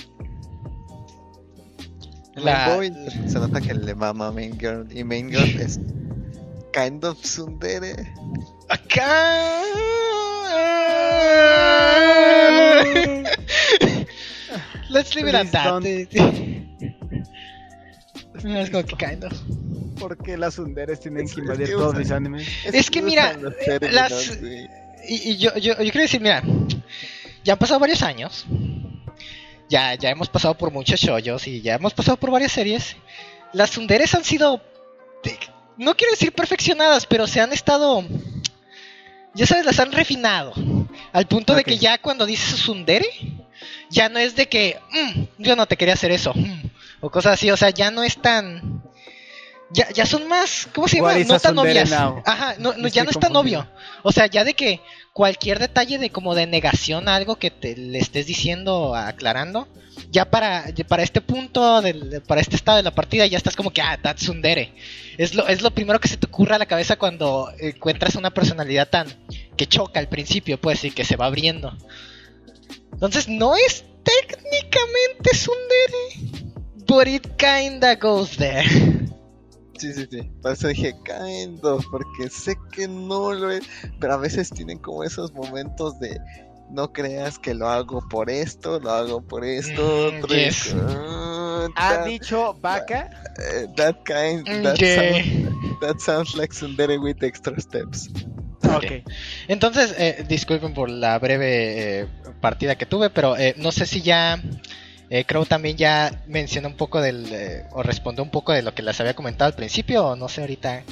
La- 2.34 2.78
se 3.28 3.38
nota 3.38 3.60
que 3.60 3.74
le 3.74 3.94
mama 3.94 4.28
a 4.28 4.32
main 4.32 4.58
girl 4.58 4.86
y 4.90 5.04
main 5.04 5.30
girl 5.30 5.44
es 5.60 5.78
kind 6.72 7.04
of 7.04 7.20
tsundere. 7.20 7.94
Acá. 8.68 9.62
Let's 14.90 15.14
leave 15.14 15.28
it 15.28 15.34
at 15.34 15.50
that. 15.52 15.82
Es 18.44 18.70
como 18.70 18.84
que 18.84 18.96
kind 18.96 19.22
of. 19.24 19.32
¿Por 20.00 20.16
qué 20.18 20.36
las 20.36 20.58
underes 20.58 20.98
tienen 21.00 21.26
Es- 21.26 21.34
que 21.34 21.40
invadir 21.42 21.66
que 21.68 21.72
todos 21.74 21.94
mis 21.94 22.10
animes? 22.10 22.48
Es 22.64 22.90
que 22.90 23.00
mira, 23.02 23.36
las-. 23.92 24.36
Y, 25.08 25.30
y 25.30 25.36
yo, 25.36 25.54
yo, 25.56 25.74
yo 25.74 25.92
quiero 25.92 26.00
decir, 26.00 26.20
mira, 26.20 26.42
ya 27.44 27.52
han 27.52 27.58
pasado 27.58 27.78
varios 27.78 28.02
años. 28.02 28.44
Ya, 29.72 29.94
ya 29.94 30.10
hemos 30.10 30.28
pasado 30.28 30.52
por 30.54 30.70
muchos 30.70 31.00
shoyos 31.00 31.46
y 31.48 31.62
ya 31.62 31.76
hemos 31.76 31.94
pasado 31.94 32.18
por 32.18 32.30
varias 32.30 32.52
series. 32.52 32.94
Las 33.54 33.70
sunderes 33.70 34.14
han 34.14 34.22
sido. 34.22 34.60
de- 35.24 35.38
No 35.78 35.96
quiero 35.96 36.10
decir 36.10 36.30
perfeccionadas, 36.32 37.06
pero 37.06 37.26
se 37.26 37.40
han 37.40 37.54
estado. 37.54 38.04
Ya 39.34 39.46
sabes, 39.46 39.64
las 39.64 39.80
han 39.80 39.90
refinado. 39.92 40.52
Al 41.14 41.26
punto 41.26 41.54
de 41.54 41.64
que 41.64 41.78
ya 41.78 41.96
cuando 41.96 42.26
dices 42.26 42.60
sundere, 42.60 43.06
ya 43.88 44.10
no 44.10 44.18
es 44.18 44.36
de 44.36 44.46
que. 44.46 44.78
"Mm, 44.90 45.22
yo 45.38 45.56
no 45.56 45.64
te 45.66 45.78
quería 45.78 45.94
hacer 45.94 46.10
eso. 46.10 46.34
mm", 46.34 46.64
o 47.00 47.08
cosas 47.10 47.32
así, 47.34 47.50
o 47.50 47.56
sea, 47.56 47.70
ya 47.70 47.90
no 47.90 48.02
es 48.02 48.18
tan. 48.20 48.82
Ya, 49.72 49.90
ya 49.90 50.04
son 50.06 50.28
más. 50.28 50.68
¿Cómo 50.74 50.86
se 50.86 50.96
llama? 50.96 51.18
No 51.18 51.40
tan 51.40 51.54
now? 51.54 52.22
Ajá, 52.26 52.56
no, 52.58 52.74
no, 52.74 52.88
ya 52.88 53.04
no 53.04 53.10
estoy 53.10 53.20
es 53.20 53.28
tan 53.28 53.36
obvio. 53.36 53.58
confundiendo. 53.60 54.00
O 54.02 54.12
sea, 54.12 54.26
ya 54.26 54.44
de 54.44 54.54
que 54.54 54.80
cualquier 55.12 55.58
detalle 55.58 55.98
de 55.98 56.10
como 56.10 56.34
de 56.34 56.46
negación 56.46 57.08
a 57.08 57.16
algo 57.16 57.36
que 57.36 57.50
te 57.50 57.76
le 57.76 57.98
estés 57.98 58.26
diciendo, 58.26 58.94
aclarando, 58.94 59.68
ya 60.10 60.30
para, 60.30 60.66
para 60.88 61.02
este 61.02 61.20
punto, 61.20 61.80
del, 61.80 62.22
para 62.22 62.40
este 62.40 62.56
estado 62.56 62.76
de 62.76 62.82
la 62.82 62.94
partida, 62.94 63.26
ya 63.26 63.38
estás 63.38 63.56
como 63.56 63.72
que, 63.72 63.80
ah, 63.80 63.98
that's 64.02 64.22
tsundere. 64.22 64.74
Es 65.16 65.34
lo, 65.34 65.48
es 65.48 65.62
lo 65.62 65.70
primero 65.70 66.00
que 66.00 66.08
se 66.08 66.16
te 66.16 66.26
ocurre 66.26 66.54
a 66.54 66.58
la 66.58 66.66
cabeza 66.66 66.96
cuando 66.96 67.50
encuentras 67.58 68.14
una 68.14 68.30
personalidad 68.30 68.88
tan 68.88 69.06
que 69.56 69.66
choca 69.66 70.00
al 70.00 70.08
principio, 70.08 70.60
pues, 70.60 70.84
y 70.84 70.90
que 70.90 71.04
se 71.04 71.16
va 71.16 71.26
abriendo. 71.26 71.76
Entonces, 72.92 73.28
no 73.28 73.56
es 73.56 73.84
técnicamente 74.02 75.30
tsundere, 75.32 76.46
but 76.86 77.06
it 77.06 77.26
kinda 77.38 77.94
goes 77.96 78.36
there. 78.36 78.64
Sí, 79.82 79.92
sí, 79.92 80.06
sí. 80.08 80.22
Por 80.40 80.52
eso 80.52 80.68
dije 80.68 80.94
kind 81.04 81.64
of, 81.64 81.84
porque 81.90 82.30
sé 82.30 82.54
que 82.70 82.86
no 82.86 83.32
lo 83.32 83.50
es. 83.50 83.64
Pero 83.98 84.14
a 84.14 84.16
veces 84.16 84.48
tienen 84.50 84.78
como 84.78 85.02
esos 85.02 85.32
momentos 85.32 85.98
de 85.98 86.20
no 86.70 86.92
creas 86.92 87.36
que 87.36 87.52
lo 87.52 87.68
hago 87.68 88.00
por 88.08 88.30
esto, 88.30 88.78
lo 88.78 88.92
hago 88.92 89.20
por 89.20 89.44
esto, 89.44 90.12
Mm, 90.12 91.72
¿Ha 91.74 91.96
that, 91.96 92.06
dicho 92.06 92.54
vaca? 92.60 93.10
eh, 93.40 93.66
that 93.76 93.96
kind, 94.04 94.46
that, 94.62 94.76
Yeah. 94.78 95.16
sounds, 95.20 95.80
that 95.80 95.98
sounds 95.98 96.36
like 96.36 96.54
Sundere 96.54 96.98
with 96.98 97.20
extra 97.20 97.58
steps. 97.60 98.08
Ok. 98.62 99.04
Entonces, 99.48 99.96
eh, 99.98 100.24
disculpen 100.28 100.74
por 100.74 100.88
la 100.90 101.18
breve 101.18 102.02
eh, 102.02 102.06
partida 102.40 102.76
que 102.76 102.86
tuve, 102.86 103.10
pero 103.10 103.36
eh, 103.36 103.54
no 103.58 103.72
sé 103.72 103.84
si 103.84 104.00
ya 104.00 104.40
eh, 105.12 105.26
Crow 105.26 105.44
también 105.44 105.76
ya 105.76 106.22
mencionó 106.26 106.68
un 106.68 106.74
poco 106.74 107.02
del, 107.02 107.26
eh, 107.30 107.66
o 107.72 107.82
respondió 107.82 108.24
un 108.24 108.30
poco 108.30 108.52
de 108.52 108.62
lo 108.62 108.74
que 108.74 108.82
les 108.82 108.98
había 108.98 109.12
comentado 109.12 109.46
al 109.46 109.54
principio, 109.54 110.06
o 110.06 110.16
no 110.16 110.26
sé 110.26 110.40
ahorita 110.40 110.84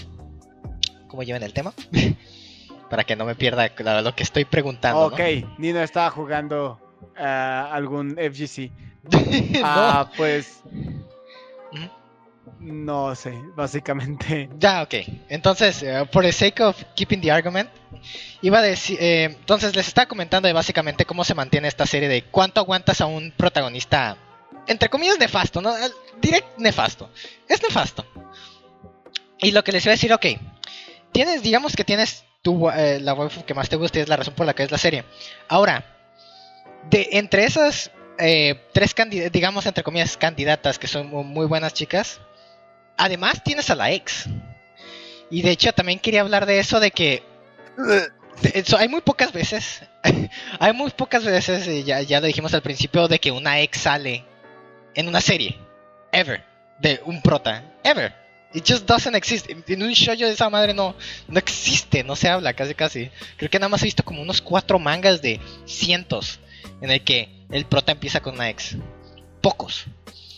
cómo 1.09 1.23
llevan 1.23 1.43
el 1.43 1.55
tema, 1.55 1.73
para 2.91 3.05
que 3.05 3.17
no 3.17 3.25
me 3.25 3.35
pierda 3.35 3.71
lo 4.03 4.15
que 4.15 4.23
estoy 4.23 4.45
preguntando. 4.45 5.07
Ok, 5.07 5.21
Nino 5.57 5.81
estaba 5.81 6.11
jugando 6.11 6.79
ah, 7.17 7.71
algún 7.73 8.11
FGC. 8.11 8.71
¿no? 9.11 9.63
Ah, 9.65 10.11
pues. 10.15 10.65
No 12.61 13.15
sé, 13.15 13.33
básicamente. 13.57 14.51
Ya, 14.59 14.83
ok. 14.83 14.95
Entonces, 15.31 15.83
eh, 15.83 16.07
por 16.13 16.25
the 16.25 16.33
sake 16.33 16.63
of 16.63 16.77
keeping 16.95 17.21
the 17.21 17.31
argument, 17.33 17.71
iba 18.43 18.59
a 18.59 18.63
decir. 18.63 18.99
eh, 19.01 19.25
entonces, 19.25 19.75
les 19.75 19.89
estaba 19.89 20.07
comentando 20.07 20.47
de 20.47 20.53
básicamente 20.53 21.05
cómo 21.07 21.25
se 21.25 21.35
mantiene 21.35 21.69
esta 21.69 21.87
serie 21.87 22.09
de 22.09 22.23
cuánto 22.25 22.61
aguantas 22.61 23.01
a 23.01 23.07
un 23.07 23.33
protagonista, 23.33 24.17
entre 24.67 24.91
comillas, 24.91 25.19
nefasto, 25.19 25.61
¿no? 25.63 25.75
Eh, 25.77 25.91
Direct 26.21 26.59
nefasto. 26.59 27.09
Es 27.49 27.63
nefasto. 27.63 28.05
Y 29.39 29.53
lo 29.53 29.65
que 29.65 29.73
les 29.73 29.85
iba 29.87 29.93
a 29.93 29.97
decir, 29.97 30.13
ok. 30.13 30.27
Tienes, 31.13 31.43
digamos 31.43 31.75
que 31.75 31.85
tienes 31.85 32.25
tu, 32.43 32.69
eh, 32.71 33.01
la 33.01 33.15
waifu 33.15 33.43
que 33.45 33.55
más 33.55 33.69
te 33.71 33.77
gusta 33.77 33.99
y 33.99 34.03
es 34.03 34.09
la 34.09 34.17
razón 34.17 34.35
por 34.35 34.45
la 34.45 34.55
que 34.55 34.63
es 34.65 34.71
la 34.71 34.77
serie. 34.79 35.05
Ahora, 35.49 35.85
de 36.91 37.09
entre 37.13 37.45
esas 37.45 37.91
eh, 38.19 38.61
tres, 38.75 38.95
digamos, 39.33 39.65
entre 39.65 39.83
comillas, 39.83 40.19
candidatas 40.19 40.79
que 40.79 40.87
son 40.89 41.09
mu- 41.09 41.25
muy 41.25 41.47
buenas 41.47 41.73
chicas, 41.73 42.21
además 42.97 43.43
tienes 43.45 43.71
a 43.71 43.75
la 43.75 43.91
ex. 43.93 44.27
Y 45.31 45.43
de 45.43 45.51
hecho 45.51 45.73
también 45.73 45.99
quería 45.99 46.23
hablar 46.23 46.47
de 46.47 46.59
eso 46.59 46.81
de 46.81 46.91
que 46.91 47.23
de- 48.43 48.65
hay 48.79 48.89
muy 48.89 49.01
pocas 49.01 49.33
veces, 49.33 49.83
hay 50.59 50.73
muy 50.73 50.91
pocas 50.91 51.25
veces, 51.25 51.67
y 51.69 51.85
ya, 51.85 52.03
ya 52.03 52.21
lo 52.21 52.27
dijimos 52.27 52.53
al 52.55 52.63
principio, 52.63 53.07
de 53.09 53.19
que 53.19 53.31
una 53.31 53.61
ex 53.61 53.79
sale 53.83 54.25
en 54.95 55.09
una 55.09 55.21
serie. 55.21 55.57
Ever. 56.13 56.43
De 56.81 57.01
un 57.05 57.21
prota. 57.23 57.63
Ever. 57.85 58.13
It 58.53 58.65
just 58.69 58.87
doesn't 58.89 59.15
exist. 59.15 59.49
En- 59.49 59.63
En 59.69 59.83
un 59.83 59.93
show 59.93 60.17
de 60.17 60.31
esa 60.33 60.51
madre 60.51 60.75
no, 60.75 60.97
no 61.29 61.39
existe, 61.39 62.03
no 62.03 62.17
se 62.17 62.29
habla 62.29 62.55
casi 62.55 62.75
casi. 62.75 63.11
Creo 63.37 63.49
que 63.51 63.59
nada 63.61 63.69
más 63.69 63.83
he 63.83 63.85
visto 63.85 64.03
como 64.03 64.21
unos 64.23 64.41
cuatro 64.43 64.79
mangas 64.81 65.23
de 65.23 65.39
cientos 65.67 66.41
en 66.81 66.91
el 66.91 67.05
que 67.05 67.29
el 67.51 67.67
prota 67.67 67.93
empieza 67.93 68.21
con 68.21 68.35
una 68.35 68.49
ex. 68.51 68.77
Pocos. 69.41 69.85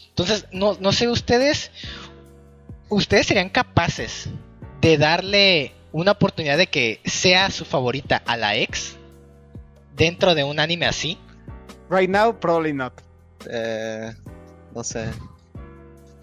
Entonces, 0.08 0.44
no, 0.52 0.76
no 0.78 0.92
sé 0.92 1.08
ustedes, 1.08 1.70
ustedes 2.92 3.26
serían 3.26 3.48
capaces 3.48 4.28
de 4.80 4.98
darle 4.98 5.72
una 5.92 6.12
oportunidad 6.12 6.58
de 6.58 6.66
que 6.66 7.00
sea 7.04 7.50
su 7.50 7.64
favorita 7.64 8.22
a 8.26 8.36
la 8.36 8.56
ex 8.56 8.96
dentro 9.96 10.34
de 10.34 10.44
un 10.44 10.60
anime 10.60 10.86
así. 10.86 11.18
Right 11.90 12.08
now, 12.08 12.38
probably 12.38 12.72
not. 12.72 12.92
Eh, 13.50 14.12
no 14.74 14.84
sé. 14.84 15.04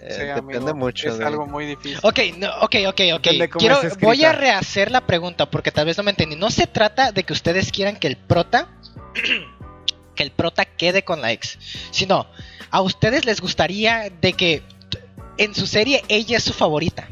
Eh, 0.02 0.16
Sí, 0.16 0.22
depende 0.22 0.58
amigo, 0.58 0.76
mucho 0.76 1.10
Es 1.10 1.18
de... 1.18 1.26
algo 1.26 1.46
muy 1.46 1.66
difícil. 1.66 2.00
Ok, 2.04 2.20
no, 2.38 2.48
ok, 2.62 2.76
ok, 2.88 3.02
ok. 3.16 3.28
Quiero, 3.58 3.80
voy 4.00 4.24
a 4.24 4.32
rehacer 4.32 4.92
la 4.92 5.06
pregunta 5.06 5.50
porque 5.50 5.72
tal 5.72 5.86
vez 5.86 5.98
no 5.98 6.04
me 6.04 6.12
entendí. 6.12 6.36
No 6.36 6.50
se 6.52 6.68
trata 6.68 7.12
de 7.12 7.24
que 7.24 7.34
ustedes 7.34 7.72
quieran 7.72 7.98
que 7.98 8.08
el 8.08 8.16
prota, 8.16 8.70
que 10.16 10.24
el 10.24 10.32
prota 10.32 10.66
quede 10.66 11.04
con 11.04 11.22
la 11.22 11.32
ex, 11.32 11.60
sino 11.92 12.28
a 12.72 12.82
ustedes 12.82 13.26
les 13.26 13.42
gustaría 13.42 14.10
de 14.10 14.34
que 14.34 14.64
en 15.40 15.56
su 15.56 15.66
serie 15.68 16.04
ella 16.08 16.38
es 16.38 16.44
su 16.44 16.54
favorita. 16.54 17.08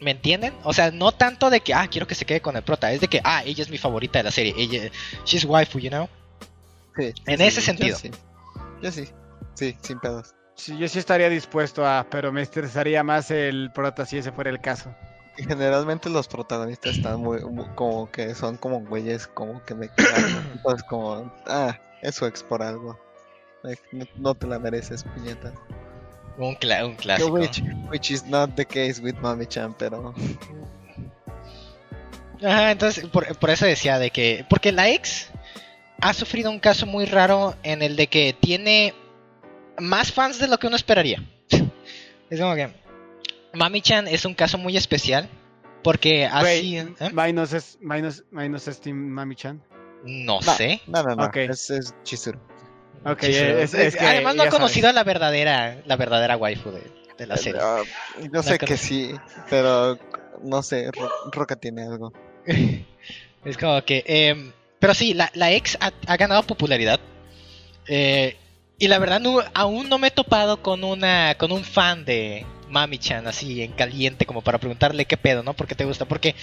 ¿Me 0.00 0.12
entienden? 0.12 0.54
O 0.64 0.72
sea, 0.72 0.90
no 0.90 1.12
tanto 1.12 1.50
de 1.50 1.60
que, 1.60 1.74
ah, 1.74 1.86
quiero 1.88 2.06
que 2.06 2.14
se 2.14 2.24
quede 2.24 2.40
con 2.40 2.56
el 2.56 2.62
prota, 2.62 2.90
es 2.90 3.00
de 3.02 3.08
que, 3.08 3.20
ah, 3.22 3.42
ella 3.44 3.62
es 3.62 3.68
mi 3.70 3.76
favorita 3.78 4.18
de 4.18 4.22
la 4.24 4.30
serie, 4.30 4.54
ella, 4.56 4.90
she's 5.26 5.44
waifu, 5.44 5.78
you 5.78 5.90
know? 5.90 6.08
Sí, 6.96 7.12
en 7.26 7.38
sí, 7.38 7.44
ese 7.44 7.60
yo 7.60 7.66
sentido. 7.66 7.98
sí. 7.98 8.10
Yo 8.82 8.90
sí. 8.90 9.08
Sí, 9.54 9.76
sin 9.82 10.00
pedos. 10.00 10.34
Sí, 10.54 10.76
yo 10.78 10.88
sí 10.88 10.98
estaría 10.98 11.28
dispuesto 11.28 11.86
a, 11.86 12.06
pero 12.10 12.32
me 12.32 12.40
estresaría 12.42 13.02
más 13.02 13.30
el 13.30 13.70
prota 13.74 14.06
si 14.06 14.16
ese 14.18 14.32
fuera 14.32 14.48
el 14.50 14.60
caso. 14.60 14.94
Generalmente 15.36 16.08
los 16.10 16.28
protagonistas 16.28 16.96
están 16.96 17.20
muy, 17.20 17.40
muy- 17.44 17.68
como 17.74 18.10
que 18.10 18.34
son 18.34 18.56
como 18.56 18.80
güeyes 18.80 19.26
como 19.26 19.62
que 19.64 19.74
me 19.74 19.88
quedan. 19.94 20.52
Entonces 20.56 20.82
como, 20.88 21.30
ah, 21.46 21.78
es 22.02 22.14
su 22.14 22.24
ex 22.26 22.42
por 22.42 22.62
algo. 22.62 22.98
Like, 23.62 23.82
no, 23.92 24.06
no 24.16 24.34
te 24.34 24.46
la 24.46 24.58
mereces, 24.58 25.04
puñeta. 25.04 25.52
Un, 26.40 26.54
cla- 26.56 26.84
un 26.86 26.94
clásico. 26.96 27.30
Which, 27.32 27.62
which 27.90 28.10
is 28.10 28.24
not 28.24 28.54
the 28.56 28.64
case 28.64 29.00
with 29.00 29.14
Mami 29.20 29.46
Chan, 29.46 29.74
pero 29.78 30.14
Ajá, 32.42 32.70
entonces 32.70 33.06
por, 33.08 33.36
por 33.38 33.50
eso 33.50 33.66
decía 33.66 33.98
de 33.98 34.10
que. 34.10 34.44
Porque 34.48 34.72
la 34.72 34.88
ex 34.88 35.28
ha 36.00 36.12
sufrido 36.14 36.50
un 36.50 36.58
caso 36.58 36.86
muy 36.86 37.04
raro 37.04 37.54
en 37.62 37.82
el 37.82 37.96
de 37.96 38.06
que 38.06 38.34
tiene 38.38 38.94
más 39.78 40.12
fans 40.12 40.38
de 40.38 40.48
lo 40.48 40.58
que 40.58 40.66
uno 40.66 40.76
esperaría. 40.76 41.22
es 42.30 42.40
como 42.40 42.54
que. 42.54 42.70
Mami 43.52 43.82
Chan 43.82 44.08
es 44.08 44.24
un 44.24 44.34
caso 44.34 44.56
muy 44.58 44.76
especial. 44.76 45.28
Porque 45.82 46.26
así. 46.26 46.76
¿eh? 46.78 46.88
Minus 47.12 47.52
es, 47.52 47.78
minus, 47.80 48.24
minus 48.30 48.68
es 48.68 48.80
Team 48.80 48.96
Mami-chan. 48.96 49.62
No 50.04 50.40
No. 50.40 50.54
sé. 50.54 50.80
No, 50.86 51.02
no, 51.02 51.14
no. 51.16 51.30
Es, 51.34 51.70
es 51.70 51.94
Chizuru. 52.02 52.38
Ok, 53.04 53.20
Sí, 53.22 53.32
sí. 53.32 53.40
es, 53.40 53.74
es 53.74 53.96
que 53.96 54.06
Además 54.06 54.34
no 54.36 54.42
ha 54.42 54.48
conocido 54.48 54.84
sabes. 54.88 54.96
a 54.96 55.00
la 55.00 55.04
verdadera, 55.04 55.76
la 55.86 55.96
verdadera 55.96 56.36
waifu 56.36 56.70
de, 56.70 56.82
de 57.18 57.26
la 57.26 57.36
serie. 57.36 57.60
Ah, 57.62 57.82
yo 58.32 58.42
sé 58.42 58.58
que 58.58 58.76
sí, 58.76 59.14
pero 59.48 59.98
no 60.42 60.62
sé, 60.62 60.90
Ro- 60.92 61.10
Roca 61.32 61.56
tiene 61.56 61.82
algo. 61.84 62.12
es 63.44 63.56
como 63.58 63.82
que... 63.84 64.04
em, 64.06 64.52
pero 64.78 64.94
sí, 64.94 65.14
la, 65.14 65.30
la 65.34 65.52
ex 65.52 65.76
ha, 65.80 65.92
ha 66.06 66.16
ganado 66.16 66.42
popularidad. 66.42 67.00
Eh, 67.88 68.36
y 68.78 68.88
la 68.88 68.98
verdad 68.98 69.20
no, 69.20 69.40
aún 69.54 69.88
no 69.88 69.98
me 69.98 70.08
he 70.08 70.10
topado 70.10 70.62
con 70.62 70.84
una 70.84 71.34
con 71.36 71.52
un 71.52 71.64
fan 71.64 72.04
de 72.06 72.46
Mami-chan 72.70 73.26
así 73.26 73.62
en 73.62 73.72
caliente 73.72 74.24
como 74.24 74.40
para 74.42 74.58
preguntarle 74.58 75.04
qué 75.04 75.16
pedo, 75.18 75.42
¿no? 75.42 75.52
¿Por 75.54 75.66
qué 75.66 75.74
te 75.74 75.84
gusta? 75.84 76.06
Porque 76.06 76.34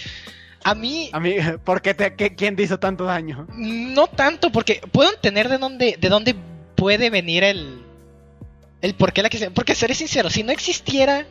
a 0.70 0.76
mí 0.76 1.10
A 1.14 1.20
mí, 1.20 1.36
¿por 1.64 1.82
qué 1.82 1.94
te, 1.94 2.16
qué- 2.16 2.36
¿quién 2.36 2.56
te 2.56 2.64
hizo 2.64 2.80
tanto 2.80 3.06
daño? 3.06 3.48
no 3.56 4.08
tanto, 4.08 4.52
porque 4.52 4.82
puedo 4.92 5.12
entender 5.14 5.50
de 5.50 5.58
dónde, 5.58 5.98
de 6.00 6.10
dónde 6.10 6.36
puede 6.76 7.10
venir 7.10 7.44
el, 7.44 7.82
el 8.82 8.94
por 8.96 9.14
qué 9.14 9.22
la 9.24 9.30
que 9.30 9.50
Porque 9.52 9.76
seré 9.76 9.94
sincero, 9.96 10.30
si 10.30 10.44
no 10.44 10.52
existiera 10.52 11.26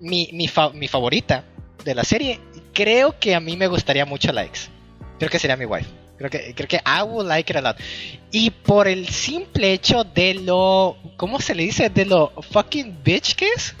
mi, 0.00 0.28
mi, 0.32 0.48
fa- 0.48 0.70
mi 0.70 0.88
favorita 0.88 1.44
de 1.84 1.94
la 1.94 2.04
serie, 2.04 2.40
creo 2.72 3.18
que 3.18 3.34
a 3.34 3.40
mí 3.40 3.56
me 3.56 3.66
gustaría 3.68 4.04
mucho 4.04 4.32
la 4.32 4.44
ex. 4.44 4.68
Creo 5.18 5.30
que 5.30 5.38
sería 5.38 5.56
mi 5.56 5.64
wife. 5.64 5.88
Creo 6.16 6.30
que, 6.30 6.52
creo 6.54 6.68
que 6.68 6.76
I 6.84 7.02
would 7.02 7.26
like 7.28 7.52
it 7.52 7.56
a 7.56 7.60
lot. 7.60 7.76
Y 8.32 8.50
por 8.50 8.88
el 8.88 9.08
simple 9.08 9.72
hecho 9.72 10.02
de 10.04 10.34
lo. 10.34 10.96
¿Cómo 11.16 11.40
se 11.40 11.54
le 11.54 11.62
dice? 11.62 11.90
De 11.90 12.04
lo 12.04 12.32
fucking 12.50 12.98
bitch 13.04 13.34
que 13.36 13.48
es. 13.54 13.74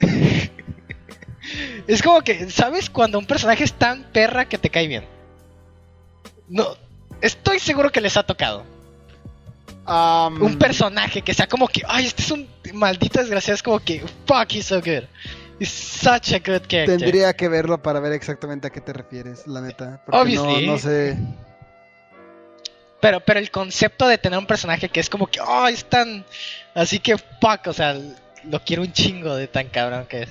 es 1.86 2.02
como 2.02 2.22
que, 2.22 2.50
¿sabes? 2.50 2.90
Cuando 2.90 3.18
un 3.18 3.26
personaje 3.26 3.64
es 3.64 3.72
tan 3.72 4.04
perra 4.04 4.46
que 4.46 4.58
te 4.58 4.70
cae 4.70 4.86
bien. 4.86 5.04
No, 6.48 6.76
estoy 7.20 7.58
seguro 7.58 7.90
que 7.90 8.00
les 8.00 8.16
ha 8.16 8.22
tocado. 8.22 8.64
Um, 9.86 10.42
Un 10.42 10.58
personaje 10.58 11.22
que 11.22 11.32
sea 11.32 11.46
como 11.46 11.66
que, 11.66 11.82
ay, 11.88 12.06
este 12.06 12.22
es 12.22 12.30
un 12.30 12.46
maldito 12.74 13.20
desgraciado. 13.20 13.54
Es 13.54 13.62
como 13.62 13.80
que, 13.80 14.04
fuck, 14.26 14.52
he's 14.52 14.66
so 14.66 14.80
good. 14.80 15.04
He's 15.58 15.70
such 15.70 16.32
a 16.34 16.38
good 16.38 16.66
character. 16.68 16.98
Tendría 16.98 17.32
que 17.34 17.48
verlo 17.48 17.82
para 17.82 17.98
ver 17.98 18.12
exactamente 18.12 18.66
a 18.66 18.70
qué 18.70 18.80
te 18.80 18.92
refieres, 18.92 19.46
la 19.46 19.60
neta. 19.60 20.02
Porque 20.04 20.20
Obviously. 20.20 20.66
No, 20.66 20.72
no 20.72 20.78
sé. 20.78 21.16
Pero, 23.00 23.20
pero 23.20 23.40
el 23.40 23.50
concepto 23.50 24.06
de 24.06 24.18
tener 24.18 24.38
un 24.38 24.46
personaje 24.46 24.88
que 24.88 25.00
es 25.00 25.08
como 25.08 25.26
que, 25.26 25.40
oh, 25.40 25.68
es 25.68 25.84
tan. 25.84 26.24
Así 26.74 26.98
que, 26.98 27.16
fuck, 27.16 27.66
o 27.66 27.72
sea, 27.72 27.96
lo 28.44 28.60
quiero 28.64 28.82
un 28.82 28.92
chingo 28.92 29.36
de 29.36 29.46
tan 29.48 29.68
cabrón 29.68 30.06
que 30.06 30.22
es. 30.22 30.28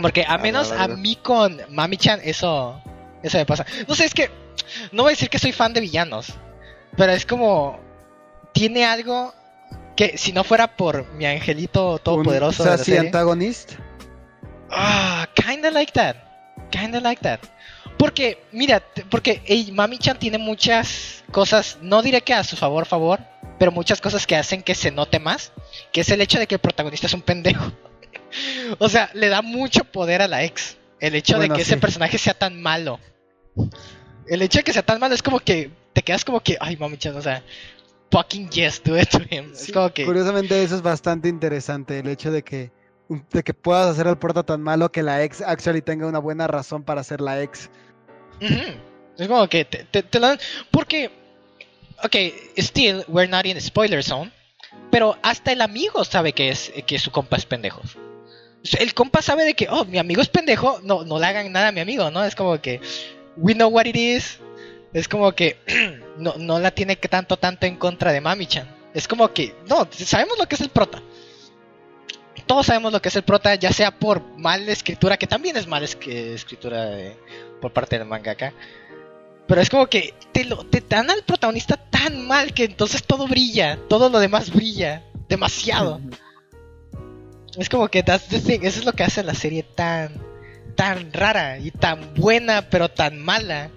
Porque 0.00 0.24
a 0.26 0.38
menos 0.38 0.72
a 0.72 0.88
mí 0.88 1.16
con 1.16 1.60
Mami-chan, 1.70 2.20
eso. 2.24 2.82
Eso 3.22 3.38
me 3.38 3.46
pasa. 3.46 3.66
No 3.86 3.94
sé, 3.94 4.04
es 4.04 4.14
que. 4.14 4.30
No 4.92 5.02
voy 5.02 5.10
a 5.10 5.14
decir 5.14 5.28
que 5.28 5.38
soy 5.38 5.52
fan 5.52 5.72
de 5.72 5.80
villanos. 5.80 6.34
Pero 6.96 7.12
es 7.12 7.26
como. 7.26 7.78
Tiene 8.52 8.84
algo 8.84 9.32
que 9.96 10.18
si 10.18 10.32
no 10.32 10.44
fuera 10.44 10.76
por 10.76 11.06
mi 11.12 11.26
angelito 11.26 11.98
todopoderoso. 11.98 12.62
Un 12.62 12.66
de 12.66 12.70
la 12.72 12.78
sassy 12.78 12.92
serie, 12.92 13.06
antagonist. 13.06 13.72
Ah, 14.70 15.28
kinda 15.34 15.70
like 15.70 15.92
that. 15.92 16.16
Kinda 16.70 17.00
like 17.00 17.22
that. 17.22 17.40
Porque, 17.98 18.42
mira, 18.50 18.82
porque 19.10 19.42
ey, 19.44 19.70
Mami-chan 19.72 20.18
tiene 20.18 20.38
muchas 20.38 21.22
cosas, 21.30 21.76
no 21.82 22.00
diré 22.00 22.22
que 22.22 22.32
a 22.32 22.42
su 22.44 22.56
favor, 22.56 22.86
favor, 22.86 23.20
pero 23.58 23.72
muchas 23.72 24.00
cosas 24.00 24.26
que 24.26 24.36
hacen 24.36 24.62
que 24.62 24.74
se 24.74 24.90
note 24.90 25.18
más, 25.18 25.52
que 25.92 26.00
es 26.00 26.08
el 26.08 26.22
hecho 26.22 26.38
de 26.38 26.46
que 26.46 26.54
el 26.54 26.60
protagonista 26.60 27.08
es 27.08 27.12
un 27.14 27.20
pendejo. 27.20 27.70
O 28.78 28.88
sea, 28.88 29.10
le 29.14 29.28
da 29.28 29.42
mucho 29.42 29.84
poder 29.84 30.22
a 30.22 30.28
la 30.28 30.44
ex. 30.44 30.76
El 31.00 31.14
hecho 31.14 31.36
Bueno, 31.36 31.54
de 31.54 31.58
que 31.58 31.64
sí. 31.64 31.72
ese 31.72 31.80
personaje 31.80 32.18
sea 32.18 32.34
tan 32.34 32.60
malo. 32.60 33.00
El 34.26 34.42
hecho 34.42 34.58
de 34.58 34.64
que 34.64 34.72
sea 34.72 34.82
tan 34.82 35.00
malo 35.00 35.14
es 35.14 35.22
como 35.22 35.40
que 35.40 35.70
te 35.92 36.02
quedas 36.02 36.24
como 36.24 36.40
que, 36.40 36.56
ay, 36.60 36.76
Mami-chan, 36.76 37.16
o 37.16 37.22
sea, 37.22 37.42
fucking 38.10 38.50
yes, 38.50 38.82
do 38.84 38.98
it 38.98 39.08
to 39.08 39.20
him. 39.30 39.52
es 39.52 39.72
como 39.72 39.90
que... 39.92 40.04
Curiosamente 40.04 40.62
eso 40.62 40.76
es 40.76 40.82
bastante 40.82 41.28
interesante, 41.28 41.98
el 41.98 42.08
hecho 42.08 42.30
de 42.30 42.42
que 42.42 42.70
de 43.32 43.42
que 43.42 43.54
puedas 43.54 43.88
hacer 43.88 44.06
al 44.06 44.18
prota 44.18 44.44
tan 44.44 44.62
malo 44.62 44.92
que 44.92 45.02
la 45.02 45.24
ex 45.24 45.40
actually 45.40 45.82
tenga 45.82 46.06
una 46.06 46.20
buena 46.20 46.46
razón 46.46 46.84
para 46.84 47.02
ser 47.02 47.20
la 47.20 47.42
ex. 47.42 47.68
Es 49.18 49.28
como 49.28 49.48
que 49.48 49.64
te, 49.64 49.84
te, 49.84 50.20
dan. 50.20 50.38
Porque, 50.70 51.10
ok, 52.04 52.14
still, 52.58 53.04
we're 53.08 53.28
not 53.28 53.46
in 53.46 53.60
spoiler 53.60 54.02
zone. 54.04 54.32
Pero 54.90 55.16
hasta 55.22 55.52
el 55.52 55.60
amigo 55.60 56.04
sabe 56.04 56.32
que 56.32 56.50
es 56.50 56.72
que 56.86 56.98
su 56.98 57.10
compa 57.10 57.36
es 57.36 57.46
pendejo. 57.46 57.82
El 58.78 58.92
compa 58.94 59.22
sabe 59.22 59.44
de 59.44 59.54
que, 59.54 59.68
oh, 59.70 59.84
mi 59.84 59.98
amigo 59.98 60.20
es 60.20 60.28
pendejo, 60.28 60.80
no, 60.82 61.04
no 61.04 61.18
le 61.18 61.26
hagan 61.26 61.50
nada 61.50 61.68
a 61.68 61.72
mi 61.72 61.80
amigo, 61.80 62.10
¿no? 62.10 62.24
Es 62.24 62.34
como 62.34 62.60
que, 62.60 62.80
we 63.36 63.54
know 63.54 63.68
what 63.70 63.86
it 63.86 63.96
is. 63.96 64.38
Es 64.92 65.08
como 65.08 65.32
que 65.32 65.56
no, 66.18 66.34
no 66.36 66.58
la 66.58 66.70
tiene 66.70 66.96
que 66.96 67.08
tanto, 67.08 67.36
tanto 67.38 67.66
en 67.66 67.76
contra 67.76 68.12
de 68.12 68.20
Mami-chan. 68.20 68.68
Es 68.92 69.06
como 69.08 69.32
que, 69.32 69.54
no, 69.68 69.88
sabemos 69.92 70.36
lo 70.38 70.46
que 70.46 70.56
es 70.56 70.60
el 70.60 70.68
prota. 70.68 71.00
Todos 72.46 72.66
sabemos 72.66 72.92
lo 72.92 73.00
que 73.00 73.08
es 73.08 73.16
el 73.16 73.22
prota, 73.22 73.54
ya 73.54 73.72
sea 73.72 73.92
por 73.92 74.22
mala 74.36 74.72
escritura, 74.72 75.16
que 75.16 75.26
también 75.28 75.56
es 75.56 75.66
mala 75.68 75.86
escritura 75.86 76.86
de- 76.86 77.16
por 77.60 77.72
parte 77.72 77.96
del 77.96 78.08
mangaka. 78.08 78.52
Pero 79.46 79.60
es 79.60 79.70
como 79.70 79.86
que 79.86 80.14
te, 80.32 80.44
lo, 80.44 80.64
te 80.66 80.80
dan 80.80 81.10
al 81.10 81.22
protagonista 81.22 81.76
tan 81.76 82.26
mal 82.26 82.52
que 82.52 82.64
entonces 82.64 83.04
todo 83.04 83.26
brilla, 83.28 83.78
todo 83.88 84.08
lo 84.08 84.18
demás 84.18 84.52
brilla 84.52 85.04
demasiado. 85.28 86.00
Es 87.58 87.68
como 87.68 87.88
que 87.88 88.02
that's 88.02 88.28
the 88.28 88.40
thing, 88.40 88.60
eso 88.62 88.80
es 88.80 88.84
lo 88.84 88.92
que 88.92 89.02
hace 89.02 89.22
la 89.22 89.34
serie 89.34 89.62
tan 89.62 90.10
tan 90.76 91.12
rara 91.12 91.58
y 91.58 91.70
tan 91.70 92.14
buena 92.14 92.70
pero 92.70 92.88
tan 92.88 93.18
mala. 93.18 93.70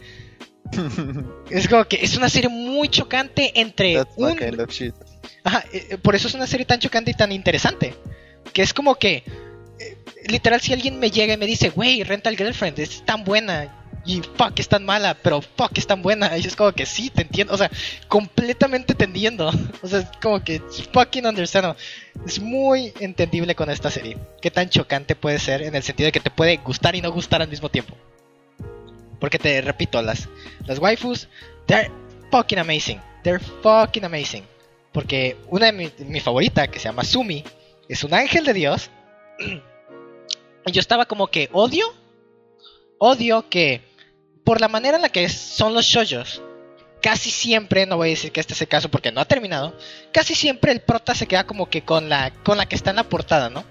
Es 1.50 1.68
como 1.68 1.86
que 1.86 1.98
es 2.02 2.16
una 2.18 2.30
serie 2.30 2.50
muy 2.50 2.88
chocante 2.88 3.52
entre 3.60 3.96
That's 3.96 4.14
un 4.18 4.36
kind 4.38 4.60
of 4.60 4.72
shit. 4.72 4.96
Ajá, 5.44 5.64
eh, 5.72 5.88
eh, 5.92 5.98
por 5.98 6.16
eso 6.16 6.28
es 6.28 6.34
una 6.34 6.48
serie 6.48 6.66
tan 6.66 6.80
chocante 6.80 7.12
y 7.12 7.14
tan 7.14 7.32
interesante. 7.32 7.94
Que 8.54 8.62
es 8.62 8.74
como 8.74 8.96
que, 8.96 9.24
eh, 9.80 9.98
literal, 10.28 10.62
si 10.62 10.74
alguien 10.74 11.00
me 11.00 11.12
llega 11.12 11.34
y 11.34 11.38
me 11.38 11.46
dice, 11.46 11.72
wey, 11.76 12.04
Rental 12.04 12.38
Girlfriend 12.38 12.80
es 12.80 13.06
tan 13.06 13.24
buena. 13.24 13.83
Y 14.06 14.22
fuck, 14.22 14.60
es 14.60 14.68
tan 14.68 14.84
mala, 14.86 15.14
pero 15.14 15.42
fuck, 15.42 15.78
es 15.78 15.88
tan 15.88 16.02
buena. 16.02 16.38
Y 16.38 16.46
es 16.46 16.56
como 16.56 16.74
que 16.74 16.86
sí, 16.86 17.10
te 17.10 17.22
entiendo. 17.22 17.54
O 17.54 17.58
sea, 17.58 17.72
completamente 18.08 18.96
te 18.96 19.06
entiendo. 19.06 19.52
O 19.82 19.88
sea, 19.88 20.00
es 20.00 20.08
como 20.22 20.44
que 20.44 20.62
fucking 20.92 21.26
understandable. 21.26 21.82
Es 22.26 22.40
muy 22.40 22.94
entendible 23.00 23.56
con 23.56 23.70
esta 23.70 23.90
serie. 23.90 24.18
Qué 24.42 24.52
tan 24.52 24.70
chocante 24.70 25.16
puede 25.16 25.40
ser 25.40 25.62
en 25.62 25.76
el 25.76 25.84
sentido 25.84 26.08
de 26.08 26.12
que 26.12 26.20
te 26.20 26.32
puede 26.32 26.58
gustar 26.58 26.96
y 26.96 27.02
no 27.02 27.12
gustar 27.12 27.42
al 27.42 27.50
mismo 27.50 27.70
tiempo. 27.70 27.96
Porque 29.20 29.40
te 29.40 29.62
repito, 29.62 30.02
las, 30.02 30.28
las 30.66 30.80
waifus, 30.80 31.28
they're 31.66 31.92
fucking 32.32 32.60
amazing. 32.60 33.00
They're 33.24 33.44
fucking 33.62 34.04
amazing. 34.04 34.44
Porque 34.92 35.38
una 35.50 35.68
de 35.68 35.72
mi, 35.74 35.92
mi 36.06 36.20
favorita, 36.20 36.68
que 36.68 36.80
se 36.80 36.86
llama 36.86 37.04
Sumi, 37.04 37.44
es 37.88 38.04
un 38.04 38.14
ángel 38.14 38.46
de 38.46 38.54
Dios. 38.54 38.90
Y 40.66 40.72
yo 40.72 40.80
estaba 40.80 41.06
como 41.06 41.28
que 41.28 41.50
odio, 41.52 41.94
odio 42.98 43.50
que 43.50 43.82
por 44.44 44.60
la 44.62 44.68
manera 44.68 44.98
en 44.98 45.02
la 45.02 45.10
que 45.10 45.28
son 45.30 45.74
los 45.74 45.86
shoujos, 45.86 46.42
casi 47.02 47.32
siempre, 47.32 47.86
no 47.86 47.98
voy 47.98 48.10
a 48.10 48.12
decir 48.12 48.32
que 48.32 48.40
este 48.40 48.54
es 48.54 48.62
el 48.62 48.68
caso 48.68 48.90
porque 48.90 49.12
no 49.12 49.22
ha 49.22 49.26
terminado, 49.26 49.76
casi 50.12 50.36
siempre 50.36 50.72
el 50.72 50.82
prota 50.82 51.14
se 51.16 51.28
queda 51.28 51.46
como 51.46 51.70
que 51.70 51.84
con 51.84 52.10
la, 52.10 52.32
con 52.44 52.58
la 52.58 52.66
que 52.66 52.76
está 52.76 52.90
en 52.92 52.96
la 52.98 53.04
portada, 53.04 53.50
¿no? 53.50 53.64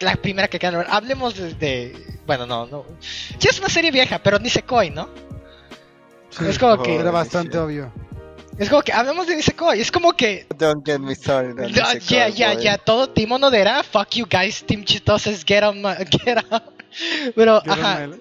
La 0.00 0.16
primera 0.16 0.48
que 0.48 0.58
queda. 0.58 0.84
Hablemos 0.88 1.36
de, 1.36 1.54
de- 1.54 2.18
bueno, 2.26 2.46
no, 2.46 2.66
no. 2.66 2.84
Sí 3.00 3.48
es 3.48 3.58
una 3.60 3.68
serie 3.68 3.92
vieja, 3.92 4.18
pero 4.22 4.38
ni 4.38 4.44
Nisekoi, 4.44 4.90
¿no? 4.90 5.08
es 6.40 6.58
como 6.58 6.82
que 6.82 6.96
Era 6.96 7.12
bastante 7.12 7.56
obvio. 7.58 7.92
es 8.58 8.68
como 8.68 8.82
que 8.82 8.92
hablemos 8.92 9.28
de 9.28 9.36
Nisekoi, 9.36 9.80
es 9.80 9.92
como 9.92 10.12
que 10.14 10.46
Don't 10.58 10.84
get 10.84 10.98
me 10.98 11.14
started 11.14 11.68
Ya, 11.68 11.94
ya, 11.98 12.28
ya, 12.28 12.54
ya, 12.54 12.76
todo 12.78 13.08
Team 13.08 13.30
Onodera, 13.32 13.84
fuck 13.84 14.10
you 14.16 14.26
guys, 14.28 14.64
Team 14.64 14.84
Chitoses, 14.84 15.44
get 15.46 15.62
on 15.62 15.80
my, 15.80 15.94
get 16.10 16.38
out. 16.50 16.62
Pero, 17.34 17.62
Yo 17.64 17.72
ajá, 17.72 18.06
No, 18.06 18.16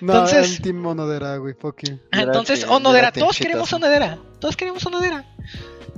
Entonces- 0.00 0.56
un 0.58 0.62
Team 0.62 0.76
Monodera, 0.76 1.36
güey, 1.36 1.54
fuck 1.54 1.82
you. 1.82 1.98
ajá, 2.10 2.22
entonces 2.22 2.64
Onodera, 2.64 3.12
todos 3.12 3.38
queremos 3.38 3.72
Onodera, 3.72 4.18
todos 4.40 4.56
queremos 4.56 4.84
Onodera. 4.86 5.24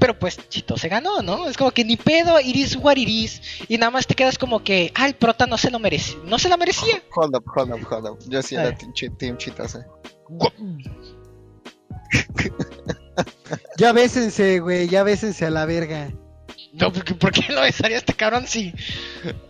Pero 0.01 0.17
pues 0.17 0.39
Chitose 0.49 0.89
ganó, 0.89 1.23
¿no? 1.23 1.49
Es 1.49 1.57
como 1.57 1.73
que 1.73 1.85
ni 1.85 1.97
pedo, 1.97 2.39
it 2.39 2.55
is 2.55 2.77
what 2.77 2.97
it 2.97 3.09
is. 3.09 3.43
Y 3.69 3.79
nada 3.79 3.91
más 3.91 4.07
te 4.07 4.15
quedas 4.15 4.39
como 4.39 4.63
que, 4.63 4.93
ah, 4.95 5.07
el 5.07 5.15
prota 5.15 5.47
no 5.47 5.59
se 5.59 5.73
lo 5.73 5.81
merecía, 5.81 6.17
no 6.25 6.39
se 6.39 6.49
la 6.49 6.57
merecía. 6.57 7.03
Hold 7.17 7.35
up, 7.35 7.45
hold 7.57 7.73
up, 7.73 7.87
hold 7.91 8.07
up. 8.07 8.19
Yo 8.29 8.41
sí 8.41 8.55
era. 8.55 8.73
Team, 8.77 8.93
team 9.17 9.37
Chitose. 9.39 9.85
Ya 13.77 13.93
bésense, 13.93 14.61
güey, 14.61 14.89
ya 14.89 15.03
bésense 15.03 15.47
a 15.47 15.51
la 15.51 15.65
verga. 15.67 16.11
No, 16.73 16.93
¿por 16.93 17.05
qué, 17.05 17.15
por 17.15 17.33
qué 17.33 17.53
lo 17.53 17.61
besaría 17.63 17.97
este 17.97 18.15
cabrón 18.15 18.47
si... 18.47 18.73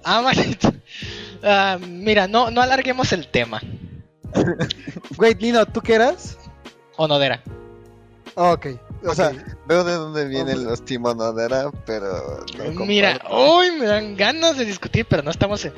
Ah, 0.05 0.22
manito. 0.22 0.72
Ah, 1.43 1.78
mira, 1.86 2.27
no, 2.28 2.51
no 2.51 2.60
alarguemos 2.62 3.12
el 3.12 3.28
tema. 3.28 3.60
Güey, 5.16 5.35
Nino, 5.36 5.65
¿tú 5.66 5.81
qué 5.81 5.94
eras? 5.94 6.36
Onodera. 6.97 7.43
Ah, 8.36 8.52
ok. 8.52 8.66
O 9.06 9.15
sea, 9.15 9.32
veo 9.66 9.85
de 9.85 9.94
dónde 9.94 10.27
vienen 10.27 10.56
Vamos. 10.56 10.70
los 10.70 10.85
Team 10.85 11.05
Onodera, 11.05 11.70
pero 11.86 12.44
no 12.74 12.85
Mira, 12.85 13.20
uy, 13.31 13.70
me 13.78 13.86
dan 13.86 14.16
ganas 14.16 14.56
de 14.59 14.65
discutir, 14.65 15.06
pero 15.09 15.23
no 15.23 15.31
estamos 15.31 15.65
en... 15.65 15.73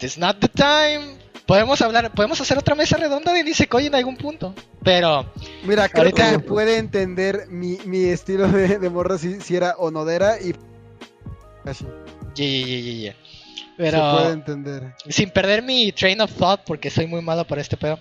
it's 0.00 0.16
not 0.18 0.38
the 0.40 0.48
time. 0.48 1.18
Podemos 1.46 1.80
hablar, 1.82 2.10
podemos 2.14 2.40
hacer 2.40 2.56
otra 2.58 2.74
mesa 2.74 2.96
redonda 2.96 3.32
de 3.32 3.44
Nisekoi 3.44 3.86
en 3.86 3.94
algún 3.94 4.16
punto. 4.16 4.54
Pero, 4.82 5.26
Mira, 5.64 5.88
creo 5.88 6.04
Ahorita- 6.04 6.24
que 6.26 6.30
se 6.30 6.38
puede 6.40 6.78
entender 6.78 7.46
mi, 7.48 7.78
mi 7.84 8.04
estilo 8.04 8.48
de, 8.48 8.78
de 8.78 8.90
morra 8.90 9.18
si, 9.18 9.40
si 9.40 9.56
era 9.56 9.74
onodera 9.76 10.40
y 10.40 10.54
así. 11.64 11.84
yeah, 12.34 12.46
yeah, 12.46 12.66
yeah, 12.66 12.94
yeah, 12.94 13.16
Se 13.76 13.90
puede 13.90 14.32
entender. 14.32 14.94
sin 15.08 15.30
perder 15.30 15.62
mi 15.62 15.92
train 15.92 16.20
of 16.20 16.32
thought, 16.32 16.60
porque 16.64 16.90
soy 16.90 17.06
muy 17.06 17.22
malo 17.22 17.46
para 17.46 17.60
este 17.60 17.76
pedo. 17.76 17.98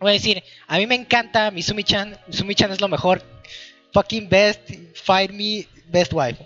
Voy 0.00 0.10
a 0.10 0.12
decir, 0.14 0.42
a 0.66 0.78
mí 0.78 0.86
me 0.86 0.94
encanta 0.94 1.50
Misumi-chan. 1.50 2.16
Misumi-chan 2.26 2.72
es 2.72 2.80
lo 2.80 2.88
mejor. 2.88 3.22
Fucking 3.92 4.28
best, 4.28 4.70
fight 4.94 5.30
me, 5.30 5.66
best 5.88 6.12
wife. 6.12 6.44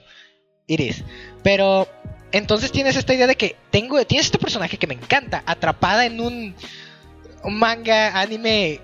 It 0.66 0.81
is. 0.81 1.02
Pero 1.43 1.89
entonces 2.32 2.70
tienes 2.70 2.97
esta 2.97 3.15
idea 3.15 3.27
de 3.27 3.36
que 3.36 3.56
tengo, 3.70 4.05
tienes 4.05 4.27
este 4.27 4.39
personaje 4.39 4.77
que 4.77 4.86
me 4.86 4.94
encanta, 4.94 5.43
atrapada 5.47 6.06
en 6.06 6.20
un, 6.20 6.55
un 7.43 7.59
manga, 7.59 8.20
anime 8.20 8.81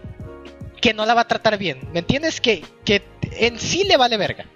que 0.80 0.94
no 0.94 1.06
la 1.06 1.14
va 1.14 1.22
a 1.22 1.28
tratar 1.28 1.56
bien. 1.58 1.80
¿Me 1.92 2.00
entiendes? 2.00 2.40
Que, 2.40 2.64
que 2.84 3.02
en 3.38 3.58
sí 3.58 3.84
le 3.84 3.96
vale 3.96 4.16
verga. 4.16 4.46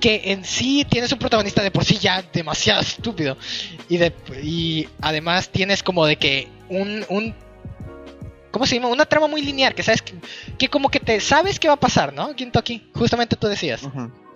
Que 0.00 0.32
en 0.32 0.44
sí 0.44 0.86
tienes 0.88 1.12
un 1.12 1.18
protagonista 1.18 1.62
de 1.62 1.70
por 1.70 1.84
sí 1.84 1.98
ya 1.98 2.22
demasiado 2.32 2.82
estúpido. 2.82 3.36
Y, 3.88 3.96
de, 3.96 4.12
y 4.42 4.88
además 5.00 5.48
tienes 5.48 5.82
como 5.82 6.06
de 6.06 6.16
que 6.16 6.48
un, 6.68 7.04
un 7.08 7.34
¿Cómo 8.56 8.64
se 8.64 8.76
llama? 8.76 8.88
Una 8.88 9.04
trama 9.04 9.26
muy 9.26 9.42
lineal, 9.42 9.74
que 9.74 9.82
sabes 9.82 10.00
que, 10.00 10.14
que 10.56 10.68
como 10.68 10.88
que 10.88 10.98
te 10.98 11.20
sabes 11.20 11.60
qué 11.60 11.68
va 11.68 11.74
a 11.74 11.80
pasar, 11.80 12.14
¿no? 12.14 12.34
Gintoki, 12.34 12.90
justamente 12.94 13.36
tú 13.36 13.48
decías. 13.48 13.82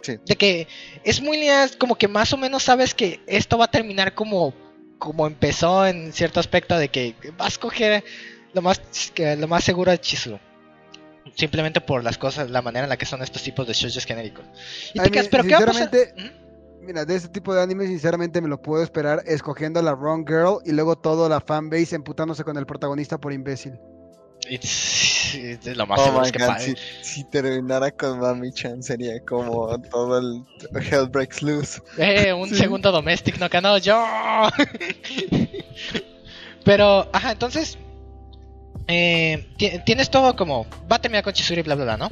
Sí. 0.03 0.19
De 0.27 0.37
que 0.37 0.69
es 1.05 1.23
muy 1.23 1.39
lineal, 1.39 1.71
como 1.79 1.95
que 1.97 2.07
más 2.07 2.31
o 2.35 2.37
menos 2.37 2.65
sabes 2.65 2.95
que 2.95 3.21
esto 3.27 3.57
va 3.57 3.65
a 3.65 3.71
terminar 3.71 4.15
como, 4.15 4.53
como 4.99 5.27
empezó 5.27 5.87
en 5.87 6.13
cierto 6.13 6.39
aspecto 6.39 6.77
de 6.77 6.89
que 6.89 7.15
vas 7.39 7.57
a 7.57 7.61
coger 7.61 8.05
lo 8.53 8.61
más, 8.61 8.83
que 9.15 9.37
lo 9.37 9.49
más 9.49 9.65
seguro 9.65 9.91
de 9.91 9.99
Chizuru. 9.99 10.39
Simplemente 11.37 11.81
por 11.81 12.03
las 12.03 12.19
cosas, 12.19 12.51
la 12.51 12.63
manera 12.63 12.85
en 12.85 12.89
la 12.91 12.97
que 12.97 13.07
son 13.07 13.23
estos 13.23 13.43
tipos 13.43 13.67
de 13.67 13.75
shows 13.75 14.05
genéricos. 14.05 14.45
Y 14.95 15.01
A 15.01 15.05
te 15.05 15.11
quedas, 15.11 15.29
pero 15.29 15.45
¿qué 15.45 15.51
va 15.55 15.59
a 15.59 15.67
pasar? 15.67 15.91
¿Mm? 16.17 16.87
Mira, 16.87 17.05
de 17.05 17.15
este 17.15 17.29
tipo 17.29 17.55
de 17.55 17.63
anime, 17.63 17.87
sinceramente 17.87 18.41
me 18.41 18.49
lo 18.49 18.61
puedo 18.61 18.83
esperar 18.83 19.23
escogiendo 19.27 19.81
a 19.81 19.83
la 19.83 19.95
wrong 19.95 20.27
girl 20.27 20.59
y 20.65 20.73
luego 20.73 20.97
toda 20.97 21.29
la 21.29 21.41
fanbase 21.41 21.95
emputándose 21.95 22.43
con 22.43 22.57
el 22.57 22.67
protagonista 22.67 23.19
por 23.19 23.33
imbécil. 23.33 23.79
It's- 24.49 25.35
it's 25.35 25.77
lo 25.77 25.87
más 25.87 26.01
Oh 26.01 26.23
es 26.23 26.33
que 26.33 26.45
god, 26.45 26.57
si, 26.59 26.75
si 27.03 27.25
terminara 27.25 27.91
con 27.91 28.19
Mami 28.19 28.51
Chan 28.53 28.83
sería 28.83 29.21
como 29.21 29.79
todo 29.83 30.19
el 30.19 30.43
Hell 30.91 31.09
Breaks 31.11 31.43
Loose. 31.43 31.83
Eh, 31.99 32.33
un 32.33 32.49
Sí. 32.49 32.57
segundo 32.57 32.91
domestic 32.91 33.39
no 33.39 33.49
ganó 33.51 33.77
yo. 33.77 34.03
Pero, 36.65 37.09
ajá, 37.13 37.33
entonces. 37.33 37.79
Eh, 38.91 39.47
ti- 39.57 39.73
tienes 39.87 40.11
todo 40.11 40.37
como. 40.37 40.67
Va 40.91 40.97
a 40.97 41.01
terminar 41.01 41.23
con 41.25 41.33
y 41.35 41.63
bla 41.63 41.75
bla 41.75 41.85
bla, 41.85 41.97
¿no? 41.97 42.11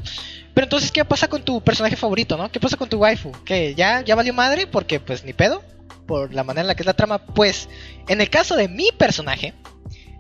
Pero 0.55 0.65
entonces, 0.65 0.91
¿qué 0.91 1.05
pasa 1.05 1.29
con 1.29 1.43
tu 1.43 1.61
personaje 1.61 1.97
favorito, 1.97 2.37
no? 2.37 2.51
¿Qué 2.51 2.61
pasa 2.61 2.77
con 2.77 2.89
tu 2.89 2.99
waifu? 2.99 3.33
¿Que 3.45 3.75
ya, 3.75 4.01
ya 4.03 4.15
valió 4.15 4.33
madre? 4.33 4.67
Porque, 4.67 4.99
pues, 5.01 5.25
ni 5.25 5.33
pedo. 5.33 5.63
Por 6.07 6.33
la 6.33 6.43
manera 6.45 6.63
en 6.63 6.67
la 6.69 6.75
que 6.75 6.83
es 6.83 6.87
la 6.87 6.95
trama. 6.95 7.19
Pues, 7.19 7.69
en 8.09 8.21
el 8.21 8.31
caso 8.31 8.57
de 8.57 8.69
mi 8.69 8.91
personaje, 8.97 9.53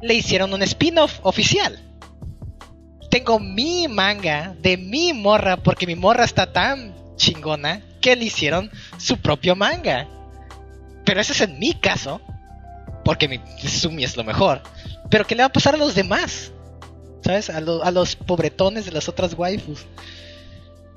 le 0.03 0.15
hicieron 0.15 0.53
un 0.53 0.63
spin-off 0.63 1.19
oficial. 1.23 1.81
Tengo 3.11 3.39
mi 3.41 3.89
manga 3.89 4.55
de 4.61 4.77
mi 4.77 5.13
morra, 5.15 5.57
porque 5.57 5.87
mi 5.87 5.95
morra 5.95 6.25
está 6.25 6.53
tan 6.53 6.95
chingona 7.17 7.81
que 8.01 8.15
le 8.17 8.27
hicieron 8.27 8.71
su 8.99 9.17
propio 9.19 9.57
manga. 9.57 10.07
Pero 11.05 11.21
ese 11.21 11.33
es 11.33 11.41
en 11.41 11.59
mi 11.59 11.73
caso, 11.73 12.21
porque 13.05 13.27
mi 13.29 13.41
Sumi 13.67 14.05
es 14.05 14.17
lo 14.17 14.25
mejor. 14.25 14.63
Pero 15.11 15.27
¿qué 15.27 15.35
le 15.35 15.43
va 15.43 15.47
a 15.47 15.53
pasar 15.53 15.75
a 15.75 15.79
los 15.79 15.95
demás? 15.95 16.53
¿Sabes? 17.25 17.51
A, 17.51 17.61
lo- 17.61 17.83
a 17.83 17.91
los 17.91 18.17
pobretones 18.17 18.85
de 18.87 18.93
las 18.93 19.09
otras 19.09 19.35
waifus. 19.37 19.87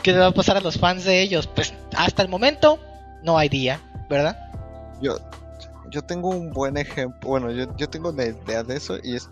¿Qué 0.03 0.11
le 0.11 0.19
va 0.19 0.27
a 0.27 0.31
pasar 0.33 0.57
a 0.57 0.61
los 0.61 0.77
fans 0.77 1.03
de 1.05 1.21
ellos? 1.21 1.47
Pues 1.47 1.73
hasta 1.95 2.21
el 2.21 2.29
momento 2.29 2.79
no 3.23 3.37
hay 3.37 3.49
día, 3.49 3.79
¿verdad? 4.09 4.37
Yo, 5.01 5.17
yo 5.91 6.01
tengo 6.01 6.29
un 6.29 6.51
buen 6.51 6.77
ejemplo. 6.77 7.29
Bueno, 7.29 7.51
yo, 7.51 7.65
yo 7.77 7.87
tengo 7.89 8.11
la 8.11 8.25
idea 8.25 8.63
de 8.63 8.77
eso 8.77 8.97
y 9.03 9.15
es. 9.15 9.29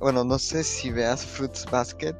Bueno, 0.00 0.24
no 0.24 0.38
sé 0.38 0.64
si 0.64 0.90
veas 0.90 1.24
Fruits 1.24 1.66
Basket, 1.70 2.14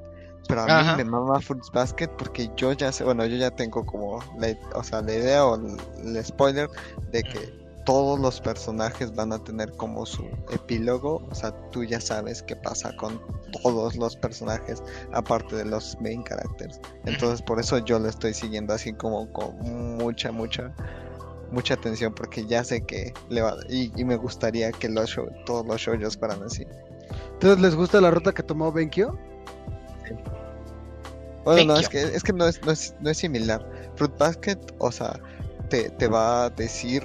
pero 0.49 0.63
a 0.63 0.67
mí 0.67 0.73
Ajá. 0.73 0.97
me 0.97 1.05
mama 1.05 1.41
Fruits 1.41 1.71
Basket 1.73 2.09
porque 2.17 2.49
yo 2.57 2.73
ya 2.73 2.93
sé. 2.93 3.05
Bueno, 3.05 3.27
yo 3.27 3.37
ya 3.37 3.51
tengo 3.51 3.85
como 3.85 4.21
la, 4.39 4.55
o 4.75 4.83
sea, 4.85 5.03
la 5.03 5.13
idea 5.13 5.45
o 5.45 5.57
el, 5.57 5.77
el 6.17 6.25
spoiler 6.25 6.69
de 7.11 7.23
que 7.23 7.64
todos 7.85 8.19
los 8.19 8.41
personajes 8.41 9.15
van 9.15 9.33
a 9.33 9.39
tener 9.43 9.71
como 9.73 10.07
su 10.07 10.25
epílogo. 10.51 11.27
O 11.31 11.35
sea, 11.35 11.53
tú 11.71 11.85
ya 11.85 12.01
sabes 12.01 12.43
qué 12.43 12.57
pasa 12.57 12.95
con 12.97 13.21
todos 13.63 13.97
los 13.97 14.17
personajes, 14.17 14.83
aparte 15.13 15.57
de 15.57 15.65
los 15.65 15.97
main 16.01 16.23
characters. 16.23 16.81
Entonces, 17.05 17.43
por 17.43 17.61
eso 17.61 17.79
yo 17.79 17.99
lo 17.99 18.09
estoy 18.09 18.35
siguiendo 18.35 18.75
así 18.75 18.93
como 18.93 19.31
con 19.33 19.57
mucha, 19.99 20.33
mucha 20.33 20.75
mucha 21.51 21.75
atención 21.75 22.13
porque 22.13 22.45
ya 22.47 22.65
sé 22.65 22.83
que 22.83 23.15
le 23.29 23.41
va 23.41 23.55
y, 23.69 23.93
y 23.99 24.05
me 24.05 24.17
gustaría 24.17 24.73
que 24.73 24.89
los 24.89 25.11
show, 25.11 25.29
todos 25.47 25.65
los 25.67 25.81
shows 25.81 26.17
fueran 26.17 26.43
así. 26.43 26.67
Entonces, 27.35 27.61
¿les 27.61 27.75
gusta 27.75 28.01
la 28.01 28.11
ruta 28.11 28.33
que 28.33 28.43
tomó 28.43 28.73
Benkyo? 28.73 29.17
Bueno, 31.45 31.75
no, 31.75 31.79
es 31.79 31.89
que, 31.89 32.03
es 32.03 32.23
que 32.23 32.33
no 32.33 32.47
es, 32.47 32.61
no 32.65 32.73
es, 32.73 32.95
no 33.01 33.11
es 33.11 33.19
similar. 33.19 33.65
Fruit 33.97 34.17
Basket, 34.17 34.59
o 34.79 34.91
sea, 34.91 35.21
te, 35.69 35.91
te 35.91 36.09
va 36.09 36.47
a 36.47 36.51
decir, 36.51 37.03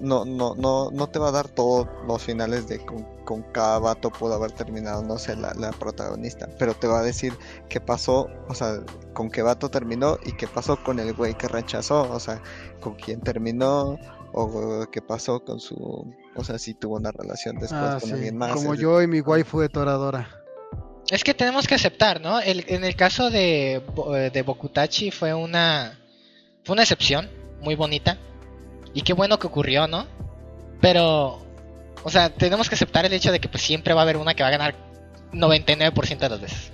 no, 0.00 0.24
no, 0.24 0.54
no, 0.54 0.90
no 0.90 1.06
te 1.08 1.18
va 1.18 1.28
a 1.28 1.32
dar 1.32 1.48
todos 1.48 1.86
los 2.06 2.22
finales 2.22 2.68
de 2.68 2.84
con, 2.84 3.02
con 3.24 3.42
cada 3.52 3.78
vato 3.78 4.10
pudo 4.10 4.34
haber 4.34 4.52
terminado, 4.52 5.02
no 5.02 5.18
sé, 5.18 5.36
la, 5.36 5.52
la 5.54 5.70
protagonista, 5.72 6.48
pero 6.58 6.74
te 6.74 6.86
va 6.86 7.00
a 7.00 7.02
decir 7.02 7.34
qué 7.68 7.80
pasó, 7.80 8.28
o 8.48 8.54
sea, 8.54 8.80
con 9.12 9.30
qué 9.30 9.42
vato 9.42 9.68
terminó 9.70 10.18
y 10.24 10.32
qué 10.32 10.46
pasó 10.46 10.82
con 10.82 10.98
el 10.98 11.12
güey 11.14 11.34
que 11.36 11.48
rechazó, 11.48 12.02
o 12.10 12.20
sea, 12.20 12.40
con 12.80 12.94
quién 12.94 13.20
terminó, 13.20 13.98
o 14.32 14.86
qué 14.92 15.00
pasó 15.02 15.42
con 15.44 15.58
su, 15.58 15.74
o 16.36 16.44
sea, 16.44 16.58
si 16.58 16.74
tuvo 16.74 16.96
una 16.96 17.10
relación 17.10 17.58
después 17.58 17.82
Ah, 17.82 17.98
con 18.00 18.08
sí. 18.08 18.14
alguien 18.14 18.36
más. 18.36 18.52
Como 18.52 18.74
es- 18.74 18.80
yo 18.80 19.00
y 19.02 19.06
mi 19.06 19.20
waifu 19.20 19.60
de 19.60 19.68
Toradora. 19.68 20.28
Es 21.10 21.24
que 21.24 21.32
tenemos 21.32 21.66
que 21.66 21.74
aceptar, 21.74 22.20
¿no? 22.20 22.38
El- 22.38 22.64
en 22.68 22.84
el 22.84 22.94
caso 22.94 23.30
de, 23.30 23.76
eh, 23.76 24.30
de 24.32 24.42
Bokutachi 24.42 25.10
fue 25.10 25.32
una 25.34 25.98
fue 26.64 26.74
una 26.74 26.82
excepción 26.82 27.30
muy 27.62 27.74
bonita 27.76 28.18
y 28.94 29.02
qué 29.02 29.12
bueno 29.12 29.38
que 29.38 29.46
ocurrió, 29.46 29.86
¿no? 29.86 30.06
Pero 30.80 31.42
o 32.04 32.10
sea, 32.10 32.30
tenemos 32.30 32.68
que 32.68 32.74
aceptar 32.74 33.04
el 33.04 33.12
hecho 33.12 33.32
de 33.32 33.40
que 33.40 33.48
pues 33.48 33.62
siempre 33.62 33.94
va 33.94 34.00
a 34.00 34.04
haber 34.04 34.16
una 34.16 34.34
que 34.34 34.42
va 34.42 34.48
a 34.48 34.52
ganar 34.52 34.74
99% 35.32 36.18
de 36.18 36.28
las 36.28 36.40
veces. 36.40 36.72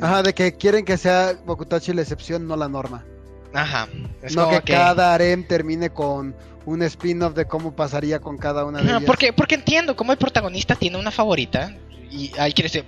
Ajá, 0.00 0.22
de 0.22 0.34
que 0.34 0.56
quieren 0.56 0.84
que 0.84 0.96
sea 0.96 1.34
Bokutachi 1.44 1.92
la 1.92 2.02
excepción, 2.02 2.46
no 2.46 2.56
la 2.56 2.68
norma. 2.68 3.04
Ajá. 3.52 3.88
Es 4.22 4.34
no 4.34 4.46
como 4.46 4.62
que, 4.62 4.72
cada 4.72 5.14
harem 5.14 5.46
termine 5.46 5.90
con 5.90 6.34
un 6.66 6.82
spin-off 6.82 7.34
de 7.34 7.46
cómo 7.46 7.74
pasaría 7.74 8.18
con 8.20 8.36
cada 8.38 8.64
una 8.64 8.78
de 8.78 8.84
Ajá, 8.84 8.96
ellas. 8.96 9.06
porque, 9.06 9.32
porque 9.32 9.54
entiendo 9.54 9.96
cómo 9.96 10.12
el 10.12 10.18
protagonista 10.18 10.74
tiene 10.74 10.98
una 10.98 11.10
favorita. 11.10 11.74
Y 12.10 12.32
ahí 12.38 12.52
quiere 12.52 12.70
decir, 12.70 12.86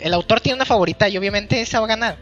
el 0.00 0.12
autor 0.12 0.40
tiene 0.40 0.56
una 0.56 0.64
favorita 0.64 1.08
y 1.08 1.16
obviamente 1.16 1.60
esa 1.60 1.78
va 1.78 1.86
a 1.86 1.88
ganar. 1.88 2.18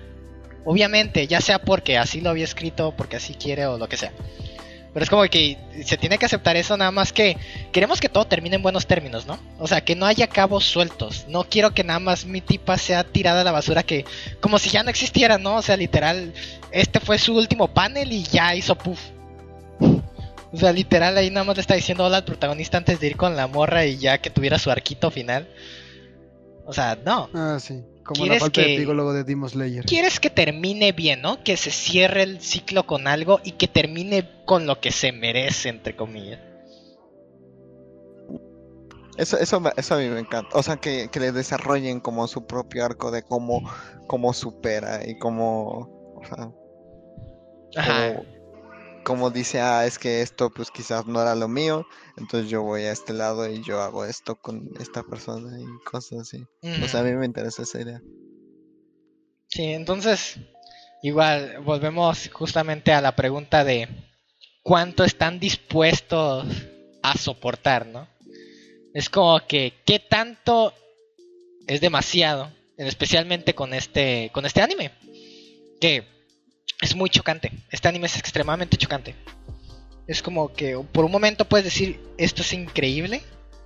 Obviamente, 0.67 1.27
ya 1.27 1.41
sea 1.41 1.59
porque 1.59 1.99
así 1.99 2.21
lo 2.21 2.31
había 2.31 2.45
escrito, 2.45 2.95
porque 2.97 3.17
así 3.17 3.35
quiere 3.35 3.67
o 3.67 3.79
lo 3.79 3.89
que 3.89 3.97
sea. 3.97 4.13
Pero 4.95 5.03
es 5.03 5.11
como 5.11 5.25
que 5.25 5.59
se 5.85 5.99
tiene 5.99 6.19
que 6.19 6.27
aceptar 6.27 6.57
eso, 6.57 6.77
nada 6.77 6.93
más 6.93 7.13
que 7.13 7.37
queremos 7.73 8.01
que 8.01 8.09
todo 8.09 8.27
termine 8.27 8.57
en 8.57 8.63
buenos 8.63 8.87
términos, 8.87 9.27
¿no? 9.27 9.41
O 9.59 9.67
sea, 9.67 9.81
que 9.81 9.97
no 9.97 10.07
haya 10.07 10.29
cabos 10.29 10.65
sueltos. 10.65 11.27
No 11.29 11.43
quiero 11.43 11.75
que 11.75 11.83
nada 11.83 11.99
más 11.99 12.27
mi 12.27 12.41
tipa 12.41 12.79
sea 12.79 13.03
tirada 13.03 13.41
a 13.41 13.45
la 13.45 13.51
basura, 13.51 13.83
que 13.83 14.05
como 14.41 14.61
si 14.61 14.71
ya 14.71 14.85
no 14.85 14.91
existiera, 14.91 15.37
¿no? 15.37 15.57
O 15.57 15.63
sea, 15.63 15.77
literal, 15.77 16.33
este 16.71 17.01
fue 17.01 17.19
su 17.19 17.37
último 17.37 17.67
panel 17.67 18.13
y 18.13 18.23
ya 18.23 18.55
hizo 18.55 18.77
puff. 18.77 19.01
O 20.53 20.57
sea, 20.57 20.73
literal 20.73 21.17
ahí 21.17 21.29
nada 21.31 21.43
más 21.43 21.57
le 21.57 21.63
está 21.63 21.75
diciendo 21.75 22.05
hola 22.05 22.19
al 22.19 22.25
protagonista 22.25 22.79
antes 22.79 23.01
de 23.01 23.09
ir 23.09 23.17
con 23.17 23.35
la 23.35 23.49
morra 23.49 23.87
y 23.87 23.97
ya 23.99 24.19
que 24.19 24.31
tuviera 24.31 24.61
su 24.61 24.71
arquito 24.71 25.11
final. 25.11 25.49
O 26.67 26.73
sea, 26.73 26.97
no. 27.05 27.29
Ah, 27.35 27.59
sí. 27.61 27.83
Como 28.05 28.21
la 28.21 28.25
¿Quieres 28.25 28.41
falta 28.43 28.61
que- 28.63 28.69
de 28.69 28.75
epílogo 28.77 29.13
de 29.15 29.25
Demon 29.25 29.49
Slayer. 29.49 29.85
Quieres 29.87 30.21
que 30.21 30.29
termine 30.31 30.93
bien, 30.93 31.23
¿no? 31.23 31.43
Que 31.43 31.57
se 31.57 31.71
cierre 31.71 32.23
el 32.23 32.41
ciclo 32.43 32.87
con 32.87 33.07
algo 33.07 33.41
y 33.45 33.53
que 33.53 33.67
termine 33.67 34.29
con 34.45 34.67
lo 34.67 34.79
que 34.81 34.91
se 34.91 35.11
merece, 35.13 35.71
entre 35.71 35.97
comillas. 35.97 36.39
Eso, 39.17 39.39
eso, 39.39 39.63
eso 39.77 39.95
a 39.95 39.99
mí 39.99 40.09
me 40.09 40.19
encanta. 40.21 40.57
O 40.59 40.63
sea, 40.63 40.77
que, 40.77 41.09
que 41.11 41.21
le 41.21 41.31
desarrollen 41.33 42.01
como 42.01 42.27
su 42.27 42.47
propio 42.47 42.85
arco 42.85 43.11
de 43.11 43.23
cómo, 43.23 43.63
cómo 44.07 44.33
supera 44.33 45.09
y 45.09 45.17
cómo, 45.19 46.15
o 46.17 46.23
sea, 46.29 46.51
Ajá. 47.77 48.15
como, 48.17 48.25
como 49.05 49.31
dice, 49.31 49.61
ah, 49.61 49.87
es 49.87 49.99
que 49.99 50.23
esto 50.23 50.51
pues 50.51 50.71
quizás 50.71 51.07
no 51.07 51.21
era 51.21 51.35
lo 51.35 51.47
mío, 51.47 51.87
entonces 52.17 52.51
yo 52.51 52.63
voy 52.63 52.83
a 52.83 52.93
este 52.93 53.13
lado 53.13 53.49
y 53.49 53.63
yo 53.63 53.81
hago 53.81 54.05
esto 54.05 54.37
con 54.37 54.71
esta 54.81 55.03
persona 55.03 55.61
y 55.61 55.65
cosas 55.85 56.21
así. 56.21 56.45
O 56.83 56.89
sea, 56.89 57.01
a 57.01 57.03
mí 57.05 57.13
me 57.13 57.27
interesa 57.27 57.63
esa 57.63 57.81
idea. 57.81 58.03
Sí, 59.49 59.63
entonces, 59.65 60.39
igual, 61.03 61.61
volvemos 61.65 62.29
justamente 62.33 62.93
a 62.93 63.01
la 63.01 63.15
pregunta 63.15 63.63
de 63.63 63.89
cuánto 64.63 65.05
están 65.05 65.39
dispuestos 65.39 66.47
a 67.03 67.17
soportar, 67.17 67.87
¿no? 67.87 68.09
Es 68.95 69.11
como 69.11 69.39
que, 69.47 69.75
¿qué 69.85 69.99
tanto 69.99 70.73
es 71.67 71.81
demasiado? 71.81 72.51
Especialmente 72.77 73.55
con 73.55 73.75
este, 73.75 74.31
con 74.33 74.47
este 74.47 74.63
anime. 74.63 74.93
Que 75.81 76.14
es 76.85 76.95
muy 76.95 77.11
chocante. 77.11 77.51
Este 77.71 77.89
anime 77.89 78.07
es 78.07 78.17
extremadamente 78.19 78.77
chocante. 78.77 79.15
Es 80.07 80.23
como 80.23 80.53
que 80.53 80.77
por 80.93 81.05
un 81.05 81.11
momento 81.13 81.47
puedes 81.47 81.65
decir, 81.65 82.01
esto 82.19 82.43
es 82.43 82.53
increíble. 82.53 83.23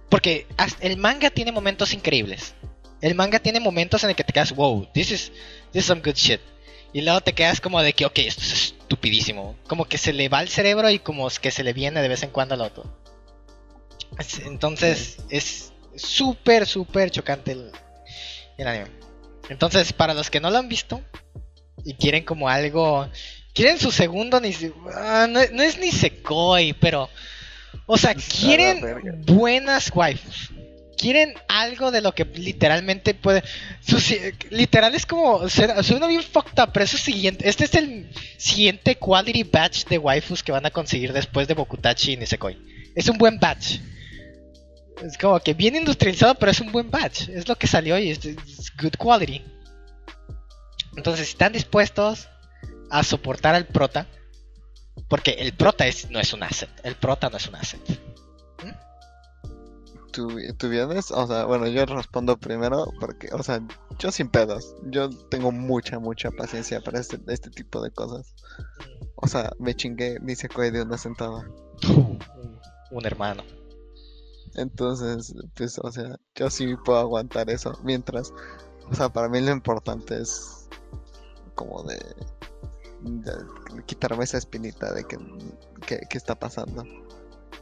Porque 0.08 0.46
el 0.80 0.96
manga 0.96 1.28
tiene 1.30 1.52
momentos 1.52 1.92
increíbles. 1.92 2.54
El 3.02 3.14
manga 3.14 3.38
tiene 3.40 3.60
momentos 3.60 4.02
en 4.04 4.10
el 4.10 4.16
que 4.16 4.24
te 4.24 4.32
quedas, 4.32 4.52
wow, 4.54 4.88
this 4.94 5.10
is, 5.10 5.32
this 5.72 5.82
is 5.82 5.84
some 5.86 6.00
good 6.00 6.14
shit. 6.14 6.40
Y 6.94 7.02
luego 7.02 7.20
te 7.20 7.34
quedas 7.34 7.60
como 7.60 7.82
de 7.82 7.92
que, 7.92 8.06
ok, 8.06 8.18
esto 8.20 8.40
es 8.42 8.52
estupidísimo. 8.80 9.56
Como 9.68 9.84
que 9.84 9.98
se 9.98 10.12
le 10.14 10.28
va 10.30 10.40
el 10.40 10.48
cerebro 10.48 10.88
y 10.88 10.98
como 10.98 11.28
que 11.28 11.50
se 11.50 11.62
le 11.62 11.74
viene 11.74 12.00
de 12.00 12.08
vez 12.08 12.22
en 12.22 12.30
cuando 12.30 12.54
al 12.54 12.62
otro. 12.62 12.84
Es- 14.18 14.38
Entonces 14.40 15.18
es 15.28 15.72
súper, 15.96 16.66
súper 16.66 17.10
chocante 17.10 17.52
el, 17.52 17.70
el 18.56 18.66
anime. 18.66 18.90
Entonces, 19.50 19.92
para 19.92 20.14
los 20.14 20.30
que 20.30 20.40
no 20.40 20.50
lo 20.50 20.58
han 20.58 20.68
visto 20.68 21.02
y 21.84 21.94
quieren 21.94 22.24
como 22.24 22.48
algo... 22.48 23.08
Quieren 23.54 23.78
su 23.78 23.90
segundo, 23.90 24.40
ni 24.40 24.54
ah, 24.94 25.26
no, 25.28 25.40
no 25.52 25.62
es 25.62 25.78
ni 25.78 25.90
Sekoi, 25.90 26.74
pero... 26.74 27.10
O 27.86 27.96
sea, 27.96 28.14
quieren 28.14 29.24
buenas 29.26 29.90
waifus. 29.94 30.50
Quieren 30.96 31.34
algo 31.48 31.90
de 31.90 32.00
lo 32.00 32.14
que 32.14 32.24
literalmente 32.24 33.14
puede... 33.14 33.42
Su, 33.80 33.98
literal 34.50 34.94
es 34.94 35.06
como... 35.06 35.48
Suena, 35.48 36.06
bien 36.06 36.22
fucked 36.22 36.60
up, 36.62 36.70
pero 36.72 36.84
es 36.84 36.90
siguiente... 36.90 37.48
Este 37.48 37.64
es 37.64 37.74
el 37.74 38.10
siguiente 38.36 38.96
quality 38.96 39.44
batch 39.44 39.86
de 39.86 39.98
waifus 39.98 40.42
que 40.42 40.52
van 40.52 40.66
a 40.66 40.70
conseguir 40.70 41.12
después 41.12 41.48
de 41.48 41.54
Bokutachi 41.54 42.12
y 42.12 42.16
Nisekoi. 42.16 42.58
Es 42.94 43.08
un 43.08 43.18
buen 43.18 43.38
batch. 43.38 43.78
Es 45.04 45.16
como 45.18 45.38
que 45.40 45.54
bien 45.54 45.76
industrializado, 45.76 46.34
pero 46.34 46.52
es 46.52 46.60
un 46.60 46.72
buen 46.72 46.90
batch. 46.90 47.28
Es 47.28 47.48
lo 47.48 47.56
que 47.56 47.66
salió 47.66 47.98
y 47.98 48.10
es, 48.10 48.24
es 48.24 48.72
good 48.76 48.94
quality. 48.98 49.42
Entonces, 50.96 51.26
si 51.26 51.32
están 51.32 51.52
dispuestos 51.52 52.28
a 52.90 53.02
soportar 53.02 53.54
al 53.54 53.66
prota, 53.66 54.06
porque 55.08 55.32
el 55.32 55.54
prota 55.54 55.86
es, 55.86 56.10
no 56.10 56.18
es 56.18 56.32
un 56.32 56.42
asset. 56.42 56.70
El 56.82 56.96
prota 56.96 57.28
no 57.30 57.36
es 57.36 57.46
un 57.48 57.56
asset. 57.56 57.80
¿Tú, 60.12 60.36
tú 60.56 60.68
vienes? 60.68 61.10
O 61.12 61.26
sea, 61.26 61.44
bueno, 61.44 61.68
yo 61.68 61.86
respondo 61.86 62.38
primero 62.38 62.90
porque, 62.98 63.28
o 63.32 63.42
sea, 63.42 63.60
yo 63.98 64.10
sin 64.10 64.28
pedos. 64.28 64.74
Yo 64.86 65.10
tengo 65.10 65.52
mucha, 65.52 65.98
mucha 65.98 66.30
paciencia 66.30 66.80
para 66.80 66.98
este, 66.98 67.20
este 67.28 67.50
tipo 67.50 67.82
de 67.82 67.90
cosas. 67.90 68.34
O 69.14 69.28
sea, 69.28 69.52
me 69.58 69.74
chingué 69.74 70.18
ni 70.20 70.34
se 70.34 70.48
de 70.48 70.82
una 70.82 70.98
sentada. 70.98 71.48
Un, 71.88 72.18
un 72.90 73.06
hermano. 73.06 73.44
Entonces, 74.54 75.34
pues, 75.54 75.78
o 75.78 75.92
sea, 75.92 76.16
yo 76.34 76.50
sí 76.50 76.74
puedo 76.84 76.98
aguantar 76.98 77.48
eso. 77.50 77.78
Mientras, 77.84 78.32
o 78.90 78.94
sea, 78.94 79.10
para 79.10 79.28
mí 79.28 79.40
lo 79.40 79.52
importante 79.52 80.20
es 80.20 80.57
como 81.58 81.82
de, 81.82 81.98
de 83.00 83.32
quitarme 83.84 84.22
esa 84.22 84.38
espinita 84.38 84.94
de 84.94 85.04
que, 85.04 85.18
que, 85.84 85.98
que 86.08 86.16
está 86.16 86.36
pasando. 86.38 86.84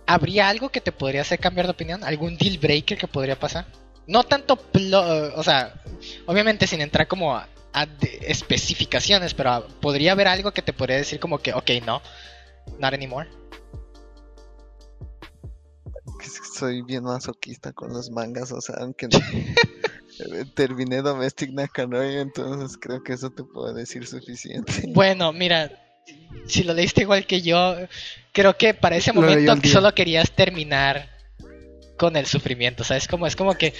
¿Habría 0.06 0.50
algo 0.50 0.68
que 0.68 0.82
te 0.82 0.92
podría 0.92 1.22
hacer 1.22 1.38
cambiar 1.38 1.66
de 1.66 1.72
opinión? 1.72 2.04
¿Algún 2.04 2.36
deal 2.36 2.58
breaker 2.58 2.98
que 2.98 3.08
podría 3.08 3.38
pasar? 3.38 3.66
No 4.06 4.22
tanto, 4.22 4.58
o 5.34 5.42
sea, 5.42 5.82
obviamente 6.26 6.66
sin 6.66 6.82
entrar 6.82 7.08
como 7.08 7.34
a, 7.34 7.48
especificaciones, 8.20 9.32
pero 9.34 9.66
podría 9.80 10.12
haber 10.12 10.28
algo 10.28 10.52
que 10.52 10.62
te 10.62 10.72
podría 10.74 10.96
decir 10.98 11.18
como 11.18 11.38
que, 11.38 11.54
ok, 11.54 11.70
no, 11.86 12.02
not 12.78 12.92
anymore. 12.92 13.28
Soy 16.54 16.82
bien 16.82 17.04
masoquista 17.04 17.72
con 17.72 17.92
los 17.92 18.10
mangas, 18.10 18.52
o 18.52 18.60
sea, 18.60 18.76
aunque 18.80 19.08
no- 19.08 19.18
terminé 20.54 21.02
Domestic 21.02 21.50
Nakanoy, 21.52 22.16
entonces 22.16 22.78
creo 22.80 23.02
que 23.02 23.12
eso 23.12 23.30
te 23.30 23.42
puedo 23.44 23.72
decir 23.72 24.06
suficiente. 24.06 24.72
Bueno, 24.94 25.32
mira, 25.32 25.70
si 26.46 26.62
lo 26.62 26.72
leíste 26.72 27.02
igual 27.02 27.26
que 27.26 27.42
yo, 27.42 27.76
creo 28.32 28.56
que 28.56 28.74
para 28.74 28.96
ese 28.96 29.12
momento 29.12 29.56
solo 29.68 29.94
querías 29.94 30.30
terminar 30.32 31.10
con 31.96 32.16
el 32.16 32.26
sufrimiento, 32.26 32.84
¿sabes? 32.84 33.08
Como, 33.08 33.26
es 33.26 33.36
como 33.36 33.54
que, 33.54 33.72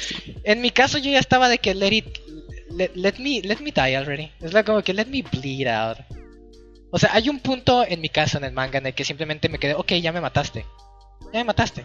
en 0.45 0.61
mi 0.61 0.71
caso 0.71 0.99
yo 0.99 1.11
ya 1.11 1.19
estaba 1.19 1.49
de 1.49 1.59
que 1.59 1.75
let 1.75 1.93
it, 1.93 2.19
let, 2.71 2.91
let 2.95 3.15
me, 3.19 3.43
let 3.43 3.59
me 3.61 3.73
die 3.73 3.97
already. 3.97 4.31
Es 4.41 4.53
la 4.53 4.65
como 4.65 4.83
que 4.83 4.95
let 4.95 5.07
me 5.07 5.23
bleed 5.23 5.67
out. 5.69 5.99
O 6.91 6.99
sea, 6.99 7.11
hay 7.13 7.29
un 7.29 7.41
punto 7.41 7.85
en 7.87 8.01
mi 8.01 8.09
caso 8.09 8.39
en 8.39 8.45
el 8.45 8.53
manga 8.53 8.79
en 8.79 8.87
el 8.87 8.95
que 8.95 9.05
simplemente 9.05 9.49
me 9.49 9.59
quedé, 9.59 9.75
ok, 9.75 9.93
ya 9.95 10.13
me 10.13 10.21
mataste. 10.21 10.65
Ya 11.33 11.41
me 11.41 11.45
mataste. 11.45 11.85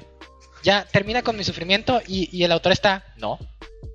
Ya 0.63 0.85
termina 0.85 1.21
con 1.23 1.35
mi 1.37 1.43
sufrimiento 1.43 2.01
y, 2.07 2.29
y 2.35 2.43
el 2.43 2.51
autor 2.51 2.71
está, 2.71 3.03
no, 3.17 3.39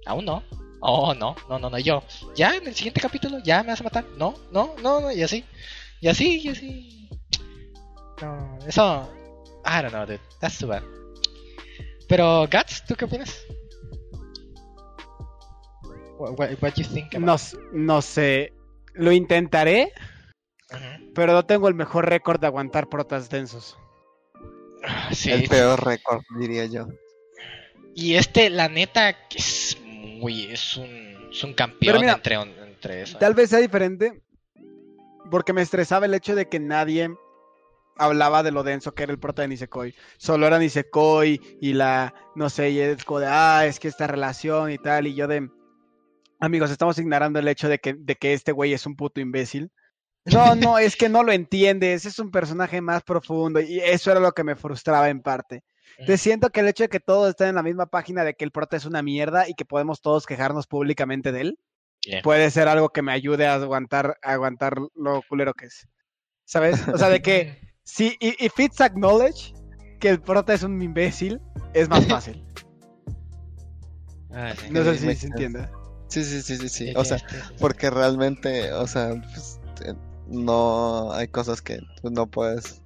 aún 0.05 0.25
no. 0.25 0.43
Oh, 0.81 1.15
no, 1.15 1.35
no, 1.49 1.59
no, 1.59 1.71
no, 1.71 1.79
yo. 1.79 2.03
Ya 2.37 2.55
en 2.55 2.67
el 2.67 2.75
siguiente 2.75 3.01
capítulo, 3.01 3.39
ya 3.43 3.63
me 3.63 3.71
vas 3.71 3.81
a 3.81 3.85
matar. 3.85 4.05
No, 4.17 4.35
no, 4.53 4.75
no, 4.83 5.01
no, 5.01 5.11
y 5.11 5.23
así. 5.23 5.45
Y 6.01 6.09
así, 6.09 6.41
y 6.41 6.49
así. 6.49 7.09
No, 8.21 8.59
eso. 8.67 9.11
I 9.65 9.83
don't 9.83 9.91
know, 9.91 10.07
dude. 10.07 10.21
That's 10.41 10.59
too 10.59 10.69
bad. 10.69 10.83
Pero, 12.09 12.47
Guts, 12.47 12.85
¿tú 12.87 12.95
qué 12.95 13.07
opinas? 13.07 13.37
What, 16.19 16.39
what, 16.39 16.51
what 16.63 16.75
you 16.77 16.85
think 16.85 17.15
about 17.15 17.27
No, 17.27 17.35
s- 17.35 17.57
no 17.73 18.01
sé. 18.03 18.53
Lo 18.95 19.13
intentaré, 19.13 19.93
pero 21.15 21.33
no 21.33 21.45
tengo 21.45 21.69
el 21.69 21.75
mejor 21.75 22.09
récord 22.09 22.41
de 22.41 22.47
aguantar 22.47 22.89
protas 22.89 23.29
densos. 23.29 23.77
Sí, 25.13 25.31
El 25.31 25.49
peor 25.49 25.85
récord, 25.85 26.23
diría 26.39 26.67
yo. 26.67 26.87
Y 27.95 28.15
este, 28.15 28.51
la 28.51 28.69
neta, 28.69 29.29
que 29.29 29.39
es 29.39 29.79
muy. 29.85 30.45
Es 30.45 30.77
un, 30.77 31.29
es 31.31 31.43
un 31.43 31.55
campeón 31.55 32.01
mira, 32.01 32.13
entre, 32.13 32.35
entre 32.35 33.03
eso. 33.03 33.19
Tal 33.19 33.35
vez 33.35 33.51
sea 33.51 33.59
diferente, 33.59 34.21
porque 35.31 35.53
me 35.53 35.63
estresaba 35.63 36.07
el 36.07 36.15
hecho 36.15 36.35
de 36.35 36.49
que 36.49 36.61
nadie 36.61 37.11
hablaba 37.99 38.43
de 38.43 38.53
lo 38.53 38.63
denso 38.63 38.95
que 38.95 39.05
era 39.05 39.13
el 39.13 39.19
prota 39.19 39.43
de 39.43 39.49
Nisekoi. 39.49 39.95
Solo 40.19 40.47
era 40.47 40.59
Nisekoi 40.59 41.41
y 41.61 41.73
la, 41.73 42.15
no 42.35 42.51
sé, 42.51 42.71
y 42.71 42.81
es 42.81 43.05
como 43.05 43.21
de, 43.21 43.27
ah, 43.29 43.67
es 43.67 43.81
que 43.81 43.89
esta 43.89 44.07
relación 44.07 44.71
y 44.71 44.79
tal, 44.79 45.07
y 45.07 45.15
yo 45.15 45.27
de, 45.27 45.49
amigos, 46.41 46.71
estamos 46.71 46.99
ignorando 46.99 47.39
el 47.39 47.49
hecho 47.49 47.69
de 47.69 47.79
que, 47.79 47.95
de 47.95 48.17
que 48.17 48.33
este 48.33 48.53
güey 48.53 48.73
es 48.73 48.87
un 48.87 48.97
puto 48.97 49.21
imbécil. 49.21 49.71
No, 50.33 50.55
no, 50.57 50.79
es 50.79 50.97
que 50.97 51.09
no 51.09 51.23
lo 51.23 51.33
entiendes, 51.33 52.05
es 52.07 52.19
un 52.19 52.31
personaje 52.31 52.81
más 52.81 53.03
profundo 53.03 53.61
y 53.61 53.79
eso 53.81 54.11
era 54.11 54.21
lo 54.21 54.33
que 54.33 54.45
me 54.45 54.57
frustraba 54.57 55.09
en 55.09 55.21
parte. 55.23 55.63
Te 56.05 56.19
siento 56.19 56.51
que 56.51 56.61
el 56.61 56.69
hecho 56.69 56.83
de 56.85 56.89
que 56.91 57.01
todos 57.01 57.31
estén 57.31 57.49
en 57.49 57.55
la 57.55 57.63
misma 57.63 57.87
página 57.87 58.23
de 58.23 58.35
que 58.35 58.45
el 58.45 58.51
prota 58.51 58.77
es 58.77 58.85
una 58.85 59.01
mierda 59.03 59.49
y 59.49 59.55
que 59.55 59.65
podemos 59.65 60.03
todos 60.03 60.27
quejarnos 60.27 60.67
públicamente 60.67 61.33
de 61.33 61.41
él, 61.43 61.59
Yeah. 62.05 62.23
puede 62.23 62.51
ser 62.53 62.69
algo 62.69 62.91
que 62.91 63.03
me 63.03 63.11
ayude 63.11 63.49
a 63.49 63.55
aguantar, 63.55 64.17
a 64.23 64.33
aguantar 64.35 64.77
lo 64.95 65.23
culero 65.29 65.55
que 65.55 65.67
es. 65.67 65.89
¿Sabes? 66.45 66.87
O 66.87 66.97
sea, 66.99 67.09
de 67.09 67.21
que 67.21 67.59
si 67.83 68.17
i- 68.21 68.37
if 68.39 68.61
it's 68.61 68.81
acknowledge 68.81 69.53
que 69.99 70.11
el 70.11 70.21
prota 70.21 70.55
es 70.55 70.63
un 70.63 70.81
imbécil, 70.81 71.41
es 71.75 71.89
más 71.89 72.07
fácil. 72.07 72.45
Ah. 74.33 74.53
No 74.71 74.85
sé 74.85 74.99
si 74.99 75.07
me 75.07 75.15
se 75.15 75.27
entiende. 75.29 75.69
Sí, 76.09 76.23
sí, 76.23 76.43
sí, 76.43 76.57
sí, 76.59 76.69
sí. 76.69 76.93
O 76.95 77.05
sea, 77.05 77.17
porque 77.61 77.91
realmente, 77.91 78.73
o 78.73 78.87
sea, 78.87 79.11
pues, 79.33 79.59
eh, 79.85 79.95
no 80.29 81.13
hay 81.13 81.29
cosas 81.29 81.61
que 81.63 81.79
tú 82.03 82.11
no 82.11 82.27
puedes. 82.27 82.81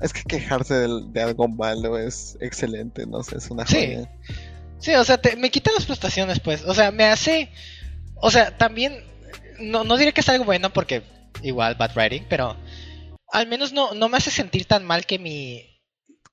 Es 0.00 0.12
que 0.12 0.22
quejarse 0.24 0.74
de, 0.74 1.22
algo 1.22 1.48
malo 1.48 1.98
es 1.98 2.36
excelente, 2.40 3.06
no 3.06 3.22
sé, 3.22 3.38
es 3.38 3.50
una 3.50 3.66
Sí. 3.66 3.76
joya. 3.94 4.10
Sí, 4.78 4.94
o 4.94 5.04
sea, 5.04 5.16
te- 5.18 5.36
me 5.36 5.50
quita 5.50 5.70
las 5.72 5.86
prestaciones, 5.86 6.38
pues. 6.40 6.64
O 6.64 6.74
sea, 6.74 6.90
me 6.90 7.04
hace. 7.04 7.50
O 8.16 8.30
sea, 8.30 8.56
también. 8.56 9.02
No, 9.58 9.84
no 9.84 9.96
diré 9.96 10.12
que 10.12 10.20
es 10.20 10.28
algo 10.28 10.44
bueno 10.44 10.70
porque 10.70 11.02
igual 11.42 11.76
bad 11.76 11.92
writing, 11.96 12.26
pero 12.28 12.56
al 13.32 13.46
menos 13.46 13.72
no, 13.72 13.94
no 13.94 14.08
me 14.10 14.18
hace 14.18 14.30
sentir 14.30 14.66
tan 14.66 14.84
mal 14.84 15.06
que 15.06 15.18
mi. 15.18 15.64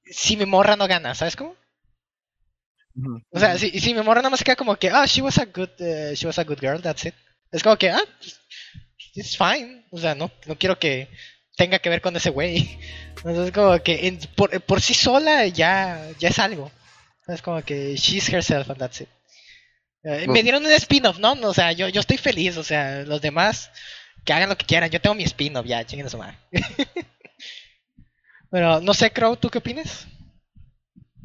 Si 0.06 0.36
mi 0.36 0.46
morra 0.46 0.76
no 0.76 0.88
gana, 0.88 1.16
¿sabes 1.16 1.38
cómo? 1.38 1.56
O 3.32 3.40
sea, 3.40 3.58
si, 3.58 3.80
si 3.80 3.94
mi 3.94 4.02
morra 4.02 4.22
nada 4.22 4.30
más 4.30 4.44
queda 4.44 4.56
como 4.56 4.76
que, 4.76 4.90
ah, 4.90 5.06
she 5.08 5.22
was 5.22 5.40
a 5.40 5.46
good, 5.46 5.70
eh, 5.80 6.14
she 6.16 6.28
was 6.28 6.38
a 6.38 6.44
good 6.44 6.60
girl, 6.60 6.80
that's 6.82 7.06
it. 7.06 7.16
Es 7.52 7.64
como 7.64 7.76
que, 7.78 7.90
ah, 7.90 8.02
pues, 8.20 8.40
it's 9.14 9.38
fine. 9.38 9.86
O 9.92 9.98
sea, 10.00 10.16
no, 10.16 10.32
no 10.46 10.58
quiero 10.58 10.78
que 10.80 11.08
tenga 11.56 11.80
que 11.80 11.90
ver 11.90 12.02
con 12.02 12.16
ese 12.16 12.30
güey. 12.30 12.80
Entonces, 13.18 13.52
como 13.54 13.82
que 13.82 14.08
en- 14.08 14.20
por, 14.36 14.60
por 14.62 14.82
sí 14.82 14.94
sola 14.94 15.46
ya, 15.48 16.10
ya 16.20 16.30
es 16.30 16.40
algo. 16.40 16.72
Es 17.28 17.42
como 17.42 17.62
que 17.64 17.96
she's 17.96 18.28
herself 18.30 18.70
and 18.70 18.80
that's 18.80 19.02
it. 19.02 19.10
Eh, 20.04 20.20
me 20.22 20.26
Bueno. 20.28 20.42
dieron 20.44 20.66
un 20.66 20.72
spin-off, 20.74 21.20
¿no? 21.20 21.32
O 21.44 21.54
sea, 21.54 21.72
yo, 21.72 21.88
yo 21.88 22.02
estoy 22.02 22.18
feliz. 22.18 22.58
O 22.58 22.64
sea, 22.64 23.04
los 23.04 23.22
demás 23.22 23.72
que 24.26 24.34
hagan 24.34 24.50
lo 24.50 24.58
que 24.58 24.66
quieran. 24.66 24.90
Yo 24.90 25.00
tengo 25.00 25.16
mi 25.16 25.24
spin-off, 25.24 25.66
ya, 25.66 25.86
chinguen 25.86 26.08
a 26.08 26.10
su 26.10 26.18
madre. 26.18 26.38
Pero, 28.52 28.82
no 28.82 28.94
sé, 28.94 29.12
Crow, 29.12 29.38
¿tú 29.38 29.50
qué 29.50 29.60
opinas? 29.60 30.06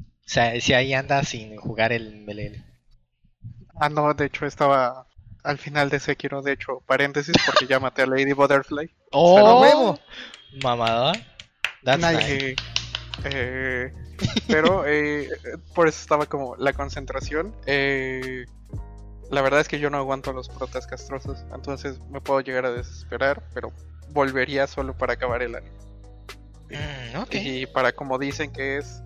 O 0.01 0.31
sea, 0.31 0.59
si 0.61 0.73
ahí 0.75 0.95
anda 0.95 1.25
sin 1.25 1.57
jugar 1.57 1.93
el 1.93 2.25
MLL. 2.25 2.63
Ah, 3.81 3.89
no, 3.89 4.15
de 4.15 4.27
hecho 4.27 4.47
estaba 4.47 5.07
al 5.45 5.59
final 5.59 5.91
de 5.91 6.01
Sekiro, 6.01 6.43
de 6.43 6.53
hecho, 6.53 6.81
paréntesis, 6.87 7.35
porque 7.47 7.67
ya 7.67 7.81
maté 7.81 8.03
a 8.03 8.07
Lady 8.07 8.33
Butterfly. 8.33 8.91
¡Oh! 9.13 9.61
Huevo. 9.61 9.99
Mamador. 10.63 11.17
That's 11.85 12.01
Nice. 12.01 12.51
Eh, 12.51 12.57
Eh, 13.25 13.93
pero 14.47 14.85
eh, 14.87 15.29
por 15.75 15.89
eso 15.89 16.01
estaba 16.01 16.27
como 16.27 16.57
la 16.57 16.73
concentración. 16.73 17.55
Eh, 17.67 18.45
la 19.31 19.43
verdad 19.43 19.61
es 19.61 19.69
que 19.69 19.79
yo 19.79 19.91
no 19.91 19.99
aguanto 19.99 20.33
los 20.33 20.49
protas 20.49 20.87
castrosos, 20.87 21.45
entonces 21.53 22.01
me 22.11 22.21
puedo 22.21 22.41
llegar 22.41 22.65
a 22.65 22.71
desesperar, 22.71 23.43
pero 23.55 23.73
volvería 24.11 24.67
solo 24.67 24.97
para 24.97 25.15
acabar 25.15 25.43
el 25.43 25.55
anime. 25.55 25.77
Mm, 26.71 27.19
ok. 27.19 27.35
Y 27.35 27.67
para 27.67 27.93
como 27.93 28.19
dicen 28.19 28.53
que 28.53 28.79
es, 28.79 29.03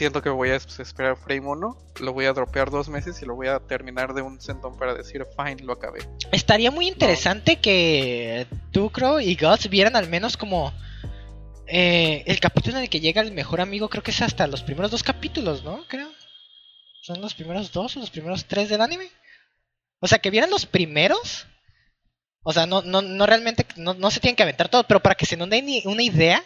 siento 0.00 0.22
que 0.22 0.30
voy 0.30 0.48
a 0.48 0.56
es- 0.56 0.80
esperar 0.80 1.16
frame 1.18 1.46
1, 1.46 1.76
lo 2.00 2.12
voy 2.14 2.24
a 2.24 2.32
dropear 2.32 2.70
dos 2.70 2.88
meses 2.88 3.20
y 3.20 3.26
lo 3.26 3.34
voy 3.34 3.48
a 3.48 3.58
terminar 3.60 4.14
de 4.14 4.22
un 4.22 4.40
centón 4.40 4.78
para 4.78 4.94
decir, 4.94 5.26
fine, 5.36 5.62
lo 5.62 5.74
acabé. 5.74 6.00
Estaría 6.32 6.70
muy 6.70 6.88
interesante 6.88 7.56
que 7.56 8.46
Tucro 8.72 9.20
y 9.20 9.36
Guts 9.36 9.68
vieran 9.68 9.96
al 9.96 10.08
menos 10.08 10.38
como 10.38 10.72
eh, 11.66 12.24
el 12.26 12.40
capítulo 12.40 12.78
en 12.78 12.84
el 12.84 12.88
que 12.88 13.00
llega 13.00 13.20
el 13.20 13.32
mejor 13.32 13.60
amigo, 13.60 13.90
creo 13.90 14.02
que 14.02 14.10
es 14.10 14.22
hasta 14.22 14.46
los 14.46 14.62
primeros 14.62 14.90
dos 14.90 15.02
capítulos, 15.02 15.62
¿no? 15.64 15.84
Creo. 15.86 16.08
¿Son 17.02 17.20
los 17.20 17.34
primeros 17.34 17.70
dos 17.70 17.94
o 17.96 18.00
los 18.00 18.10
primeros 18.10 18.46
tres 18.46 18.70
del 18.70 18.80
anime? 18.80 19.08
O 20.00 20.08
sea, 20.08 20.18
que 20.18 20.30
vieran 20.30 20.48
los 20.50 20.64
primeros. 20.64 21.46
O 22.42 22.54
sea, 22.54 22.64
no, 22.64 22.80
no, 22.80 23.02
no 23.02 23.26
realmente, 23.26 23.66
no, 23.76 23.92
no 23.92 24.10
se 24.10 24.20
tienen 24.20 24.36
que 24.36 24.44
aventar 24.44 24.70
todo, 24.70 24.84
pero 24.84 25.00
para 25.00 25.14
que 25.14 25.26
se 25.26 25.36
nos 25.36 25.50
den 25.50 25.66
una 25.84 26.02
idea 26.02 26.42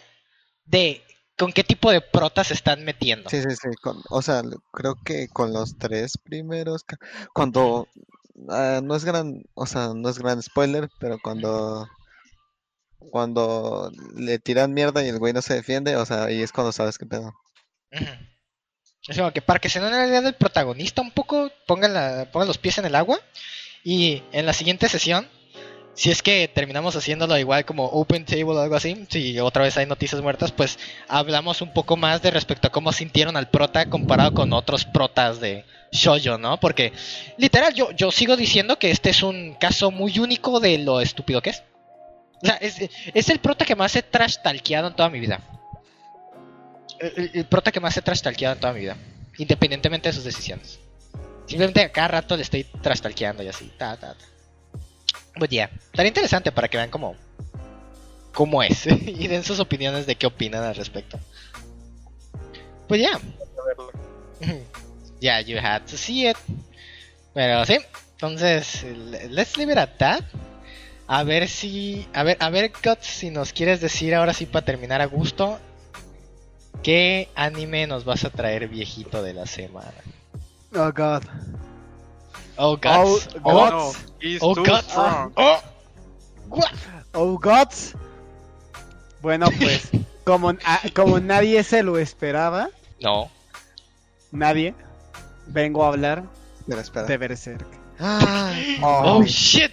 de 0.65 1.01
con 1.37 1.51
qué 1.51 1.63
tipo 1.63 1.91
de 1.91 2.01
protas 2.01 2.47
se 2.47 2.53
están 2.53 2.83
metiendo. 2.85 3.29
Sí, 3.29 3.41
sí, 3.41 3.49
sí. 3.55 3.69
con- 3.81 4.01
o 4.09 4.21
sea, 4.21 4.41
creo 4.71 4.95
que 5.03 5.27
con 5.27 5.51
los 5.53 5.77
tres 5.77 6.17
primeros, 6.17 6.83
cuando 7.33 7.87
ah, 8.49 8.79
no 8.83 8.95
es 8.95 9.05
gran, 9.05 9.43
o 9.53 9.65
sea, 9.65 9.91
no 9.95 10.09
es 10.09 10.17
gran 10.19 10.41
spoiler, 10.41 10.89
pero 10.99 11.17
cuando 11.21 11.87
cuando 13.11 13.91
le 14.15 14.39
tiran 14.39 14.73
mierda 14.73 15.03
y 15.03 15.09
el 15.09 15.19
güey 15.19 15.33
no 15.33 15.41
se 15.41 15.53
defiende, 15.53 15.95
o 15.95 16.05
sea, 16.05 16.25
ahí 16.25 16.41
es 16.41 16.51
cuando 16.51 16.71
sabes 16.71 16.97
qué 16.97 17.05
pedo. 17.05 17.33
Es 19.07 19.17
como 19.17 19.31
que 19.31 19.41
para 19.41 19.59
que 19.59 19.69
se 19.69 19.79
den 19.79 19.89
una 19.93 20.07
idea 20.07 20.21
del 20.21 20.33
protagonista 20.33 21.01
un 21.01 21.11
poco, 21.11 21.51
pongan, 21.67 21.93
la- 21.93 22.29
pongan 22.31 22.47
los 22.47 22.57
pies 22.57 22.77
en 22.79 22.85
el 22.85 22.95
agua. 22.95 23.19
Y 23.83 24.23
en 24.31 24.47
la 24.47 24.53
siguiente 24.53 24.89
sesión, 24.89 25.29
si 25.95 26.11
es 26.11 26.21
que 26.21 26.49
terminamos 26.49 26.95
haciéndolo 26.97 27.37
igual 27.37 27.63
como 27.63 27.85
Open 27.85 28.25
Table 28.25 28.43
o 28.43 28.59
algo 28.59 28.75
así, 28.75 29.07
si 29.09 29.39
otra 29.39 29.63
vez 29.63 29.77
hay 29.77 29.85
noticias 29.85 30.21
muertas, 30.21 30.51
pues 30.51 30.77
hablamos 31.07 31.61
un 31.61 31.73
poco 31.73 31.95
más 31.95 32.21
de 32.21 32.31
respecto 32.31 32.67
a 32.67 32.71
cómo 32.71 32.91
sintieron 32.91 33.37
al 33.37 33.49
prota 33.49 33.89
comparado 33.89 34.33
con 34.33 34.51
otros 34.51 34.83
protas 34.83 35.39
de 35.39 35.63
Shoujo, 35.93 36.37
¿no? 36.37 36.59
Porque 36.59 36.91
literal, 37.37 37.73
yo, 37.73 37.91
yo 37.91 38.11
sigo 38.11 38.35
diciendo 38.35 38.77
que 38.77 38.91
este 38.91 39.09
es 39.09 39.23
un 39.23 39.55
caso 39.55 39.89
muy 39.89 40.19
único 40.19 40.59
de 40.59 40.77
lo 40.79 40.99
estúpido 40.99 41.41
que 41.41 41.51
es. 41.51 41.63
O 42.43 42.45
sea, 42.45 42.55
es, 42.55 42.75
es 43.13 43.29
el 43.29 43.39
prota 43.39 43.63
que 43.63 43.75
más 43.75 43.95
he 43.95 44.03
trash 44.03 44.35
talkeado 44.43 44.89
en 44.89 44.95
toda 44.95 45.09
mi 45.09 45.21
vida. 45.21 45.39
El, 46.99 47.45
prota 47.45 47.71
que 47.71 47.79
más 47.79 47.95
he 47.95 48.01
trash 48.01 48.21
talkeado 48.21 48.55
en 48.55 48.59
toda 48.59 48.73
mi 48.73 48.81
vida. 48.81 48.97
Independientemente 49.37 50.09
de 50.09 50.13
sus 50.13 50.25
decisiones. 50.25 50.77
Simplemente 51.47 51.81
a 51.81 51.91
cada 51.91 52.09
rato 52.09 52.35
le 52.35 52.43
estoy 52.43 52.65
trash 52.81 52.99
talkeando 52.99 53.43
y 53.43 53.47
así. 53.47 53.71
Ta, 53.77 53.95
ta, 53.95 54.13
ta. 54.13 54.34
But 55.37 55.49
yeah, 55.49 55.69
estaría 55.85 56.09
interesante 56.09 56.51
para 56.51 56.67
que 56.67 56.77
vean 56.77 56.89
cómo, 56.89 57.15
cómo 58.33 58.63
es. 58.63 58.85
y 58.87 59.27
den 59.27 59.43
sus 59.43 59.59
opiniones 59.59 60.05
de 60.05 60.15
qué 60.15 60.27
opinan 60.27 60.63
al 60.63 60.75
respecto. 60.75 61.19
Pues 62.87 63.01
ya. 63.01 63.19
Yeah, 65.19 65.41
you 65.41 65.57
had 65.57 65.83
to 65.89 65.97
see 65.97 66.27
it. 66.27 66.37
Pero 67.33 67.65
sí, 67.65 67.77
entonces, 68.13 68.83
le- 68.83 69.29
let's 69.29 69.57
leave 69.57 69.71
it 69.71 69.77
at 69.77 69.97
that. 69.97 70.23
A 71.07 71.23
ver 71.23 71.47
si. 71.47 72.07
A 72.13 72.23
ver, 72.23 72.37
a 72.39 72.49
ver, 72.49 72.71
Guts, 72.83 73.05
si 73.05 73.29
nos 73.29 73.53
quieres 73.53 73.81
decir 73.81 74.15
ahora 74.15 74.33
sí 74.33 74.45
para 74.45 74.65
terminar 74.65 75.01
a 75.01 75.05
gusto. 75.05 75.59
¿Qué 76.83 77.29
anime 77.35 77.87
nos 77.87 78.05
vas 78.05 78.25
a 78.25 78.29
traer 78.29 78.67
viejito 78.67 79.23
de 79.23 79.33
la 79.33 79.47
semana? 79.47 79.93
Oh, 80.75 80.91
God. 80.91 81.23
Oh, 82.57 82.71
Oh, 82.73 82.77
Guts. 82.77 83.27
Oh, 83.43 83.53
Guts. 83.53 83.71
no, 83.71 83.91
he's 84.21 84.39
Oh, 84.41 84.55
too 84.55 84.63
Guts. 84.63 84.83
strong. 84.89 85.31
Oh. 85.35 85.59
Oh, 87.13 87.37
gods. 87.39 87.93
Bueno, 89.21 89.47
pues, 89.59 89.89
como, 90.23 90.53
ah, 90.65 90.81
como 90.95 91.19
nadie 91.19 91.63
se 91.63 91.83
lo 91.83 91.97
esperaba, 91.97 92.69
No. 93.01 93.29
nadie, 94.31 94.75
vengo 95.47 95.83
a 95.83 95.87
hablar 95.89 96.23
Pero 96.67 96.81
espera. 96.81 97.05
de 97.07 97.17
Berserk. 97.17 97.67
Ay, 97.99 98.77
Oh, 98.83 99.23
shit. 99.23 99.71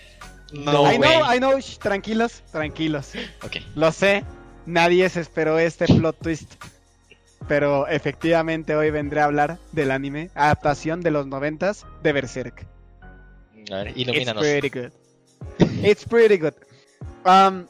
No 0.52 0.82
I 0.92 0.98
way. 0.98 1.18
know, 1.18 1.34
I 1.34 1.38
know, 1.38 1.59
shh, 1.59 1.78
tranquilos, 1.78 2.42
tranquilos. 2.52 3.12
Ok. 3.42 3.56
Lo 3.74 3.90
sé, 3.90 4.24
nadie 4.66 5.09
se 5.09 5.20
esperó 5.20 5.59
este 5.59 5.86
plot 5.86 6.16
twist. 6.20 6.54
Pero 7.48 7.88
efectivamente 7.88 8.76
hoy 8.76 8.90
vendré 8.90 9.20
a 9.20 9.24
hablar 9.24 9.59
del 9.72 9.90
anime, 9.90 10.30
adaptación 10.34 11.00
de 11.00 11.10
los 11.10 11.26
noventas 11.26 11.84
de 12.02 12.12
Berserk. 12.12 12.66
A 13.70 13.74
ver, 13.76 13.89
It's 13.89 13.98
ilumínanos. 13.98 14.43
pretty 14.43 14.68
good. 14.70 14.93
It's 15.84 16.05
pretty 16.05 16.36
good. 16.39 16.55
Um, 17.24 17.66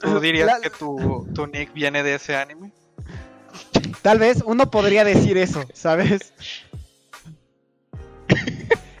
¿Tú 0.00 0.20
dirías 0.20 0.46
la- 0.46 0.60
que 0.60 0.70
tu, 0.70 1.28
tu 1.34 1.46
nick 1.46 1.72
viene 1.72 2.02
de 2.02 2.14
ese 2.14 2.36
anime? 2.36 2.72
Tal 4.02 4.18
vez 4.18 4.42
uno 4.44 4.70
podría 4.70 5.04
decir 5.04 5.36
eso, 5.38 5.64
¿sabes? 5.72 6.32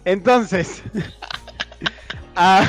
Entonces, 0.04 0.82
ah, 2.36 2.66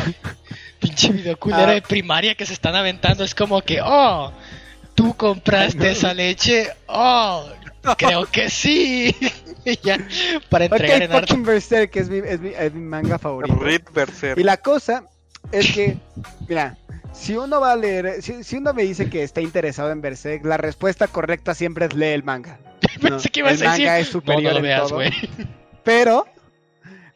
Pinche 0.79 1.11
video 1.11 1.37
culero 1.39 1.71
Ah. 1.71 1.73
de 1.73 1.81
primaria 1.81 2.35
que 2.35 2.45
se 2.45 2.53
están 2.53 2.75
aventando. 2.75 3.23
Es 3.23 3.33
como 3.33 3.61
que, 3.61 3.79
oh, 3.83 4.31
tú 4.93 5.15
compraste 5.15 5.89
esa 5.91 6.13
leche. 6.13 6.69
Oh, 6.87 7.47
creo 7.97 8.25
que 8.25 8.49
sí. 8.49 9.15
Ya, 9.81 9.97
para 10.51 10.65
entregar 10.65 10.97
ok, 10.97 11.03
en 11.05 11.11
arte. 11.11 11.27
fucking 11.27 11.43
Berserk 11.43 11.95
es 11.95 12.07
mi, 12.07 12.19
es 12.19 12.39
mi- 12.39 12.53
es 12.55 12.71
mi 12.71 12.81
manga 12.81 13.17
favorito. 13.17 13.55
Reed 13.55 13.81
Berserk. 13.91 14.37
Y 14.37 14.43
la 14.43 14.57
cosa 14.57 15.05
es 15.51 15.73
que, 15.73 15.97
mira, 16.47 16.77
si 17.13 17.35
uno 17.35 17.59
va 17.59 17.71
a 17.71 17.75
leer, 17.75 18.21
si, 18.21 18.43
si 18.43 18.57
uno 18.57 18.75
me 18.75 18.83
dice 18.83 19.09
que 19.09 19.23
está 19.23 19.41
interesado 19.41 19.89
en 19.91 20.01
Berserk, 20.01 20.45
la 20.45 20.57
respuesta 20.57 21.07
correcta 21.07 21.55
siempre 21.55 21.85
es 21.87 21.95
lee 21.95 22.09
el 22.09 22.23
manga. 22.23 22.59
Pensé 23.01 23.09
¿no? 23.27 23.31
que 23.33 23.39
ibas 23.39 23.59
el 23.59 23.65
a 23.65 23.71
decir. 23.71 23.85
manga 23.87 23.99
es 23.99 24.07
superior 24.09 24.43
no 24.43 24.51
lo 24.51 24.57
en 24.57 24.61
veas, 24.63 24.87
todo. 24.87 24.99
Pero, 25.83 26.27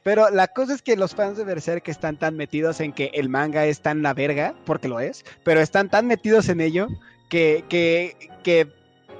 pero 0.01 0.31
la 0.31 0.47
cosa 0.47 0.73
es 0.73 0.81
que 0.81 0.95
los 0.95 1.13
fans 1.13 1.37
de 1.37 1.43
Berserk 1.43 1.87
están 1.87 2.17
tan 2.17 2.35
metidos 2.35 2.79
en 2.79 2.93
que 2.93 3.11
el 3.13 3.29
manga 3.29 3.65
es 3.67 3.81
tan 3.81 4.01
la 4.01 4.15
verga, 4.15 4.55
porque 4.65 4.87
lo 4.87 4.99
es, 4.99 5.23
pero 5.43 5.61
están 5.61 5.89
tan 5.89 6.07
metidos 6.07 6.49
en 6.49 6.61
ello 6.61 6.87
que, 7.29 7.63
que, 7.69 8.15
que 8.43 8.67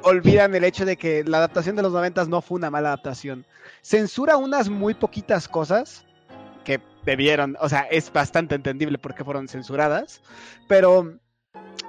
olvidan 0.04 0.56
el 0.56 0.64
hecho 0.64 0.86
de 0.86 0.98
que 0.98 1.24
la 1.24 1.38
adaptación 1.38 1.76
de 1.76 1.82
los 1.82 1.94
noventas 1.94 2.28
no 2.28 2.42
fue 2.42 2.58
una 2.58 2.70
mala 2.70 2.90
adaptación. 2.90 3.46
Censura 3.82 4.38
unas 4.38 4.70
muy 4.70 4.94
poquitas 4.94 5.48
cosas 5.48 6.06
que 6.64 6.80
debieron, 7.06 7.58
o 7.60 7.70
sea, 7.70 7.82
es 7.92 8.12
bastante 8.12 8.56
entendible 8.56 8.98
por 8.98 9.16
qué 9.16 9.24
fueron 9.24 9.48
censuradas, 9.48 10.22
pero 10.68 11.18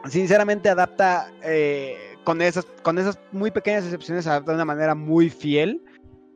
sinceramente 0.09 0.69
adapta 0.69 1.31
eh, 1.43 2.16
con, 2.24 2.41
esas, 2.43 2.66
con 2.82 2.99
esas 2.99 3.19
muy 3.32 3.51
pequeñas 3.51 3.85
excepciones, 3.85 4.27
adapta 4.27 4.53
de 4.53 4.57
una 4.57 4.65
manera 4.65 4.95
muy 4.95 5.31
fiel 5.31 5.82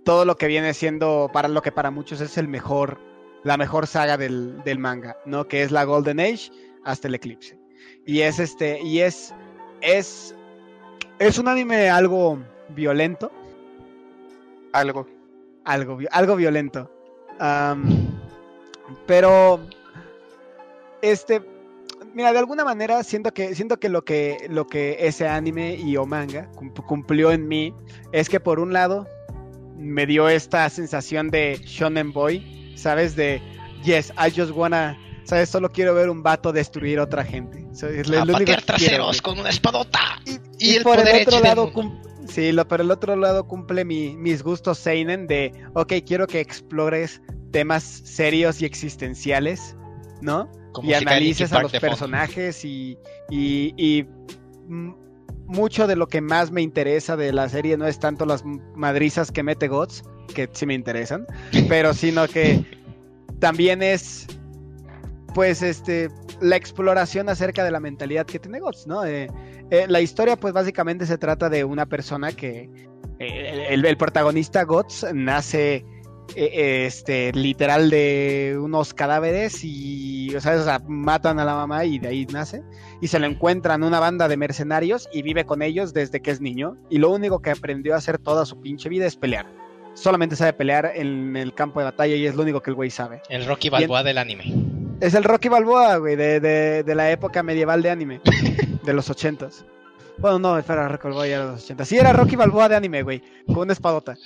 todo 0.05 0.25
lo 0.25 0.37
que 0.37 0.47
viene 0.47 0.75
siendo 0.75 1.31
para 1.33 1.49
lo 1.49 1.63
que 1.63 1.73
para 1.73 1.91
muchos 1.91 2.21
es 2.21 2.37
el 2.39 2.47
mejor, 2.47 3.01
la 3.43 3.57
mejor 3.57 3.87
saga 3.87 4.17
del, 4.17 4.63
del 4.65 4.79
manga, 4.79 5.17
¿no? 5.25 5.49
Que 5.49 5.63
es 5.63 5.71
la 5.71 5.85
Golden 5.85 6.21
Age 6.21 6.51
hasta 6.85 7.09
el 7.09 7.15
Eclipse. 7.15 7.59
Y 8.07 8.21
es 8.21 8.39
este, 8.39 8.81
y 8.83 9.01
es, 9.01 9.35
es, 9.81 10.35
es 11.19 11.39
un 11.39 11.49
anime 11.49 11.91
algo 11.91 12.39
violento, 12.71 13.31
Algo. 14.73 15.07
algo, 15.65 15.99
algo 16.11 16.37
violento. 16.37 16.91
Pero, 19.07 19.61
este, 21.03 21.43
mira, 22.15 22.33
de 22.33 22.39
alguna 22.39 22.65
manera 22.65 23.03
siento 23.03 23.33
que, 23.33 23.55
siento 23.55 23.79
que 23.79 23.89
lo 23.89 24.05
que, 24.05 24.47
lo 24.51 24.67
que 24.67 24.97
ese 25.01 25.29
anime 25.29 25.75
y 25.77 25.97
o 25.97 26.07
manga 26.07 26.49
cum- 26.53 26.73
cumplió 26.87 27.31
en 27.33 27.47
mí 27.49 27.75
es 28.13 28.29
que 28.29 28.41
por 28.41 28.61
un 28.61 28.73
lado 28.73 29.07
me 29.77 30.07
dio 30.07 30.29
esta 30.29 30.69
sensación 30.71 31.31
de 31.31 31.59
shonen 31.65 32.13
boy, 32.13 32.73
¿sabes? 32.77 33.17
De, 33.17 33.41
yes, 33.85 34.13
I 34.19 34.31
just 34.31 34.53
wanna, 34.53 34.99
¿sabes? 35.25 35.49
Solo 35.49 35.69
quiero 35.71 35.95
ver 35.95 36.09
un 36.11 36.23
vato 36.23 36.53
destruir 36.53 36.99
a 36.99 37.05
otra 37.05 37.25
gente. 37.25 37.65
So, 37.75 37.89
es 37.89 38.09
lo- 38.09 38.21
A 38.23 38.25
lo 38.25 38.35
único 38.35 38.53
patear 38.53 38.61
que 38.61 38.65
quiero, 38.75 39.07
traseros 39.07 39.23
con 39.23 39.39
una 39.39 39.49
espadota. 39.51 40.01
Y, 40.27 40.39
Y 40.59 40.73
y 40.73 40.75
el 40.77 40.83
por 40.83 40.97
poder 40.97 41.17
el 41.17 41.23
otro 41.23 41.41
lado 41.41 41.73
sí, 42.29 42.53
lo, 42.53 42.67
por 42.67 42.81
el 42.81 42.91
otro 42.91 43.17
lado 43.17 43.47
cumple 43.47 43.85
mi- 43.85 44.17
mis 44.17 44.43
gustos 44.43 44.79
seinen 44.79 45.27
de, 45.27 45.53
ok, 45.75 45.93
quiero 46.07 46.27
que 46.27 46.41
explores 46.41 47.21
temas 47.51 47.83
serios 47.85 48.63
y 48.63 48.65
existenciales, 48.65 49.77
¿no? 50.21 50.51
Y 50.83 50.93
analices 50.95 51.53
a 51.53 51.63
los 51.63 51.73
personajes 51.73 52.65
y, 52.65 52.99
y, 53.31 53.73
y, 53.77 54.07
mucho 55.47 55.87
de 55.87 55.95
lo 55.95 56.09
que 56.09 56.21
más 56.21 56.51
me 56.51 56.63
interesa 56.63 57.17
de 57.17 57.33
la 57.33 57.49
serie 57.49 57.77
no 57.77 57.87
es 57.87 57.99
tanto 57.99 58.27
las 58.27 58.43
madrizas 58.75 59.31
que 59.31 59.43
mete 59.43 59.69
Gods, 59.69 60.03
que 60.35 60.49
sí 60.53 60.67
me 60.67 60.75
interesan, 60.75 61.27
pero 61.69 61.95
sino 61.95 62.27
que 62.27 62.65
también 63.39 63.83
es, 63.83 64.27
pues, 65.35 65.63
este, 65.63 66.09
la 66.41 66.57
exploración 66.57 67.29
acerca 67.29 67.63
de 67.63 67.71
la 67.71 67.79
mentalidad 67.81 68.27
que 68.27 68.39
tiene 68.39 68.59
Guts, 68.61 68.87
¿no? 68.87 69.05
Eh, 69.05 69.29
eh, 69.83 69.87
la 69.89 70.01
historia, 70.01 70.37
pues 70.37 70.53
básicamente 70.53 71.07
se 71.07 71.19
trata 71.19 71.49
de 71.49 71.65
una 71.65 71.87
persona 71.87 72.33
que 72.33 72.69
eh, 73.19 73.67
el, 73.71 73.85
el 73.85 73.97
protagonista 73.97 74.65
Guts 74.65 75.07
nace 75.13 75.85
eh, 76.37 76.87
este 76.87 77.33
literal 77.33 77.91
de 77.91 78.57
unos 78.61 78.93
cadáveres 78.95 79.63
y 79.63 80.35
o 80.35 80.41
sea, 80.41 80.57
o 80.57 80.65
sea, 80.65 80.81
matan 80.89 81.39
a 81.39 81.45
la 81.45 81.55
mamá 81.55 81.85
y 81.85 81.99
de 81.99 82.09
ahí 82.09 82.27
nace 82.27 82.63
y 83.01 83.09
se 83.09 83.21
lo 83.21 83.27
encuentran 83.27 83.85
una 83.85 84.01
banda 84.01 84.27
de 84.27 84.37
mercenarios 84.37 85.09
y 85.13 85.23
vive 85.23 85.45
con 85.45 85.63
ellos 85.63 85.93
desde 85.93 86.21
que 86.21 86.31
es 86.31 86.41
niño 86.41 86.77
y 86.91 86.99
lo 86.99 87.11
único 87.11 87.41
que 87.41 87.51
aprendió 87.51 87.95
a 87.95 87.99
hacer 87.99 88.19
toda 88.19 88.47
su 88.47 88.61
pinche 88.61 88.89
vida 88.89 89.07
es 89.07 89.17
pelear. 89.17 89.47
Solamente 89.95 90.35
sabe 90.35 90.55
pelear 90.55 90.91
en 90.97 91.37
el 91.37 91.55
campo 91.55 91.79
de 91.79 91.85
batalla 91.85 92.17
y 92.17 92.27
es 92.27 92.35
lo 92.35 92.43
único 92.43 92.61
que 92.61 92.71
el 92.71 92.75
güey 92.75 92.91
sabe. 92.91 93.23
El 93.29 93.47
Rocky 93.47 93.69
Balboa 93.69 94.03
del 94.03 94.19
anime. 94.19 94.74
Es 95.01 95.15
el 95.15 95.25
Rocky 95.25 95.49
Balboa, 95.49 95.97
güey, 95.99 96.17
de, 96.17 96.41
de, 96.41 96.95
la 96.95 97.11
época 97.11 97.43
medieval 97.43 97.83
de 97.83 97.91
anime, 97.91 98.21
de 98.83 98.93
los 98.93 99.11
ochentas. 99.11 99.65
Bueno, 100.19 100.39
no, 100.39 100.59
espera, 100.59 100.89
Rocky 100.89 101.09
Balboa 101.09 101.27
ya 101.27 101.37
era 101.37 101.47
de 101.47 101.53
los 101.53 101.65
ochentas. 101.65 101.89
Sí, 101.89 101.99
era 101.99 102.13
Rocky 102.13 102.37
Balboa 102.37 102.69
de 102.69 102.77
anime, 102.77 103.03
güey, 103.03 103.23
con 103.47 103.59
una 103.59 103.73
espadota. 103.73 104.17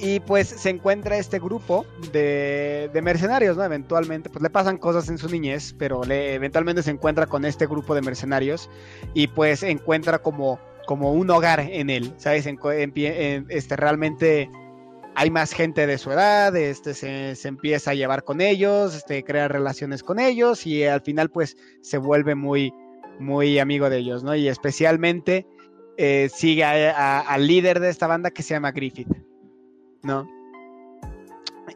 Y 0.00 0.20
pues 0.20 0.46
se 0.48 0.70
encuentra 0.70 1.16
este 1.16 1.40
grupo 1.40 1.84
de, 2.12 2.88
de 2.92 3.02
mercenarios, 3.02 3.56
¿no? 3.56 3.64
Eventualmente, 3.64 4.30
pues 4.30 4.42
le 4.42 4.50
pasan 4.50 4.78
cosas 4.78 5.08
en 5.08 5.18
su 5.18 5.28
niñez, 5.28 5.74
pero 5.76 6.02
eventualmente 6.04 6.84
se 6.84 6.92
encuentra 6.92 7.26
con 7.26 7.44
este 7.44 7.66
grupo 7.66 7.96
de 7.96 8.02
mercenarios 8.02 8.70
y 9.12 9.26
pues 9.26 9.64
encuentra 9.64 10.20
como, 10.20 10.60
como 10.86 11.12
un 11.12 11.28
hogar 11.30 11.58
en 11.60 11.90
él, 11.90 12.14
¿sabes? 12.18 12.46
En- 12.46 12.58
este, 13.48 13.74
realmente 13.74 14.48
hay 15.18 15.32
más 15.32 15.52
gente 15.52 15.88
de 15.88 15.98
su 15.98 16.12
edad, 16.12 16.54
este, 16.54 16.94
se, 16.94 17.48
empieza 17.48 17.90
a 17.90 17.94
llevar 17.94 18.22
con 18.22 18.40
ellos, 18.40 18.94
este, 18.94 19.24
crea 19.24 19.48
relaciones 19.48 20.04
con 20.04 20.20
ellos 20.20 20.64
y 20.64 20.84
al 20.84 21.00
final 21.00 21.28
pues 21.28 21.56
se 21.80 21.98
vuelve 21.98 22.36
muy, 22.36 22.72
muy 23.18 23.58
amigo 23.58 23.90
de 23.90 23.98
ellos, 23.98 24.22
¿no? 24.22 24.36
Y 24.36 24.46
especialmente 24.46 25.44
eh, 25.96 26.30
sigue 26.32 26.62
al 26.62 27.46
líder 27.48 27.80
de 27.80 27.88
esta 27.88 28.06
banda 28.06 28.30
que 28.30 28.44
se 28.44 28.54
llama 28.54 28.70
Griffith, 28.70 29.08
¿no? 30.04 30.30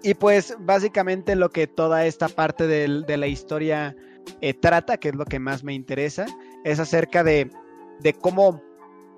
Y 0.04 0.14
pues 0.14 0.56
básicamente 0.60 1.34
lo 1.34 1.50
que 1.50 1.66
toda 1.66 2.06
esta 2.06 2.28
parte 2.28 2.68
de 2.68 3.16
la 3.16 3.26
historia 3.26 3.96
eh, 4.40 4.54
trata, 4.54 4.98
que 4.98 5.08
es 5.08 5.16
lo 5.16 5.24
que 5.24 5.40
más 5.40 5.64
me 5.64 5.74
interesa, 5.74 6.26
es 6.62 6.78
acerca 6.78 7.24
de, 7.24 7.50
de 8.02 8.12
cómo 8.12 8.62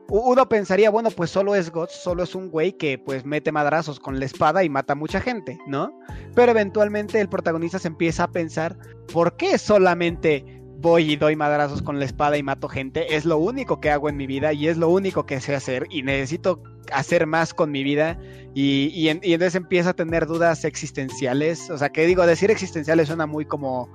uno 0.08 0.48
pensaría, 0.48 0.90
bueno, 0.90 1.10
pues 1.10 1.30
solo 1.30 1.54
es 1.54 1.70
Guts, 1.70 1.92
solo 2.02 2.22
es 2.22 2.34
un 2.34 2.50
güey 2.50 2.72
que 2.72 2.98
pues 2.98 3.24
mete 3.24 3.52
madrazos 3.52 3.98
con 4.00 4.18
la 4.18 4.26
espada 4.26 4.62
y 4.64 4.68
mata 4.68 4.92
a 4.92 4.96
mucha 4.96 5.20
gente, 5.20 5.58
¿no? 5.66 5.98
Pero 6.34 6.52
eventualmente 6.52 7.20
el 7.20 7.28
protagonista 7.28 7.78
se 7.78 7.88
empieza 7.88 8.24
a 8.24 8.30
pensar, 8.30 8.76
¿por 9.12 9.36
qué 9.36 9.56
solamente 9.58 10.44
voy 10.78 11.12
y 11.12 11.16
doy 11.16 11.34
madrazos 11.36 11.80
con 11.80 11.98
la 11.98 12.04
espada 12.04 12.36
y 12.36 12.42
mato 12.42 12.68
gente? 12.68 13.16
Es 13.16 13.24
lo 13.24 13.38
único 13.38 13.80
que 13.80 13.90
hago 13.90 14.08
en 14.08 14.16
mi 14.16 14.26
vida 14.26 14.52
y 14.52 14.68
es 14.68 14.76
lo 14.76 14.88
único 14.90 15.24
que 15.26 15.40
sé 15.40 15.54
hacer 15.54 15.86
y 15.90 16.02
necesito 16.02 16.62
hacer 16.92 17.26
más 17.26 17.54
con 17.54 17.70
mi 17.70 17.82
vida 17.82 18.18
y, 18.54 18.88
y, 18.94 19.08
en- 19.08 19.20
entonces 19.22 19.54
empieza 19.54 19.90
a 19.90 19.94
tener 19.94 20.26
dudas 20.26 20.64
existenciales, 20.66 21.70
o 21.70 21.78
sea, 21.78 21.88
que 21.88 22.04
digo, 22.06 22.26
decir 22.26 22.50
existenciales 22.50 23.08
suena 23.08 23.26
muy 23.26 23.46
como 23.46 23.88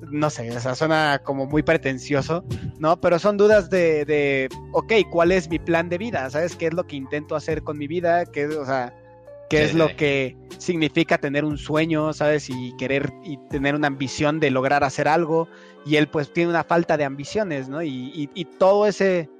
no 0.00 0.30
sé, 0.30 0.50
o 0.56 0.60
sea, 0.60 0.74
suena 0.74 1.20
como 1.24 1.46
muy 1.46 1.62
pretencioso, 1.62 2.44
¿no? 2.78 3.00
Pero 3.00 3.18
son 3.18 3.36
dudas 3.36 3.70
de, 3.70 4.04
de, 4.04 4.48
ok, 4.72 4.92
¿cuál 5.10 5.32
es 5.32 5.48
mi 5.48 5.58
plan 5.58 5.88
de 5.88 5.98
vida? 5.98 6.28
¿Sabes 6.30 6.56
qué 6.56 6.66
es 6.66 6.74
lo 6.74 6.86
que 6.86 6.96
intento 6.96 7.34
hacer 7.36 7.62
con 7.62 7.78
mi 7.78 7.86
vida? 7.86 8.26
¿Qué, 8.26 8.46
o 8.46 8.64
sea, 8.66 8.94
qué 9.48 9.62
Sí, 9.62 9.64
es 9.64 9.72
sí, 9.72 9.74
lo 9.74 9.96
que 9.96 10.36
significa 10.58 11.18
tener 11.18 11.44
un 11.44 11.58
sueño, 11.58 12.12
¿sabes? 12.12 12.48
Y 12.50 12.74
querer 12.76 13.12
y 13.24 13.38
tener 13.48 13.74
una 13.74 13.88
ambición 13.88 14.40
de 14.40 14.50
lograr 14.50 14.84
hacer 14.84 15.08
algo. 15.08 15.48
Y 15.84 15.96
él 15.96 16.08
pues 16.08 16.32
tiene 16.32 16.50
una 16.50 16.64
falta 16.64 16.96
de 16.96 17.04
ambiciones, 17.04 17.68
¿no? 17.68 17.82
Y, 17.82 17.88
y- 18.14 18.30
y 18.34 18.44
todo 18.44 18.86
ese, 18.86 19.30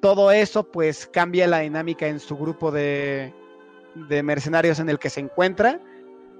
todo 0.00 0.30
eso 0.32 0.70
pues 0.70 1.06
cambia 1.06 1.46
la 1.46 1.60
dinámica 1.60 2.06
en 2.08 2.20
su 2.20 2.36
grupo 2.36 2.70
de, 2.70 3.34
de 3.94 4.22
mercenarios 4.22 4.78
en 4.80 4.88
el 4.88 4.98
que 4.98 5.10
se 5.10 5.20
encuentra. 5.20 5.80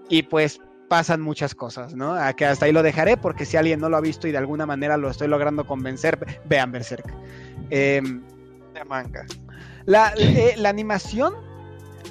Y 0.09 0.25
pues 0.25 0.61
pasan 0.91 1.21
muchas 1.21 1.55
cosas, 1.55 1.95
¿no? 1.95 2.15
A 2.15 2.33
que 2.33 2.45
hasta 2.45 2.67
ahí 2.67 2.73
lo 2.73 2.83
dejaré 2.83 3.17
porque 3.17 3.45
si 3.47 3.57
alguien 3.57 3.79
no 3.79 3.89
lo 3.89 3.97
ha 3.97 4.01
visto 4.01 4.27
y 4.27 4.33
de 4.33 4.39
alguna 4.39 4.67
manera 4.67 4.97
lo 4.97 5.09
estoy 5.09 5.29
logrando 5.29 5.65
convencer, 5.65 6.19
vean 6.47 6.73
Berserk. 6.73 7.07
Em, 7.71 8.21
De 8.75 8.85
manga. 8.85 9.25
la, 9.87 10.13
eh, 10.19 10.55
la 10.57 10.69
animación 10.69 11.33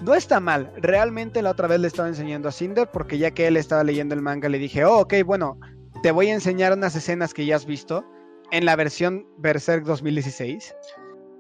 no 0.02 0.14
está 0.16 0.40
mal. 0.40 0.72
Realmente 0.78 1.42
la 1.42 1.52
otra 1.52 1.68
vez 1.68 1.82
le 1.82 1.88
estaba 1.88 2.08
enseñando 2.08 2.48
a 2.48 2.54
Cinder 2.54 2.90
porque 2.90 3.18
ya 3.18 3.32
que 3.32 3.48
él 3.48 3.58
estaba 3.58 3.84
leyendo 3.84 4.16
el 4.16 4.22
manga 4.22 4.48
le 4.48 4.58
dije, 4.60 4.86
oh, 4.86 5.00
ok, 5.02 5.16
bueno, 5.26 5.60
te 6.02 6.12
voy 6.12 6.30
a 6.30 6.34
enseñar 6.34 6.72
unas 6.72 6.96
escenas 6.96 7.34
que 7.34 7.46
ya 7.46 7.58
has 7.58 7.66
visto 7.66 8.06
en 8.52 8.64
la 8.64 8.78
versión 8.78 9.26
Berserk 9.40 9.84
2016, 9.84 10.74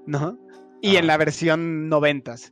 ¿no? 0.05 0.37
Y 0.81 0.97
Ah. 0.97 0.99
en 0.99 1.07
la 1.07 1.15
versión 1.15 1.89
90s. 1.89 2.51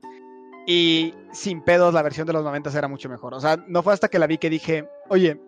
Y 0.69 1.13
sin 1.31 1.61
pedos 1.61 1.93
la 1.93 2.01
versión 2.03 2.27
de 2.27 2.33
los 2.33 2.43
90s 2.45 2.75
era 2.75 2.87
mucho 2.89 3.07
mejor. 3.09 3.33
O 3.33 3.39
sea, 3.39 3.57
no 3.67 3.81
fue 3.81 3.93
hasta 3.93 4.09
que 4.09 4.19
la 4.19 4.27
vi 4.27 4.37
que 4.37 4.49
dije, 4.49 4.85
oye, 5.07 5.39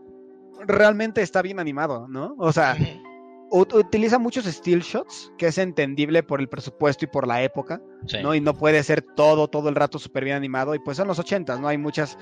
realmente 0.65 1.21
está 1.21 1.41
bien 1.41 1.59
animado, 1.59 2.07
¿no? 2.07 2.35
O 2.37 2.53
sea, 2.53 2.77
ut- 3.51 3.73
utiliza 3.73 4.17
muchos 4.17 4.45
still 4.45 4.79
shots, 4.79 5.31
que 5.37 5.47
es 5.47 5.57
entendible 5.57 6.23
por 6.23 6.39
el 6.39 6.47
presupuesto 6.47 7.03
y 7.03 7.09
por 7.09 7.27
la 7.27 7.43
época. 7.43 7.81
Sí. 8.07 8.17
¿no? 8.23 8.33
Y 8.33 8.39
no 8.39 8.53
puede 8.53 8.81
ser 8.81 9.01
todo, 9.01 9.49
todo 9.49 9.67
el 9.67 9.75
rato 9.75 9.99
súper 9.99 10.23
bien 10.23 10.37
animado. 10.37 10.73
Y 10.73 10.79
pues 10.79 10.95
son 10.95 11.07
los 11.09 11.19
80, 11.19 11.59
¿no? 11.59 11.67
Hay 11.67 11.77
muchas, 11.77 12.17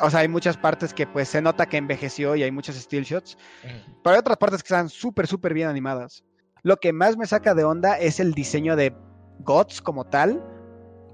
o 0.00 0.08
sea, 0.08 0.20
hay 0.20 0.28
muchas 0.28 0.56
partes 0.56 0.94
que 0.94 1.08
pues 1.08 1.28
se 1.28 1.42
nota 1.42 1.66
que 1.66 1.76
envejeció 1.76 2.36
y 2.36 2.44
hay 2.44 2.52
muchos 2.52 2.76
still 2.76 3.02
shots. 3.02 3.36
Pero 3.62 4.14
hay 4.14 4.20
otras 4.20 4.36
partes 4.36 4.62
que 4.62 4.66
están 4.72 4.88
súper, 4.88 5.26
súper 5.26 5.54
bien 5.54 5.66
animadas. 5.66 6.22
Lo 6.62 6.76
que 6.76 6.92
más 6.92 7.16
me 7.16 7.26
saca 7.26 7.54
de 7.54 7.64
onda 7.64 7.98
es 7.98 8.20
el 8.20 8.32
diseño 8.32 8.76
de 8.76 8.94
Gods 9.40 9.80
como 9.82 10.04
tal. 10.04 10.40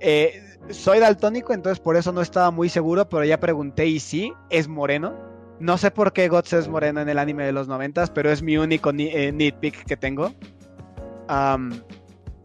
Eh, 0.00 0.38
soy 0.70 0.98
daltónico, 0.98 1.52
entonces 1.52 1.80
por 1.80 1.96
eso 1.96 2.12
no 2.12 2.20
estaba 2.20 2.50
muy 2.50 2.68
seguro, 2.68 3.08
pero 3.08 3.24
ya 3.24 3.38
pregunté 3.40 3.86
y 3.86 4.00
sí, 4.00 4.32
es 4.50 4.68
moreno. 4.68 5.14
No 5.60 5.78
sé 5.78 5.90
por 5.90 6.12
qué 6.12 6.28
Gods 6.28 6.52
es 6.54 6.68
moreno 6.68 7.00
en 7.00 7.08
el 7.08 7.18
anime 7.18 7.44
de 7.44 7.52
los 7.52 7.68
90, 7.68 8.06
pero 8.14 8.30
es 8.30 8.42
mi 8.42 8.56
único 8.56 8.92
ni- 8.92 9.08
eh, 9.08 9.30
nitpick 9.32 9.84
que 9.84 9.96
tengo. 9.96 10.32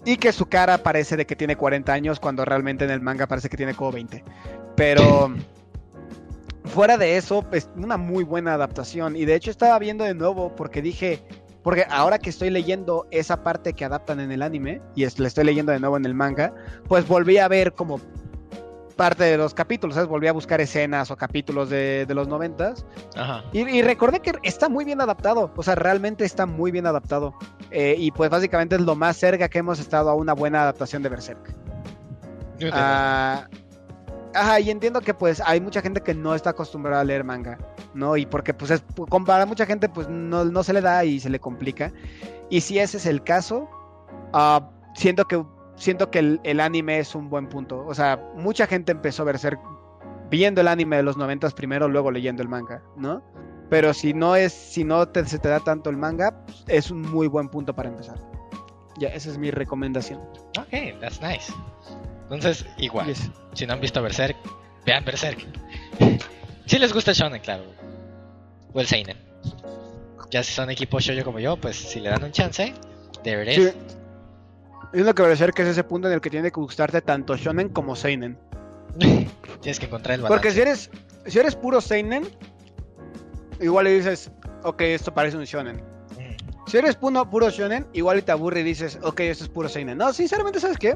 Y 0.06 0.18
que 0.18 0.32
su 0.32 0.46
cara 0.46 0.78
parece 0.78 1.18
de 1.18 1.26
que 1.26 1.36
tiene 1.36 1.56
40 1.56 1.92
años 1.92 2.20
cuando 2.20 2.46
realmente 2.46 2.86
en 2.86 2.92
el 2.92 3.02
manga 3.02 3.28
parece 3.28 3.50
que 3.50 3.58
tiene 3.58 3.74
como 3.74 3.92
20. 3.92 4.24
Pero 4.76 5.34
fuera 6.66 6.98
de 6.98 7.18
eso, 7.18 7.44
es 7.52 7.70
una 7.76 7.98
muy 7.98 8.24
buena 8.24 8.54
adaptación. 8.54 9.16
Y 9.16 9.26
de 9.26 9.36
hecho 9.36 9.52
estaba 9.52 9.78
viendo 9.80 10.04
de 10.06 10.14
nuevo 10.14 10.56
porque 10.56 10.82
dije, 10.82 11.22
porque 11.70 11.86
ahora 11.88 12.18
que 12.18 12.32
estoy 12.32 12.50
leyendo 12.50 13.06
esa 13.12 13.44
parte 13.44 13.74
que 13.74 13.86
adaptan 13.86 14.20
en 14.20 14.32
el 14.32 14.42
anime 14.42 14.82
y 14.96 15.04
es, 15.04 15.20
la 15.20 15.28
estoy 15.28 15.44
leyendo 15.44 15.72
de 15.72 15.80
nuevo 15.80 15.98
en 15.98 16.06
el 16.06 16.16
manga, 16.16 16.52
pues 16.88 17.08
volví 17.08 17.38
a 17.38 17.48
ver 17.48 17.74
como 17.74 18.02
parte 18.96 19.26
de 19.26 19.38
los 19.38 19.54
capítulos, 19.54 19.94
¿sabes? 19.94 20.10
Volví 20.10 20.26
a 20.26 20.34
buscar 20.34 20.60
escenas 20.62 21.12
o 21.12 21.16
capítulos 21.16 21.70
de, 21.70 22.08
de 22.08 22.14
los 22.16 22.28
noventas 22.28 22.88
Ajá. 23.16 23.44
y, 23.54 23.70
y 23.70 23.84
recordé 23.84 24.20
que 24.20 24.34
está 24.42 24.68
muy 24.68 24.84
bien 24.84 25.00
adaptado, 25.00 25.52
o 25.56 25.62
sea, 25.62 25.76
realmente 25.76 26.26
está 26.26 26.48
muy 26.48 26.72
bien 26.72 26.88
adaptado. 26.88 27.36
Eh, 27.70 27.94
y 28.00 28.10
pues 28.10 28.32
básicamente 28.32 28.74
es 28.74 28.82
lo 28.82 28.96
más 28.96 29.18
cerca 29.18 29.48
que 29.48 29.60
hemos 29.60 29.80
estado 29.80 30.10
a 30.10 30.16
una 30.16 30.34
buena 30.34 30.64
adaptación 30.64 31.04
de 31.04 31.10
Berserk. 31.10 31.54
Ah, 32.74 33.48
ajá, 34.34 34.60
y 34.60 34.70
entiendo 34.70 35.02
que 35.02 35.14
pues 35.14 35.42
hay 35.46 35.60
mucha 35.62 35.82
gente 35.82 36.02
que 36.02 36.14
no 36.14 36.36
está 36.36 36.52
acostumbrada 36.52 37.02
a 37.02 37.04
leer 37.04 37.24
manga, 37.24 37.58
¿no? 37.94 38.18
Y 38.18 38.26
porque 38.26 38.54
pues 38.54 38.72
es, 38.72 38.84
con- 39.10 39.26
para 39.26 39.46
mucha 39.46 39.66
gente 39.66 39.90
pues 39.90 40.08
no, 40.10 40.46
no 40.46 40.64
se 40.64 40.74
le 40.74 40.82
da 40.82 41.04
y 41.06 41.20
se 41.20 41.30
le 41.30 41.40
complica. 41.40 41.92
Y 42.50 42.62
si 42.62 42.80
ese 42.80 42.98
es 42.98 43.06
el 43.06 43.24
caso, 43.24 43.70
ah, 44.34 44.70
siento 44.96 45.26
que 45.26 45.44
siento 45.76 46.12
que 46.12 46.20
el, 46.20 46.42
el 46.44 46.60
anime 46.60 47.00
es 47.00 47.16
un 47.16 47.30
buen 47.30 47.48
punto. 47.48 47.86
O 47.86 47.94
sea, 47.94 48.18
mucha 48.36 48.68
gente 48.68 48.92
empezó 48.92 49.22
a 49.24 49.26
Berserk 49.26 49.60
viendo 50.30 50.62
el 50.62 50.68
anime 50.68 50.98
de 50.98 51.04
los 51.04 51.16
noventas 51.18 51.54
primero, 51.54 51.88
luego 51.88 52.12
leyendo 52.12 52.44
el 52.44 52.50
manga, 52.50 52.84
¿no? 52.98 53.22
Pero 53.70 53.94
si 53.94 54.14
no 54.14 54.36
es, 54.36 54.52
si 54.52 54.84
no 54.84 55.08
te- 55.08 55.26
se 55.26 55.38
te 55.40 55.48
da 55.48 55.60
tanto 55.60 55.90
el 55.90 55.98
manga, 55.98 56.44
pues, 56.46 56.64
es 56.68 56.92
un 56.92 57.02
muy 57.02 57.28
buen 57.28 57.50
punto 57.50 57.74
para 57.76 57.90
empezar. 57.90 58.18
Ya, 58.98 59.08
esa 59.10 59.30
es 59.30 59.38
mi 59.38 59.52
recomendación. 59.52 60.20
Ok, 60.60 61.00
that's 61.00 61.22
nice. 61.22 61.54
Entonces, 62.30 62.66
igual. 62.78 63.08
Yes. 63.08 63.30
Si 63.54 63.66
no 63.66 63.74
han 63.74 63.82
visto 63.82 64.02
Berserk, 64.02 64.38
vean 64.86 65.04
Berserk. 65.04 65.40
si 66.66 66.78
les 66.80 66.94
gusta 66.94 67.12
el 67.12 67.18
shonen, 67.18 67.42
claro. 67.42 67.64
O 68.74 68.80
el 68.80 68.86
seinen. 68.88 69.18
Ya 70.30 70.44
si 70.44 70.54
son 70.54 70.70
equipo 70.70 71.00
shoujo 71.00 71.24
como 71.26 71.40
yo, 71.40 71.58
pues 71.58 71.76
si 71.76 72.00
le 72.00 72.10
dan 72.10 72.24
un 72.24 72.32
chance, 72.32 72.72
there 73.24 73.44
it 73.44 73.56
Sí. 73.56 73.62
is. 73.62 73.74
Es 74.94 75.06
lo 75.06 75.14
que 75.16 75.24
Berserk 75.24 75.58
es 75.60 75.68
ese 75.70 75.84
punto 75.84 76.08
en 76.08 76.14
el 76.16 76.22
que 76.22 76.30
tiene 76.30 76.52
que 76.52 76.60
gustarte 76.60 77.02
tanto 77.02 77.36
shonen 77.36 77.70
como 77.70 77.96
seinen. 77.96 78.38
Tienes 79.62 79.80
que 79.80 79.86
encontrar 79.88 80.16
el 80.16 80.22
balance. 80.22 80.28
Porque 80.36 80.52
si 80.52 80.62
eres, 80.62 80.90
si 81.26 81.40
eres 81.40 81.56
puro 81.56 81.82
seinen, 81.82 82.28
igual 83.60 83.86
le 83.86 83.94
dices, 83.94 84.32
ok, 84.64 84.82
esto 84.82 85.14
parece 85.14 85.38
un 85.38 85.46
shonen. 85.46 85.78
Mm. 85.78 86.68
Si 86.70 86.78
eres 86.78 86.96
puro, 86.96 87.28
puro 87.30 87.50
shonen, 87.50 87.88
igual 87.94 88.20
y 88.20 88.22
te 88.22 88.32
aburre 88.32 88.60
y 88.62 88.64
dices, 88.64 89.00
ok, 89.02 89.20
esto 89.22 89.44
es 89.46 89.50
puro 89.50 89.68
seinen. 89.70 89.98
No, 89.98 90.14
sinceramente, 90.14 90.60
¿sabes 90.60 90.78
qué? 90.78 90.96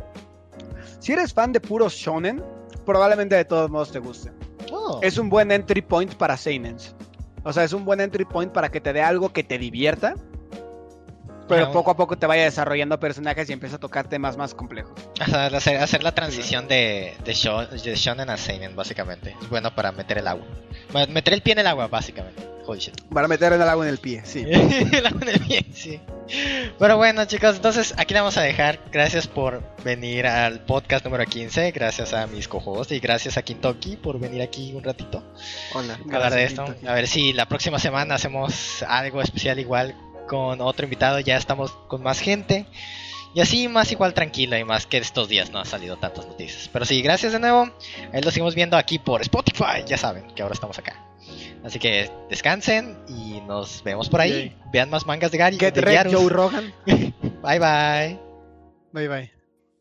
Si 1.03 1.11
eres 1.11 1.33
fan 1.33 1.51
de 1.51 1.59
puro 1.59 1.89
shonen, 1.89 2.41
probablemente 2.85 3.35
de 3.35 3.43
todos 3.43 3.69
modos 3.69 3.91
te 3.91 3.99
guste. 3.99 4.31
Oh. 4.71 5.01
Es 5.03 5.17
un 5.17 5.29
buen 5.29 5.51
entry 5.51 5.81
point 5.81 6.15
para 6.15 6.37
seinens. 6.37 6.95
O 7.43 7.51
sea, 7.51 7.65
es 7.65 7.73
un 7.73 7.83
buen 7.83 7.99
entry 7.99 8.23
point 8.23 8.53
para 8.53 8.69
que 8.69 8.79
te 8.79 8.93
dé 8.93 9.01
algo 9.01 9.33
que 9.33 9.43
te 9.43 9.57
divierta. 9.57 10.15
Pero 11.49 11.73
poco 11.73 11.91
a 11.91 11.97
poco 11.97 12.17
te 12.17 12.25
vaya 12.25 12.43
desarrollando 12.45 12.97
personajes 13.01 13.49
y 13.49 13.53
empieza 13.53 13.75
a 13.75 13.79
tocar 13.81 14.07
temas 14.07 14.37
más 14.37 14.55
complejos. 14.55 14.93
Hacer, 15.19 15.75
hacer 15.77 16.03
la 16.03 16.15
transición 16.15 16.69
de, 16.69 17.13
de, 17.25 17.33
shon- 17.33 17.69
de 17.69 17.95
shonen 17.95 18.29
a 18.29 18.37
seinen, 18.37 18.73
básicamente. 18.77 19.35
Es 19.41 19.49
bueno 19.49 19.75
para 19.75 19.91
meter 19.91 20.19
el 20.19 20.27
agua. 20.29 20.45
Meter 21.09 21.33
el 21.33 21.41
pie 21.41 21.51
en 21.51 21.59
el 21.59 21.67
agua, 21.67 21.87
básicamente. 21.87 22.47
Holy 22.65 22.79
shit. 22.79 22.99
Para 23.13 23.27
meter 23.27 23.53
el 23.53 23.61
agua 23.61 23.85
en 23.85 23.89
el 23.89 23.97
pie, 23.97 24.21
sí. 24.23 24.45
el 24.47 25.05
agua 25.05 25.21
en 25.23 25.29
el 25.29 25.39
pie, 25.39 25.65
sí. 25.73 25.99
Pero 26.79 26.97
bueno, 26.97 27.25
chicos, 27.25 27.57
entonces 27.57 27.93
aquí 27.97 28.13
la 28.13 28.21
vamos 28.21 28.37
a 28.37 28.41
dejar. 28.41 28.79
Gracias 28.91 29.27
por 29.27 29.63
venir 29.83 30.25
al 30.27 30.61
podcast 30.61 31.03
número 31.03 31.25
15. 31.25 31.71
Gracias 31.71 32.13
a 32.13 32.27
mis 32.27 32.47
cojos 32.47 32.91
y 32.91 32.99
gracias 32.99 33.37
a 33.37 33.41
Kintoki 33.41 33.97
por 33.97 34.19
venir 34.19 34.41
aquí 34.41 34.73
un 34.73 34.83
ratito. 34.83 35.23
Hola. 35.73 35.93
a 35.93 35.97
hablar 35.97 36.33
de 36.33 36.41
Gracias, 36.41 36.51
esto. 36.51 36.65
Kintoki. 36.65 36.87
A 36.87 36.93
ver 36.93 37.07
si 37.07 37.33
la 37.33 37.47
próxima 37.47 37.79
semana 37.79 38.15
hacemos 38.15 38.83
algo 38.83 39.21
especial 39.21 39.59
igual 39.59 39.95
con 40.27 40.61
otro 40.61 40.85
invitado. 40.85 41.19
Ya 41.19 41.37
estamos 41.37 41.71
con 41.87 42.01
más 42.01 42.19
gente. 42.19 42.65
Y 43.35 43.41
así 43.41 43.67
más 43.67 43.91
igual 43.91 44.13
tranquilo 44.13 44.55
y 44.57 44.63
más 44.63 44.85
que 44.85 44.99
estos 44.99 45.27
días 45.27 45.49
no 45.49 45.59
ha 45.59 45.65
salido 45.65 45.97
tantas 45.97 46.27
noticias. 46.27 46.69
Pero 46.71 46.85
sí, 46.85 47.01
gracias 47.01 47.33
de 47.33 47.39
nuevo. 47.39 47.69
Ahí 48.13 48.21
lo 48.21 48.29
seguimos 48.29 48.53
viendo 48.53 48.77
aquí 48.77 48.99
por 48.99 49.21
Spotify. 49.21 49.83
Ya 49.87 49.97
saben 49.97 50.27
que 50.35 50.43
ahora 50.43 50.53
estamos 50.53 50.77
acá. 50.77 51.12
Así 51.63 51.79
que 51.79 52.09
descansen 52.29 52.97
y 53.07 53.41
nos 53.41 53.83
vemos 53.83 54.09
por 54.09 54.21
ahí. 54.21 54.55
Vean 54.71 54.89
más 54.89 55.05
mangas 55.05 55.31
de 55.31 55.37
Gary. 55.37 55.57
Get 55.57 55.75
de. 55.75 56.11
Joe 56.11 56.29
Rogan. 56.29 56.73
Bye 56.85 57.59
bye. 57.59 58.19
Bye 58.91 59.07
bye. 59.07 59.31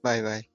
Bye 0.03 0.23
bye. 0.23 0.52